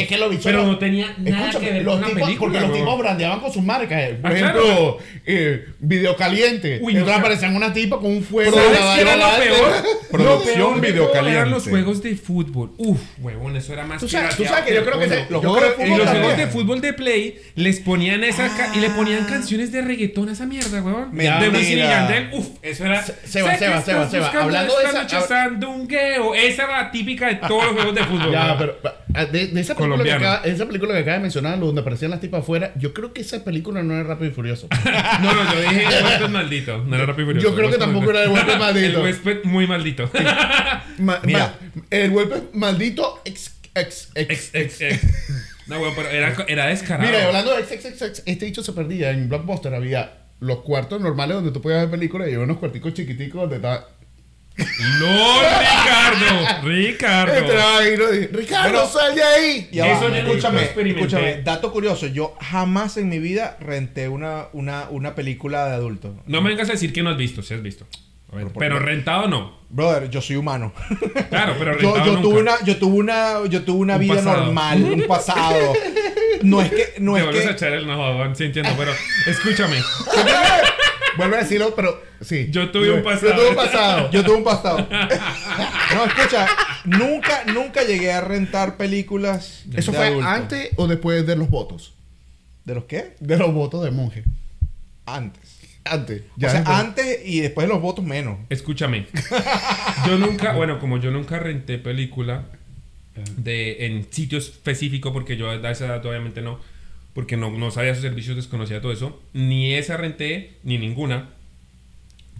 es 0.00 0.08
que 0.08 0.18
lo 0.18 0.28
bichos. 0.28 0.44
Pero 0.44 0.66
no 0.66 0.76
tenía 0.78 1.14
nada 1.18 1.38
Escúchame, 1.50 1.66
que 1.66 1.72
ver 1.72 1.84
los 1.84 1.92
con 1.94 2.00
la 2.00 2.06
tipos, 2.08 2.22
película. 2.24 2.52
Porque 2.52 2.66
los 2.68 2.78
tipos 2.78 2.98
brandeaban 2.98 3.40
con 3.40 3.52
sus 3.52 3.62
marcas. 3.62 4.00
eh. 4.02 4.18
Por 4.20 4.30
Ah, 4.32 4.34
ejemplo, 4.34 4.62
claro. 4.64 4.98
eh, 5.26 5.66
Video 5.78 6.16
Caliente. 6.16 6.78
Uy, 6.82 6.94
no, 6.94 6.98
entonces 6.98 7.20
aparecían 7.20 7.54
una 7.54 7.72
tipa 7.72 8.00
con 8.00 8.10
un 8.10 8.24
fuego. 8.24 8.56
¿Sabes 8.56 8.80
qué 8.96 9.00
era 9.02 9.16
lo 9.16 9.38
peor? 9.38 9.72
Producción 10.10 10.80
video 10.80 11.12
caliente. 11.12 11.38
Eran 11.38 11.50
los 11.52 11.68
juegos 11.68 12.02
de 12.02 12.16
fútbol. 12.16 12.72
Uf, 12.78 13.00
huevón, 13.20 13.56
eso 13.56 13.72
era 13.72 13.86
más 13.86 14.00
Tú 14.00 14.08
sabes, 14.08 14.30
tú 14.36 14.42
pirateado 14.42 14.64
sabes 14.64 14.68
que 14.68 14.74
yo 14.74 14.84
creo 14.84 14.98
que 14.98 15.32
Los 15.32 15.40
juegos 15.44 15.60
de 15.60 15.66
los 15.68 15.76
fútbol 15.76 16.00
juegos 16.34 16.52
de 16.54 16.58
fútbol 16.60 16.80
de 16.80 16.92
Play 16.92 17.38
les 17.54 17.80
ponían 17.80 18.24
esa 18.24 18.50
y 18.74 18.80
le 18.80 18.90
ponían 18.90 19.24
canciones 19.24 19.72
de 19.72 19.82
reggaetón 19.82 20.28
a 20.28 20.32
esa 20.32 20.46
mierda, 20.46 20.82
weón. 20.82 21.14
De 21.16 21.48
Wisin 21.48 21.78
y 21.78 21.82
Yandel. 21.82 22.30
Uf, 22.32 22.48
eso 22.62 22.84
era. 22.84 23.02
Se- 23.02 23.14
Seba, 23.26 23.56
Seba, 23.56 23.82
Seba, 23.82 24.10
Seba, 24.10 24.30
hablando 24.40 24.74
de 24.78 24.84
esa- 24.84 25.20
sandungueo. 25.26 26.34
Esa 26.34 26.64
era 26.64 26.82
la 26.82 26.90
típica 26.90 27.28
de 27.28 27.36
todos 27.36 27.64
los 27.64 27.72
juegos 27.74 27.94
de 27.94 28.04
fútbol. 28.04 28.32
Ya, 28.32 28.56
pero 28.58 28.78
ah, 29.14 29.24
de, 29.26 29.46
de 29.48 29.60
esa, 29.60 29.74
película 29.74 30.02
que 30.04 30.12
acaba, 30.12 30.36
esa 30.44 30.66
película 30.66 30.94
que 30.94 31.00
acaba 31.00 31.16
de 31.16 31.22
mencionar, 31.22 31.58
donde 31.60 31.80
aparecían 31.80 32.10
las 32.10 32.20
tipas 32.20 32.40
afuera, 32.40 32.72
yo 32.76 32.92
creo 32.92 33.12
que 33.12 33.20
esa 33.20 33.42
película 33.44 33.82
no 33.82 33.94
era 33.94 34.02
Rápido 34.04 34.30
y 34.30 34.34
Furioso. 34.34 34.68
No, 35.22 35.32
no, 35.32 35.52
yo 35.54 35.60
dije 35.60 35.84
el 35.84 36.04
huésped 36.04 36.28
maldito. 36.28 36.78
No 36.84 36.96
era 36.96 37.06
Rápido 37.06 37.22
y 37.30 37.34
Furioso. 37.34 37.48
Yo 37.50 37.54
creo 37.56 37.70
que 37.70 37.78
tampoco 37.78 38.10
era 38.10 38.24
el 38.24 38.30
huésped 38.30 38.58
maldito. 38.58 38.98
El 38.98 39.04
huésped 39.04 39.44
muy 39.44 39.66
maldito. 39.66 40.10
Ma- 40.98 41.20
Mira. 41.24 41.54
ma- 41.74 41.82
el 41.90 42.10
huésped 42.10 42.42
maldito 42.52 43.20
ex, 43.24 43.52
ex, 43.74 44.10
ex, 44.14 44.30
Ex, 44.30 44.54
ex, 44.54 44.80
ex. 44.80 45.00
No, 45.66 45.78
weón, 45.78 45.94
pero 45.96 46.10
era, 46.10 46.34
era 46.48 46.66
descarado. 46.66 47.08
Mira, 47.08 47.22
y 47.22 47.26
hablando 47.26 47.54
de 47.54 47.60
ex, 47.62 47.72
ex, 47.72 47.84
ex, 47.84 48.02
ex, 48.02 48.22
este 48.26 48.44
dicho 48.46 48.62
se 48.62 48.72
perdía. 48.72 49.10
En 49.10 49.28
Blockbuster 49.28 49.74
había 49.74 50.24
los 50.40 50.58
cuartos 50.60 51.00
normales 51.00 51.36
donde 51.36 51.52
tú 51.52 51.60
podías 51.62 51.82
ver 51.82 51.90
películas 51.90 52.28
y 52.28 52.32
había 52.32 52.44
unos 52.44 52.58
cuarticos 52.58 52.92
chiquiticos 52.94 53.42
donde 53.42 53.56
estaba. 53.56 53.88
No, 54.56 55.40
Ricardo. 55.40 56.68
Ricardo. 56.68 57.34
Entraba 57.34 57.78
ahí, 57.78 57.96
¿no? 57.96 58.14
Y, 58.14 58.26
Ricardo, 58.26 58.72
Bueno, 58.72 58.86
sal 58.86 59.14
de 59.14 59.22
ahí. 59.22 59.68
Yo 59.72 59.84
nunca 59.84 60.18
escúchame, 60.18 60.62
experimenté. 60.62 61.00
escúchame, 61.06 61.42
dato 61.42 61.72
curioso, 61.72 62.06
yo 62.06 62.36
jamás 62.40 62.96
en 62.96 63.08
mi 63.08 63.18
vida 63.18 63.56
renté 63.58 64.08
una, 64.08 64.46
una, 64.52 64.88
una 64.90 65.14
película 65.16 65.66
de 65.68 65.74
adulto. 65.74 66.14
No 66.26 66.40
me 66.40 66.50
vengas 66.50 66.68
a 66.68 66.72
decir 66.72 66.92
que 66.92 67.02
no 67.02 67.10
has 67.10 67.16
visto, 67.16 67.42
si 67.42 67.54
has 67.54 67.62
visto. 67.62 67.86
Pero, 68.58 68.78
rentado 68.78 69.28
no. 69.28 69.58
Brother, 69.70 70.08
yo 70.10 70.20
soy 70.20 70.36
humano. 70.36 70.72
Claro, 71.30 71.54
pero 71.58 71.78
Yo, 71.78 71.94
rentado 71.94 72.06
yo 72.06 72.12
nunca. 72.12 72.22
tuve 72.22 72.40
una, 72.40 72.64
yo 72.64 72.76
tuve 72.78 72.96
una, 72.96 73.46
yo 73.48 73.62
tuve 73.64 73.78
una 73.78 73.94
Un 73.94 74.00
vida 74.00 74.14
pasado. 74.16 74.44
normal, 74.44 74.84
un 74.84 75.06
pasado. 75.06 75.72
No 76.42 76.60
es 76.62 76.70
que, 76.70 76.94
no 77.00 77.14
Te 77.14 77.20
es 77.20 77.24
vuelves 77.26 77.46
a 77.46 77.50
echar 77.52 77.72
el 77.72 77.86
no 77.86 78.34
sí 78.34 78.44
entiendo, 78.44 78.70
pero 78.76 78.92
escúchame. 79.26 79.76
Vuelve 81.16 81.36
a 81.36 81.40
decirlo, 81.40 81.74
pero 81.76 82.02
sí. 82.20 82.48
Yo 82.50 82.70
tuve 82.72 82.90
un 82.90 83.02
pasado. 83.02 83.30
Yo 83.30 83.34
tuve 83.36 83.48
un 83.48 83.54
pasado. 83.54 84.10
Yo 84.10 84.24
tuve 84.24 84.36
un 84.36 84.44
pasado. 84.44 84.88
No, 85.94 86.04
escucha, 86.06 86.48
nunca, 86.84 87.44
nunca 87.52 87.84
llegué 87.84 88.12
a 88.12 88.20
rentar 88.20 88.76
películas. 88.76 89.62
¿Eso 89.76 89.92
de 89.92 89.96
fue 89.98 90.06
adulto. 90.08 90.28
antes 90.28 90.70
o 90.76 90.88
después 90.88 91.24
de 91.24 91.36
los 91.36 91.48
votos? 91.48 91.94
¿De 92.64 92.74
los 92.74 92.84
qué? 92.84 93.14
De 93.20 93.36
los 93.36 93.52
votos 93.54 93.84
de 93.84 93.92
monje. 93.92 94.24
Antes. 95.06 95.43
Antes. 95.84 96.22
o 96.36 96.40
sea, 96.40 96.52
después. 96.54 96.76
antes 96.78 97.20
y 97.26 97.40
después 97.40 97.66
de 97.68 97.72
los 97.74 97.82
votos 97.82 98.04
menos. 98.04 98.38
Escúchame. 98.50 99.06
Yo 100.06 100.18
nunca, 100.18 100.54
bueno, 100.54 100.78
como 100.78 100.98
yo 100.98 101.10
nunca 101.10 101.38
renté 101.38 101.78
película 101.78 102.46
de 103.36 103.86
en 103.86 104.06
sitio 104.12 104.38
específico, 104.38 105.12
porque 105.12 105.36
yo 105.36 105.50
a 105.50 105.70
esa 105.70 105.86
edad 105.86 106.04
obviamente 106.06 106.42
no, 106.42 106.58
porque 107.12 107.36
no, 107.36 107.50
no 107.50 107.70
sabía 107.70 107.94
sus 107.94 108.02
servicios, 108.02 108.34
desconocía 108.36 108.80
todo 108.80 108.92
eso, 108.92 109.22
ni 109.32 109.74
esa 109.74 109.96
renté, 109.96 110.56
ni 110.64 110.78
ninguna. 110.78 111.30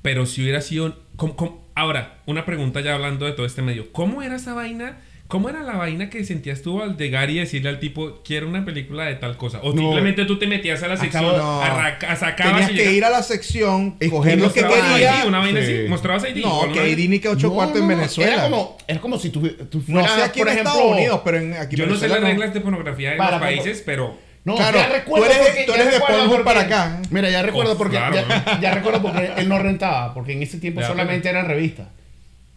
Pero 0.03 0.27
si 0.27 0.43
hubiera 0.43 0.61
sido... 0.61 0.99
¿cómo- 1.17 1.37
cómo? 1.37 1.65
Ahora, 1.75 2.19
una 2.27 2.45
pregunta 2.47 2.81
ya 2.81 2.95
hablando 2.95 3.27
de 3.27 3.33
todo 3.33 3.47
este 3.47 3.63
medio. 3.63 3.91
¿Cómo 3.93 4.23
era 4.23 4.37
esa 4.37 4.55
vaina? 4.55 4.99
¿Cómo 5.27 5.49
era 5.49 5.63
la 5.63 5.73
vaina 5.73 6.11
que 6.11 6.23
sentías 6.25 6.61
tú 6.63 6.83
al 6.83 6.97
llegar 6.99 7.31
y 7.31 7.39
decirle 7.39 7.71
al 7.71 7.81
tipo, 7.81 8.21
quiero 8.23 8.47
una 8.47 8.65
película 8.65 9.05
de 9.07 9.15
tal 9.15 9.37
cosa? 9.39 9.59
O 9.63 9.73
No. 9.73 9.81
simplemente 9.81 10.27
tú 10.27 10.39
te 10.39 10.47
metías 10.47 10.83
a 10.83 10.89
la 10.89 10.97
sección, 10.99 11.25
Acabo- 11.25 11.39
no. 11.39 11.63
arranca- 11.63 12.15
sacabas 12.15 12.53
Tenías 12.67 12.71
y 12.71 12.75
que 12.75 12.79
llegas- 12.81 12.95
ir 12.95 13.05
a 13.07 13.11
la 13.11 13.23
sección, 13.23 13.93
coger 14.11 14.39
lo 14.39 14.53
que 14.53 14.61
mostrabas 14.63 14.93
quería. 14.93 15.21
ID, 15.23 15.27
una 15.29 15.39
vaina 15.39 15.61
Sí. 15.61 15.73
así. 15.73 15.89
¿Mostrabas 15.89 16.25
ID? 16.29 16.43
No, 16.43 16.61
¿O 16.61 16.73
que 16.73 16.89
ID 16.91 17.09
ni 17.09 17.19
que 17.21 17.29
ocho 17.31 17.49
No, 17.49 17.55
cuartos 17.55 17.77
en 17.81 17.89
no, 17.89 17.97
Venezuela. 17.97 18.33
Era 18.35 18.43
como, 18.45 18.77
era 18.87 19.01
como 19.01 19.19
si 19.19 19.31
tú, 19.31 19.41
tú 19.49 19.79
no 19.89 20.01
fueras, 20.01 20.13
sé 20.15 20.23
aquí 20.25 20.39
por 20.41 20.49
en 20.49 20.53
ejemplo, 20.53 20.73
Estados 20.73 20.93
Unidos, 20.93 21.21
pero 21.25 21.37
en, 21.39 21.53
aquí 21.55 21.75
en 21.75 21.81
Yo 21.81 21.87
no 21.87 21.97
sé 21.97 22.09
las 22.09 22.21
reglas 22.21 22.55
de 22.55 22.61
pornografía 22.61 23.13
en 23.13 23.19
los 23.19 23.31
países, 23.41 23.83
pero... 23.85 24.17
No, 24.45 24.57
Claro, 24.57 24.77
ya 24.79 24.89
recuerdo 24.91 25.25
tú 25.27 25.33
eres 25.33 25.47
porque- 25.47 25.65
tú 25.65 25.73
ya 25.73 25.81
eres 25.81 25.95
de 25.95 26.01
porque- 26.01 26.45
para 26.45 26.61
acá. 26.61 27.01
Mira, 27.11 27.31
ya 27.31 27.43
recuerdo 27.43 27.73
Oh, 27.73 27.79
porque 27.79 27.97
claro, 27.97 28.15
ya, 28.29 28.61
ya 28.61 28.75
recuerdo 28.75 29.01
porque 29.01 29.33
él 29.39 29.49
no 29.49 29.59
rentaba, 29.59 30.13
porque 30.13 30.33
en 30.35 30.43
ese 30.43 30.59
tiempo 30.59 30.83
Ya, 30.83 30.87
solamente 30.89 31.31
eran 31.31 31.47
revistas. 31.49 31.89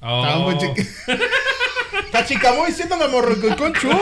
Oh. 0.02 0.52
Cachicamo 2.12 2.66
diciéndome 2.66 3.08
morroco 3.08 3.56
con 3.58 3.74
chulo. 3.74 4.00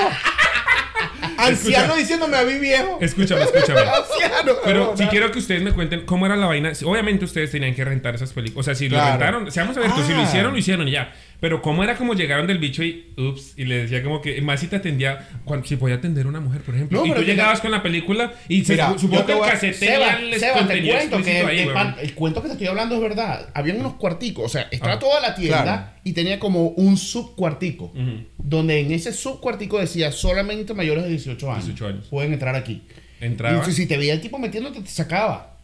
Anciano 1.37 1.95
diciéndome 1.95 2.37
a 2.37 2.43
mí 2.43 2.53
viejo. 2.59 2.97
Escúchame, 3.01 3.43
escúchame. 3.43 3.81
Anciano, 3.81 4.53
Pero 4.63 4.85
no, 4.91 4.97
si 4.97 5.03
no. 5.03 5.09
quiero 5.09 5.31
que 5.31 5.39
ustedes 5.39 5.61
me 5.61 5.73
cuenten 5.73 6.05
cómo 6.05 6.25
era 6.25 6.35
la 6.35 6.45
vaina. 6.47 6.71
Obviamente 6.85 7.25
ustedes 7.25 7.51
tenían 7.51 7.75
que 7.75 7.83
rentar 7.83 8.15
esas 8.15 8.31
películas. 8.33 8.63
O 8.63 8.63
sea, 8.63 8.75
si 8.75 8.87
Claro. 8.87 9.05
lo 9.05 9.11
rentaron, 9.11 9.51
seamos 9.51 9.75
abiertos, 9.77 10.05
si 10.05 10.13
lo 10.13 10.19
Ah. 10.19 10.23
hicieron, 10.23 10.53
lo 10.53 10.57
hicieron 10.57 10.87
y 10.87 10.91
ya. 10.91 11.13
Pero 11.45 11.62
cómo 11.62 11.84
era 11.84 11.95
como 11.95 12.15
llegaron 12.15 12.47
del 12.47 12.58
bicho 12.58 12.84
y 12.84 13.13
ups, 13.17 13.53
y 13.55 13.65
le 13.65 13.84
decía 13.84 14.01
como 14.01 14.19
que 14.19 14.41
más 14.41 14.60
si 14.60 14.65
te 14.65 14.77
atendía, 14.77 15.29
cuando, 15.43 15.67
si 15.67 15.75
podía 15.75 15.97
atender 15.97 16.25
a 16.25 16.29
una 16.29 16.39
mujer, 16.39 16.62
por 16.62 16.73
ejemplo. 16.73 17.01
No, 17.01 17.05
y 17.05 17.12
tú 17.13 17.21
llegabas 17.21 17.62
con 17.62 17.69
la 17.69 17.84
película 17.84 18.34
y 18.49 18.65
se- 18.65 18.75
supongo 18.97 19.27
que 19.27 19.34
el 19.34 19.43
a- 19.43 19.47
cassette 19.51 19.75
Seba, 19.75 20.13
el 20.17 20.31
te 20.39 20.39
cuento 20.51 20.67
que 20.73 20.91
explícito 20.95 21.47
ahí, 21.47 21.67
pan- 21.71 21.95
el 22.01 22.13
cuento 22.15 22.41
que 22.41 22.47
te 22.47 22.53
estoy 22.53 22.65
hablando 22.67 22.95
es 22.95 23.01
verdad. 23.01 23.47
Habían 23.53 23.79
unos 23.79 23.93
cuarticos, 23.93 24.45
o 24.45 24.49
sea, 24.49 24.67
estaba 24.71 24.93
Ah. 24.93 24.99
toda 24.99 25.19
la 25.21 25.36
tienda 25.36 25.62
Claro. 25.63 25.86
y 26.03 26.13
tenía 26.13 26.39
como 26.39 26.69
un 26.69 26.97
subcuartico. 26.97 27.93
Donde 28.39 28.79
en 28.79 28.91
ese 28.91 29.13
subcuartico 29.13 29.79
decía 29.79 30.12
solamente 30.12 30.74
mayores 30.74 31.03
de 31.03 31.11
18 31.11 31.51
años. 31.51 31.65
18 31.65 31.88
años. 31.88 32.07
Pueden 32.09 32.34
entrar 32.34 32.55
aquí. 32.55 32.82
Entraba. 33.22 33.63
Y 33.69 33.72
si 33.72 33.86
te 33.86 33.97
veía 33.97 34.13
el 34.13 34.22
tipo 34.22 34.39
metiéndote, 34.39 34.82
te 34.82 34.89
sacaba. 34.89 35.55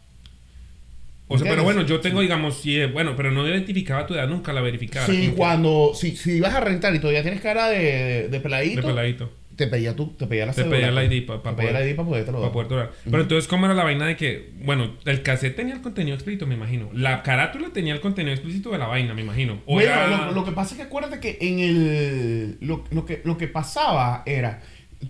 O 1.33 1.37
sea, 1.39 1.49
pero 1.49 1.63
bueno, 1.63 1.81
yo 1.83 1.99
tengo, 1.99 2.21
digamos, 2.21 2.61
eh, 2.65 2.87
bueno, 2.91 3.15
pero 3.15 3.31
no 3.31 3.47
identificaba 3.47 4.05
tu 4.07 4.13
edad, 4.13 4.27
nunca 4.27 4.53
la 4.53 4.61
verificaba. 4.61 5.05
Sí, 5.05 5.33
cuando, 5.35 5.91
si, 5.95 6.15
si 6.15 6.33
ibas 6.37 6.53
a 6.53 6.59
rentar 6.59 6.93
y 6.95 6.99
todavía 6.99 7.21
tienes 7.21 7.41
cara 7.41 7.69
de, 7.69 7.79
de, 7.79 8.27
de 8.29 8.39
peladito, 8.39 8.81
De 8.81 8.87
peladito. 8.87 9.31
te 9.55 9.67
pedía 9.67 9.95
tu, 9.95 10.07
te 10.13 10.25
pedía 10.27 10.45
la 10.45 10.53
Te 10.53 10.63
pedía 10.65 10.89
la. 10.91 11.03
ID 11.03 11.25
pa- 11.25 11.43
pa 11.43 11.55
poder- 11.55 11.95
para 11.95 12.07
Para 12.07 12.39
dar. 12.39 12.51
poder 12.51 12.67
durar. 12.67 12.91
Pero 13.03 13.21
entonces, 13.21 13.47
¿cómo 13.47 13.65
era 13.65 13.75
la 13.75 13.83
vaina 13.83 14.05
de 14.07 14.15
que, 14.15 14.51
bueno, 14.63 14.95
el 15.05 15.21
cassette 15.21 15.55
tenía 15.55 15.75
el 15.75 15.81
contenido 15.81 16.15
explícito, 16.15 16.47
me 16.47 16.55
imagino? 16.55 16.89
La 16.93 17.21
carátula 17.23 17.69
tenía 17.71 17.93
el 17.93 17.99
contenido 18.01 18.33
explícito 18.33 18.71
de 18.71 18.77
la 18.79 18.87
vaina, 18.87 19.13
me 19.13 19.21
imagino. 19.21 19.61
O 19.65 19.73
Bueno, 19.73 19.91
era- 19.91 20.07
lo, 20.27 20.31
lo 20.31 20.45
que 20.45 20.51
pasa 20.51 20.71
es 20.73 20.77
que 20.77 20.83
acuérdate 20.87 21.19
que 21.19 21.37
en 21.41 21.59
el. 21.59 22.57
Lo, 22.61 22.83
lo 22.91 23.05
que, 23.05 23.21
lo 23.23 23.37
que 23.37 23.47
pasaba 23.47 24.23
era. 24.25 24.61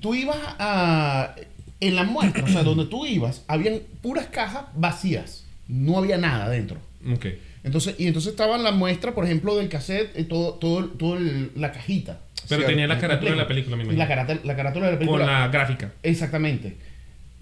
Tú 0.02 0.14
ibas 0.16 0.38
a. 0.60 1.36
En 1.80 1.96
la 1.96 2.04
muestra, 2.04 2.44
o 2.44 2.48
sea, 2.48 2.62
donde 2.62 2.86
tú 2.86 3.08
ibas, 3.08 3.44
habían 3.48 3.80
puras 4.02 4.28
cajas 4.28 4.66
vacías. 4.76 5.41
No 5.72 5.98
había 5.98 6.18
nada 6.18 6.50
dentro. 6.50 6.78
Ok. 7.14 7.26
Entonces, 7.64 7.96
y 8.00 8.08
entonces 8.08 8.32
estaba 8.32 8.56
en 8.56 8.64
la 8.64 8.72
muestra, 8.72 9.14
por 9.14 9.24
ejemplo, 9.26 9.56
del 9.56 9.70
cassette, 9.70 10.12
eh, 10.18 10.24
todo, 10.24 10.54
todo, 10.56 10.86
todo 10.90 11.18
el- 11.18 11.52
la 11.56 11.72
cajita. 11.72 12.20
Pero 12.50 12.66
tenía 12.66 12.88
la 12.88 12.98
carátula 13.00 13.32
de 13.32 13.38
la 13.38 13.48
película, 13.48 13.76
me 13.78 13.84
Y 13.84 13.86
imagino. 13.86 14.04
La, 14.04 14.10
carátula- 14.10 14.42
la 14.44 14.56
carátula 14.56 14.86
de 14.88 14.92
la 14.94 14.98
película. 15.00 15.26
Con 15.26 15.34
la 15.34 15.48
gráfica. 15.48 15.92
Exactamente. 16.04 16.76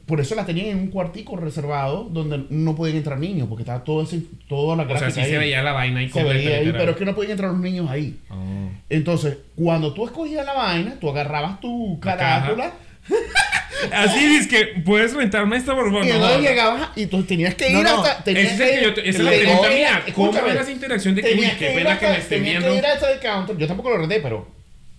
Por 0.06 0.20
eso 0.20 0.34
la 0.36 0.46
tenían 0.46 0.68
en 0.68 0.78
un 0.80 0.88
cuartico 0.88 1.38
reservado 1.38 2.04
donde 2.12 2.44
no 2.50 2.76
podían 2.76 2.98
entrar 2.98 3.20
niños, 3.20 3.48
porque 3.48 3.62
estaba 3.62 3.84
todo 3.84 4.02
ese, 4.04 4.22
toda 4.48 4.76
la 4.76 4.84
O 4.84 4.88
sea, 4.88 4.98
gráfica 4.98 5.12
sí 5.12 5.20
ahí. 5.22 5.30
se 5.32 5.38
veía 5.38 5.62
la 5.64 5.72
vaina 5.72 6.00
ahí 6.00 6.10
Se 6.10 6.24
veía 6.24 6.58
ahí, 6.58 6.72
pero 6.74 6.92
es 6.92 6.98
que 6.98 7.06
no 7.06 7.14
podían 7.16 7.32
entrar 7.34 7.52
los 7.52 7.60
niños 7.60 7.90
ahí. 7.90 8.18
Oh. 8.30 8.70
Entonces, 8.90 9.38
cuando 9.56 9.94
tú 9.94 10.06
escogías 10.06 10.46
la 10.46 10.54
vaina, 10.54 10.98
tú 11.00 11.10
agarrabas 11.10 11.60
tu 11.62 12.00
La 12.04 12.18
carátula 12.18 12.74
Así 13.94 14.36
es 14.36 14.48
que 14.48 14.66
puedes 14.86 15.14
rentarme 15.14 15.58
esta 15.58 15.74
favor. 15.76 16.06
Y 16.06 16.10
no. 16.10 16.40
llegabas 16.42 16.90
y 16.96 17.06
tú 17.08 17.24
tenías 17.24 17.56
que 17.56 17.70
ir 17.70 17.76
No, 17.78 17.84
no. 17.84 18.04
hasta. 18.04 18.24
Tenías 18.24 18.54
Ese 18.54 18.54
es 18.56 18.84
el 18.86 18.94
que 18.94 19.02
yo 19.02 19.10
esa 19.10 19.18
es 19.20 19.24
la 19.26 19.32
pregunta 19.32 19.70
mía. 19.70 20.04
¿Cómo 20.14 20.38
era 20.48 20.62
esa 20.62 20.72
interacción 20.72 21.16
de 21.16 21.22
que, 21.22 21.34
uy, 21.36 21.52
qué 21.58 21.68
pena 21.76 21.98
que 22.00 22.08
me 22.08 22.16
tenías 22.20 22.44
viendo? 22.60 22.72
que 22.72 22.78
ir 22.78 22.86
hasta 22.86 23.12
el 23.12 23.20
counter. 23.20 23.58
Yo 23.58 23.68
tampoco 23.68 23.90
lo 23.92 23.98
renté, 24.00 24.20
pero. 24.20 24.48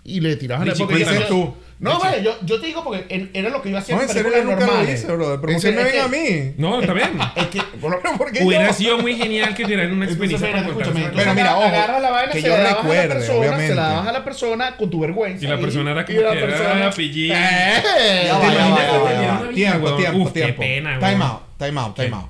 Y 0.04 0.20
le 0.20 0.36
tirabas 0.36 0.64
Richie, 0.66 0.78
la 0.80 0.86
porque 0.86 1.04
cuéntanos. 1.04 1.28
yo- 1.28 1.34
tú. 1.34 1.56
No, 1.80 1.98
vale, 1.98 2.22
yo, 2.22 2.36
yo 2.44 2.60
te 2.60 2.66
digo 2.66 2.84
porque 2.84 3.30
era 3.32 3.48
lo 3.48 3.62
que 3.62 3.70
yo 3.70 3.78
hacía 3.78 3.96
No, 3.96 4.02
en 4.02 4.08
películas 4.08 4.44
normales. 4.44 5.00
hice, 5.02 5.10
brother. 5.12 5.40
¿Pero 5.40 5.40
por 5.40 5.50
Ese- 5.50 5.70
qué 5.70 5.76
me 5.76 5.80
es 5.88 5.92
ven 5.94 6.02
a 6.02 6.08
mí? 6.08 6.54
No, 6.58 6.78
está 6.80 6.92
bien. 6.92 7.18
Es 7.36 7.46
que, 7.46 7.62
por 7.80 7.90
lo- 7.90 8.18
¿Por 8.18 8.30
qué 8.32 8.44
Hubiera 8.44 8.66
yo? 8.66 8.72
sido 8.74 8.98
muy 8.98 9.16
genial 9.16 9.54
que 9.54 9.62
tuvieran 9.64 9.90
una 9.92 10.04
experiencia 10.04 10.46
Pero 10.52 11.34
mira, 11.34 11.56
ojo, 11.56 11.64
agarras 11.64 12.02
la 12.02 12.10
vaina, 12.10 12.32
que 12.32 12.40
se 12.42 12.48
yo 12.48 12.56
la 12.56 12.62
dabas 12.64 12.84
a 12.84 12.88
la 13.06 13.08
persona, 13.08 13.56
se 13.58 13.74
la 13.74 13.82
dabas 13.82 14.06
a 14.08 14.12
la 14.12 14.24
persona 14.24 14.76
con 14.76 14.90
tu 14.90 15.00
vergüenza. 15.00 15.44
Y 15.44 15.48
la 15.48 15.58
persona 15.58 15.90
era 15.92 16.04
como 16.04 16.20
la 16.20 16.32
que 16.32 16.38
era 16.38 16.46
persona- 16.48 16.90
pillín. 16.90 17.32
¡Eh! 17.32 17.82
Ya 18.26 18.34
va, 18.38 18.40
¿Te 18.40 18.46
ya 18.46 18.52
va, 18.52 18.68
imaginas 18.68 18.78
ya 18.78 18.90
que 18.92 18.98
va, 18.98 19.08
tenían 19.08 19.22
ya 19.24 19.32
va. 19.34 19.40
una 19.40 19.52
Tiempo, 19.54 19.96
tiempo, 19.96 20.30
tiempo. 20.32 20.60
pena, 20.62 20.98
Time 20.98 21.24
out, 21.24 21.40
time 21.58 21.80
out, 21.80 21.96
time 21.96 22.14
out. 22.14 22.26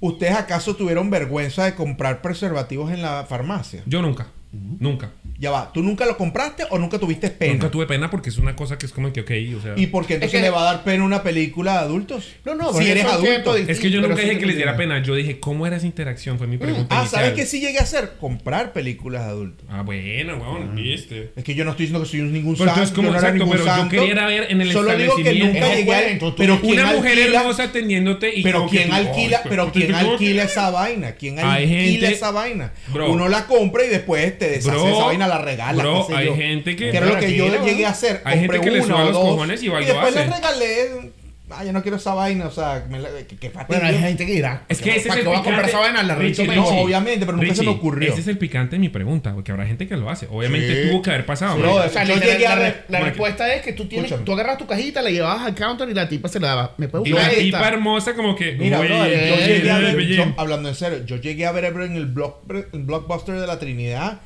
¿Ustedes 0.00 0.34
acaso 0.34 0.76
tuvieron 0.76 1.08
vergüenza 1.10 1.64
de 1.64 1.74
comprar 1.74 2.20
preservativos 2.22 2.92
en 2.92 3.00
la 3.02 3.24
farmacia? 3.26 3.82
Yo 3.86 4.02
nunca. 4.02 4.26
Nunca. 4.52 5.10
Ya 5.40 5.50
va, 5.50 5.72
¿tú 5.72 5.82
nunca 5.82 6.04
lo 6.04 6.18
compraste 6.18 6.64
o 6.68 6.78
nunca 6.78 6.98
tuviste 6.98 7.30
pena? 7.30 7.54
Nunca 7.54 7.70
tuve 7.70 7.86
pena 7.86 8.10
porque 8.10 8.28
es 8.28 8.36
una 8.36 8.54
cosa 8.54 8.76
que 8.76 8.84
es 8.84 8.92
como 8.92 9.10
que, 9.10 9.22
ok, 9.22 9.30
o 9.58 9.62
sea. 9.62 9.72
¿Y 9.74 9.86
por 9.86 10.04
qué 10.06 10.14
entonces 10.16 10.34
Es 10.34 10.38
que- 10.38 10.44
le 10.46 10.50
va 10.50 10.60
a 10.60 10.64
dar 10.74 10.84
pena 10.84 11.02
una 11.02 11.22
película 11.22 11.72
de 11.72 11.78
adultos? 11.78 12.28
No, 12.44 12.54
no, 12.54 12.74
si 12.74 12.86
eres 12.86 13.06
adulto. 13.06 13.56
Es 13.56 13.80
que 13.80 13.90
yo 13.90 14.02
nunca 14.02 14.16
dije 14.16 14.34
te 14.34 14.38
que 14.38 14.44
les 14.46 14.56
diera 14.56 14.76
pena. 14.76 15.02
Yo 15.02 15.14
dije, 15.14 15.40
¿cómo 15.40 15.66
era 15.66 15.76
esa 15.78 15.86
interacción? 15.86 16.36
Fue 16.36 16.46
mi 16.46 16.58
pregunta 16.58 16.94
Ah, 16.94 17.00
inicial. 17.00 17.22
¿sabes 17.22 17.34
qué 17.40 17.46
sí 17.46 17.58
llegué 17.58 17.78
a 17.78 17.84
hacer? 17.84 18.16
Comprar 18.20 18.74
películas 18.74 19.24
de 19.24 19.30
adultos. 19.30 19.64
Ah, 19.70 19.80
bueno, 19.80 20.36
weón, 20.36 20.74
viste. 20.76 21.32
Es 21.34 21.42
que 21.42 21.54
yo 21.54 21.64
no 21.64 21.70
estoy 21.70 21.86
diciendo 21.86 22.04
que 22.04 22.10
soy 22.10 22.20
un- 22.20 22.32
ningún 22.34 22.56
Pero 22.56 22.66
santo. 22.66 22.72
entonces, 22.82 22.94
¿cómo 22.94 23.06
yo 23.08 23.12
no 23.12 23.18
exacto? 23.18 23.38
ningún 23.38 23.50
Pero 23.52 23.64
yo 23.64 23.70
santo. 23.76 23.96
quería 23.96 24.26
ver 24.26 24.46
en 24.50 24.60
el 24.60 24.72
Solo 24.72 24.94
digo 24.94 25.16
que 25.16 25.34
nunca 25.36 25.74
llegué 25.74 25.94
a... 25.94 26.00
Pero 26.36 26.60
¿quién 26.60 26.72
Una 26.80 26.92
mujer 26.92 27.18
hermosa 27.18 27.62
atendiéndote 27.62 28.30
y 28.38 28.42
Pero 28.42 28.58
como 28.58 28.70
que 28.70 28.76
¿quién 28.76 28.92
alquila? 28.92 29.38
"Ay, 29.42 29.46
Pero 29.48 29.72
¿quién 29.72 29.86
como 29.90 29.98
que- 30.04 30.10
alquila 30.10 30.42
esa 30.42 30.68
vaina? 30.70 31.12
¿Quién 31.12 31.38
alquila 31.38 32.10
esa 32.10 32.30
vaina? 32.30 32.74
Uno 32.92 33.26
la 33.30 33.46
compra 33.46 33.86
y 33.86 33.88
después 33.88 34.38
te 34.38 34.50
deshace 34.50 34.76
esa 34.92 35.04
vaina, 35.06 35.29
la 35.30 35.38
regala. 35.38 35.82
bro, 35.82 36.06
qué 36.06 36.12
sé 36.12 36.18
hay 36.18 36.26
yo. 36.26 36.36
gente 36.36 36.76
que- 36.76 36.90
Que 36.90 36.96
era 36.98 37.06
lo 37.06 37.18
que 37.18 37.34
yo 37.34 37.46
Tranquilo, 37.46 37.64
llegué 37.66 37.82
¿no? 37.82 37.88
a 37.88 37.90
hacer. 37.92 38.20
Hay 38.24 38.40
gente 38.40 38.60
que 38.60 38.70
le 38.70 38.82
suba 38.82 39.04
los 39.04 39.12
dos, 39.12 39.22
cojones 39.22 39.62
y 39.62 39.68
va 39.68 39.80
y 39.80 39.84
y 39.84 39.86
lo 39.88 39.92
después 39.94 40.16
hace. 40.16 40.26
le 40.28 40.34
regalé. 40.36 41.10
Ah, 41.52 41.64
yo 41.64 41.72
no 41.72 41.82
quiero 41.82 41.96
esa 41.96 42.14
vaina, 42.14 42.46
o 42.46 42.50
sea, 42.52 42.86
me 42.88 43.00
la, 43.00 43.08
que, 43.28 43.34
que 43.36 43.50
fastidio. 43.50 43.80
Bueno, 43.80 43.92
hay 43.96 44.00
gente 44.00 44.24
que 44.24 44.34
dirá. 44.34 44.62
Es 44.68 44.80
que 44.80 44.90
ese 44.90 45.00
es 45.00 45.06
¿Para 45.08 45.20
el 45.20 45.26
voy 45.26 45.34
a 45.34 45.42
comprar 45.42 45.64
picante. 45.66 45.70
esa 45.72 45.80
vaina? 45.80 46.02
La 46.04 46.14
Richie, 46.14 46.46
No, 46.46 46.52
Richie, 46.52 46.78
obviamente, 46.84 47.26
pero 47.26 47.38
nunca 47.38 47.52
se 47.56 47.62
me 47.62 47.66
Richie, 47.70 47.76
ocurrió. 47.80 48.12
Ese 48.12 48.20
es 48.20 48.28
el 48.28 48.38
picante 48.38 48.76
de 48.76 48.78
mi 48.78 48.88
pregunta, 48.88 49.34
porque 49.34 49.50
habrá 49.50 49.66
gente 49.66 49.88
que 49.88 49.96
lo 49.96 50.08
hace. 50.08 50.28
Obviamente 50.30 50.84
Sí. 50.84 50.88
tuvo 50.90 51.02
que 51.02 51.10
haber 51.10 51.26
pasado. 51.26 51.56
Sí, 51.56 51.62
¿no? 51.62 51.74
O 51.74 51.88
sea, 51.88 52.04
Yo 52.04 52.14
literal, 52.14 52.34
llegué 52.34 52.46
a 52.46 52.54
la, 52.56 52.74
la 52.88 53.00
respuesta 53.00 53.52
es 53.52 53.62
que 53.62 53.72
tú 53.72 53.86
tienes, 53.86 54.04
Escúchame. 54.12 54.24
tú 54.26 54.32
agarras 54.34 54.58
tu 54.58 54.66
cajita, 54.68 55.02
la 55.02 55.10
llevabas 55.10 55.44
al 55.44 55.56
counter 55.56 55.88
y 55.88 55.94
la 55.94 56.08
tipa 56.08 56.28
se 56.28 56.38
la 56.38 56.46
daba. 56.46 56.74
¿Me 56.76 56.86
puedes 56.86 57.08
Y 57.08 57.10
buscar 57.10 57.26
la 57.26 57.32
esta? 57.32 57.42
tipa 57.42 57.68
hermosa 57.68 58.14
como 58.14 58.36
que... 58.36 58.52
Mira, 58.52 58.76
güey, 58.76 58.88
yo 58.90 59.04
eh, 59.06 59.44
llegué 59.48 59.70
a 59.72 59.78
ver, 59.78 59.98
yo- 60.06 60.32
hablando 60.36 60.68
en 60.68 60.76
serio, 60.76 61.04
yo 61.04 61.16
llegué 61.16 61.46
a 61.46 61.50
ver 61.50 61.64
en 61.64 61.96
el, 61.96 62.06
block, 62.06 62.44
el 62.72 62.84
blockbuster 62.84 63.34
de 63.40 63.46
la 63.48 63.58
Trinidad 63.58 64.20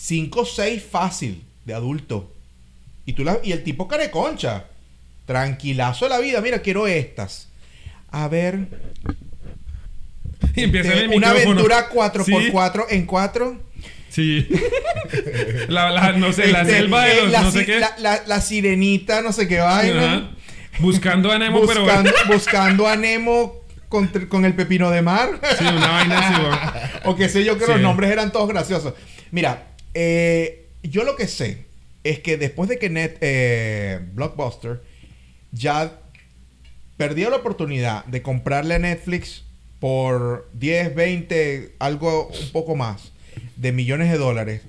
5 0.00 0.40
o 0.40 0.44
6 0.46 0.82
fácil 0.90 1.42
de 1.64 1.74
adulto. 1.74 2.32
Y 3.04 3.14
tú 3.14 3.24
la, 3.24 3.38
y 3.42 3.52
el 3.52 3.64
tipo 3.64 3.88
careconcha. 3.88 4.66
Tranquilazo 5.26 6.04
de 6.06 6.10
la 6.10 6.18
vida, 6.20 6.40
mira, 6.40 6.60
quiero 6.60 6.86
estas. 6.86 7.48
A 8.10 8.28
ver, 8.28 8.68
Y 10.54 10.62
empieza 10.62 10.92
en 10.92 10.98
eh, 10.98 11.04
el 11.04 11.10
una 11.16 11.30
aventura 11.30 11.90
4x4 11.90 12.86
Sí, 12.88 12.94
en 12.94 13.06
4. 13.06 13.62
Sí. 14.08 14.48
la, 15.68 15.90
la- 15.90 16.12
no 16.12 16.32
sé, 16.32 16.46
la 16.48 16.62
Este, 16.62 16.78
selva 16.78 17.04
de 17.04 17.12
eh, 17.12 17.22
los 17.24 17.32
la, 17.32 17.42
no 17.42 17.50
sé 17.50 17.66
qué. 17.66 17.80
La, 17.98 18.22
la- 18.26 18.40
sirenita, 18.40 19.20
no 19.20 19.32
sé 19.32 19.46
qué 19.48 19.58
vaina. 19.58 20.14
Ajá. 20.14 20.30
Buscando 20.78 21.30
a 21.32 21.38
Nemo, 21.38 21.60
pero... 21.66 21.82
buscando, 21.82 22.10
buscando 22.28 22.88
a 22.88 22.96
Nemo 22.96 23.56
con, 23.88 24.06
con 24.28 24.44
el 24.44 24.54
pepino 24.54 24.90
de 24.90 25.02
mar. 25.02 25.40
Sí, 25.58 25.64
una 25.64 25.88
vaina 25.88 26.18
así, 26.20 26.98
o 27.04 27.16
qué 27.16 27.28
sé 27.28 27.44
yo, 27.44 27.58
que 27.58 27.66
Sí. 27.66 27.72
los 27.72 27.80
nombres 27.80 28.10
eran 28.10 28.32
todos 28.32 28.48
graciosos. 28.48 28.94
Mira, 29.30 29.66
eh, 30.00 30.66
yo 30.84 31.02
lo 31.02 31.16
que 31.16 31.26
sé 31.26 31.64
es 32.04 32.20
que 32.20 32.36
después 32.36 32.68
de 32.68 32.78
que 32.78 32.88
Net, 32.88 33.18
eh, 33.20 33.98
Blockbuster 34.14 34.80
ya 35.50 35.98
perdió 36.96 37.30
la 37.30 37.36
oportunidad 37.36 38.04
de 38.04 38.22
comprarle 38.22 38.74
a 38.74 38.78
Netflix 38.78 39.42
por 39.80 40.48
10, 40.54 40.94
20, 40.94 41.72
algo 41.80 42.28
un 42.28 42.50
poco 42.52 42.76
más 42.76 43.10
de 43.56 43.72
millones 43.72 44.12
de 44.12 44.18
dólares, 44.18 44.62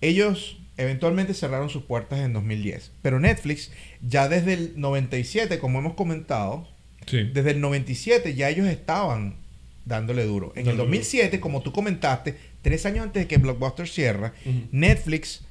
ellos 0.00 0.56
eventualmente 0.76 1.34
cerraron 1.34 1.68
sus 1.68 1.82
puertas 1.82 2.20
en 2.20 2.32
2010. 2.32 2.92
Pero 3.02 3.18
Netflix, 3.18 3.72
ya 4.08 4.28
desde 4.28 4.52
el 4.54 4.72
97, 4.76 5.58
como 5.58 5.80
hemos 5.80 5.94
comentado, 5.94 6.68
Sí. 7.06 7.24
desde 7.34 7.50
el 7.50 7.60
97 7.60 8.34
ya 8.36 8.48
ellos 8.48 8.68
estaban 8.68 9.34
dándole 9.84 10.24
duro. 10.24 10.52
En 10.54 10.60
el 10.60 10.66
Dándole 10.76 10.88
2007, 10.90 11.40
como 11.40 11.60
tú 11.62 11.72
comentaste, 11.72 12.36
tres 12.62 12.86
años 12.86 13.04
antes 13.04 13.22
de 13.22 13.28
que 13.28 13.36
Blockbuster 13.36 13.88
cierra. 13.88 14.32
Netflix 14.70 15.42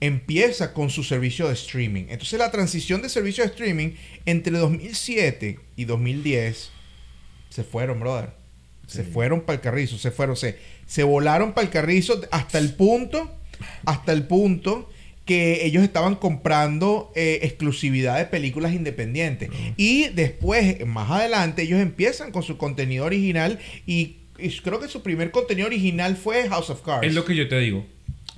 empieza 0.00 0.72
con 0.72 0.90
su 0.90 1.04
servicio 1.04 1.46
de 1.46 1.54
streaming. 1.54 2.04
Entonces 2.08 2.38
la 2.38 2.50
transición 2.50 3.02
de 3.02 3.08
servicio 3.08 3.44
de 3.44 3.50
streaming 3.50 3.90
entre 4.24 4.56
2007 4.56 5.58
y 5.76 5.84
2010 5.84 6.70
se 7.50 7.64
fueron, 7.64 8.00
brother. 8.00 8.30
Se 8.86 9.04
fueron 9.04 9.42
para 9.42 9.56
el 9.56 9.60
carrizo, 9.60 9.98
se 9.98 10.10
fueron, 10.10 10.36
se, 10.36 10.56
se 10.86 11.04
volaron 11.04 11.52
para 11.52 11.66
el 11.66 11.72
carrizo 11.72 12.20
hasta 12.32 12.58
el 12.58 12.74
punto, 12.74 13.30
hasta 13.84 14.12
el 14.12 14.26
punto 14.26 14.90
que 15.30 15.64
ellos 15.64 15.84
estaban 15.84 16.16
comprando 16.16 17.12
eh, 17.14 17.38
exclusividad 17.42 18.18
de 18.18 18.24
películas 18.24 18.72
independientes. 18.72 19.48
Y 19.76 20.08
después, 20.08 20.84
más 20.86 21.08
adelante, 21.08 21.62
ellos 21.62 21.80
empiezan 21.80 22.32
con 22.32 22.42
su 22.42 22.56
contenido 22.58 23.04
original 23.04 23.60
y, 23.86 24.16
y 24.42 24.50
creo 24.58 24.80
que 24.80 24.88
su 24.88 25.02
primer 25.02 25.30
contenido 25.30 25.66
original 25.66 26.16
fue 26.16 26.48
House 26.48 26.70
of 26.70 26.82
Cards. 26.82 27.06
Es 27.06 27.14
lo 27.14 27.24
que 27.24 27.34
yo 27.36 27.48
te 27.48 27.58
digo. 27.58 27.86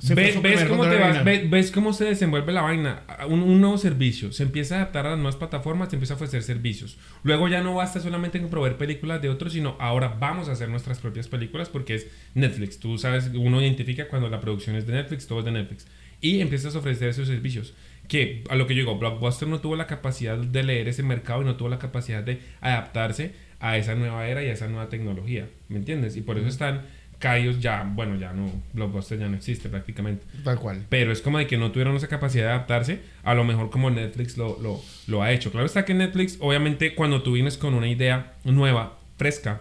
Ve- 0.09 0.37
ves, 0.43 0.65
cómo 0.65 0.83
te 0.89 0.97
vas, 0.97 1.25
ve- 1.25 1.47
ves 1.49 1.71
cómo 1.71 1.93
se 1.93 2.05
desenvuelve 2.07 2.53
la 2.53 2.63
vaina. 2.63 3.03
Un, 3.29 3.41
un 3.43 3.61
nuevo 3.61 3.79
servicio. 3.79 4.33
Se 4.33 4.43
empieza 4.43 4.75
a 4.75 4.79
adaptar 4.79 5.07
a 5.07 5.11
las 5.11 5.19
nuevas 5.19 5.37
plataformas, 5.37 5.91
se 5.91 5.97
empieza 5.97 6.15
a 6.15 6.17
ofrecer 6.17 6.43
servicios. 6.43 6.97
Luego 7.23 7.47
ya 7.47 7.61
no 7.61 7.75
basta 7.77 8.01
solamente 8.01 8.39
en 8.39 8.49
proveer 8.49 8.77
películas 8.77 9.23
de 9.23 9.29
otros, 9.29 9.53
sino 9.53 9.77
ahora 9.79 10.17
vamos 10.19 10.49
a 10.49 10.53
hacer 10.53 10.69
nuestras 10.71 10.99
propias 10.99 11.29
películas 11.29 11.69
porque 11.69 11.95
es 11.95 12.09
Netflix. 12.35 12.81
Tú 12.81 12.99
sabes, 12.99 13.31
uno 13.33 13.61
identifica 13.63 14.09
cuando 14.09 14.29
la 14.29 14.41
producción 14.41 14.75
es 14.75 14.89
de 14.89 14.93
Netflix, 14.95 15.29
todo 15.29 15.39
es 15.39 15.45
de 15.45 15.53
Netflix. 15.53 15.87
Y 16.21 16.41
empiezas 16.41 16.75
a 16.75 16.79
ofrecer 16.81 17.09
esos 17.11 17.29
servicios. 17.29 17.73
Que 18.09 18.43
a 18.51 18.57
lo 18.57 18.67
que 18.67 18.75
yo 18.75 18.81
digo, 18.81 18.99
Blockbuster 18.99 19.47
no 19.47 19.61
tuvo 19.61 19.77
la 19.77 19.87
capacidad 19.87 20.37
de 20.37 20.63
leer 20.65 20.89
ese 20.89 21.05
mercado 21.05 21.43
y 21.43 21.45
no 21.45 21.55
tuvo 21.55 21.69
la 21.69 21.79
capacidad 21.79 22.25
de 22.25 22.41
adaptarse 22.61 23.33
a 23.63 23.79
esa 23.79 23.95
nueva 23.95 24.27
era 24.27 24.43
y 24.43 24.49
a 24.49 24.53
esa 24.53 24.67
nueva 24.67 24.89
tecnología. 24.89 25.49
¿Me 25.69 25.79
entiendes? 25.79 26.17
Y 26.17 26.21
por 26.21 26.37
eso 26.37 26.49
están 26.49 26.83
caídos 27.21 27.61
ya, 27.61 27.89
bueno, 27.95 28.17
ya 28.17 28.33
no, 28.33 28.51
Blockbuster 28.73 29.21
ya 29.21 29.29
no 29.29 29.37
existe 29.37 29.69
prácticamente. 29.69 30.25
Tal 30.43 30.59
cual. 30.59 30.85
Pero 30.89 31.13
es 31.13 31.23
como 31.23 31.39
de 31.39 31.47
que 31.47 31.57
no 31.57 31.71
tuvieron 31.71 31.95
esa 31.95 32.09
capacidad 32.09 32.47
de 32.47 32.51
adaptarse, 32.51 33.01
a 33.23 33.35
lo 33.35 33.45
mejor 33.45 33.71
como 33.71 33.89
Netflix 33.89 34.37
lo, 34.37 34.59
lo, 34.61 34.83
lo 35.07 35.23
ha 35.23 35.31
hecho. 35.31 35.53
Claro 35.53 35.65
está 35.65 35.85
que 35.85 35.95
Netflix, 35.95 36.37
obviamente, 36.41 36.97
cuando 36.97 37.23
tú 37.23 37.35
vienes 37.35 37.57
con 37.57 37.75
una 37.75 37.89
idea 37.89 38.35
nueva, 38.43 38.99
fresca, 39.17 39.61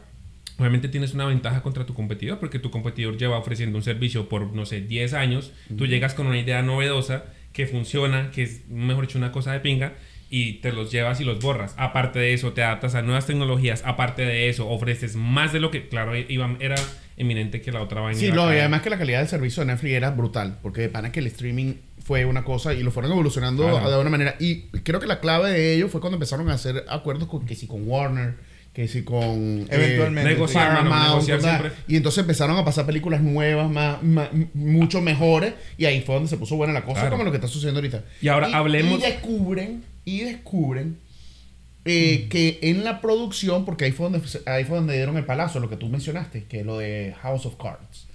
obviamente 0.58 0.88
tienes 0.88 1.14
una 1.14 1.26
ventaja 1.28 1.62
contra 1.62 1.86
tu 1.86 1.94
competidor, 1.94 2.40
porque 2.40 2.58
tu 2.58 2.72
competidor 2.72 3.18
lleva 3.18 3.38
ofreciendo 3.38 3.78
un 3.78 3.84
servicio 3.84 4.28
por, 4.28 4.52
no 4.56 4.66
sé, 4.66 4.82
10 4.82 5.14
años, 5.14 5.54
tú 5.78 5.86
llegas 5.86 6.16
con 6.16 6.26
una 6.26 6.40
idea 6.40 6.64
novedosa 6.64 7.26
que 7.54 7.68
funciona, 7.68 8.32
que 8.32 8.42
es, 8.42 8.68
mejor 8.68 9.06
dicho, 9.06 9.20
una 9.20 9.32
cosa 9.32 9.54
de 9.54 9.60
pinga, 9.60 9.94
y 10.32 10.54
te 10.62 10.72
los 10.72 10.92
llevas 10.92 11.20
y 11.22 11.26
los 11.26 11.40
borras. 11.40 11.76
Aparte 11.78 12.18
de 12.18 12.34
eso, 12.34 12.54
te 12.54 12.64
adaptas 12.64 12.96
a 12.96 13.02
nuevas 13.04 13.28
tecnologías. 13.28 13.84
Aparte 13.86 14.24
de 14.24 14.50
eso, 14.50 14.68
ofreces 14.70 15.16
más 15.16 15.52
de 15.54 15.60
lo 15.60 15.70
que, 15.70 15.88
claro, 15.90 16.16
iba, 16.16 16.56
era 16.60 16.76
eminente 17.18 17.62
que 17.62 17.72
la 17.72 17.82
otra 17.84 18.02
vaina. 18.02 18.18
Sí, 18.20 18.32
no, 18.32 18.52
y 18.52 18.58
además 18.58 18.82
que 18.82 18.90
la 18.90 18.98
calidad 18.98 19.20
del 19.20 19.28
servicio 19.28 19.62
de 19.62 19.68
Netflix 19.74 19.94
era 19.94 20.10
brutal, 20.12 20.58
porque 20.64 20.82
de 20.82 20.90
pana 20.90 21.12
que 21.12 21.20
el 21.20 21.28
streaming 21.28 21.74
fue 22.04 22.26
una 22.26 22.44
cosa 22.46 22.74
y 22.74 22.82
lo 22.82 22.92
fueron 22.92 23.12
evolucionando 23.12 23.70
Claro. 23.70 23.92
de 23.92 24.00
una 24.00 24.10
manera. 24.10 24.36
Y 24.40 24.62
creo 24.84 25.00
que 25.02 25.06
la 25.06 25.20
clave 25.20 25.52
de 25.52 25.76
ello 25.76 25.90
fue 25.90 26.00
cuando 26.02 26.16
empezaron 26.16 26.50
a 26.50 26.54
hacer 26.54 26.86
acuerdos 26.90 27.28
con 27.28 27.46
que 27.46 27.54
si 27.54 27.68
con 27.68 27.88
Warner, 27.88 28.36
que 28.74 28.88
si 28.88 29.04
con 29.04 29.68
Eventualmente, 29.70 30.32
eh, 30.32 30.34
Negociar, 30.34 30.72
mano, 30.74 30.90
Paramount, 30.90 31.28
negociar 31.28 31.74
y 31.90 31.98
entonces 31.98 32.22
empezaron 32.22 32.58
a 32.58 32.64
pasar 32.64 32.86
películas 32.86 33.20
nuevas, 33.22 33.70
más, 33.70 34.02
más- 34.02 34.30
mucho 34.54 35.02
mejores, 35.02 35.54
y 35.78 35.84
ahí 35.86 36.00
fue 36.02 36.16
donde 36.16 36.30
se 36.30 36.38
puso 36.38 36.56
buena 36.56 36.72
la 36.72 36.84
cosa, 36.84 37.02
Claro. 37.02 37.12
como 37.12 37.26
lo 37.26 37.32
que 37.32 37.38
está 37.38 37.50
sucediendo 37.50 37.80
ahorita. 37.80 38.06
Y 38.22 38.30
ahora 38.30 38.48
hablemos- 38.54 38.98
Y 38.98 39.02
descubren, 39.02 39.84
y 40.06 40.20
descubren 40.22 40.98
eh, 41.86 42.28
que 42.30 42.60
en 42.62 42.84
la 42.84 43.02
producción, 43.02 43.66
porque 43.66 43.86
ahí 43.86 43.92
fue 43.92 44.10
donde 44.10 44.22
ahí 44.46 44.64
fue 44.66 44.78
donde 44.78 44.94
dieron 44.96 45.18
el 45.18 45.26
palazo, 45.26 45.60
lo 45.60 45.70
que 45.70 45.78
tú 45.78 45.88
mencionaste, 45.90 46.44
que 46.46 46.60
es 46.60 46.66
lo 46.66 46.78
de 46.78 47.16
House 47.22 47.46
of 47.46 47.56
Cards. 47.56 48.08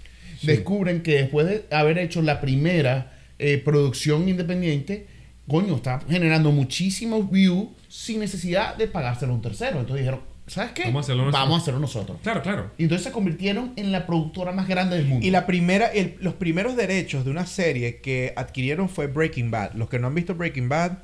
Descubren 0.43 1.03
que 1.03 1.15
después 1.15 1.47
de 1.47 1.65
haber 1.75 1.99
hecho 1.99 2.23
la 2.23 2.41
primera 2.41 3.13
eh, 3.39 3.59
producción 3.59 4.29
independiente, 4.29 5.07
coño, 5.49 5.77
está 5.77 6.01
generando 6.09 6.53
muchísimos 6.53 7.31
views 7.31 7.69
sin 7.89 8.21
necesidad 8.21 8.77
de 8.77 8.87
pagárselo 8.87 9.33
a 9.33 9.37
un 9.37 9.43
tercero. 9.43 9.81
Entonces 9.81 10.01
dijeron, 10.05 10.21
¿sabes 10.47 10.73
qué? 10.73 10.85
Vamos 10.85 10.99
a 10.99 11.07
hacerlo 11.07 11.25
nosotros. 11.25 11.43
Vamos 11.43 11.59
a 11.59 11.63
hacerlo 11.63 11.81
nosotros. 11.81 12.19
Claro, 12.23 12.43
claro. 12.43 12.71
Y 12.79 12.83
entonces 12.85 13.05
se 13.07 13.13
convirtieron 13.13 13.73
en 13.77 13.91
la 13.93 14.07
productora 14.07 14.53
más 14.53 14.69
grande 14.69 14.97
del 14.97 15.07
mundo. 15.07 15.27
Y 15.27 15.31
la 15.31 15.47
primera, 15.47 15.87
el- 15.87 16.17
los 16.21 16.35
primeros 16.35 16.77
derechos 16.77 17.25
de 17.25 17.31
una 17.31 17.47
serie 17.47 18.01
que 18.01 18.33
adquirieron 18.37 18.89
fue 18.89 19.07
Breaking 19.07 19.51
Bad. 19.51 19.73
Los 19.75 19.89
que 19.89 19.99
no 19.99 20.07
han 20.09 20.15
visto 20.15 20.35
Breaking 20.35 20.69
Bad, 20.69 20.99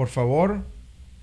por 0.00 0.08
favor, 0.08 0.62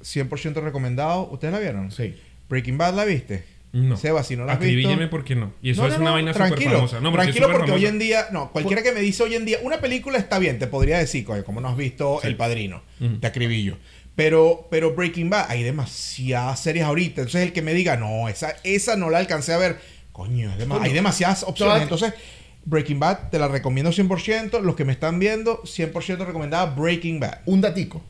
100% 0.03 0.61
recomendado. 0.61 1.27
¿Ustedes 1.31 1.51
la 1.51 1.59
vieron? 1.59 1.91
Sí. 1.91 2.13
Breaking 2.47 2.77
Bad 2.77 2.93
la 2.93 3.05
viste. 3.05 3.43
No. 3.73 3.97
Seba, 3.97 4.23
si 4.23 4.35
no 4.35 4.45
la 4.45 4.53
has 4.53 4.59
visto. 4.59 4.69
Acribílleme 4.71 5.07
porque 5.07 5.35
no. 5.35 5.51
Y 5.63 5.71
eso 5.71 5.81
No, 5.81 5.91
es 5.91 5.97
una 5.97 6.11
vaina 6.11 6.31
súper 6.31 6.49
tranquilo, 6.49 6.75
famosa. 6.75 6.99
No, 6.99 7.09
porque 7.09 7.23
tranquilo 7.31 7.51
porque 7.51 7.71
hoy 7.71 7.87
en 7.87 7.97
día, 7.97 8.27
no, 8.31 8.51
cualquiera 8.51 8.83
que 8.83 8.91
me 8.91 8.99
dice 9.01 9.23
hoy 9.23 9.33
en 9.33 9.45
día, 9.45 9.57
una 9.63 9.79
película 9.81 10.19
está 10.19 10.37
bien, 10.37 10.59
te 10.59 10.67
podría 10.67 10.99
decir, 10.99 11.25
coño, 11.25 11.43
como 11.43 11.59
no 11.59 11.69
has 11.69 11.75
visto 11.75 12.21
El 12.21 12.35
Padrino, 12.35 12.83
Ujú. 13.01 13.17
te 13.17 13.25
acribillo. 13.25 13.77
Pero, 14.15 14.67
pero 14.69 14.93
Breaking 14.93 15.31
Bad, 15.31 15.47
hay 15.49 15.63
demasiadas 15.63 16.59
series 16.59 16.85
ahorita. 16.85 17.21
Entonces 17.21 17.41
el 17.47 17.53
que 17.53 17.63
me 17.63 17.73
diga, 17.73 17.97
no, 17.97 18.29
esa, 18.29 18.53
esa 18.63 18.95
no 18.95 19.09
la 19.09 19.17
alcancé 19.17 19.53
a 19.53 19.57
ver, 19.57 19.79
coño, 20.11 20.51
es 20.55 20.63
Coño. 20.65 20.83
hay 20.83 20.93
demasiadas 20.93 21.41
opciones. 21.41 21.81
Entonces, 21.81 22.13
Breaking 22.65 22.99
Bad 22.99 23.31
te 23.31 23.39
la 23.39 23.47
recomiendo 23.47 23.91
100%. 23.91 24.61
Los 24.61 24.75
que 24.75 24.85
me 24.85 24.91
están 24.93 25.17
viendo, 25.17 25.63
100% 25.63 26.27
recomendada 26.27 26.67
Breaking 26.75 27.19
Bad. 27.19 27.39
Un 27.47 27.61
datico. 27.61 28.03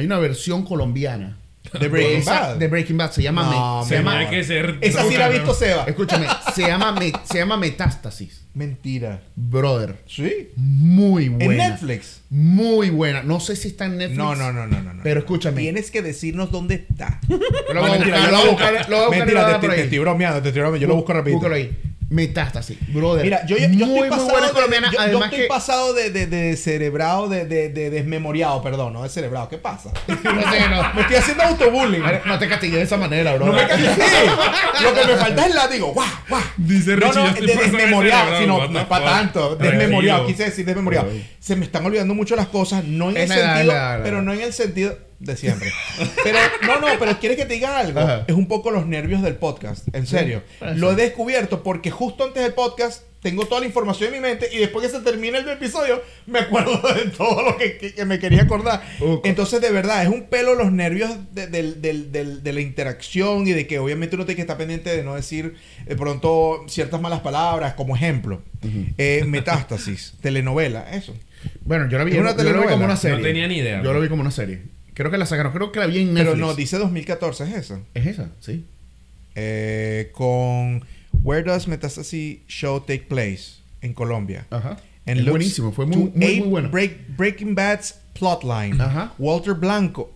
Hay 0.00 0.06
una 0.06 0.18
versión 0.18 0.64
colombiana 0.64 1.36
De 1.78 1.88
Breaking 1.88 2.24
Bad. 2.24 2.56
de 2.56 2.68
Breaking 2.68 2.96
Bad. 2.96 3.12
Se 3.12 3.22
llama... 3.22 3.42
No, 3.44 3.82
Me- 3.82 3.88
se 3.88 3.94
llama 3.96 4.30
que 4.30 4.42
ser. 4.42 4.78
Esa 4.80 5.04
sí 5.06 5.16
la 5.16 5.26
ha 5.26 5.28
visto. 5.28 5.54
Seba. 5.54 5.84
escúchame. 5.84 6.26
se, 6.54 6.62
llama 6.62 6.92
Me- 6.92 7.12
se 7.24 7.38
llama 7.38 7.56
Metástasis. 7.58 8.46
Mentira. 8.54 9.20
Brother. 9.36 9.96
¿Sí? 10.06 10.48
Muy 10.56 11.28
buena. 11.28 11.64
En 11.66 11.70
Netflix. 11.70 12.22
Muy 12.30 12.90
buena. 12.90 13.22
No 13.22 13.38
sé 13.40 13.56
si 13.56 13.68
está 13.68 13.84
en 13.84 13.98
Netflix. 13.98 14.18
No, 14.18 14.34
no, 14.34 14.52
no, 14.52 14.66
no, 14.66 14.82
no. 14.82 15.02
Pero 15.02 15.20
escúchame. 15.20 15.60
Tienes 15.60 15.90
que 15.90 16.02
decirnos 16.02 16.50
dónde 16.50 16.74
está. 16.76 17.20
Lo 17.28 17.80
voy 17.82 17.90
a 17.90 17.96
buscar, 17.98 18.24
yo 18.24 18.30
lo 18.30 18.38
voy 18.38 18.46
a 18.46 18.50
buscar, 18.50 19.10
Mentira, 19.10 19.60
te, 19.60 19.68
te 19.68 19.82
estoy 19.84 19.98
bromeando, 19.98 20.42
te 20.42 20.48
estoy 20.48 20.62
bromeando. 20.62 20.82
Yo 20.82 20.88
lo 20.88 20.96
busco 20.96 21.12
rapidito. 21.12 21.38
Búscalo 21.38 21.54
ahí. 21.54 21.78
Metástasis. 22.10 22.76
Brother. 22.92 23.24
Mira, 23.24 23.46
yo, 23.46 23.56
yo, 23.56 23.68
yo 23.68 23.86
muy, 23.86 24.00
estoy 24.00 24.00
muy 24.00 24.08
pasado, 24.10 24.46
de, 24.46 24.52
colombiana. 24.52 24.90
yo- 24.90 25.24
estoy 25.24 25.38
que... 25.40 25.44
pasado 25.46 25.94
de, 25.94 26.10
de, 26.10 26.26
de 26.26 26.56
cerebrado, 26.56 27.28
de, 27.28 27.44
de, 27.46 27.68
de 27.68 27.88
desmemoriado, 27.88 28.60
perdón, 28.62 28.92
no 28.94 29.04
de 29.04 29.08
cerebrado. 29.08 29.48
¿Qué 29.48 29.58
pasa? 29.58 29.92
no 30.08 30.16
sé, 30.50 30.68
no. 30.68 30.92
Me 30.94 31.02
estoy 31.02 31.16
haciendo 31.16 31.44
autobullying. 31.44 32.02
No 32.26 32.36
te 32.38 32.48
castigues 32.48 32.78
de 32.78 32.82
esa 32.82 32.96
manera, 32.96 33.34
bro. 33.36 33.46
No 33.46 33.52
me 33.52 33.64
cansé. 33.66 33.86
Lo 34.82 34.92
que 34.92 35.04
me 35.06 35.16
falta 35.16 35.46
es 35.46 35.54
látigo. 35.54 35.92
¡Guau! 35.92 36.08
¡Guau! 36.28 36.42
Dice 36.56 36.96
No, 36.96 37.06
Richie, 37.06 37.20
no, 37.22 37.32
de 37.46 37.54
desmemoriado. 37.56 38.38
Si 38.40 38.46
no, 38.46 38.66
no 38.68 38.80
es 38.80 38.86
para 38.86 39.04
tanto. 39.04 39.54
Desmemoriado. 39.54 40.26
Quise 40.26 40.44
decir 40.46 40.66
desmemoriado. 40.66 41.08
Se 41.38 41.54
me 41.54 41.64
están 41.64 41.86
olvidando 41.86 42.14
mucho 42.14 42.34
las 42.34 42.48
cosas. 42.48 42.82
No 42.84 43.10
en 43.10 43.18
el 43.18 43.28
sentido. 43.28 43.72
Pero 44.02 44.20
no 44.20 44.32
en 44.32 44.40
el 44.40 44.52
sentido 44.52 44.98
de 45.20 45.36
siempre. 45.36 45.70
Pero, 46.24 46.38
no, 46.66 46.80
no, 46.80 46.86
pero 46.98 47.18
quieres 47.20 47.38
que 47.38 47.44
te 47.44 47.54
diga 47.54 47.78
algo. 47.78 48.00
Ajá. 48.00 48.24
Es 48.26 48.34
un 48.34 48.48
poco 48.48 48.70
los 48.70 48.86
nervios 48.86 49.22
del 49.22 49.36
podcast. 49.36 49.86
En 49.94 50.06
serio. 50.06 50.42
puede 50.58 50.76
Lo 50.76 50.90
he 50.92 50.96
descubierto 50.96 51.62
porque 51.62 51.90
justo 51.90 52.24
antes 52.24 52.42
del 52.42 52.54
podcast 52.54 53.02
tengo 53.20 53.44
toda 53.44 53.60
la 53.60 53.66
información 53.66 54.14
en 54.14 54.22
mi 54.22 54.26
mente 54.26 54.48
y 54.50 54.56
después 54.56 54.86
que 54.86 54.90
se 54.96 55.02
termine 55.04 55.36
el 55.36 55.46
episodio 55.50 56.00
me 56.26 56.38
acuerdo 56.38 56.80
de 56.94 57.10
todo 57.10 57.42
lo 57.42 57.58
que, 57.58 57.76
que- 57.76 57.92
que 57.92 58.04
me 58.06 58.18
quería 58.18 58.44
acordar. 58.44 58.82
Uh, 58.98 59.18
Entonces, 59.24 59.60
de 59.60 59.70
verdad, 59.70 60.02
es 60.02 60.08
un 60.08 60.22
pelo 60.30 60.54
los 60.54 60.72
nervios 60.72 61.10
de, 61.34 61.46
del- 61.48 61.82
del- 61.82 62.10
del- 62.12 62.42
de 62.42 62.52
la 62.54 62.60
interacción 62.62 63.46
y 63.46 63.52
de 63.52 63.66
que 63.66 63.78
obviamente 63.78 64.16
uno 64.16 64.24
tiene 64.24 64.36
que 64.36 64.40
estar 64.42 64.56
pendiente 64.56 64.88
de 64.96 65.04
no 65.04 65.16
decir 65.16 65.54
de 65.86 65.96
pronto 65.96 66.64
ciertas 66.66 66.98
malas 67.02 67.20
palabras, 67.20 67.74
como 67.74 67.94
ejemplo. 67.94 68.40
Eh, 68.96 69.24
metástasis, 69.26 70.14
telenovela, 70.22 70.90
eso. 70.92 71.14
Bueno, 71.62 71.90
yo 71.90 71.98
la 71.98 72.04
vi, 72.04 72.12
Es 72.12 72.18
una 72.18 72.30
yo 72.30 72.36
la 72.36 72.42
vi 72.42 72.46
telenovela. 72.48 72.70
como 72.72 72.84
una 72.86 72.94
No 72.94 73.00
serie. 73.00 73.22
tenía 73.22 73.48
ni 73.48 73.58
idea, 73.58 73.82
Yo 73.82 73.92
lo 73.92 74.00
vi 74.00 74.08
como 74.08 74.22
una 74.22 74.30
serie. 74.30 74.62
Creo 75.00 75.10
que 75.10 75.18
la 75.18 75.26
sacaron. 75.26 75.52
Creo 75.52 75.72
que 75.72 75.80
la 75.80 75.86
vi 75.86 75.98
en 76.00 76.12
Netflix. 76.14 76.34
Pero 76.34 76.46
no, 76.46 76.54
dice 76.54 76.76
2014, 76.78 77.44
es 77.44 77.54
esa. 77.54 77.80
Es 77.94 78.06
esa, 78.06 78.28
sí. 78.40 78.64
Eh, 79.34 80.10
con 80.12 80.84
Where 81.22 81.42
Does 81.42 81.68
Metastasis 81.68 82.40
Show 82.48 82.80
Take 82.80 83.06
Place? 83.08 83.60
En 83.80 83.94
Colombia. 83.94 84.46
Ajá. 84.50 84.76
And 85.06 85.20
es 85.20 85.24
buenísimo. 85.26 85.72
Fue 85.72 85.86
muy, 85.86 85.96
muy, 86.14 86.40
muy 86.40 86.48
bueno. 86.48 86.70
Break- 86.70 87.16
Breaking 87.16 87.54
Bad's 87.54 87.94
plotline. 88.12 88.78
Ajá. 88.80 89.14
Walter 89.18 89.54
Blanco. 89.54 90.12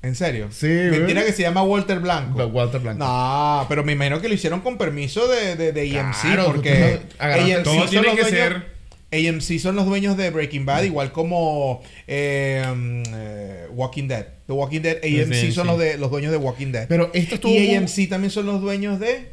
¿En 0.00 0.14
serio? 0.14 0.46
Sí, 0.52 0.68
Mentira 0.68 1.24
que 1.24 1.32
se 1.32 1.42
llama 1.42 1.64
Walter 1.64 1.98
Blanco. 1.98 2.46
Walter 2.46 2.80
Blanco. 2.80 3.04
No, 3.04 3.66
pero 3.68 3.82
me 3.82 3.92
imagino 3.94 4.20
que 4.20 4.28
lo 4.28 4.34
hicieron 4.34 4.60
con 4.60 4.78
permiso 4.78 5.26
de, 5.26 5.56
de, 5.56 5.72
de 5.72 5.98
AMC 5.98 6.20
Claro, 6.22 6.44
porque 6.46 7.00
no- 7.18 7.24
agarraste- 7.26 7.54
AMC 7.56 7.64
Todo 7.64 7.88
tiene 7.88 8.14
que 8.14 8.24
ser. 8.26 8.77
AMC 9.10 9.58
son 9.58 9.74
los 9.76 9.86
dueños 9.86 10.16
de 10.16 10.30
Breaking 10.30 10.66
Bad, 10.66 10.82
igual 10.82 11.12
como 11.12 11.82
eh, 12.06 12.62
um, 12.70 13.02
eh, 13.14 13.66
Walking 13.72 14.06
Dead. 14.08 14.26
The 14.46 14.52
Walking 14.52 14.80
Dead, 14.82 14.96
AMC 15.02 15.34
Sí, 15.34 15.52
son 15.52 15.66
los, 15.66 15.78
de, 15.78 15.96
los 15.98 16.10
dueños 16.10 16.30
de 16.30 16.36
Walking 16.38 16.72
Dead. 16.72 16.86
Pero 16.88 17.10
esto 17.14 17.36
estuvo. 17.36 17.52
y 17.54 17.68
muy- 17.68 17.74
AMC 17.76 18.08
también 18.08 18.30
son 18.30 18.46
los 18.46 18.60
dueños 18.60 19.00
de 19.00 19.32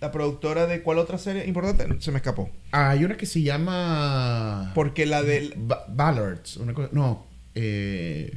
la 0.00 0.10
productora 0.12 0.66
de 0.66 0.82
cuál 0.82 0.98
otra 0.98 1.18
serie 1.18 1.46
importante. 1.46 1.86
Se 2.00 2.10
me 2.10 2.16
escapó. 2.18 2.50
Hay 2.72 3.04
una 3.04 3.16
que 3.16 3.26
se 3.26 3.42
llama. 3.42 4.72
Porque 4.74 5.06
la 5.06 5.22
de 5.22 5.52
Ba- 5.56 5.84
Ballards. 5.88 6.56
Una 6.56 6.72
cosa. 6.74 6.88
No. 6.92 7.26
Eh. 7.54 8.32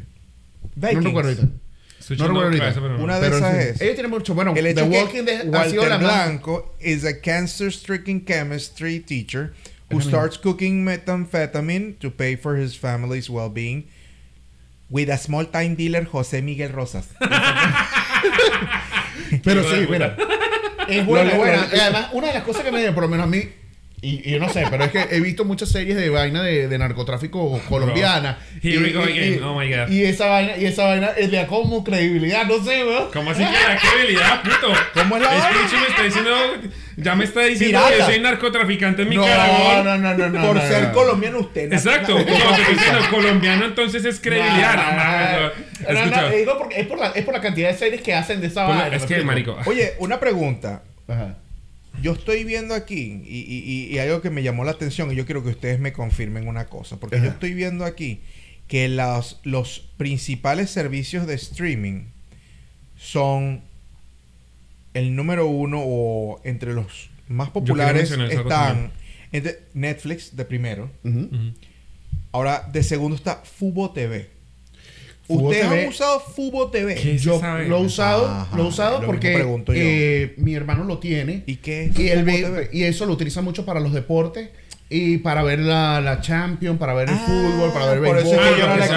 Vikings. 0.75 0.93
No 1.03 1.07
recuerdo 1.09 1.29
ahorita. 1.29 1.43
No 2.09 2.27
recuerdo 2.27 2.41
ahorita. 2.43 2.73
pero 2.73 2.97
no. 2.97 3.03
Una 3.03 3.15
de 3.15 3.21
Pero 3.21 3.37
esas 3.37 3.53
sí. 3.63 3.69
es. 3.69 3.81
Ella 3.81 3.93
tiene 3.93 4.09
mucho. 4.09 4.35
Bueno, 4.35 4.53
El 4.55 4.63
The 4.63 4.71
hecho 4.71 4.85
Walking 4.85 5.23
que 5.23 5.23
Dead 5.23 5.55
ha 5.55 5.69
sido 5.69 5.81
Walter 5.83 5.89
la 5.89 5.97
más. 5.99 6.25
Blanco 6.27 6.75
is 6.81 7.05
a 7.05 7.19
cancer-stricken 7.21 8.25
chemistry 8.25 8.99
teacher 8.99 9.53
who 9.95 10.01
starts 10.01 10.37
cooking 10.37 10.83
methamphetamine 10.85 11.97
to 11.99 12.11
pay 12.11 12.35
for 12.35 12.55
his 12.55 12.75
family's 12.75 13.29
well-being 13.29 13.87
with 14.89 15.09
a 15.09 15.17
small-time 15.17 15.75
dealer 15.75 16.05
José 16.05 16.43
Miguel 16.43 16.71
Rosas. 16.71 17.07
Pero 19.43 19.63
sí, 19.63 19.87
mira. 19.89 20.15
Es 20.87 21.05
buena, 21.05 21.31
es 21.31 21.37
buena. 21.37 21.63
además, 21.63 22.09
una 22.13 22.27
de 22.27 22.33
las 22.33 22.43
cosas 22.43 22.63
que 22.63 22.71
me 22.71 22.91
por 22.91 23.03
lo 23.03 23.09
menos 23.09 23.25
a 23.25 23.27
mí, 23.27 23.49
y, 24.07 24.21
y 24.23 24.31
yo 24.31 24.39
no 24.39 24.49
sé, 24.49 24.65
pero 24.69 24.83
es 24.85 24.91
que 24.91 25.07
he 25.15 25.19
visto 25.19 25.45
muchas 25.45 25.69
series 25.69 25.95
de 25.97 26.09
vaina 26.09 26.43
de, 26.43 26.67
de 26.67 26.77
narcotráfico 26.77 27.59
colombiana. 27.69 28.37
Here 28.61 28.75
y, 28.75 28.83
we 28.83 28.91
go 28.91 29.01
again. 29.03 29.35
y- 29.35 29.39
Oh 29.43 29.57
my 29.59 29.67
God. 29.69 29.89
Y 29.89 30.03
esa 30.05 30.27
vaina, 30.27 30.57
y 30.57 30.65
esa 30.65 30.85
vaina 30.85 31.09
eh, 31.17 31.27
le 31.27 31.37
da 31.37 31.47
como 31.47 31.83
credibilidad, 31.83 32.45
no 32.45 32.63
sé, 32.63 32.83
weón. 32.83 33.09
¿Cómo 33.13 33.31
así 33.31 33.43
que 33.43 33.51
la 33.51 33.77
credibilidad, 33.79 34.41
puto? 34.43 34.73
¿Cómo 34.93 35.17
es 35.17 35.23
la 35.23 35.29
Es 35.35 35.43
que 35.43 35.75
vaina? 35.75 35.79
Me 35.81 35.87
está 35.87 36.03
diciendo, 36.03 36.31
ya 36.97 37.15
me 37.15 37.23
está 37.25 37.41
diciendo 37.41 37.79
Pirata. 37.79 37.91
que 37.93 37.99
yo 37.99 38.05
soy 38.05 38.19
narcotraficante 38.19 39.01
en 39.01 39.09
mi 39.09 39.15
No, 39.15 39.21
Nicaragua. 39.23 39.83
no, 39.83 39.97
no, 39.97 40.13
no, 40.17 40.29
no. 40.29 40.47
Por 40.47 40.55
no, 40.55 40.61
ser 40.61 40.83
no. 40.83 40.93
colombiano 40.93 41.39
usted. 41.39 41.73
Exacto, 41.73 42.13
como 42.13 42.25
te 42.25 42.31
estoy 42.33 42.75
diciendo, 42.75 42.99
colombiano 43.09 43.65
entonces 43.65 44.05
es 44.05 44.19
credibilidad. 44.19 44.75
No, 44.75 45.93
No, 45.93 46.05
no, 46.05 46.21
no, 46.21 46.27
es 46.29 46.87
por, 46.87 46.99
la, 46.99 47.07
es 47.09 47.25
por 47.25 47.33
la 47.33 47.41
cantidad 47.41 47.69
de 47.69 47.77
series 47.77 48.01
que 48.01 48.13
hacen 48.13 48.39
de 48.41 48.47
esa 48.47 48.63
vaina. 48.63 48.95
es 48.95 49.01
¿me 49.01 49.07
que, 49.15 49.23
marico, 49.23 49.57
Oye, 49.65 49.93
una 49.99 50.19
pregunta. 50.19 50.83
Ajá. 51.07 51.37
Yo 52.05 52.13
estoy 52.13 52.43
viendo 52.43 52.75
aquí 52.75 53.21
y, 53.25 53.39
y- 53.39 53.63
y- 53.89 53.95
y 53.95 53.97
algo 53.97 54.21
que 54.21 54.29
me 54.29 54.43
llamó 54.43 54.63
la 54.63 54.71
atención 54.71 55.11
y 55.11 55.15
yo 55.15 55.25
quiero 55.25 55.43
que 55.43 55.49
ustedes 55.49 55.79
me 55.79 55.91
confirmen 55.91 56.47
una 56.47 56.67
cosa, 56.67 56.99
porque 56.99 57.17
yo 57.17 57.23
estoy 57.31 57.53
viendo 57.55 57.83
aquí 57.83 58.19
que 58.67 58.87
los, 58.89 59.39
los 59.43 59.79
principales 59.97 60.69
servicios 60.69 61.25
de 61.25 61.33
streaming 61.33 62.03
son 62.97 63.61
el 64.93 65.15
número 65.15 65.47
uno 65.47 65.81
o 65.83 66.41
entre 66.43 66.73
los 66.73 67.09
más 67.27 67.49
populares 67.49 68.09
están 68.43 68.91
entre 69.31 69.59
Netflix 69.73 70.35
de 70.35 70.45
primero, 70.45 70.91
ahora 72.31 72.69
de 72.71 72.83
segundo 72.83 73.15
está 73.15 73.37
Fubo 73.37 73.91
TV. 73.91 74.29
Fubo 75.27 75.49
¿Ustedes 75.49 75.65
han 75.65 75.87
usado 75.87 76.19
Fubo 76.19 76.67
TV? 76.69 76.95
¿Qué 76.95 77.15
es 77.15 77.21
Yo 77.23 77.41
lo 77.67 77.77
he 77.77 77.81
usado, 77.81 78.27
Ajá, 78.27 78.55
lo 78.55 78.63
he 78.63 78.67
usado 78.67 79.01
lo 79.01 79.07
porque 79.07 79.45
eh, 79.73 80.33
mi 80.37 80.53
hermano 80.53 80.83
lo 80.83 80.99
tiene. 80.99 81.43
¿Y 81.47 81.55
qué 81.57 81.85
es 81.85 81.99
Y, 81.99 82.09
él 82.09 82.19
Fubo 82.19 82.31
ve- 82.31 82.41
TV? 82.43 82.69
y 82.73 82.83
eso 82.83 83.05
lo 83.05 83.13
utiliza 83.13 83.41
mucho 83.41 83.65
para 83.65 83.79
los 83.79 83.91
deportes 83.93 84.49
y 84.87 85.17
para 85.17 85.41
ver 85.41 85.59
la, 85.59 85.99
la 85.99 86.21
Champions, 86.21 86.77
para 86.77 86.93
ver 86.93 87.09
el 87.09 87.15
Ah, 87.15 87.23
fútbol, 87.25 87.73
para 87.73 87.85
ver 87.87 87.97
eso 88.17 88.29
béisbol, 88.29 88.33
es 88.35 88.39
que 88.39 88.53
Ah, 88.53 88.57
yo 88.59 88.67
no 88.67 88.73
lo 88.73 88.79
la 88.79 88.87
que 88.87 88.93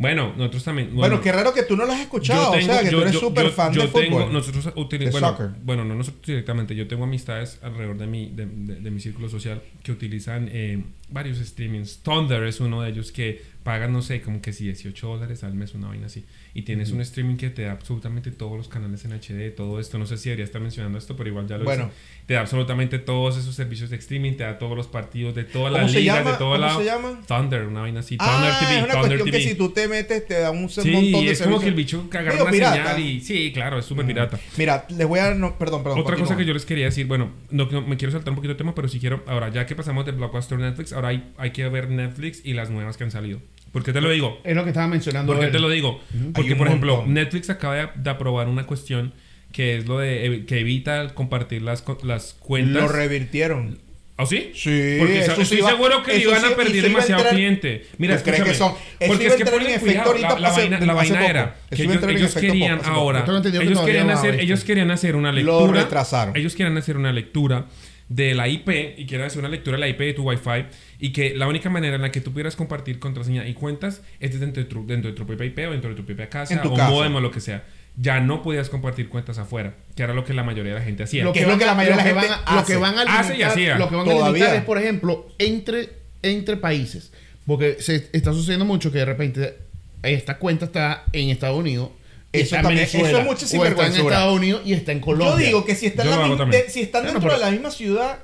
fútbol. 0.00 0.14
Bueno, 0.14 0.32
nosotros 0.36 0.64
también. 0.64 0.94
Bueno, 0.94 1.20
qué 1.20 1.30
raro 1.32 1.52
que 1.52 1.62
tú 1.62 1.76
no 1.76 1.84
lo 1.84 1.92
has 1.92 2.00
escuchado, 2.00 2.52
o 2.52 2.60
sea, 2.60 2.80
que 2.82 2.90
tú 2.90 3.00
eres 3.00 3.18
súper 3.18 3.50
fan 3.50 3.72
yo 3.72 3.82
de 3.82 3.88
fútbol. 3.88 4.02
tengo- 4.04 4.26
nosotros 4.30 4.64
De 4.74 4.80
utilizamos, 4.80 5.20
bueno, 5.20 5.36
soccer. 5.36 5.50
bueno, 5.62 5.84
no 5.84 5.94
nosotros 5.94 6.26
directamente, 6.26 6.74
yo 6.74 6.88
tengo 6.88 7.04
amistades 7.04 7.58
alrededor 7.62 7.98
de 7.98 8.06
mi, 8.06 8.30
de, 8.30 8.46
de- 8.46 8.76
de 8.80 8.90
mi 8.90 9.00
círculo 9.00 9.28
social 9.28 9.62
que 9.82 9.92
utilizan 9.92 10.48
eh, 10.52 10.82
varios 11.10 11.38
streamings. 11.38 11.98
Thunder 12.02 12.42
es 12.44 12.60
uno 12.60 12.82
de 12.82 12.90
ellos 12.90 13.12
que 13.12 13.42
pagan, 13.62 13.92
no 13.92 14.00
sé, 14.00 14.22
como 14.22 14.40
que 14.40 14.52
si 14.54 14.64
18 14.64 15.06
dólares 15.06 15.44
al 15.44 15.52
mes, 15.54 15.74
una 15.74 15.88
vaina 15.88 16.06
así. 16.06 16.24
Y 16.54 16.62
tienes 16.62 16.90
un 16.92 17.00
streaming 17.02 17.36
que 17.36 17.50
te 17.50 17.62
da 17.62 17.72
absolutamente 17.72 18.30
todos 18.30 18.56
los 18.56 18.68
canales 18.68 19.04
en 19.04 19.12
HD, 19.12 19.50
todo 19.54 19.78
esto. 19.78 19.98
No 19.98 20.06
sé 20.06 20.16
si 20.16 20.30
debería 20.30 20.44
estar 20.46 20.60
mencionando 20.62 20.96
esto, 20.98 21.14
pero 21.14 21.28
igual 21.28 21.46
ya 21.46 21.58
lo 21.58 21.64
Bueno. 21.64 21.84
hice. 21.84 21.92
Te 22.26 22.34
da 22.34 22.40
absolutamente 22.40 22.98
todos 22.98 23.36
esos 23.36 23.54
servicios 23.54 23.90
de 23.90 23.96
streaming, 23.96 24.32
te 24.32 24.44
da 24.44 24.58
todos 24.58 24.76
los 24.76 24.86
partidos 24.86 25.34
de 25.34 25.44
todas 25.44 25.72
¿Cómo 25.72 25.82
las 25.84 25.94
ligas, 25.94 26.24
de 26.24 26.30
todo 26.32 26.38
¿Cómo 26.38 26.56
lado. 26.56 26.78
se 26.78 26.84
llama? 26.86 27.20
Thunder, 27.28 27.66
una 27.66 27.80
vaina 27.82 28.00
así. 28.00 28.16
Thunder 28.16 28.34
Ah, 28.52 28.58
TV, 28.60 28.78
es 28.78 28.84
una 28.84 28.92
Thunder 28.94 29.00
cuestión 29.18 29.24
TV. 29.30 29.38
que 29.38 29.48
si 29.50 29.54
tú 29.56 29.70
te 29.70 29.88
metes 29.90 30.26
te 30.26 30.40
da 30.40 30.50
un 30.50 30.68
Sí, 30.70 30.90
montón 30.90 31.24
de 31.26 31.30
es 31.32 31.42
como 31.42 31.60
que 31.60 31.66
el 31.68 31.74
bicho 31.74 32.08
Medio 32.12 32.42
una 32.42 32.50
pirata. 32.50 32.74
señal 32.94 33.00
y... 33.00 33.20
Sí, 33.20 33.50
claro, 33.52 33.78
es 33.78 33.84
súper 33.84 34.06
pirata. 34.06 34.38
Mira, 34.56 34.86
les 34.88 35.06
voy 35.06 35.18
a... 35.20 35.34
No, 35.34 35.58
perdón, 35.58 35.82
perdón. 35.82 36.00
Otra 36.00 36.16
cosa 36.16 36.36
que 36.36 36.44
yo 36.46 36.54
les 36.54 36.64
quería 36.64 36.86
decir, 36.86 37.06
bueno, 37.06 37.30
no, 37.50 37.66
no- 37.70 37.82
me 37.82 37.96
quiero 37.98 38.12
saltar 38.12 38.30
un 38.30 38.36
poquito 38.36 38.54
de 38.54 38.58
tema, 38.58 38.74
pero 38.74 38.88
si 38.88 38.98
quiero, 39.00 39.22
ahora 39.26 39.50
ya 39.50 39.66
que 39.66 39.74
pasamos 39.76 40.06
de 40.06 40.12
Blockbuster 40.12 40.56
a 40.58 40.62
Netflix, 40.62 40.92
ahora 40.94 41.08
hay, 41.08 41.32
hay 41.36 41.50
que 41.50 41.68
ver 41.68 41.90
Netflix 41.90 42.40
y 42.44 42.54
las 42.54 42.70
nuevas 42.70 42.96
que 42.96 43.04
han 43.04 43.10
salido. 43.10 43.40
¿Por 43.72 43.84
qué 43.84 43.92
te 43.92 44.00
lo 44.00 44.10
digo? 44.10 44.40
Es 44.44 44.56
lo 44.56 44.64
que 44.64 44.70
estaba 44.70 44.86
mencionando. 44.88 45.32
¿Por 45.32 45.44
qué 45.44 45.50
te 45.50 45.58
lo 45.58 45.68
digo? 45.68 46.00
Porque, 46.34 46.56
por 46.56 46.66
ejemplo, 46.68 46.96
montón. 46.96 47.14
Netflix 47.14 47.50
acaba 47.50 47.74
de, 47.76 47.88
de 47.96 48.10
aprobar 48.10 48.48
una 48.48 48.66
cuestión 48.66 49.12
que 49.52 49.76
es 49.78 49.86
lo 49.86 49.98
de 49.98 50.44
que 50.46 50.60
evita 50.60 51.00
el 51.02 51.12
compartir 51.14 51.62
las, 51.62 51.84
las 52.04 52.34
cuentas. 52.34 52.82
Lo 52.82 52.88
revirtieron. 52.88 53.78
¿Ah, 54.22 54.26
sí? 54.26 54.50
Sí, 54.54 54.96
Porque 54.98 55.20
eso 55.20 55.40
estoy 55.40 55.62
seguro 55.62 56.02
que 56.02 56.18
iban 56.18 56.40
sí- 56.40 56.46
a 56.52 56.56
perder 56.56 56.82
demasiado 56.82 57.22
entrar- 57.22 57.34
cliente. 57.34 57.86
Mira, 57.98 58.16
¿Tú 58.18 58.24
crees 58.24 58.42
que 58.42 58.54
son? 58.54 58.74
Porque 59.06 59.26
es 59.26 59.34
que 59.34 59.46
ponle 59.46 59.74
efecto 59.74 59.84
cuidado, 59.90 60.10
ahorita 60.10 60.28
la, 60.34 60.38
la 60.40 60.50
vaina, 60.50 60.80
la 60.80 60.94
vaina 60.94 61.18
poco. 61.18 61.30
era 61.30 61.56
que 61.70 61.82
ellos, 61.82 62.02
ellos 62.08 62.34
querían 62.34 62.78
poco, 62.78 62.82
hace 62.82 62.90
poco. 62.90 63.00
ahora, 63.00 63.24
que 63.42 63.48
ellos 63.62 63.80
querían 63.80 64.10
hacer, 64.10 64.40
ellos 64.40 64.64
querían 64.64 64.90
hacer 64.90 65.16
una 65.16 65.32
Lo 65.32 65.36
lectura, 65.60 65.82
retrasaron. 65.82 66.36
ellos 66.36 66.54
querían 66.54 66.76
hacer 66.76 66.96
una 66.96 67.12
lectura 67.12 67.66
de 68.08 68.34
la 68.34 68.48
IP 68.48 68.68
y 68.98 69.06
quieren 69.06 69.26
hacer 69.28 69.38
una 69.38 69.48
lectura 69.48 69.76
de 69.76 69.80
la 69.82 69.88
IP 69.88 70.00
de 70.00 70.14
tu 70.14 70.28
Wi-Fi 70.28 70.64
y 70.98 71.12
que 71.12 71.32
la 71.36 71.46
única 71.46 71.70
manera 71.70 71.94
en 71.94 72.02
la 72.02 72.10
que 72.10 72.20
tú 72.20 72.32
pudieras 72.32 72.56
compartir 72.56 72.98
contraseña 72.98 73.46
y 73.46 73.54
cuentas 73.54 74.02
es 74.18 74.38
dentro 74.40 74.62
de 74.64 74.68
tu, 74.68 74.84
dentro 74.84 75.10
de 75.12 75.16
tu 75.16 75.24
propia 75.24 75.46
IP 75.46 75.58
o 75.68 75.70
dentro 75.70 75.90
de 75.90 75.96
tu 75.96 76.04
propia 76.04 76.28
casa 76.28 76.54
En 76.54 76.60
tu 76.60 76.72
o 76.72 76.76
casa. 76.76 76.90
modem 76.90 77.14
o 77.14 77.20
lo 77.20 77.30
que 77.30 77.40
sea. 77.40 77.62
Ya 77.96 78.20
no 78.20 78.42
podías 78.42 78.70
compartir 78.70 79.08
cuentas 79.08 79.38
afuera, 79.38 79.74
que 79.94 80.02
era 80.02 80.14
lo 80.14 80.24
que 80.24 80.32
la 80.32 80.42
mayoría 80.42 80.72
de 80.72 80.78
la 80.78 80.84
gente 80.84 81.02
hacía. 81.02 81.30
que 81.32 81.40
es 81.40 81.46
lo 81.46 81.58
que 81.58 81.66
la 81.66 81.74
mayoría 81.74 81.96
de 81.98 82.02
la 82.04 82.10
lo 82.14 82.20
gente 82.20 82.34
van 82.36 82.44
a- 82.46 82.54
Lo 82.60 82.64
que 82.64 82.76
van 82.76 82.98
a 82.98 83.02
Hace 83.20 83.28
y 83.28 83.32
limitar, 83.38 83.50
hacía. 83.52 83.78
lo 83.78 83.88
que 83.88 83.96
van 83.96 84.08
a 84.08 84.28
limitar 84.28 84.54
es, 84.56 84.62
por 84.64 84.78
ejemplo, 84.78 85.26
entre, 85.38 85.90
entre 86.22 86.56
países. 86.56 87.12
Porque 87.46 87.76
se 87.80 88.08
está 88.12 88.32
sucediendo 88.32 88.64
mucho 88.64 88.90
que 88.92 88.98
de 88.98 89.04
repente 89.04 89.56
esta 90.02 90.38
cuenta 90.38 90.66
está 90.66 91.04
en 91.12 91.30
Estados 91.30 91.58
Unidos. 91.58 91.90
Eso 92.32 92.44
está 92.44 92.56
en 92.58 92.62
también- 92.62 92.78
Venezuela, 92.86 93.08
eso 93.08 93.18
es 93.18 93.24
mucha 93.24 93.44
o 93.58 93.64
está 93.66 93.86
en. 93.86 93.92
Estados 94.06 94.36
Unidos 94.36 94.62
y 94.64 94.72
está 94.72 94.92
en 94.92 95.00
Colombia. 95.00 95.36
Yo 95.40 95.44
digo 95.46 95.64
que 95.64 95.74
si 95.74 95.86
están, 95.86 96.08
la 96.08 96.26
lo 96.26 96.36
de- 96.46 96.70
si 96.70 96.80
están 96.80 97.02
dentro 97.02 97.20
pero- 97.20 97.34
de 97.34 97.40
la 97.40 97.50
misma 97.50 97.70
ciudad, 97.72 98.18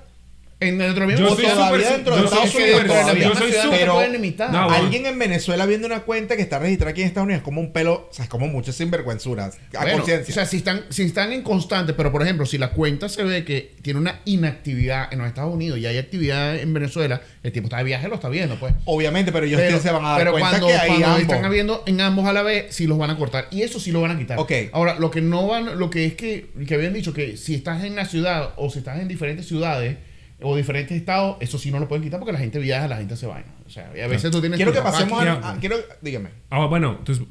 En 0.58 0.78
dentro 0.78 1.06
de 1.06 1.18
Yo 1.18 1.34
soy 1.36 1.44
todavía 1.44 1.66
súper- 1.86 1.92
dentro 1.96 2.16
de 2.16 2.24
Estados 2.24 2.54
Unidos, 2.54 2.86
todavía. 2.86 3.24
yo 3.28 3.34
soy 3.34 3.52
pero 3.52 3.78
te 3.78 3.86
pueden 3.90 4.12
limitar. 4.12 4.50
No, 4.50 4.64
bueno. 4.64 4.84
alguien 4.84 5.04
en 5.04 5.18
Venezuela 5.18 5.66
viendo 5.66 5.86
una 5.86 6.00
cuenta 6.00 6.34
que 6.34 6.40
está 6.40 6.58
registrada 6.58 6.92
aquí 6.92 7.02
en 7.02 7.08
Estados 7.08 7.26
Unidos 7.26 7.40
es 7.40 7.44
como 7.44 7.60
un 7.60 7.74
pelo, 7.74 8.08
o 8.08 8.08
sea, 8.10 8.24
es 8.24 8.30
como 8.30 8.46
muchas 8.48 8.74
sinvergüenzuras. 8.74 9.58
A 9.76 9.82
Bueno, 9.82 9.98
conciencia. 9.98 10.32
O 10.32 10.34
sea, 10.34 10.46
si 10.46 10.56
están, 10.56 10.84
si 10.88 11.02
están 11.02 11.34
en 11.34 11.42
constante, 11.42 11.92
pero 11.92 12.10
por 12.10 12.22
ejemplo, 12.22 12.46
si 12.46 12.56
la 12.56 12.70
cuenta 12.70 13.10
se 13.10 13.22
ve 13.22 13.44
que 13.44 13.74
tiene 13.82 14.00
una 14.00 14.20
inactividad 14.24 15.12
en 15.12 15.18
los 15.18 15.28
Estados 15.28 15.52
Unidos 15.52 15.78
y 15.78 15.84
hay 15.84 15.98
actividad 15.98 16.56
en 16.58 16.72
Venezuela, 16.72 17.20
el 17.42 17.52
tipo 17.52 17.66
está 17.66 17.76
de 17.76 17.84
viaje, 17.84 18.08
lo 18.08 18.14
está 18.14 18.30
viendo, 18.30 18.56
pues. 18.58 18.72
Obviamente, 18.86 19.32
pero 19.32 19.44
ellos 19.44 19.60
Pero, 19.60 19.78
se 19.78 19.90
van 19.90 20.06
a 20.06 20.08
dar 20.12 20.18
pero 20.20 20.30
cuenta 20.32 20.50
cuando, 20.52 20.66
que 20.68 20.72
hay 20.74 20.88
cuando 20.88 21.06
ambos. 21.08 21.20
están 21.22 21.44
habiendo 21.44 21.82
en 21.86 22.00
ambos 22.00 22.26
a 22.26 22.32
la 22.32 22.42
vez, 22.42 22.74
sí 22.74 22.86
los 22.86 22.96
van 22.96 23.10
a 23.10 23.18
cortar. 23.18 23.46
Y 23.50 23.60
eso 23.60 23.78
sí 23.78 23.92
lo 23.92 24.00
van 24.00 24.12
a 24.12 24.18
quitar. 24.18 24.38
Ok. 24.38 24.52
Ahora, 24.72 24.96
lo 24.98 25.10
que 25.10 25.20
no 25.20 25.46
van, 25.46 25.78
lo 25.78 25.90
que 25.90 26.06
es 26.06 26.14
que, 26.14 26.46
que 26.66 26.74
habían 26.76 26.94
dicho 26.94 27.12
que 27.12 27.36
si 27.36 27.54
estás 27.54 27.84
en 27.84 27.94
la 27.94 28.06
ciudad 28.06 28.54
o 28.56 28.70
si 28.70 28.78
estás 28.78 28.98
en 29.00 29.06
diferentes 29.08 29.46
ciudades 29.46 29.96
o 30.42 30.54
diferentes 30.54 30.94
estados, 30.96 31.38
eso 31.40 31.58
sí 31.58 31.70
no 31.70 31.78
lo 31.78 31.88
pueden 31.88 32.04
quitar 32.04 32.20
porque 32.20 32.32
la 32.32 32.38
gente 32.38 32.58
viaja, 32.58 32.86
la 32.88 32.98
gente 32.98 33.16
se 33.16 33.26
vaina. 33.26 33.48
O 33.66 33.70
sea, 33.70 33.90
y 33.96 34.00
a 34.00 34.06
veces 34.06 34.30
tú 34.30 34.40
tienes 34.40 34.58
Quiero 34.58 34.72
que 34.72 34.80
pasemos 34.80 35.18
aquí- 35.20 35.28
a, 35.28 35.50
a- 35.52 35.58
quiero, 35.58 35.76
dígame. 36.02 36.28
Ah, 36.50 36.66
bueno, 36.66 36.96
entonces 36.98 37.24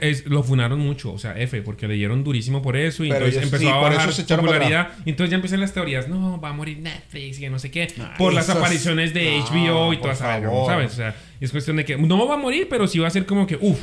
es- 0.00 0.26
lo 0.26 0.42
funaron 0.42 0.80
mucho, 0.80 1.12
o 1.12 1.18
sea, 1.18 1.38
F, 1.38 1.60
porque 1.62 1.86
le 1.86 1.94
dieron 1.94 2.24
durísimo 2.24 2.62
por 2.62 2.76
eso 2.76 3.04
y 3.04 3.08
Pero 3.10 3.26
entonces 3.26 3.42
ellos- 3.42 3.52
empezó 3.52 3.62
sí, 3.62 3.68
a 3.68 3.76
bajar 3.80 4.14
para 4.26 4.36
popularidad. 4.42 4.88
Y 5.04 5.10
entonces 5.10 5.30
ya 5.30 5.36
empiezan 5.36 5.60
las 5.60 5.72
teorías, 5.74 6.08
no, 6.08 6.40
va 6.40 6.48
a 6.48 6.52
morir 6.54 6.78
Netflix 6.78 7.36
y 7.38 7.40
que 7.42 7.50
no 7.50 7.58
sé 7.58 7.70
qué, 7.70 7.92
Nah, 7.98 8.16
por 8.16 8.32
las 8.32 8.48
apariciones 8.48 9.12
de 9.14 9.38
No, 9.38 9.44
HBO 9.46 9.92
y 9.92 9.98
todas 9.98 10.16
esas. 10.18 10.42
¿sabes? 10.66 10.92
O 10.92 10.96
sea, 10.96 11.14
es 11.40 11.50
cuestión 11.50 11.76
de 11.76 11.84
que 11.84 11.96
no 11.98 12.26
va 12.26 12.34
a 12.34 12.38
morir, 12.38 12.66
pero 12.70 12.86
sí 12.88 12.98
va 12.98 13.08
a 13.08 13.10
ser 13.10 13.26
como 13.26 13.46
que, 13.46 13.56
uff, 13.60 13.78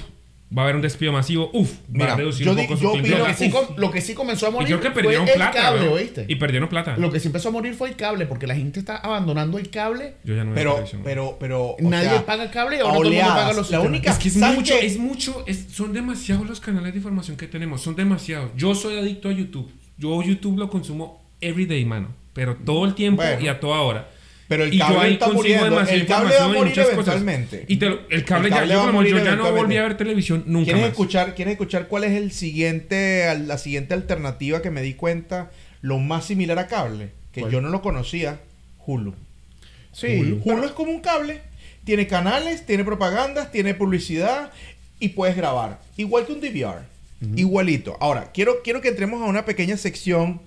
va 0.56 0.62
a 0.62 0.66
haber 0.66 0.76
un 0.76 0.82
despido 0.82 1.12
masivo, 1.12 1.50
uff, 1.54 1.72
va 2.00 2.14
a 2.14 2.16
reducir 2.16 2.46
yo 2.46 2.52
un 2.52 2.58
di- 2.58 2.64
poco 2.64 2.76
yo 2.80 2.88
su 2.92 2.92
clientela. 3.00 3.20
Lo 3.20 3.26
que, 3.26 3.34
sí, 3.34 3.46
Uf. 3.48 3.54
com- 3.54 3.76
lo 3.78 3.92
que 3.92 4.02
sí 4.02 4.14
comenzó 4.14 4.46
a 4.46 4.50
Y 4.50 4.54
morir 4.54 4.68
creo 4.68 4.82
que 4.82 4.92
perdieron 4.92 5.26
fue 5.28 5.36
plata, 5.36 5.58
el 5.58 5.64
cable. 5.90 6.26
Y 6.28 6.36
perdieron 6.36 6.70
plata. 6.70 6.96
Lo 6.98 7.12
que 7.12 7.20
sí 7.20 7.28
empezó 7.28 7.50
a 7.50 7.52
morir 7.52 7.74
fue 7.74 7.90
el 7.90 7.96
cable, 7.96 8.26
porque 8.26 8.46
la 8.48 8.56
gente 8.56 8.80
está 8.80 8.98
abandonando 8.98 9.58
el 9.58 9.70
cable. 9.70 10.14
Yo 10.24 10.36
ya 10.36 10.44
no 10.44 10.54
veo 10.54 10.76
Pero, 10.86 11.00
pero, 11.04 11.38
pero. 11.40 11.76
Nadie 11.80 12.10
sea, 12.10 12.26
paga 12.26 12.44
el 12.44 12.52
cable 12.52 12.78
y 12.78 12.80
ahora 12.82 12.94
todo 12.94 13.04
el 13.04 13.10
mundo 13.10 13.20
oleadas. 13.24 13.36
paga 13.42 13.48
los 13.54 13.58
La 13.58 13.64
sistemas. 13.64 13.88
única- 13.88 14.12
Es 14.12 14.18
que 14.20 14.28
es 14.28 14.34
¿sabes 14.40 14.58
mucho, 14.58 14.74
es 14.76 14.98
mucho, 14.98 15.44
es- 15.48 15.66
son 15.72 15.94
demasiados 15.94 16.48
los 16.48 16.60
canales 16.60 16.94
de 16.94 16.98
información 17.00 17.36
que 17.38 17.48
tenemos, 17.48 17.82
son 17.82 17.96
demasiados. 17.96 18.52
Yo 18.56 18.76
soy 18.76 18.98
adicto 18.98 19.30
a 19.30 19.32
YouTube. 19.32 19.72
Yo 19.98 20.22
YouTube 20.22 20.58
lo 20.58 20.70
consumo 20.70 21.24
every 21.42 21.66
day, 21.66 21.84
mano. 21.86 22.10
Pero 22.34 22.56
todo 22.56 22.86
el 22.86 22.96
tiempo 22.96 23.22
Bueno. 23.22 23.42
y 23.42 23.48
a 23.48 23.60
toda 23.60 23.82
hora. 23.82 24.10
Pero 24.54 24.64
el 24.66 24.74
y 24.74 24.78
cable 24.78 24.96
yo 24.96 25.02
ahí 25.02 25.14
está 25.14 25.26
consigo 25.26 25.42
muriendo. 25.44 25.66
demasiada 25.66 26.00
El 26.02 26.08
cable 26.08 26.36
va 26.40 26.46
a 26.46 26.50
y 26.50 26.54
morir 26.58 26.74
cosas. 26.76 26.92
eventualmente. 26.94 27.66
Y 27.68 27.78
te 27.78 27.86
lo- 27.90 28.00
el 28.10 28.24
cable 28.26 28.48
El 28.48 28.54
ya, 28.54 28.60
cable 28.60 28.74
yo, 28.74 28.80
va 28.80 28.86
como 28.88 29.04
yo 29.04 29.18
ya 29.24 29.36
no 29.36 29.52
volví 29.52 29.78
a 29.78 29.84
ver 29.84 29.98
televisión 29.98 30.44
nunca 30.46 30.66
¿Quieres 30.66 30.82
más. 30.84 30.92
escuchar, 30.92 31.36
¿Quieres 31.36 31.52
escuchar 31.54 31.88
cuál 31.88 32.04
es 32.04 32.12
el 32.14 32.32
siguiente, 32.32 33.26
la 33.46 33.58
siguiente 33.58 33.94
alternativa 33.94 34.62
que 34.62 34.70
me 34.72 34.82
di 34.82 34.94
cuenta? 34.94 35.52
Lo 35.82 35.98
más 36.00 36.26
similar 36.26 36.60
a 36.60 36.68
cable, 36.68 37.10
que 37.32 37.42
¿Cuál? 37.42 37.52
yo 37.54 37.62
no 37.62 37.70
lo 37.70 37.82
conocía, 37.82 38.40
Hulu. 38.86 39.14
Sí. 39.92 40.40
Hulu 40.44 40.64
es 40.66 40.72
como 40.72 40.92
un 40.92 41.02
cable. 41.02 41.42
Tiene 41.84 42.08
canales, 42.08 42.66
tiene 42.66 42.84
propagandas, 42.86 43.52
tiene 43.52 43.74
publicidad 43.74 44.52
y 45.00 45.10
puedes 45.10 45.36
grabar. 45.36 45.82
Igual 45.98 46.26
que 46.26 46.32
un 46.34 46.40
DVR. 46.42 46.80
Igualito. 47.36 47.98
Ahora, 48.00 48.32
quiero, 48.34 48.62
quiero 48.64 48.82
que 48.82 48.90
entremos 48.90 49.22
a 49.22 49.26
una 49.26 49.46
pequeña 49.46 49.78
sección 49.78 50.42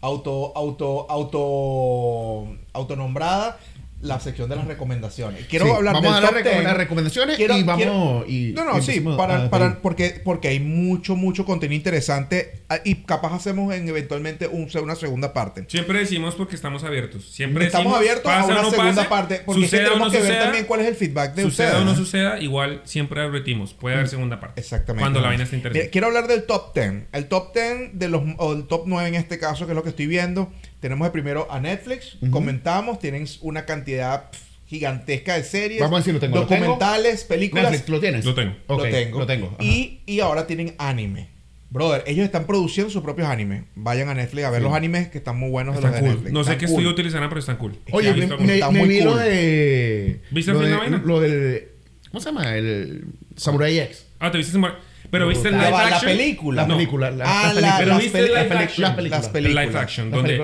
auto, 0.00 0.52
auto, 0.54 1.06
auto, 1.08 2.46
autonombrada, 2.72 3.58
la 4.02 4.18
sección 4.18 4.48
de 4.48 4.56
las 4.56 4.66
recomendaciones. 4.66 5.44
Quiero 5.46 5.66
Sí, 5.66 5.70
hablar 5.72 5.92
vamos 5.94 6.14
del 6.14 6.24
a 6.24 6.30
recom- 6.30 6.42
10. 6.52 6.64
las 6.64 6.76
recomendaciones 6.76 7.36
Quiero- 7.36 7.56
y 7.58 7.62
vamos 7.62 7.82
quiero- 7.84 8.24
y 8.26 8.52
no, 8.54 8.64
no, 8.64 8.78
y 8.78 8.82
sí, 8.82 9.00
para, 9.00 9.44
a- 9.44 9.50
para, 9.50 9.82
porque, 9.82 10.22
porque 10.24 10.48
hay 10.48 10.58
mucho, 10.58 11.16
mucho 11.16 11.44
contenido 11.44 11.76
interesante 11.76 12.62
ah, 12.70 12.78
y 12.82 12.94
capaz 13.04 13.34
hacemos 13.34 13.74
en 13.74 13.86
eventualmente 13.88 14.46
un- 14.46 14.68
una 14.82 14.94
segunda 14.94 15.32
parte. 15.34 15.64
Siempre 15.68 15.98
decimos 15.98 16.34
porque 16.34 16.54
estamos 16.56 16.82
abiertos. 16.82 17.26
Siempre 17.30 17.66
Estamos 17.66 17.84
decimos, 17.92 17.98
abiertos 17.98 18.32
a 18.32 18.36
pasa 18.36 18.46
o 18.46 18.50
una 18.52 18.62
no 18.62 18.70
segunda 18.70 18.94
pase, 18.96 19.08
parte 19.08 19.42
porque 19.44 19.64
es 19.64 19.70
que 19.70 19.76
suceda 19.76 19.82
o 19.88 19.92
tenemos 19.92 20.06
no 20.08 20.12
que 20.12 20.18
ver 20.18 20.26
suceda, 20.28 20.42
también 20.44 20.64
cuál 20.64 20.80
es 20.80 20.86
el 20.86 20.94
feedback 20.94 21.34
de 21.34 21.42
suceda 21.42 21.66
ustedes. 21.68 21.82
o 21.82 21.84
no 21.84 21.94
suceda, 21.96 22.40
igual 22.40 22.80
siempre 22.84 23.20
advertimos. 23.20 23.74
Puede 23.74 23.96
haber 23.96 24.08
segunda 24.08 24.40
parte. 24.40 24.60
Exactamente. 24.60 25.02
Cuando 25.02 25.20
la 25.20 25.28
vaina 25.28 25.44
está 25.44 25.56
Mira, 25.56 25.68
interesante. 25.68 25.90
quiero 25.90 26.06
hablar 26.06 26.26
del 26.26 26.44
top 26.44 26.74
10. 26.74 27.04
El 27.12 27.26
top 27.28 27.52
10 27.54 27.90
de 27.98 28.08
los 28.08 28.22
o 28.38 28.52
el 28.54 28.66
top 28.66 28.84
9 28.86 29.08
en 29.08 29.14
este 29.16 29.38
caso, 29.38 29.66
que 29.66 29.72
es 29.72 29.76
lo 29.76 29.82
que 29.82 29.90
estoy 29.90 30.06
viendo. 30.06 30.50
Tenemos 30.80 31.06
de 31.06 31.10
primero 31.12 31.46
a 31.50 31.60
Netflix, 31.60 32.16
comentamos, 32.30 32.98
tienen 32.98 33.26
una 33.42 33.66
cantidad 33.66 34.30
gigantesca 34.66 35.34
de 35.34 35.42
series, 35.44 35.80
Vamos 35.80 35.96
a 35.96 36.00
decir, 36.00 36.14
lo 36.14 36.20
tengo, 36.20 36.36
¿lo 36.36 36.46
tengo? 36.46 36.60
documentales, 36.64 37.24
películas. 37.24 37.70
Netflix, 37.70 37.88
¿lo 37.90 38.00
tienes? 38.00 38.24
Lo 38.24 38.34
tengo. 38.34 38.54
Lo 38.68 38.82
tengo. 38.82 39.18
Lo 39.18 39.26
tengo. 39.26 39.56
Y, 39.60 40.00
y 40.06 40.20
ahora 40.20 40.46
tienen 40.46 40.74
anime. 40.78 41.28
Brother, 41.70 42.02
ellos 42.06 42.24
están 42.24 42.46
produciendo 42.46 42.90
sus 42.90 43.02
propios 43.02 43.28
animes. 43.28 43.64
Vayan 43.76 44.08
a 44.08 44.14
Netflix 44.14 44.44
a 44.46 44.50
ver 44.50 44.60
Sí. 44.60 44.64
los 44.66 44.74
animes 44.74 45.08
que 45.08 45.18
están 45.18 45.38
muy 45.38 45.50
buenos 45.50 45.74
de 45.74 45.78
Están 45.80 45.92
los 45.92 46.00
de 46.00 46.06
cool. 46.06 46.14
Netflix. 46.16 46.32
No 46.32 46.42
sé 46.44 46.50
Están 46.52 46.58
qué 46.58 46.66
cool. 46.66 46.72
estudio 46.74 46.90
utilizarán, 46.90 47.28
pero 47.28 47.38
están 47.40 47.56
cool. 47.58 47.76
Oye, 47.92 48.12
me, 48.14 48.26
me- 48.38 48.54
está 48.54 48.70
me 48.72 48.78
muy 48.80 48.88
vi 48.88 49.00
lo 49.02 49.16
de. 49.16 50.20
¿Viste 50.32 50.52
lo 50.52 50.58
de, 50.60 50.64
de 50.66 50.70
la 50.72 50.78
vaina? 50.78 51.02
Lo 51.04 51.20
del. 51.20 51.68
¿Cómo 52.10 52.20
se 52.20 52.26
llama? 52.30 52.56
El 52.56 53.04
Samurai 53.36 53.78
X. 53.78 54.06
Ah, 54.18 54.30
te 54.32 54.38
viste 54.38 54.56
mar- 54.58 54.78
Pero 55.10 55.28
viste 55.28 55.48
el 55.48 55.54
live 55.58 55.70
la 55.70 55.86
action. 55.86 56.12
película. 56.12 56.62
La 56.62 56.68
película. 56.74 57.10
La, 57.10 57.24
Ah, 57.26 57.52
las 57.52 57.54
la- 57.54 57.60
películas. 57.60 57.78
Pero 57.78 57.88
las 57.94 57.98
viste 58.02 58.18
el 58.18 58.24
live 58.26 58.38
action. 58.64 58.82
las 58.82 58.94
películas. 58.94 59.26
El 59.26 59.32
películas. 59.32 59.66
live 59.66 59.78
action, 59.78 60.10
donde. 60.10 60.42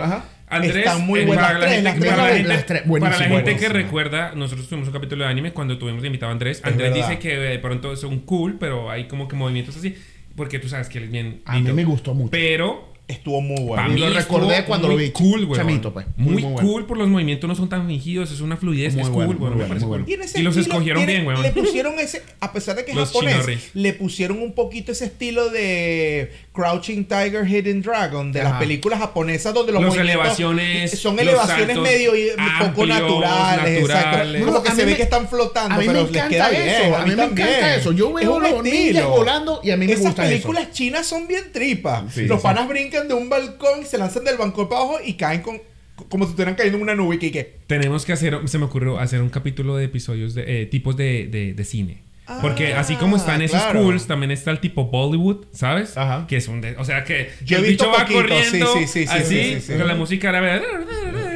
Andrés, 0.49 0.77
Están 0.77 1.05
muy 1.05 1.27
para 1.27 1.59
la 1.59 1.69
gente, 1.69 1.93
para 2.09 2.17
la 2.31 3.25
gente- 3.27 3.57
que 3.57 3.69
recuerda, 3.69 4.33
nosotros 4.37 4.69
tuvimos 4.69 4.87
un 4.87 4.95
capítulo 4.95 5.25
de 5.25 5.31
anime 5.31 5.53
cuando 5.53 5.77
tuvimos 5.77 6.05
invitado 6.05 6.31
a 6.31 6.33
Andrés. 6.35 6.61
Andrés 6.65 6.95
dice 6.95 7.19
que 7.19 7.37
de 7.37 7.59
pronto 7.59 7.97
son 7.97 8.21
cool, 8.21 8.57
pero 8.59 8.89
hay 8.91 9.09
como 9.09 9.27
que 9.27 9.35
movimientos 9.35 9.77
así, 9.77 9.97
porque 10.37 10.61
tú 10.61 10.69
sabes 10.69 10.89
que 10.89 10.99
él 10.99 11.05
es 11.05 11.11
bien. 11.11 11.43
A 11.47 11.59
mí 11.59 11.73
me 11.73 11.85
gustó 11.85 12.15
mucho. 12.15 12.31
Pero 12.31 12.93
Estuvo 13.09 13.41
muy 13.41 13.55
para 13.69 13.83
bueno. 13.87 13.89
mí 13.91 14.01
lo 14.01 14.11
recordé 14.11 14.65
cuando 14.65 14.89
lo 14.89 14.95
muy 14.95 15.05
vi 15.05 15.11
Cool, 15.13 15.47
güey. 15.47 15.61
chamito, 15.61 15.93
pues. 15.93 16.07
Muy, 16.17 16.33
Muy, 16.35 16.43
muy 16.43 16.53
bueno. 16.55 16.69
cool 16.69 16.87
por 16.87 16.99
los 16.99 17.07
movimientos 17.09 17.47
no 17.47 17.55
son 17.55 17.69
tan 17.69 17.87
fingidos, 17.87 18.33
es 18.33 18.41
una 18.41 18.57
fluidez, 18.57 18.95
Muy 18.95 19.03
es 19.05 19.09
bueno, 19.11 19.27
cool, 19.29 19.37
güey. 19.37 19.51
Me 19.51 19.57
bueno, 19.57 19.69
parece 19.69 19.87
cool. 19.87 20.05
ese 20.25 20.41
Y 20.41 20.43
los 20.43 20.57
escogieron 20.57 21.07
tiene- 21.07 21.13
bien, 21.23 21.27
weón. 21.27 21.41
Le 21.43 21.53
pusieron 21.53 21.95
ese, 22.01 22.23
a 22.41 22.53
pesar 22.53 22.75
de 22.75 22.85
que 22.85 22.91
es 22.91 22.97
Los 22.97 23.13
japonés, 23.13 23.71
le 23.75 23.93
pusieron 23.93 24.43
un 24.43 24.55
poquito 24.55 24.91
ese 24.91 25.05
estilo 25.05 25.51
de 25.51 26.33
Crouching 26.57 27.05
Tiger, 27.05 27.47
Hidden 27.47 27.83
Dragon, 27.83 28.33
de 28.33 28.43
las 28.43 28.55
películas 28.55 28.99
japonesas 28.99 29.53
donde 29.53 29.73
los 29.73 29.83
Los 29.83 29.95
movimientos 29.95 30.15
elevaciones, 30.39 30.99
son 30.99 31.19
elevaciones 31.21 31.79
medio 31.79 32.13
poco 32.59 32.87
naturales, 32.87 33.81
exacto. 33.83 34.07
naturales. 34.07 34.45
Como 34.45 34.63
que 34.63 34.69
a 34.71 34.75
se 34.75 34.85
ve 34.85 34.91
me- 34.93 34.97
que 34.97 35.03
están 35.03 35.29
flotando, 35.29 35.75
A 35.75 35.79
mí 35.79 35.87
pero 35.87 36.05
me 36.05 36.11
les 36.11 36.17
encanta 36.17 36.29
queda 36.29 36.51
eso. 36.51 36.83
bien. 36.83 36.95
A 36.95 36.99
mí 37.05 37.11
me 37.11 37.17
también. 37.17 37.49
encanta 37.49 37.75
eso. 37.77 37.93
Yo 37.93 38.19
Es 38.19 38.27
veo 38.27 38.41
ninjas 38.63 38.75
estilo. 38.89 39.11
volando 39.11 39.61
y 39.63 39.71
a 39.71 39.77
mí 39.77 39.87
me 39.87 39.93
Esas 39.93 40.07
gusta 40.07 40.23
eso. 40.25 40.31
películas 40.31 40.73
chinas 40.73 41.07
son 41.07 41.29
bien 41.29 41.45
tripas. 41.53 42.15
Sí, 42.15 42.23
los 42.27 42.41
sí, 42.41 42.43
panas 42.43 42.67
brincan 42.69 43.07
de 43.07 43.13
un 43.15 43.29
balcón 43.29 43.83
y 43.83 43.85
se 43.85 43.99
lanzan 43.99 44.25
del 44.25 44.39
balcón 44.39 44.69
para 44.69 44.81
abajo 44.81 44.99
y 45.05 45.13
caen 45.15 45.43
con 45.43 45.61
como 46.09 46.25
si 46.25 46.31
estuvieran 46.31 46.55
cayendo 46.57 46.77
en 46.77 46.83
una 46.83 46.95
nube 46.95 47.17
y 47.17 47.19
que, 47.19 47.33
que 47.33 47.57
Tenemos 47.67 48.05
que 48.05 48.13
hacer, 48.13 48.39
se 48.47 48.59
me 48.59 48.65
ocurrió 48.67 48.99
hacer 48.99 49.23
un 49.23 49.31
capítulo 49.31 49.77
de 49.77 49.85
episodios 49.87 50.35
de 50.35 50.63
eh, 50.63 50.67
tipos 50.67 50.95
de, 50.97 51.27
de, 51.27 51.55
de 51.55 51.65
cine. 51.65 52.03
Ah, 52.29 52.39
Porque 52.43 52.75
así 52.75 52.97
como 52.97 53.17
están 53.17 53.41
esos 53.41 53.61
claro. 53.63 53.83
cools, 53.83 54.07
también 54.09 54.33
está 54.33 54.51
el 54.51 54.59
tipo 54.59 54.87
Bollywood, 54.87 55.47
¿sabes? 55.53 55.97
Ajá. 55.97 56.27
Que 56.27 56.37
es 56.39 56.49
un... 56.49 56.61
de- 56.61 56.77
o 56.77 56.85
sea, 56.85 57.05
que 57.05 57.31
Yo 57.45 57.59
he 57.59 57.61
el 57.61 57.67
visto 57.67 57.85
bicho 57.85 57.97
va 57.97 58.03
poquito, 58.05 58.21
corriendo 58.21 58.73
sí, 58.75 58.81
sí, 58.81 58.87
sí, 58.87 59.07
sí, 59.07 59.09
así, 59.09 59.25
sí, 59.27 59.55
sí, 59.55 59.61
sí. 59.61 59.79
con 59.79 59.87
la 59.87 59.95
música 59.95 60.29
árabe. 60.31 60.61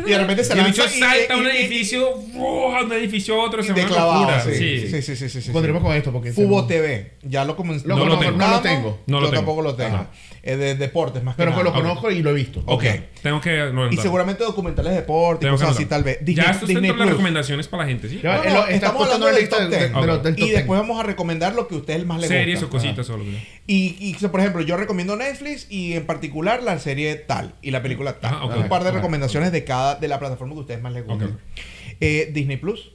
Y 0.05 0.11
de 0.11 0.19
repente 0.19 0.43
se 0.43 0.57
y 0.57 0.59
el 0.59 0.65
bicho 0.67 0.83
salta 0.89 1.35
a 1.35 1.37
un 1.37 1.45
y- 1.45 1.47
y- 1.47 1.51
edificio, 1.51 2.09
a 2.09 2.83
un 2.85 2.93
edificio 2.93 3.41
a 3.41 3.45
otro, 3.45 3.63
se 3.63 3.73
de 3.73 3.85
va 3.85 3.89
locura. 4.19 4.41
Sí, 4.41 4.55
Sí. 4.55 4.89
sí, 4.89 5.03
sí, 5.03 5.15
sí, 5.17 5.29
sí, 5.29 5.43
sí. 5.43 5.51
Pondremos 5.53 5.81
con 5.83 5.95
esto 5.95 6.11
porque. 6.11 6.33
Fubo 6.33 6.67
TV, 6.67 7.13
ya 7.23 7.45
lo 7.45 7.55
comenzó. 7.55 7.87
Lo 7.87 7.97
No 7.97 8.07
lo 8.07 8.19
tengo. 8.19 8.37
No 8.37 8.49
lo 8.51 8.61
tengo. 8.61 9.01
No 9.07 9.21
lo 9.21 9.27
Yo 9.27 9.31
tengo. 9.31 9.41
tampoco 9.43 9.63
lo 9.63 9.75
tengo. 9.77 10.07
Es 10.43 10.59
de 10.59 10.75
deportes 10.75 11.23
más 11.23 11.37
que 11.37 11.45
Pero 11.45 11.63
lo 11.63 11.73
conozco 11.73 12.11
y 12.11 12.23
lo 12.23 12.31
he 12.31 12.35
visto. 12.35 12.63
Ok. 12.67 12.85
Tengo 13.23 13.41
que... 13.41 13.71
no, 13.73 13.91
Y 13.93 13.97
seguramente 13.99 14.45
documentales 14.45 14.93
de 14.93 15.01
deporte 15.01 15.45
y 15.45 15.49
Tengo 15.49 15.59
que 15.59 15.65
cosas 15.65 15.77
así 15.77 15.87
tal 15.87 16.03
vez. 16.05 16.19
ya 16.21 16.25
Disney, 16.25 16.45
esto 16.47 16.53
está 16.53 16.67
Disney 16.67 16.91
entre 16.91 16.99
las 17.05 17.09
recomendaciones 17.11 17.69
para 17.69 17.83
la 17.85 17.89
gente, 17.91 18.09
¿sí? 18.09 18.21
Ya, 18.23 18.37
No, 18.37 18.43
él 18.43 18.49
no, 18.49 18.55
lo- 18.55 18.61
está 18.63 18.75
estamos 18.75 19.03
hablando 19.05 19.27
la 19.27 19.33
del 19.35 19.49
top 19.49 19.59
de- 19.59 19.65
de- 19.65 19.77
10. 19.89 19.93
de 19.93 20.07
del 20.07 20.21
top 20.21 20.39
Y 20.39 20.43
10. 20.45 20.53
después 20.57 20.81
vamos 20.81 21.01
a 21.01 21.03
recomendar 21.03 21.55
lo 21.55 21.69
que 21.69 21.75
a 21.75 21.79
ustedes 21.79 22.07
más 22.07 22.21
les 22.21 22.29
Series 22.29 22.61
gusta. 22.61 22.77
o 22.77 22.81
cositas 22.81 23.11
o 23.11 23.17
lo 23.19 23.25
que 23.25 23.31
sea. 23.33 23.41
Y, 23.67 23.97
y, 24.21 24.27
por 24.29 24.41
ejemplo, 24.41 24.63
yo 24.63 24.77
recomiendo 24.77 25.17
Netflix 25.17 25.67
y 25.71 25.93
en 25.95 26.07
particular 26.07 26.63
la 26.63 26.79
serie 26.79 27.15
tal 27.17 27.55
y 27.63 27.71
la 27.71 27.83
película 27.83 28.21
tal. 28.21 28.35
Ajá. 28.35 28.45
Un 28.47 28.69
par 28.69 28.85
de 28.85 28.91
recomendaciones 28.91 29.53
de 29.53 29.65
cada, 29.65 29.95
de 29.97 30.09
la 30.09 30.19
plataforma 30.19 30.55
que 30.55 30.59
a 30.59 30.63
ustedes 30.63 30.83
más 30.83 30.93
les 30.93 31.05
gusta. 31.07 31.29
Eh, 32.01 32.31
Disney 32.33 32.57
Plus, 32.57 32.93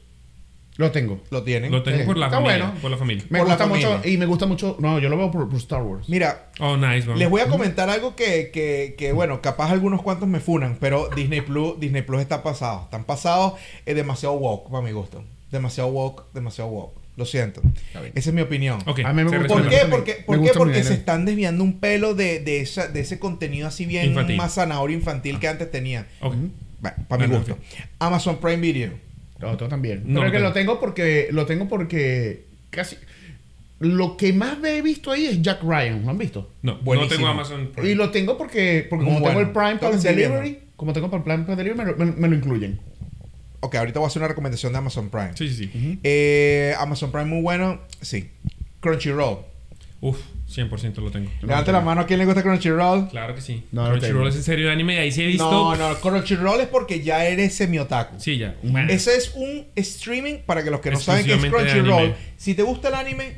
Lo 0.78 0.92
tengo. 0.92 1.22
lo 1.30 1.44
tienen. 1.44 1.72
Lo 1.72 1.84
tengo 1.84 2.00
Sí. 2.00 2.04
por 2.06 2.18
la 2.18 2.26
Está 2.26 2.38
familia. 2.38 2.66
bueno. 2.66 2.82
Por 2.82 2.92
la 2.92 2.98
familia. 2.98 3.24
Me 3.30 3.40
Por 3.40 3.48
gusta 3.48 3.66
mucho. 3.66 4.02
Y 4.04 4.18
me 4.18 4.26
gusta 4.26 4.46
mucho. 4.46 4.76
No, 4.80 5.00
yo 5.00 5.08
lo 5.10 5.18
veo 5.18 5.32
por, 5.32 5.48
por 5.48 5.58
Star 5.58 5.82
Wars. 5.82 6.10
Mira, 6.10 6.50
Oh, 6.60 6.76
nice, 6.76 7.08
man. 7.08 7.18
les 7.18 7.30
voy 7.30 7.42
a 7.42 7.48
comentar 7.48 7.90
algo 7.90 8.16
que, 8.16 8.52
que, 8.52 8.96
que, 8.98 9.12
bueno, 9.14 9.42
capaz 9.42 9.72
algunos 9.72 10.02
cuantos 10.02 10.28
me 10.28 10.40
funan, 10.42 10.78
pero 10.80 11.10
Disney 11.16 11.42
Plus, 11.42 11.80
Disney 11.80 12.02
Plus 12.02 12.22
está 12.22 12.44
pasado. 12.44 12.82
Están 12.84 13.06
pasados, 13.06 13.54
es 13.86 13.96
demasiado 13.96 14.36
woke 14.36 14.70
para 14.70 14.84
mi 14.84 14.92
gusto. 14.92 15.24
Demasiado 15.52 15.90
woke, 15.90 16.24
demasiado 16.34 16.70
woke. 16.70 17.00
Lo 17.16 17.26
siento. 17.26 17.62
Esa 18.14 18.30
es 18.30 18.34
mi 18.36 18.42
opinión. 18.42 18.80
Ok, 18.86 19.00
A 19.06 19.14
mí 19.14 19.24
me 19.24 19.38
gusta 19.38 19.48
¿Por 19.48 19.70
qué? 19.70 19.78
Porque, 19.90 20.14
¿por 20.26 20.42
qué? 20.44 20.52
Porque 20.54 20.84
se 20.84 20.96
están 20.96 21.24
desviando 21.24 21.64
un 21.64 21.80
pelo 21.80 22.14
de, 22.14 22.42
de, 22.42 22.60
esa, 22.60 22.90
de 22.90 23.00
ese 23.00 23.20
contenido 23.20 23.70
así 23.70 23.86
bien 23.86 24.08
Infantil. 24.08 24.36
más 24.36 24.56
zanahoria 24.56 24.98
infantil 24.98 25.40
que 25.40 25.48
antes 25.48 25.72
tenía. 25.72 26.08
Bueno, 26.20 26.98
para 27.08 27.26
mi 27.26 27.34
gusto. 27.34 27.58
Amazon 28.00 28.36
Prime 28.40 28.58
Video. 28.58 28.92
Lo 29.40 29.52
otro 29.52 29.68
también. 29.68 30.04
No 30.06 30.22
Pero 30.22 30.32
que 30.32 30.38
tengo. 30.38 30.48
lo 30.50 30.54
tengo 30.54 30.80
porque. 30.80 31.28
Lo 31.32 31.46
tengo 31.46 31.68
porque. 31.68 32.46
Casi. 32.70 32.98
Lo 33.80 34.16
que 34.16 34.32
más 34.32 34.58
me 34.60 34.78
he 34.78 34.82
visto 34.82 35.12
ahí 35.12 35.26
es 35.26 35.42
Jack 35.42 35.62
Ryan. 35.62 36.04
¿Lo 36.06 36.12
han 36.12 36.18
visto? 36.18 36.50
No, 36.62 36.78
Buenísimo. 36.80 37.10
no 37.12 37.16
tengo 37.16 37.28
Amazon 37.28 37.72
Prime. 37.74 37.90
Y 37.90 37.96
lo 37.96 38.10
tengo 38.12 38.38
porque. 38.38 38.88
Porque 38.90 39.04
como 39.06 39.22
tengo 39.22 39.40
el 39.42 39.52
Prime 39.52 39.76
para 39.78 39.98
seguir 39.98 40.30
Delivery. 40.30 40.60
Como 40.78 40.94
tengo 40.94 41.10
para 41.10 41.18
el 41.20 41.24
Prime 41.24 41.44
para 41.44 41.56
Delivery, 41.58 41.78
me, 41.78 41.86
lo- 41.92 41.98
me- 41.98 42.12
me 42.20 42.28
lo 42.30 42.36
incluyen. 42.36 42.80
Ok, 43.60 43.76
ahorita 43.76 44.00
voy 44.00 44.06
a 44.06 44.08
hacer 44.08 44.22
una 44.22 44.28
recomendación 44.30 44.72
de 44.74 44.78
Amazon 44.78 45.10
Prime. 45.10 45.32
Sí, 45.36 45.50
sí, 45.50 45.70
sí. 45.72 46.00
Eh, 46.04 46.74
Amazon 46.78 47.12
Prime 47.12 47.26
muy 47.26 47.42
bueno. 47.42 47.80
Sí. 48.02 48.30
Crunchyroll. 48.80 49.40
Uf, 50.02 50.20
100% 50.56 50.96
lo 50.98 51.12
tengo. 51.12 51.30
Levante 51.42 51.72
la 51.72 51.82
mano 51.82 52.02
a 52.02 52.06
quien 52.06 52.20
le 52.20 52.26
gusta 52.26 52.42
Crunchyroll. 52.42 53.10
Claro 53.10 53.36
que 53.36 53.42
sí. 53.42 53.64
No, 53.72 53.88
Crunchyroll 53.90 54.28
es 54.30 54.36
en 54.36 54.44
serio 54.44 54.68
de 54.68 54.72
anime 54.74 54.96
y 54.96 54.98
ahí 54.98 55.12
sí 55.12 55.24
he 55.24 55.28
visto. 55.28 55.50
No, 55.50 55.76
no, 55.76 55.96
Crunchyroll 56.00 56.62
es 56.62 56.68
porque 56.68 57.02
ya 57.04 57.26
eres 57.26 57.54
semi-otaku. 57.56 58.20
Sí, 58.20 58.38
ya. 58.38 58.56
Ese 58.90 59.16
es 59.16 59.34
un 59.36 59.66
streaming 59.76 60.40
para 60.46 60.64
que 60.64 60.72
los 60.72 60.80
que 60.80 60.92
no 60.92 61.00
saben 61.00 61.26
qué 61.26 61.34
es 61.34 61.46
Crunchyroll. 61.46 62.16
Si 62.38 62.54
te 62.54 62.64
gusta 62.64 62.88
el 62.88 62.96
anime, 62.96 63.34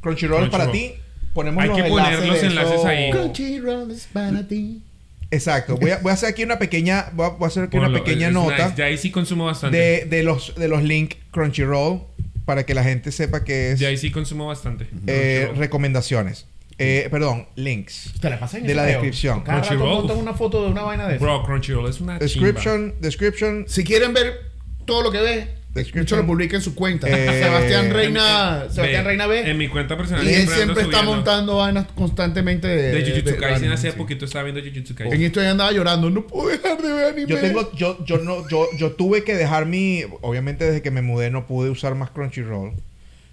Crunchyroll, 0.00 0.44
es 0.44 0.50
para 0.50 0.70
ti. 0.70 0.92
Ponemos 1.32 1.62
Hay 1.62 1.68
los 1.68 1.76
que 1.76 1.84
poner 1.84 2.14
enlaces 2.14 2.28
los 2.28 2.42
enlaces 2.42 2.84
ahí. 2.84 3.10
Crunchyroll 3.10 3.90
is 3.92 4.08
para 4.12 4.46
ti. 4.48 4.82
Exacto. 5.30 5.76
Voy 5.76 5.90
a, 5.90 5.98
voy 5.98 6.10
a 6.10 6.14
hacer 6.14 6.28
aquí 6.30 6.44
una 6.44 6.58
pequeña, 6.58 7.06
voy 7.12 7.26
a, 7.26 7.28
voy 7.30 7.44
a 7.44 7.48
hacer 7.48 7.64
aquí 7.64 7.76
una 7.76 7.92
pequeña 7.92 8.28
es 8.28 8.32
nota 8.32 8.56
nice. 8.68 8.76
De 8.76 8.84
ahí 8.84 8.96
sí 8.96 9.10
consumo 9.10 9.44
bastante. 9.44 9.76
de, 9.76 10.04
de 10.06 10.22
los 10.22 10.54
de 10.54 10.68
los 10.68 10.82
links 10.82 11.16
Crunchyroll 11.32 12.00
para 12.44 12.64
que 12.64 12.74
la 12.74 12.84
gente 12.84 13.10
sepa 13.12 13.42
que 13.44 13.72
es 13.72 13.80
De 13.80 13.86
ahí 13.86 13.98
sí 13.98 14.10
consumo 14.10 14.46
bastante. 14.46 14.86
eh, 15.06 15.50
recomendaciones. 15.56 16.46
Eh, 16.78 17.08
perdón, 17.10 17.46
links. 17.56 18.12
Te 18.20 18.28
la 18.28 18.38
pasé 18.38 18.58
en 18.58 18.66
De 18.66 18.74
la 18.74 18.82
descripción. 18.84 19.40
Cada 19.42 19.62
rato 19.62 19.76
montan 19.78 20.18
una 20.18 20.34
foto 20.34 20.62
de 20.64 20.70
una 20.70 20.82
vaina 20.82 21.08
de 21.08 21.16
eso. 21.16 21.24
Bro, 21.24 21.42
Crunchyroll 21.44 21.88
es 21.88 22.00
una 22.00 22.18
chimba. 22.18 22.46
Description, 22.48 22.94
description. 23.00 23.64
Si 23.66 23.82
quieren 23.82 24.12
ver 24.12 24.50
todo 24.84 25.02
lo 25.02 25.10
que 25.10 25.20
ve, 25.20 25.56
Description. 25.76 26.20
Lo 26.20 26.26
publica 26.26 26.56
en 26.56 26.62
su 26.62 26.74
cuenta. 26.74 27.06
Eh, 27.06 27.42
Sebastián 27.42 27.90
Reina, 27.92 28.62
En- 28.64 28.72
Sebastián 28.72 29.04
ve, 29.04 29.08
Reina 29.08 29.26
B. 29.26 29.50
En 29.50 29.58
mi 29.58 29.68
cuenta 29.68 29.94
personal 29.94 30.24
y 30.26 30.32
él 30.32 30.48
siempre 30.48 30.84
está 30.84 31.00
subiendo 31.00 31.02
montando 31.16 31.56
vainas 31.58 31.86
constantemente 31.94 32.66
de, 32.66 32.92
De 32.92 33.10
Jujutsu 33.10 33.30
de- 33.32 33.36
Kaisen. 33.36 33.70
Hace 33.72 33.90
sí. 33.90 33.96
poquito 33.98 34.24
estaba 34.24 34.44
viendo 34.44 34.62
Jujutsu 34.62 34.94
En 34.94 34.96
Kaisen. 35.10 35.22
esto 35.22 35.42
ya 35.42 35.50
andaba 35.50 35.72
llorando. 35.72 36.08
No 36.08 36.26
puedo 36.26 36.48
dejar 36.48 36.80
de 36.80 36.90
ver 36.92 37.04
anime. 37.12 37.26
Yo 37.28 37.38
tengo, 37.38 37.70
yo, 37.74 38.02
yo 38.06 38.16
no, 38.18 38.48
yo, 38.48 38.68
yo 38.78 38.92
tuve 38.92 39.22
que 39.22 39.34
dejar 39.34 39.66
mi, 39.66 40.02
obviamente 40.22 40.64
desde 40.64 40.80
que 40.80 40.90
me 40.90 41.02
mudé 41.02 41.30
no 41.30 41.46
pude 41.46 41.68
usar 41.68 41.94
más 41.94 42.08
Crunchyroll. 42.08 42.72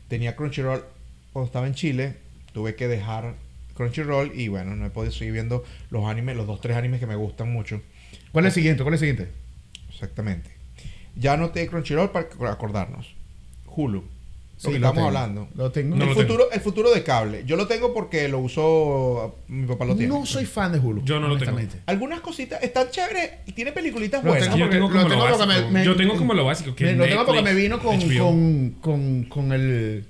Tenía 0.09 0.35
Crunchyroll 0.35 0.83
cuando 1.31 1.45
estaba 1.47 1.65
en 1.67 1.75
Chile, 1.75 2.17
tuve 2.53 2.75
que 2.75 2.87
dejar 2.87 3.35
Crunchyroll 3.75 4.31
y 4.39 4.47
bueno, 4.47 4.75
no 4.75 4.85
he 4.85 4.89
podido 4.91 5.11
seguir 5.11 5.33
viendo 5.33 5.63
los 5.89 6.05
animes, 6.05 6.37
los 6.37 6.47
dos, 6.47 6.61
tres 6.61 6.77
animes 6.77 6.99
que 6.99 7.07
me 7.07 7.15
gustan 7.15 7.51
mucho. 7.51 7.81
¿Cuál 8.31 8.45
es 8.45 8.49
el 8.51 8.55
siguiente? 8.55 8.83
¿Cuál 8.83 8.95
es 8.95 9.01
el 9.01 9.09
siguiente? 9.09 9.33
Exactamente. 9.89 10.51
Ya 11.15 11.33
anoté 11.33 11.67
Crunchyroll 11.67 12.11
para 12.11 12.27
acordarnos. 12.51 13.13
Hulu. 13.67 14.01
Lo 14.01 14.69
Sí, 14.69 14.75
que 14.75 14.79
lo 14.79 14.87
estamos 14.87 14.95
tengo. 14.95 15.07
hablando. 15.07 15.47
Lo 15.55 15.71
tengo. 15.71 15.95
No 15.95 16.03
el, 16.03 16.09
lo 16.11 16.15
futuro, 16.15 16.51
el 16.51 16.61
futuro 16.61 16.91
de 16.91 17.03
cable. 17.03 17.43
Yo 17.45 17.57
lo 17.57 17.67
tengo 17.67 17.93
porque 17.93 18.27
lo 18.29 18.39
usó 18.39 19.39
mi 19.49 19.65
papá 19.65 19.83
lo 19.83 19.95
tiene. 19.95 20.13
No 20.13 20.25
soy 20.25 20.45
fan 20.45 20.71
de 20.71 20.79
Hulu. 20.79 21.03
Yo 21.03 21.19
no 21.19 21.27
lo 21.27 21.37
tengo. 21.37 21.57
Algunas 21.87 22.21
cositas 22.21 22.63
están 22.63 22.89
chéveres 22.89 23.31
y 23.45 23.51
tiene 23.51 23.71
peliculitas 23.73 24.23
Lo 24.23 24.29
buenas. 24.29 24.47
tengo 24.49 24.59
Yo 24.63 24.69
tengo 24.69 24.89
como 24.89 25.09
lo 25.09 25.17
básico. 25.17 25.45
me- 25.47 25.69
me- 25.71 25.83
Yo 25.85 25.95
tengo 25.97 26.15
como 26.15 26.33
lo 26.33 26.45
básico. 26.45 26.75
Que 26.75 26.85
Me- 26.85 26.91
es 26.91 26.97
lo 26.97 27.05
tengo 27.05 27.25
porque 27.25 27.41
me 27.41 27.53
vino 27.55 27.79
con, 27.79 28.75
con, 28.79 29.23
con 29.23 29.51
el. 29.51 30.05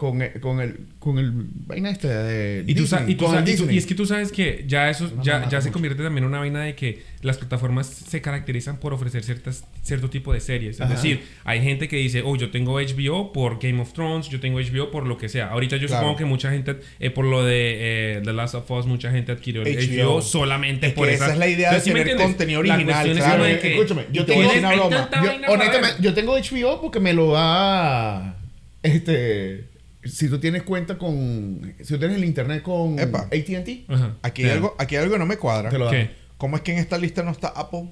Con 0.00 0.22
el, 0.22 0.40
con 0.40 0.60
el. 0.62 0.78
Con 0.98 1.18
el. 1.18 1.30
Vaina 1.66 1.90
este 1.90 2.08
de. 2.08 2.64
Y, 2.66 2.74
tú 2.74 2.80
Disney, 2.84 3.02
y, 3.06 3.14
tú 3.16 3.26
con 3.26 3.34
sa- 3.34 3.40
el 3.40 3.48
y 3.50 3.52
tú- 3.52 3.58
Disney. 3.64 3.74
y 3.74 3.78
es 3.78 3.84
que 3.84 3.94
tú 3.94 4.06
sabes 4.06 4.32
que 4.32 4.64
ya 4.66 4.88
eso 4.88 5.12
No, 5.14 5.22
ya, 5.22 5.40
no, 5.40 5.44
no, 5.44 5.50
ya 5.50 5.60
se 5.60 5.66
mucho. 5.68 5.74
convierte 5.74 6.02
también 6.02 6.24
en 6.24 6.28
una 6.30 6.38
vaina 6.38 6.62
de 6.62 6.74
que 6.74 7.02
las 7.20 7.36
plataformas 7.36 7.86
se 7.86 8.22
caracterizan 8.22 8.78
por 8.78 8.94
ofrecer 8.94 9.22
ciertas, 9.24 9.62
cierto 9.82 10.08
tipo 10.08 10.32
de 10.32 10.40
series. 10.40 10.76
Es 10.76 10.80
Ajá. 10.80 10.94
decir, 10.94 11.20
hay 11.44 11.60
gente 11.62 11.86
que 11.86 11.96
dice, 11.96 12.22
oh, 12.24 12.34
yo 12.36 12.50
tengo 12.50 12.80
HBO 12.80 13.30
por 13.34 13.58
Game 13.60 13.78
of 13.82 13.92
Thrones, 13.92 14.30
yo 14.30 14.40
tengo 14.40 14.58
HBO 14.58 14.90
por 14.90 15.06
lo 15.06 15.18
que 15.18 15.28
sea. 15.28 15.48
Ahorita 15.48 15.76
yo 15.76 15.86
Claro. 15.86 16.00
supongo 16.04 16.16
que 16.18 16.24
mucha 16.24 16.50
gente, 16.50 16.76
eh, 16.98 17.10
por 17.10 17.26
lo 17.26 17.44
de 17.44 18.16
eh, 18.16 18.22
The 18.24 18.32
Last 18.32 18.54
of 18.54 18.70
Us, 18.70 18.86
mucha 18.86 19.10
gente 19.10 19.32
adquirió 19.32 19.60
el 19.60 19.68
HBO. 19.76 20.14
HBO, 20.16 20.22
solamente 20.22 20.86
Es 20.86 20.92
por 20.94 21.10
esa 21.10 21.30
es 21.30 21.36
la 21.38 21.46
idea 21.46 21.72
de 21.72 21.76
Entonces, 21.76 21.84
¿sí 21.84 21.92
me 21.92 22.00
tener 22.06 22.16
contenido 22.16 22.60
original, 22.60 23.06
es 23.46 23.58
que 23.60 23.74
escúchame, 23.74 24.06
yo 24.12 24.24
te 24.24 24.32
tengo- 24.32 24.50
una 24.50 24.72
broma. 24.72 25.10
Yo, 25.22 25.52
honestamente, 25.52 25.96
yo 26.02 26.14
tengo 26.14 26.36
HBO 26.38 26.80
porque 26.80 27.00
me 27.00 27.12
lo 27.12 27.32
da. 27.32 28.38
Este. 28.82 29.68
Si 30.04 30.28
tú 30.28 30.38
tienes 30.38 30.62
cuenta 30.62 30.96
con. 30.98 31.74
Si 31.80 31.92
tú 31.92 31.98
tienes 31.98 32.16
el 32.16 32.24
internet 32.24 32.62
con 32.62 32.98
Epa. 32.98 33.22
ATT. 33.24 33.86
Aquí, 34.22 34.44
hay 34.44 34.50
algo, 34.50 34.74
aquí 34.78 34.96
hay 34.96 35.02
algo 35.02 35.14
que 35.14 35.18
no 35.18 35.26
me 35.26 35.36
cuadra. 35.36 35.68
te 35.70 35.78
lo 35.78 35.84
da. 35.86 35.90
¿Qué? 35.90 36.10
¿Cómo 36.38 36.56
es 36.56 36.62
que 36.62 36.72
en 36.72 36.78
esta 36.78 36.96
lista 36.96 37.22
no 37.22 37.30
está 37.32 37.48
Apple? 37.48 37.90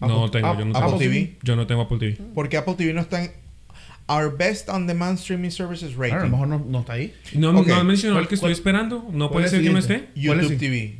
No 0.00 0.24
Apple- 0.24 0.40
tengo, 0.40 0.58
yo 0.58 0.64
no 0.64 0.70
Apple 0.70 0.72
tengo. 0.72 0.94
Apple 0.94 0.98
TV. 1.08 1.38
Yo 1.42 1.56
no 1.56 1.66
tengo 1.66 1.82
Apple 1.82 1.98
TV. 1.98 2.18
Porque 2.34 2.56
Apple 2.56 2.74
TV 2.74 2.92
no 2.92 3.00
está 3.00 3.24
en 3.24 3.32
Our 4.08 4.36
Best 4.36 4.68
On 4.68 4.86
Demand 4.86 5.18
Streaming 5.18 5.50
Services 5.50 5.94
Bueno, 5.96 6.14
a 6.14 6.16
lo 6.16 6.22
Rating. 6.22 6.30
mejor 6.32 6.48
no, 6.48 6.58
no 6.66 6.80
está 6.80 6.92
ahí. 6.94 7.12
No, 7.34 7.50
Ok. 7.58 7.66
no 7.66 7.74
has 7.74 7.84
mencionado 7.84 8.14
¿Cuál- 8.16 8.22
el 8.24 8.28
que 8.28 8.34
estoy 8.36 8.52
esperando. 8.52 9.06
No 9.12 9.30
puede 9.30 9.48
ser 9.48 9.62
que 9.62 9.70
no 9.70 9.78
esté. 9.78 10.08
¿Cuál 10.24 10.40
es 10.40 10.48
YouTube 10.48 10.58
TV. 10.58 10.98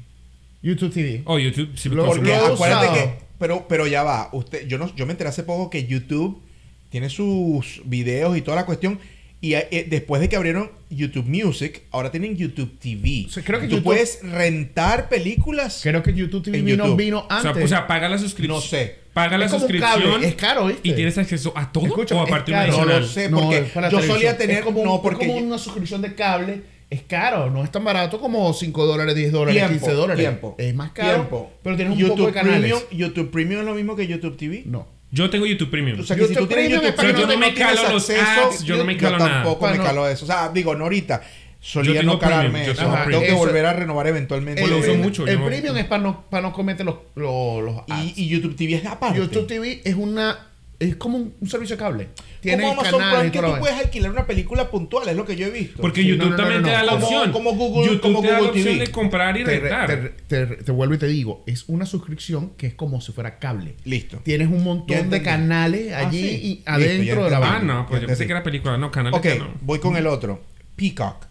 YouTube 0.62 0.92
TV. 0.92 1.22
Oh, 1.24 1.38
YouTube. 1.38 1.70
Sí, 1.76 1.88
Lo- 1.88 2.04
por 2.04 2.16
Porque 2.16 2.30
lo 2.30 2.46
acuérdate 2.54 2.86
usado. 2.88 2.94
que... 2.94 3.18
Pero, 3.38 3.66
pero 3.68 3.86
ya 3.86 4.02
va. 4.02 4.28
Usted, 4.32 4.66
yo, 4.66 4.76
no, 4.76 4.94
yo 4.94 5.06
me 5.06 5.12
enteré 5.12 5.30
hace 5.30 5.44
poco 5.44 5.70
que 5.70 5.86
YouTube 5.86 6.42
tiene 6.90 7.08
sus 7.08 7.80
videos 7.86 8.36
y 8.36 8.42
toda 8.42 8.56
la 8.56 8.66
cuestión. 8.66 8.98
Y 9.42 9.54
eh, 9.54 9.86
después 9.88 10.20
de 10.20 10.28
que 10.28 10.36
abrieron 10.36 10.70
YouTube 10.90 11.24
Music, 11.26 11.82
ahora 11.92 12.10
tienen 12.10 12.36
YouTube 12.36 12.78
TV. 12.78 13.26
Sí, 13.30 13.40
creo 13.42 13.58
que 13.58 13.68
Tú 13.68 13.76
YouTube- 13.76 13.84
puedes 13.84 14.18
rentar 14.22 15.08
películas. 15.08 15.80
Creo 15.82 16.02
que 16.02 16.12
YouTube 16.12 16.42
TV 16.42 16.60
vino, 16.60 16.84
YouTube. 16.84 16.96
vino 16.98 17.18
O 17.20 17.40
sea, 17.40 17.50
antes. 17.50 17.64
o 17.64 17.68
sea, 17.68 17.86
paga 17.86 18.08
la 18.08 18.18
suscripción. 18.18 18.56
No 18.56 18.60
sé. 18.60 18.96
Paga 19.14 19.38
la 19.38 19.46
Es 19.46 19.50
suscripción. 19.50 20.22
es 20.22 20.34
caro, 20.34 20.66
¿viste? 20.66 20.86
Y 20.88 20.92
tienes 20.92 21.16
acceso 21.18 21.52
a 21.56 21.72
todo 21.72 21.86
Escucha, 21.86 22.14
o 22.14 22.20
a 22.20 22.26
partir 22.26 22.54
caro. 22.54 22.76
No 22.76 22.84
lo 22.84 23.06
sé, 23.06 23.30
No, 23.30 23.40
porque 23.40 23.64
yo 23.64 23.72
televisión. 23.72 24.02
solía 24.06 24.36
tener... 24.36 24.58
Es 24.58 24.64
como, 24.64 24.80
un- 24.82 24.86
no, 24.88 25.02
porque... 25.02 25.26
como 25.26 25.38
una 25.38 25.58
suscripción 25.58 26.02
de 26.02 26.14
cable. 26.14 26.62
Es 26.90 27.02
caro, 27.02 27.48
no 27.50 27.62
es 27.64 27.70
tan 27.70 27.84
barato 27.84 28.20
como 28.20 28.52
5 28.52 28.84
dólares, 28.84 29.14
10 29.14 29.30
dólares, 29.32 29.68
15 29.68 29.92
dólares. 29.92 30.22
Tiempo. 30.24 30.54
Es 30.58 30.74
más 30.74 30.90
caro, 30.90 31.14
Tiempo. 31.14 31.50
pero 31.62 31.76
tienes 31.76 31.94
un 31.94 31.98
YouTube 32.00 32.16
poco 32.16 32.26
de 32.26 32.32
canales. 32.32 32.72
Premium, 32.72 32.80
YouTube 32.90 33.30
Premium 33.30 33.60
es 33.60 33.66
lo 33.66 33.74
mismo 33.74 33.96
que 33.96 34.06
YouTube 34.08 34.36
TV. 34.36 34.64
No. 34.66 34.86
Yo 35.12 35.28
tengo 35.30 35.46
YouTube 35.46 35.70
Premium. 35.70 36.00
O 36.00 36.02
sea, 36.04 36.16
que 36.16 36.22
si 36.22 36.34
YouTube 36.34 36.48
tú 36.48 36.54
tienes 36.54 36.66
Premium 36.66 36.82
YouTube 36.84 36.96
Premium, 36.96 37.28
que 37.28 37.34
no 37.34 37.40
me 37.40 37.54
calo 37.54 37.92
los 37.92 38.10
ads, 38.10 38.62
yo 38.64 38.76
no 38.76 38.84
me 38.84 38.96
calo 38.96 39.18
nada. 39.18 39.30
tampoco 39.42 39.68
me 39.68 39.78
calo 39.78 40.08
eso. 40.08 40.24
O 40.24 40.26
sea, 40.28 40.48
digo, 40.50 40.74
no 40.74 40.84
ahorita. 40.84 41.22
Solía 41.62 41.96
Yo 41.96 42.02
no 42.04 42.18
calarme 42.18 42.50
Premium, 42.50 42.66
yo 42.66 42.72
eso. 42.72 42.82
tengo 42.82 43.04
Tengo 43.10 43.20
que 43.22 43.32
volver 43.34 43.66
a 43.66 43.72
renovar 43.74 44.06
eventualmente. 44.06 44.62
Pues 44.62 44.72
lo 44.72 44.78
uso 44.78 44.92
el, 44.92 44.98
mucho, 44.98 45.26
el 45.26 45.38
yo- 45.38 45.44
premium 45.44 45.76
es 45.76 45.84
para 45.84 46.02
no, 46.02 46.24
para 46.30 46.42
no 46.42 46.52
cometer 46.54 46.86
los, 46.86 46.94
los, 47.16 47.62
los 47.62 47.76
ads. 47.88 48.16
Y, 48.16 48.24
y 48.24 48.28
YouTube 48.28 48.56
TV 48.56 48.74
es 48.76 48.86
aparte. 48.86 49.18
YouTube 49.18 49.46
TV 49.46 49.82
es 49.84 49.94
una 49.94 50.49
es 50.80 50.96
como 50.96 51.18
un, 51.18 51.34
un 51.40 51.48
servicio 51.48 51.76
de 51.76 51.80
cable. 51.82 52.08
Tiene 52.40 52.62
como 52.64 52.80
Amazon 52.80 52.98
canales 53.00 53.30
Prime 53.30 53.46
que 53.46 53.52
tú 53.54 53.60
puedes 53.60 53.76
alquilar 53.78 54.10
una 54.10 54.26
película 54.26 54.70
puntual, 54.70 55.08
es 55.10 55.14
lo 55.16 55.24
que 55.26 55.36
yo 55.36 55.46
he 55.46 55.50
visto. 55.50 55.80
Porque 55.82 56.00
Sí, 56.00 56.08
YouTube 56.08 56.24
no, 56.24 56.30
no, 56.30 56.30
no, 56.30 56.36
también 56.38 56.62
no, 56.62 56.68
te 56.68 56.72
da 56.74 56.82
la 56.82 56.94
opción. 56.94 57.32
como 57.32 57.52
Google- 57.52 57.84
YouTube 57.86 58.00
como 58.00 58.20
te 58.22 58.26
da 58.28 58.32
la 58.32 58.38
Google 58.40 58.50
opción 58.60 58.74
TV. 58.74 58.86
de 58.86 58.90
comprar 58.92 59.36
y 59.38 59.44
te, 59.44 59.60
rentar. 59.60 59.86
te, 60.26 60.46
te- 60.46 60.56
te 60.64 60.72
vuelvo 60.72 60.94
y 60.94 60.98
te 60.98 61.06
digo, 61.06 61.44
es 61.46 61.64
una 61.68 61.84
suscripción 61.86 62.50
que 62.56 62.66
es 62.68 62.74
como 62.74 63.00
si 63.02 63.12
fuera 63.12 63.38
cable. 63.38 63.74
Listo. 63.84 64.18
Tienes 64.24 64.48
un 64.48 64.64
montón 64.64 65.10
de 65.10 65.22
canales 65.22 65.92
Ah, 65.92 66.08
allí 66.08 66.22
sí. 66.22 66.40
y 66.42 66.62
adentro 66.64 67.24
de 67.24 67.30
la 67.30 67.36
entendí. 67.36 67.56
ah, 67.56 67.62
no, 67.62 67.86
pues 67.86 68.00
yo 68.00 68.06
pensé 68.08 68.24
que 68.26 68.32
era 68.32 68.42
película. 68.42 68.78
No, 68.78 68.90
canales 68.90 69.18
Ok, 69.20 69.26
voy 69.60 69.78
con 69.80 69.96
el 69.96 70.06
otro. 70.06 70.40
Peacock. 70.76 71.26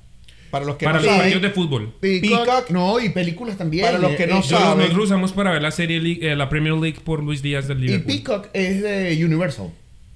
Para 0.52 0.66
los 0.66 0.78
que 0.78 0.86
Para 0.86 0.98
no 1.00 1.04
los 1.06 1.14
saben, 1.14 1.22
partidos 1.32 1.42
de 1.44 1.50
fútbol. 1.52 1.94
Peacock, 2.00 2.30
Peacock. 2.46 2.70
no, 2.72 3.00
y 3.00 3.10
películas 3.10 3.58
también. 3.58 3.86
Para 3.86 3.98
los 4.00 4.12
que 4.14 4.26
no 4.28 4.38
Eh, 4.40 4.42
Yo- 4.42 4.58
saben. 4.58 4.80
Nosotros 4.80 5.06
usamos 5.06 5.32
para 5.34 5.52
ver 5.52 5.62
la 5.62 5.72
serie 5.72 6.00
League- 6.00 6.32
eh, 6.32 6.36
la 6.36 6.50
Premier 6.50 6.74
League 6.74 7.00
por 7.04 7.22
Luis 7.24 7.42
Díaz 7.42 7.68
del 7.68 7.80
Y 7.80 7.88
Liverpool. 7.88 8.08
Peacock 8.16 8.48
es 8.54 8.82
de 8.82 9.24
Universal. 9.24 9.72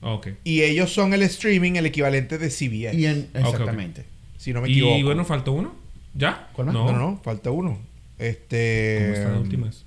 Ah, 0.05 0.13
ok. 0.15 0.27
y 0.43 0.63
ellos 0.63 0.91
son 0.93 1.13
el 1.13 1.21
streaming, 1.23 1.73
el 1.75 1.85
equivalente 1.85 2.37
de 2.37 2.49
CBS. 2.49 2.93
Y 2.97 3.05
en, 3.05 3.29
exactamente. 3.33 4.03
Si 4.37 4.51
no 4.51 4.59
me 4.61 4.67
equivoco. 4.67 4.97
Y 4.97 5.03
bueno, 5.03 5.23
faltó 5.23 5.53
uno. 5.53 5.73
¿Ya? 6.13 6.49
¿Cuál 6.53 6.67
más? 6.67 6.73
No, 6.73 6.91
No, 6.91 6.97
no, 6.97 7.21
falta 7.23 7.51
uno. 7.51 7.77
Este. 8.19 8.97
¿Cómo 9.01 9.13
están 9.13 9.31
las 9.33 9.41
últimas? 9.41 9.85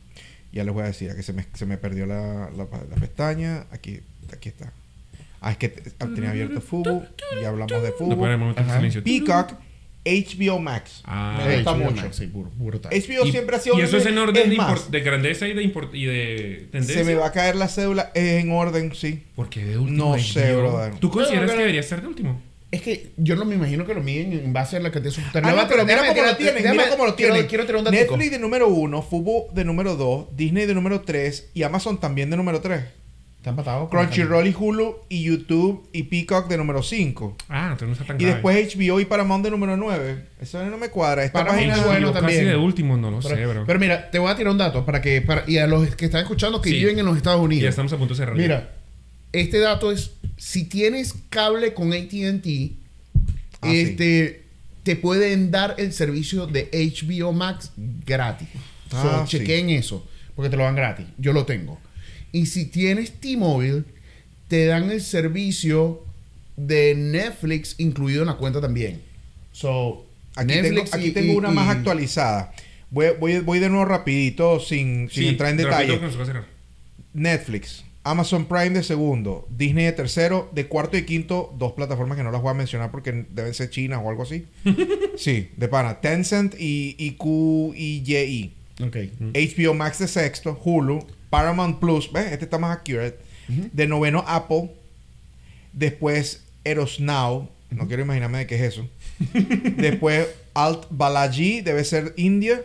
Ya 0.52 0.64
les 0.64 0.72
voy 0.72 0.84
a 0.84 0.86
decir, 0.86 1.14
que 1.14 1.22
se 1.22 1.32
me, 1.32 1.44
se 1.52 1.66
me 1.66 1.76
perdió 1.76 2.06
la, 2.06 2.50
la, 2.56 2.66
la 2.88 2.96
pestaña. 2.98 3.66
Aquí, 3.70 4.00
aquí 4.32 4.48
está. 4.48 4.72
Ah, 5.42 5.50
es 5.52 5.58
que 5.58 5.68
te- 5.68 5.90
tenía 5.90 6.30
abierto 6.30 6.60
fútbol. 6.62 7.08
Ya 7.42 7.48
hablamos 7.50 7.70
de 7.70 7.76
No, 7.76 7.82
por 8.16 8.30
el 8.30 8.38
fútbol. 8.38 8.38
momento. 8.38 9.02
Peacock 9.04 9.52
HBO 10.06 10.58
Max. 10.60 11.02
Ah. 11.04 11.42
me 11.46 11.56
gusta 11.56 11.72
HBO 11.72 11.78
mucho. 11.78 12.02
Max, 12.02 12.16
sí, 12.16 12.26
brutal. 12.26 12.92
HBO 12.92 13.26
Y- 13.26 13.30
siempre 13.32 13.56
ha 13.56 13.58
sido 13.58 13.78
Y 13.78 13.82
eso 13.82 13.96
es 13.98 14.06
en 14.06 14.16
orden 14.18 14.48
de, 14.50 14.56
más, 14.56 14.90
de 14.90 15.00
grandeza 15.00 15.48
y 15.48 15.54
de, 15.54 15.62
y 15.64 16.04
de 16.04 16.68
tendencia. 16.70 16.94
Se 16.98 17.04
me 17.04 17.14
va 17.14 17.26
a 17.26 17.32
caer 17.32 17.56
la 17.56 17.68
cédula. 17.68 18.12
Es 18.14 18.42
en 18.42 18.52
orden, 18.52 18.94
sí. 18.94 19.24
Porque 19.34 19.64
de 19.64 19.78
último. 19.78 20.16
No 20.16 20.22
sé, 20.22 20.54
brother. 20.54 20.94
¿Tú 20.98 21.10
consideras 21.10 21.50
que 21.50 21.58
debería 21.58 21.82
ser 21.82 22.00
de 22.00 22.06
último? 22.06 22.40
Es 22.70 22.82
que 22.82 23.12
yo 23.16 23.36
no 23.36 23.44
me 23.44 23.54
imagino 23.54 23.86
que 23.86 23.94
lo 23.94 24.02
miden 24.02 24.32
en 24.32 24.52
base 24.52 24.76
a 24.76 24.80
la 24.80 24.90
cantidad 24.90 25.04
de 25.04 25.22
suscriptores. 25.22 25.48
Ah, 25.48 25.62
no, 25.62 25.68
pero 25.68 25.84
mira 25.84 26.06
cómo 26.08 26.22
lo 26.22 26.36
tienen, 26.36 26.70
mira 26.70 26.90
cómo 26.90 27.06
lo 27.06 27.14
tienen. 27.14 27.46
Quiero 27.46 27.64
tener 27.64 27.82
un. 27.82 27.90
Netflix 27.90 28.30
de 28.30 28.38
número 28.38 28.68
uno, 28.68 29.02
Fubo 29.02 29.48
de 29.52 29.64
número 29.64 29.94
2, 29.96 30.36
Disney 30.36 30.66
de 30.66 30.74
número 30.74 31.00
3 31.02 31.50
y 31.54 31.62
Amazon 31.62 31.98
también 32.00 32.28
de 32.30 32.36
número 32.36 32.60
3. 32.60 32.82
Está 33.46 33.52
empatado. 33.52 33.88
Crunchyroll 33.88 34.48
y 34.48 34.54
Hulu 34.58 34.96
y 35.08 35.22
YouTube 35.22 35.88
y 35.92 36.02
Peacock 36.02 36.48
de 36.48 36.56
número 36.56 36.82
5. 36.82 37.36
Ah, 37.48 37.68
entonces 37.70 37.86
no 37.86 37.92
está 37.92 38.04
tan 38.04 38.16
Y 38.20 38.24
grave. 38.24 38.34
después 38.34 38.74
HBO 38.76 38.98
y 38.98 39.04
Paramount 39.04 39.44
de 39.44 39.52
número 39.52 39.76
9. 39.76 40.24
Eso 40.40 40.66
no 40.66 40.76
me 40.76 40.88
cuadra. 40.88 41.22
Esta 41.22 41.44
Paramount 41.44 41.58
página... 41.68 41.76
es 41.76 41.84
bueno 41.86 42.08
HBO 42.08 42.12
casi 42.14 42.24
también. 42.26 42.44
de 42.48 42.56
último, 42.56 42.96
no 42.96 43.12
lo 43.12 43.20
Pero, 43.20 43.36
sé, 43.36 43.46
bro. 43.46 43.64
pero 43.64 43.78
mira, 43.78 44.10
te 44.10 44.18
voy 44.18 44.32
a 44.32 44.34
tirar 44.34 44.50
un 44.50 44.58
dato 44.58 44.84
para 44.84 45.00
que 45.00 45.22
para, 45.22 45.44
y 45.46 45.58
a 45.58 45.68
los 45.68 45.94
que 45.94 46.06
están 46.06 46.22
escuchando 46.22 46.60
que 46.60 46.70
Sí. 46.70 46.74
viven 46.78 46.98
en 46.98 47.06
los 47.06 47.16
Estados 47.16 47.40
Unidos. 47.40 47.62
ya 47.62 47.68
estamos 47.68 47.92
a 47.92 47.98
punto 47.98 48.14
de 48.14 48.18
cerrar. 48.18 48.36
Mira, 48.36 48.72
este 49.32 49.60
dato 49.60 49.92
es 49.92 50.10
si 50.36 50.64
tienes 50.64 51.14
cable 51.30 51.72
con 51.72 51.92
AT&T, 51.92 52.72
Ah, 53.60 53.68
sí. 53.70 53.80
este 53.80 54.42
te 54.82 54.96
pueden 54.96 55.52
dar 55.52 55.76
el 55.78 55.92
servicio 55.92 56.48
de 56.48 56.68
HBO 56.72 57.32
Max 57.32 57.70
gratis. 57.76 58.48
So, 58.90 58.96
Ah, 58.98 59.24
sí. 59.28 59.38
chequen 59.38 59.70
eso, 59.70 60.04
porque 60.34 60.50
te 60.50 60.56
lo 60.56 60.64
dan 60.64 60.74
gratis. 60.74 61.06
Yo 61.18 61.32
lo 61.32 61.44
tengo. 61.46 61.78
Y 62.36 62.46
si 62.46 62.66
tienes 62.66 63.12
T-Mobile, 63.20 63.84
te 64.48 64.66
dan 64.66 64.90
el 64.90 65.00
servicio 65.00 66.02
de 66.56 66.94
Netflix 66.94 67.74
incluido 67.78 68.22
en 68.22 68.26
la 68.28 68.34
cuenta 68.36 68.60
también. 68.60 69.00
So, 69.52 70.04
Aquí 70.34 70.48
tengo, 70.48 70.62
Netflix 70.62 70.92
aquí 70.94 71.06
y- 71.06 71.10
tengo 71.12 71.32
y- 71.32 71.36
una 71.36 71.50
más 71.50 71.66
y- 71.68 71.78
actualizada. 71.78 72.52
Voy, 72.90 73.06
voy, 73.18 73.38
voy 73.40 73.58
de 73.58 73.68
nuevo 73.70 73.84
rapidito 73.86 74.60
sin, 74.60 75.08
sin 75.10 75.28
entrar 75.28 75.50
en 75.50 75.56
detalle. 75.56 75.98
Netflix, 77.14 77.84
Amazon 78.04 78.44
Prime 78.46 78.70
de 78.70 78.82
segundo, 78.82 79.46
Disney 79.56 79.84
de 79.86 79.92
tercero, 79.92 80.50
de 80.54 80.66
cuarto 80.66 80.96
y 80.96 81.02
quinto, 81.04 81.54
dos 81.58 81.72
plataformas 81.72 82.16
que 82.16 82.22
no 82.22 82.30
las 82.30 82.42
voy 82.42 82.50
a 82.50 82.54
mencionar 82.54 82.90
porque 82.90 83.24
deben 83.30 83.54
ser 83.54 83.70
chinas 83.70 84.00
o 84.04 84.10
algo 84.10 84.22
así. 84.22 84.44
sí, 85.16 85.48
de 85.56 85.68
pana. 85.68 86.00
Tencent 86.00 86.54
y, 86.58 86.94
y 86.98 87.12
Q 87.12 87.72
y 87.76 88.02
YI. 88.02 88.52
Ok. 88.84 88.96
HBO 89.34 89.74
Max 89.74 89.98
de 90.00 90.08
sexto, 90.08 90.60
Hulu, 90.62 91.04
Paramount 91.36 91.78
Plus, 91.80 92.10
¿ves? 92.12 92.32
Este 92.32 92.44
está 92.46 92.56
más 92.58 92.76
accurate. 92.78 93.18
De 93.48 93.86
noveno, 93.86 94.24
Apple. 94.26 94.70
Después, 95.72 96.42
Eros 96.64 96.98
Now. 97.00 97.48
No 97.70 97.86
quiero 97.86 98.02
imaginarme 98.02 98.38
de 98.38 98.46
qué 98.46 98.54
es 98.56 98.62
eso. 98.74 98.88
Después, 99.76 100.26
Alt 100.54 100.86
Balaji, 100.90 101.60
debe 101.60 101.84
ser 101.84 102.14
India. 102.16 102.62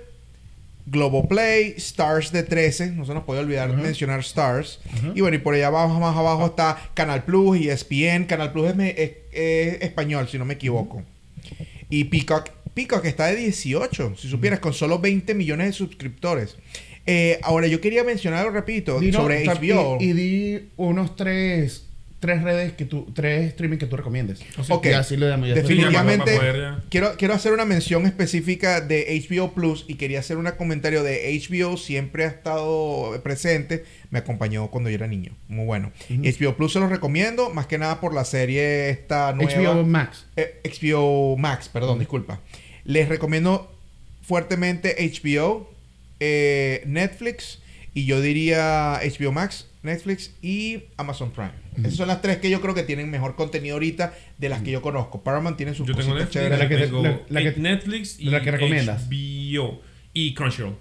Globoplay, 0.88 1.76
Stars 1.78 2.32
de 2.32 2.44
13, 2.44 2.92
no 2.92 3.06
se 3.06 3.14
nos 3.14 3.24
puede 3.24 3.40
olvidar 3.42 3.70
mencionar 3.84 4.20
Stars. 4.22 4.80
Y 5.14 5.22
bueno, 5.22 5.36
y 5.38 5.40
por 5.40 5.54
allá 5.54 5.68
abajo, 5.68 6.00
más 6.00 6.16
abajo 6.18 6.48
está 6.48 6.78
Canal 6.96 7.24
Plus 7.24 7.60
y 7.60 7.70
ESPN. 7.70 8.26
Canal 8.26 8.52
Plus 8.52 8.70
es, 8.70 8.76
me- 8.76 8.90
es- 8.98 9.12
es 9.32 9.82
español, 9.84 10.28
si 10.30 10.38
no 10.40 10.46
me 10.46 10.56
equivoco. 10.56 11.04
Y 11.90 12.06
Peacock, 12.06 12.50
Peacock 12.74 13.06
está 13.06 13.28
de 13.28 13.36
18, 13.36 14.16
si 14.18 14.28
supieras, 14.30 14.60
con 14.60 14.74
solo 14.74 14.98
20 15.00 15.34
millones 15.36 15.68
de 15.68 15.74
suscriptores. 15.74 16.56
Eh, 17.06 17.40
ahora, 17.44 17.68
yo 17.68 17.82
quería 17.82 18.04
mencionar 18.04 18.42
algo 18.42 18.52
rapidito 18.52 19.00
sobre 19.12 19.46
HBO. 19.46 19.98
Y, 20.00 20.06
y 20.06 20.14
di 20.14 20.70
unos 20.78 21.16
tres, 21.16 21.88
tres 22.22 22.44
redes 22.44 22.74
que 22.74 22.86
tú, 22.86 23.08
tres 23.16 23.48
streaming 23.48 23.80
que 23.80 23.88
tú 23.88 23.98
recomiendes. 23.98 24.42
Ok. 24.70 24.86
Y 24.86 24.90
así 24.90 25.18
le 25.18 25.26
damos 25.26 25.50
ya. 25.50 25.56
Definitivamente 25.56 26.40
quiero, 26.90 27.16
quiero 27.18 27.34
hacer 27.34 27.52
una 27.52 27.66
mención 27.66 28.06
específica 28.06 28.80
de 28.80 29.26
HBO 29.28 29.54
Plus 29.54 29.86
y 29.88 29.96
quería 29.96 30.20
hacer 30.20 30.38
un 30.38 30.46
comentario 30.52 31.02
de 31.02 31.42
HBO, 31.50 31.78
siempre 31.78 32.26
ha 32.26 32.28
estado 32.28 33.20
presente, 33.24 33.86
me 34.12 34.20
acompañó 34.20 34.68
cuando 34.68 34.92
yo 34.92 34.96
era 34.96 35.08
niño, 35.08 35.32
muy 35.48 35.66
bueno. 35.66 35.92
HBO 36.10 36.56
Plus 36.56 36.74
se 36.74 36.80
los 36.80 36.92
recomiendo, 36.92 37.50
más 37.50 37.66
que 37.66 37.80
nada 37.80 38.00
por 38.00 38.14
la 38.14 38.24
serie 38.24 38.92
esta 38.92 39.34
nueva. 39.34 39.74
HBO 39.74 39.84
Max. 39.84 40.26
Eh, 40.36 40.62
HBO 40.64 41.38
Max, 41.38 41.70
perdón, 41.70 41.98
disculpa. 41.98 42.40
Les 42.86 43.10
recomiendo 43.10 43.72
fuertemente 44.22 44.96
HBO, 45.00 45.71
eh, 46.22 46.84
Netflix 46.86 47.60
y 47.94 48.06
yo 48.06 48.22
diría 48.22 49.00
HBO 49.04 49.32
Max, 49.34 49.68
Netflix 49.84 50.32
y 50.42 50.84
Amazon 50.96 51.32
Prime. 51.32 51.52
Esas 51.80 51.96
son 51.96 52.08
las 52.08 52.22
tres 52.22 52.38
que 52.38 52.50
yo 52.50 52.62
creo 52.62 52.74
que 52.76 52.84
tienen 52.84 53.10
mejor 53.10 53.36
contenido 53.36 53.74
ahorita 53.76 54.14
de 54.38 54.50
las 54.50 54.62
que 54.62 54.72
yo 54.72 54.82
conozco. 54.82 55.24
Paramount 55.24 55.58
tiene 55.58 55.74
sus 55.74 55.88
Yo 55.88 55.96
tengo 55.96 56.14
Netflix, 56.14 56.32
chéveres. 56.34 56.60
La 56.60 56.70
que 56.70 56.76
te- 56.78 56.84
tengo 56.86 57.02
la- 57.04 57.20
la 57.28 57.42
que- 57.54 57.60
Netflix 57.60 58.20
y 58.20 58.26
la 58.26 58.42
que 58.42 58.52
recomiendas. 58.52 59.08
HBO 59.10 59.82
y 60.14 60.34
Crunchyroll. 60.34 60.76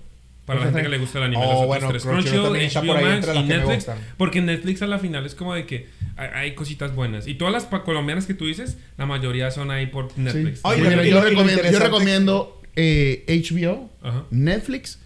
Para 0.45 0.61
la 0.61 0.66
gente 0.66 0.82
que 0.82 0.88
le 0.88 0.99
gusta 0.99 1.18
el 1.18 1.24
anime. 1.24 1.43
Oh, 1.47 1.66
bueno, 1.66 1.88
tres. 1.91 2.03
Crunchyroll 2.03 2.22
Crunchyroll, 2.24 2.45
también 2.47 2.64
está 2.66 2.80
HBO 2.80 2.86
por 2.88 2.97
ahí 2.97 3.05
Max 3.05 3.14
entre 3.28 3.34
y 3.41 3.47
que 3.47 3.57
Netflix. 3.57 3.86
Porque 4.16 4.41
Netflix 4.43 4.82
a 4.82 4.86
la 4.88 4.99
final 4.99 5.24
es 5.26 5.34
como 5.36 5.55
de 5.55 5.64
que 5.66 5.86
hay, 6.16 6.28
hay 6.34 6.55
cositas 6.55 6.93
buenas. 6.95 7.26
Y 7.28 7.34
todas 7.34 7.53
las 7.53 7.64
colombianas 7.82 8.26
que 8.26 8.34
tú 8.34 8.47
dices, 8.47 8.76
la 8.99 9.07
mayoría 9.07 9.51
son 9.53 9.70
ahí 9.70 9.86
por 9.86 10.16
Netflix. 10.18 10.59
Sí. 10.59 10.62
Yo, 10.64 10.70
recomiendo, 10.84 11.05
yo 11.05 11.43
interesante- 11.43 11.78
recomiendo 11.84 12.61
eh, 12.76 13.24
HBO, 13.28 13.91
Ajá. 14.03 14.24
Netflix 14.30 14.99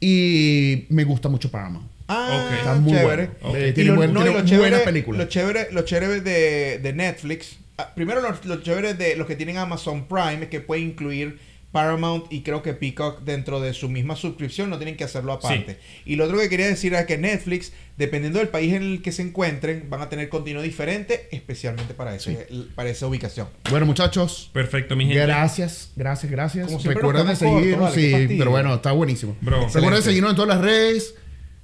y 0.00 0.86
me 0.88 1.04
gusta 1.04 1.28
mucho 1.28 1.50
Paramount. 1.50 1.86
Ah. 2.08 2.50
Está 2.58 2.74
muy 2.74 2.92
chévere. 2.92 3.30
bueno. 3.40 3.50
Ok. 3.50 3.54
Eh, 3.56 3.68
Y 3.68 3.72
tiene 3.72 3.90
lo- 3.90 3.96
buen- 3.96 4.12
no, 4.14 4.22
tiene 4.22 4.38
lo 4.38 4.44
chévere- 4.44 4.58
buenas 4.58 4.80
películas. 4.82 5.18
Lo 5.20 5.28
chévere, 5.28 5.68
lo 5.72 5.82
chévere 5.82 6.20
de, 6.20 6.78
de 6.78 6.92
Netflix. 6.92 7.56
ah, 7.78 7.92
primero, 7.94 8.20
lo, 8.20 8.34
lo 8.44 8.62
chévere 8.62 8.94
de 8.94 9.14
los 9.16 9.26
que 9.26 9.36
tienen 9.36 9.58
Amazon 9.58 10.06
Prime 10.08 10.42
es 10.42 10.48
que 10.48 10.60
puede 10.60 10.80
incluir 10.82 11.38
Paramount 11.72 12.32
y 12.32 12.42
creo 12.42 12.62
que 12.62 12.74
Peacock 12.74 13.20
dentro 13.22 13.60
de 13.60 13.72
su 13.74 13.88
misma 13.88 14.16
suscripción. 14.16 14.70
No 14.70 14.78
tienen 14.78 14.96
que 14.96 15.04
hacerlo 15.04 15.32
aparte. 15.32 15.78
Y 16.04 16.16
lo 16.16 16.24
otro 16.24 16.38
que 16.38 16.48
quería 16.48 16.66
decir 16.66 16.92
era 16.94 17.06
que 17.06 17.16
Netflix, 17.16 17.72
dependiendo 17.96 18.38
del 18.40 18.48
país 18.48 18.72
en 18.74 18.82
el 18.82 19.02
que 19.02 19.12
se 19.12 19.22
encuentren, 19.22 19.86
van 19.88 20.00
a 20.02 20.08
tener 20.08 20.28
contenido 20.28 20.62
diferente, 20.62 21.28
especialmente 21.30 21.94
para, 21.94 22.14
ese, 22.16 22.48
para 22.74 22.90
esa 22.90 23.06
ubicación. 23.06 23.48
Bueno, 23.70 23.86
muchachos, 23.86 24.50
Perfecto, 24.52 24.96
mi 24.96 25.04
gente. 25.06 25.20
gracias, 25.20 25.92
gracias, 25.94 26.32
gracias. 26.32 26.66
Como 26.66 26.80
siempre 26.80 27.00
Recuerden 27.02 27.28
de 27.28 27.36
seguirnos, 27.36 27.90
vale, 27.90 28.28
sí, 28.28 28.34
pero 28.36 28.50
bueno, 28.50 28.74
está 28.74 28.92
buenísimo. 28.92 29.36
Bro, 29.40 29.56
Recuerden 29.66 29.74
excelente. 29.78 30.02
seguirnos 30.02 30.30
en 30.30 30.36
todas 30.36 30.48
las 30.48 30.60
redes. 30.60 31.14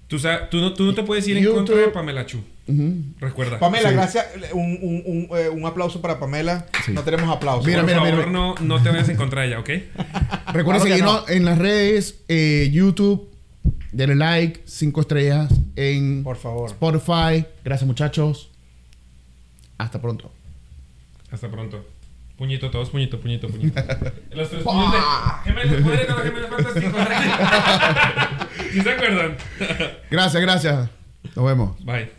Tú, 0.07 0.19
sa- 0.21 0.49
tú 0.49 0.59
no, 0.59 0.73
tú 0.75 0.85
no 0.85 0.95
te 0.95 1.03
puedes 1.03 1.27
ir 1.27 1.37
en 1.37 1.45
contra 1.47 1.75
de 1.77 1.89
Pamela 1.89 2.25
Chu. 2.27 2.41
Recuerda. 3.21 3.59
Pamela, 3.61 3.91
Sí. 3.91 3.95
gracias. 3.95 4.27
Un, 4.53 4.79
un, 4.83 5.03
un, 5.31 5.39
eh, 5.39 5.49
un 5.49 5.65
aplauso 5.67 6.01
para 6.03 6.19
Pamela. 6.19 6.67
Sí. 6.85 6.93
No 6.93 7.03
tenemos 7.03 7.29
aplausos. 7.35 7.65
Mira, 7.67 7.81
Por 7.83 7.87
mira, 7.91 8.01
favor, 8.01 8.17
mira. 8.19 8.31
No, 8.31 8.55
no 8.61 8.83
te 8.83 8.91
vayas 8.91 9.09
en 9.09 9.17
contra 9.17 9.43
de 9.43 9.49
ella, 9.49 9.61
¿ok? 9.61 9.71
Claro 10.53 10.73
que 10.73 10.81
seguirnos 10.81 11.29
en 11.31 11.45
las 11.45 11.59
redes, 11.59 12.21
eh, 12.29 12.69
YouTube, 12.73 13.29
denle 13.93 14.17
like, 14.17 14.63
cinco 14.67 15.01
estrellas 15.03 15.53
en 15.77 16.23
Por 16.25 16.37
favor. 16.37 16.71
Spotify. 16.71 17.45
Gracias, 17.65 17.87
muchachos. 17.87 18.51
Hasta 19.79 20.01
pronto. 20.01 20.33
Hasta 21.31 21.51
pronto. 21.51 21.85
Puñito, 22.39 22.71
todos 22.71 22.91
puñito, 22.91 23.21
puñito, 23.21 23.49
puñito. 23.49 23.81
Los 24.33 24.51
tres 24.51 24.63
puños 24.63 24.93
de 24.93 24.99
gemelos, 25.45 26.23
gemelos 26.23 26.51
fantásticos. 26.51 27.01
¿Sí 28.73 28.81
se 28.83 28.91
acuerdan? 28.91 29.37
Gracias, 30.11 30.43
gracias. 30.43 30.91
Nos 31.35 31.45
vemos. 31.47 31.85
Bye. 31.85 32.11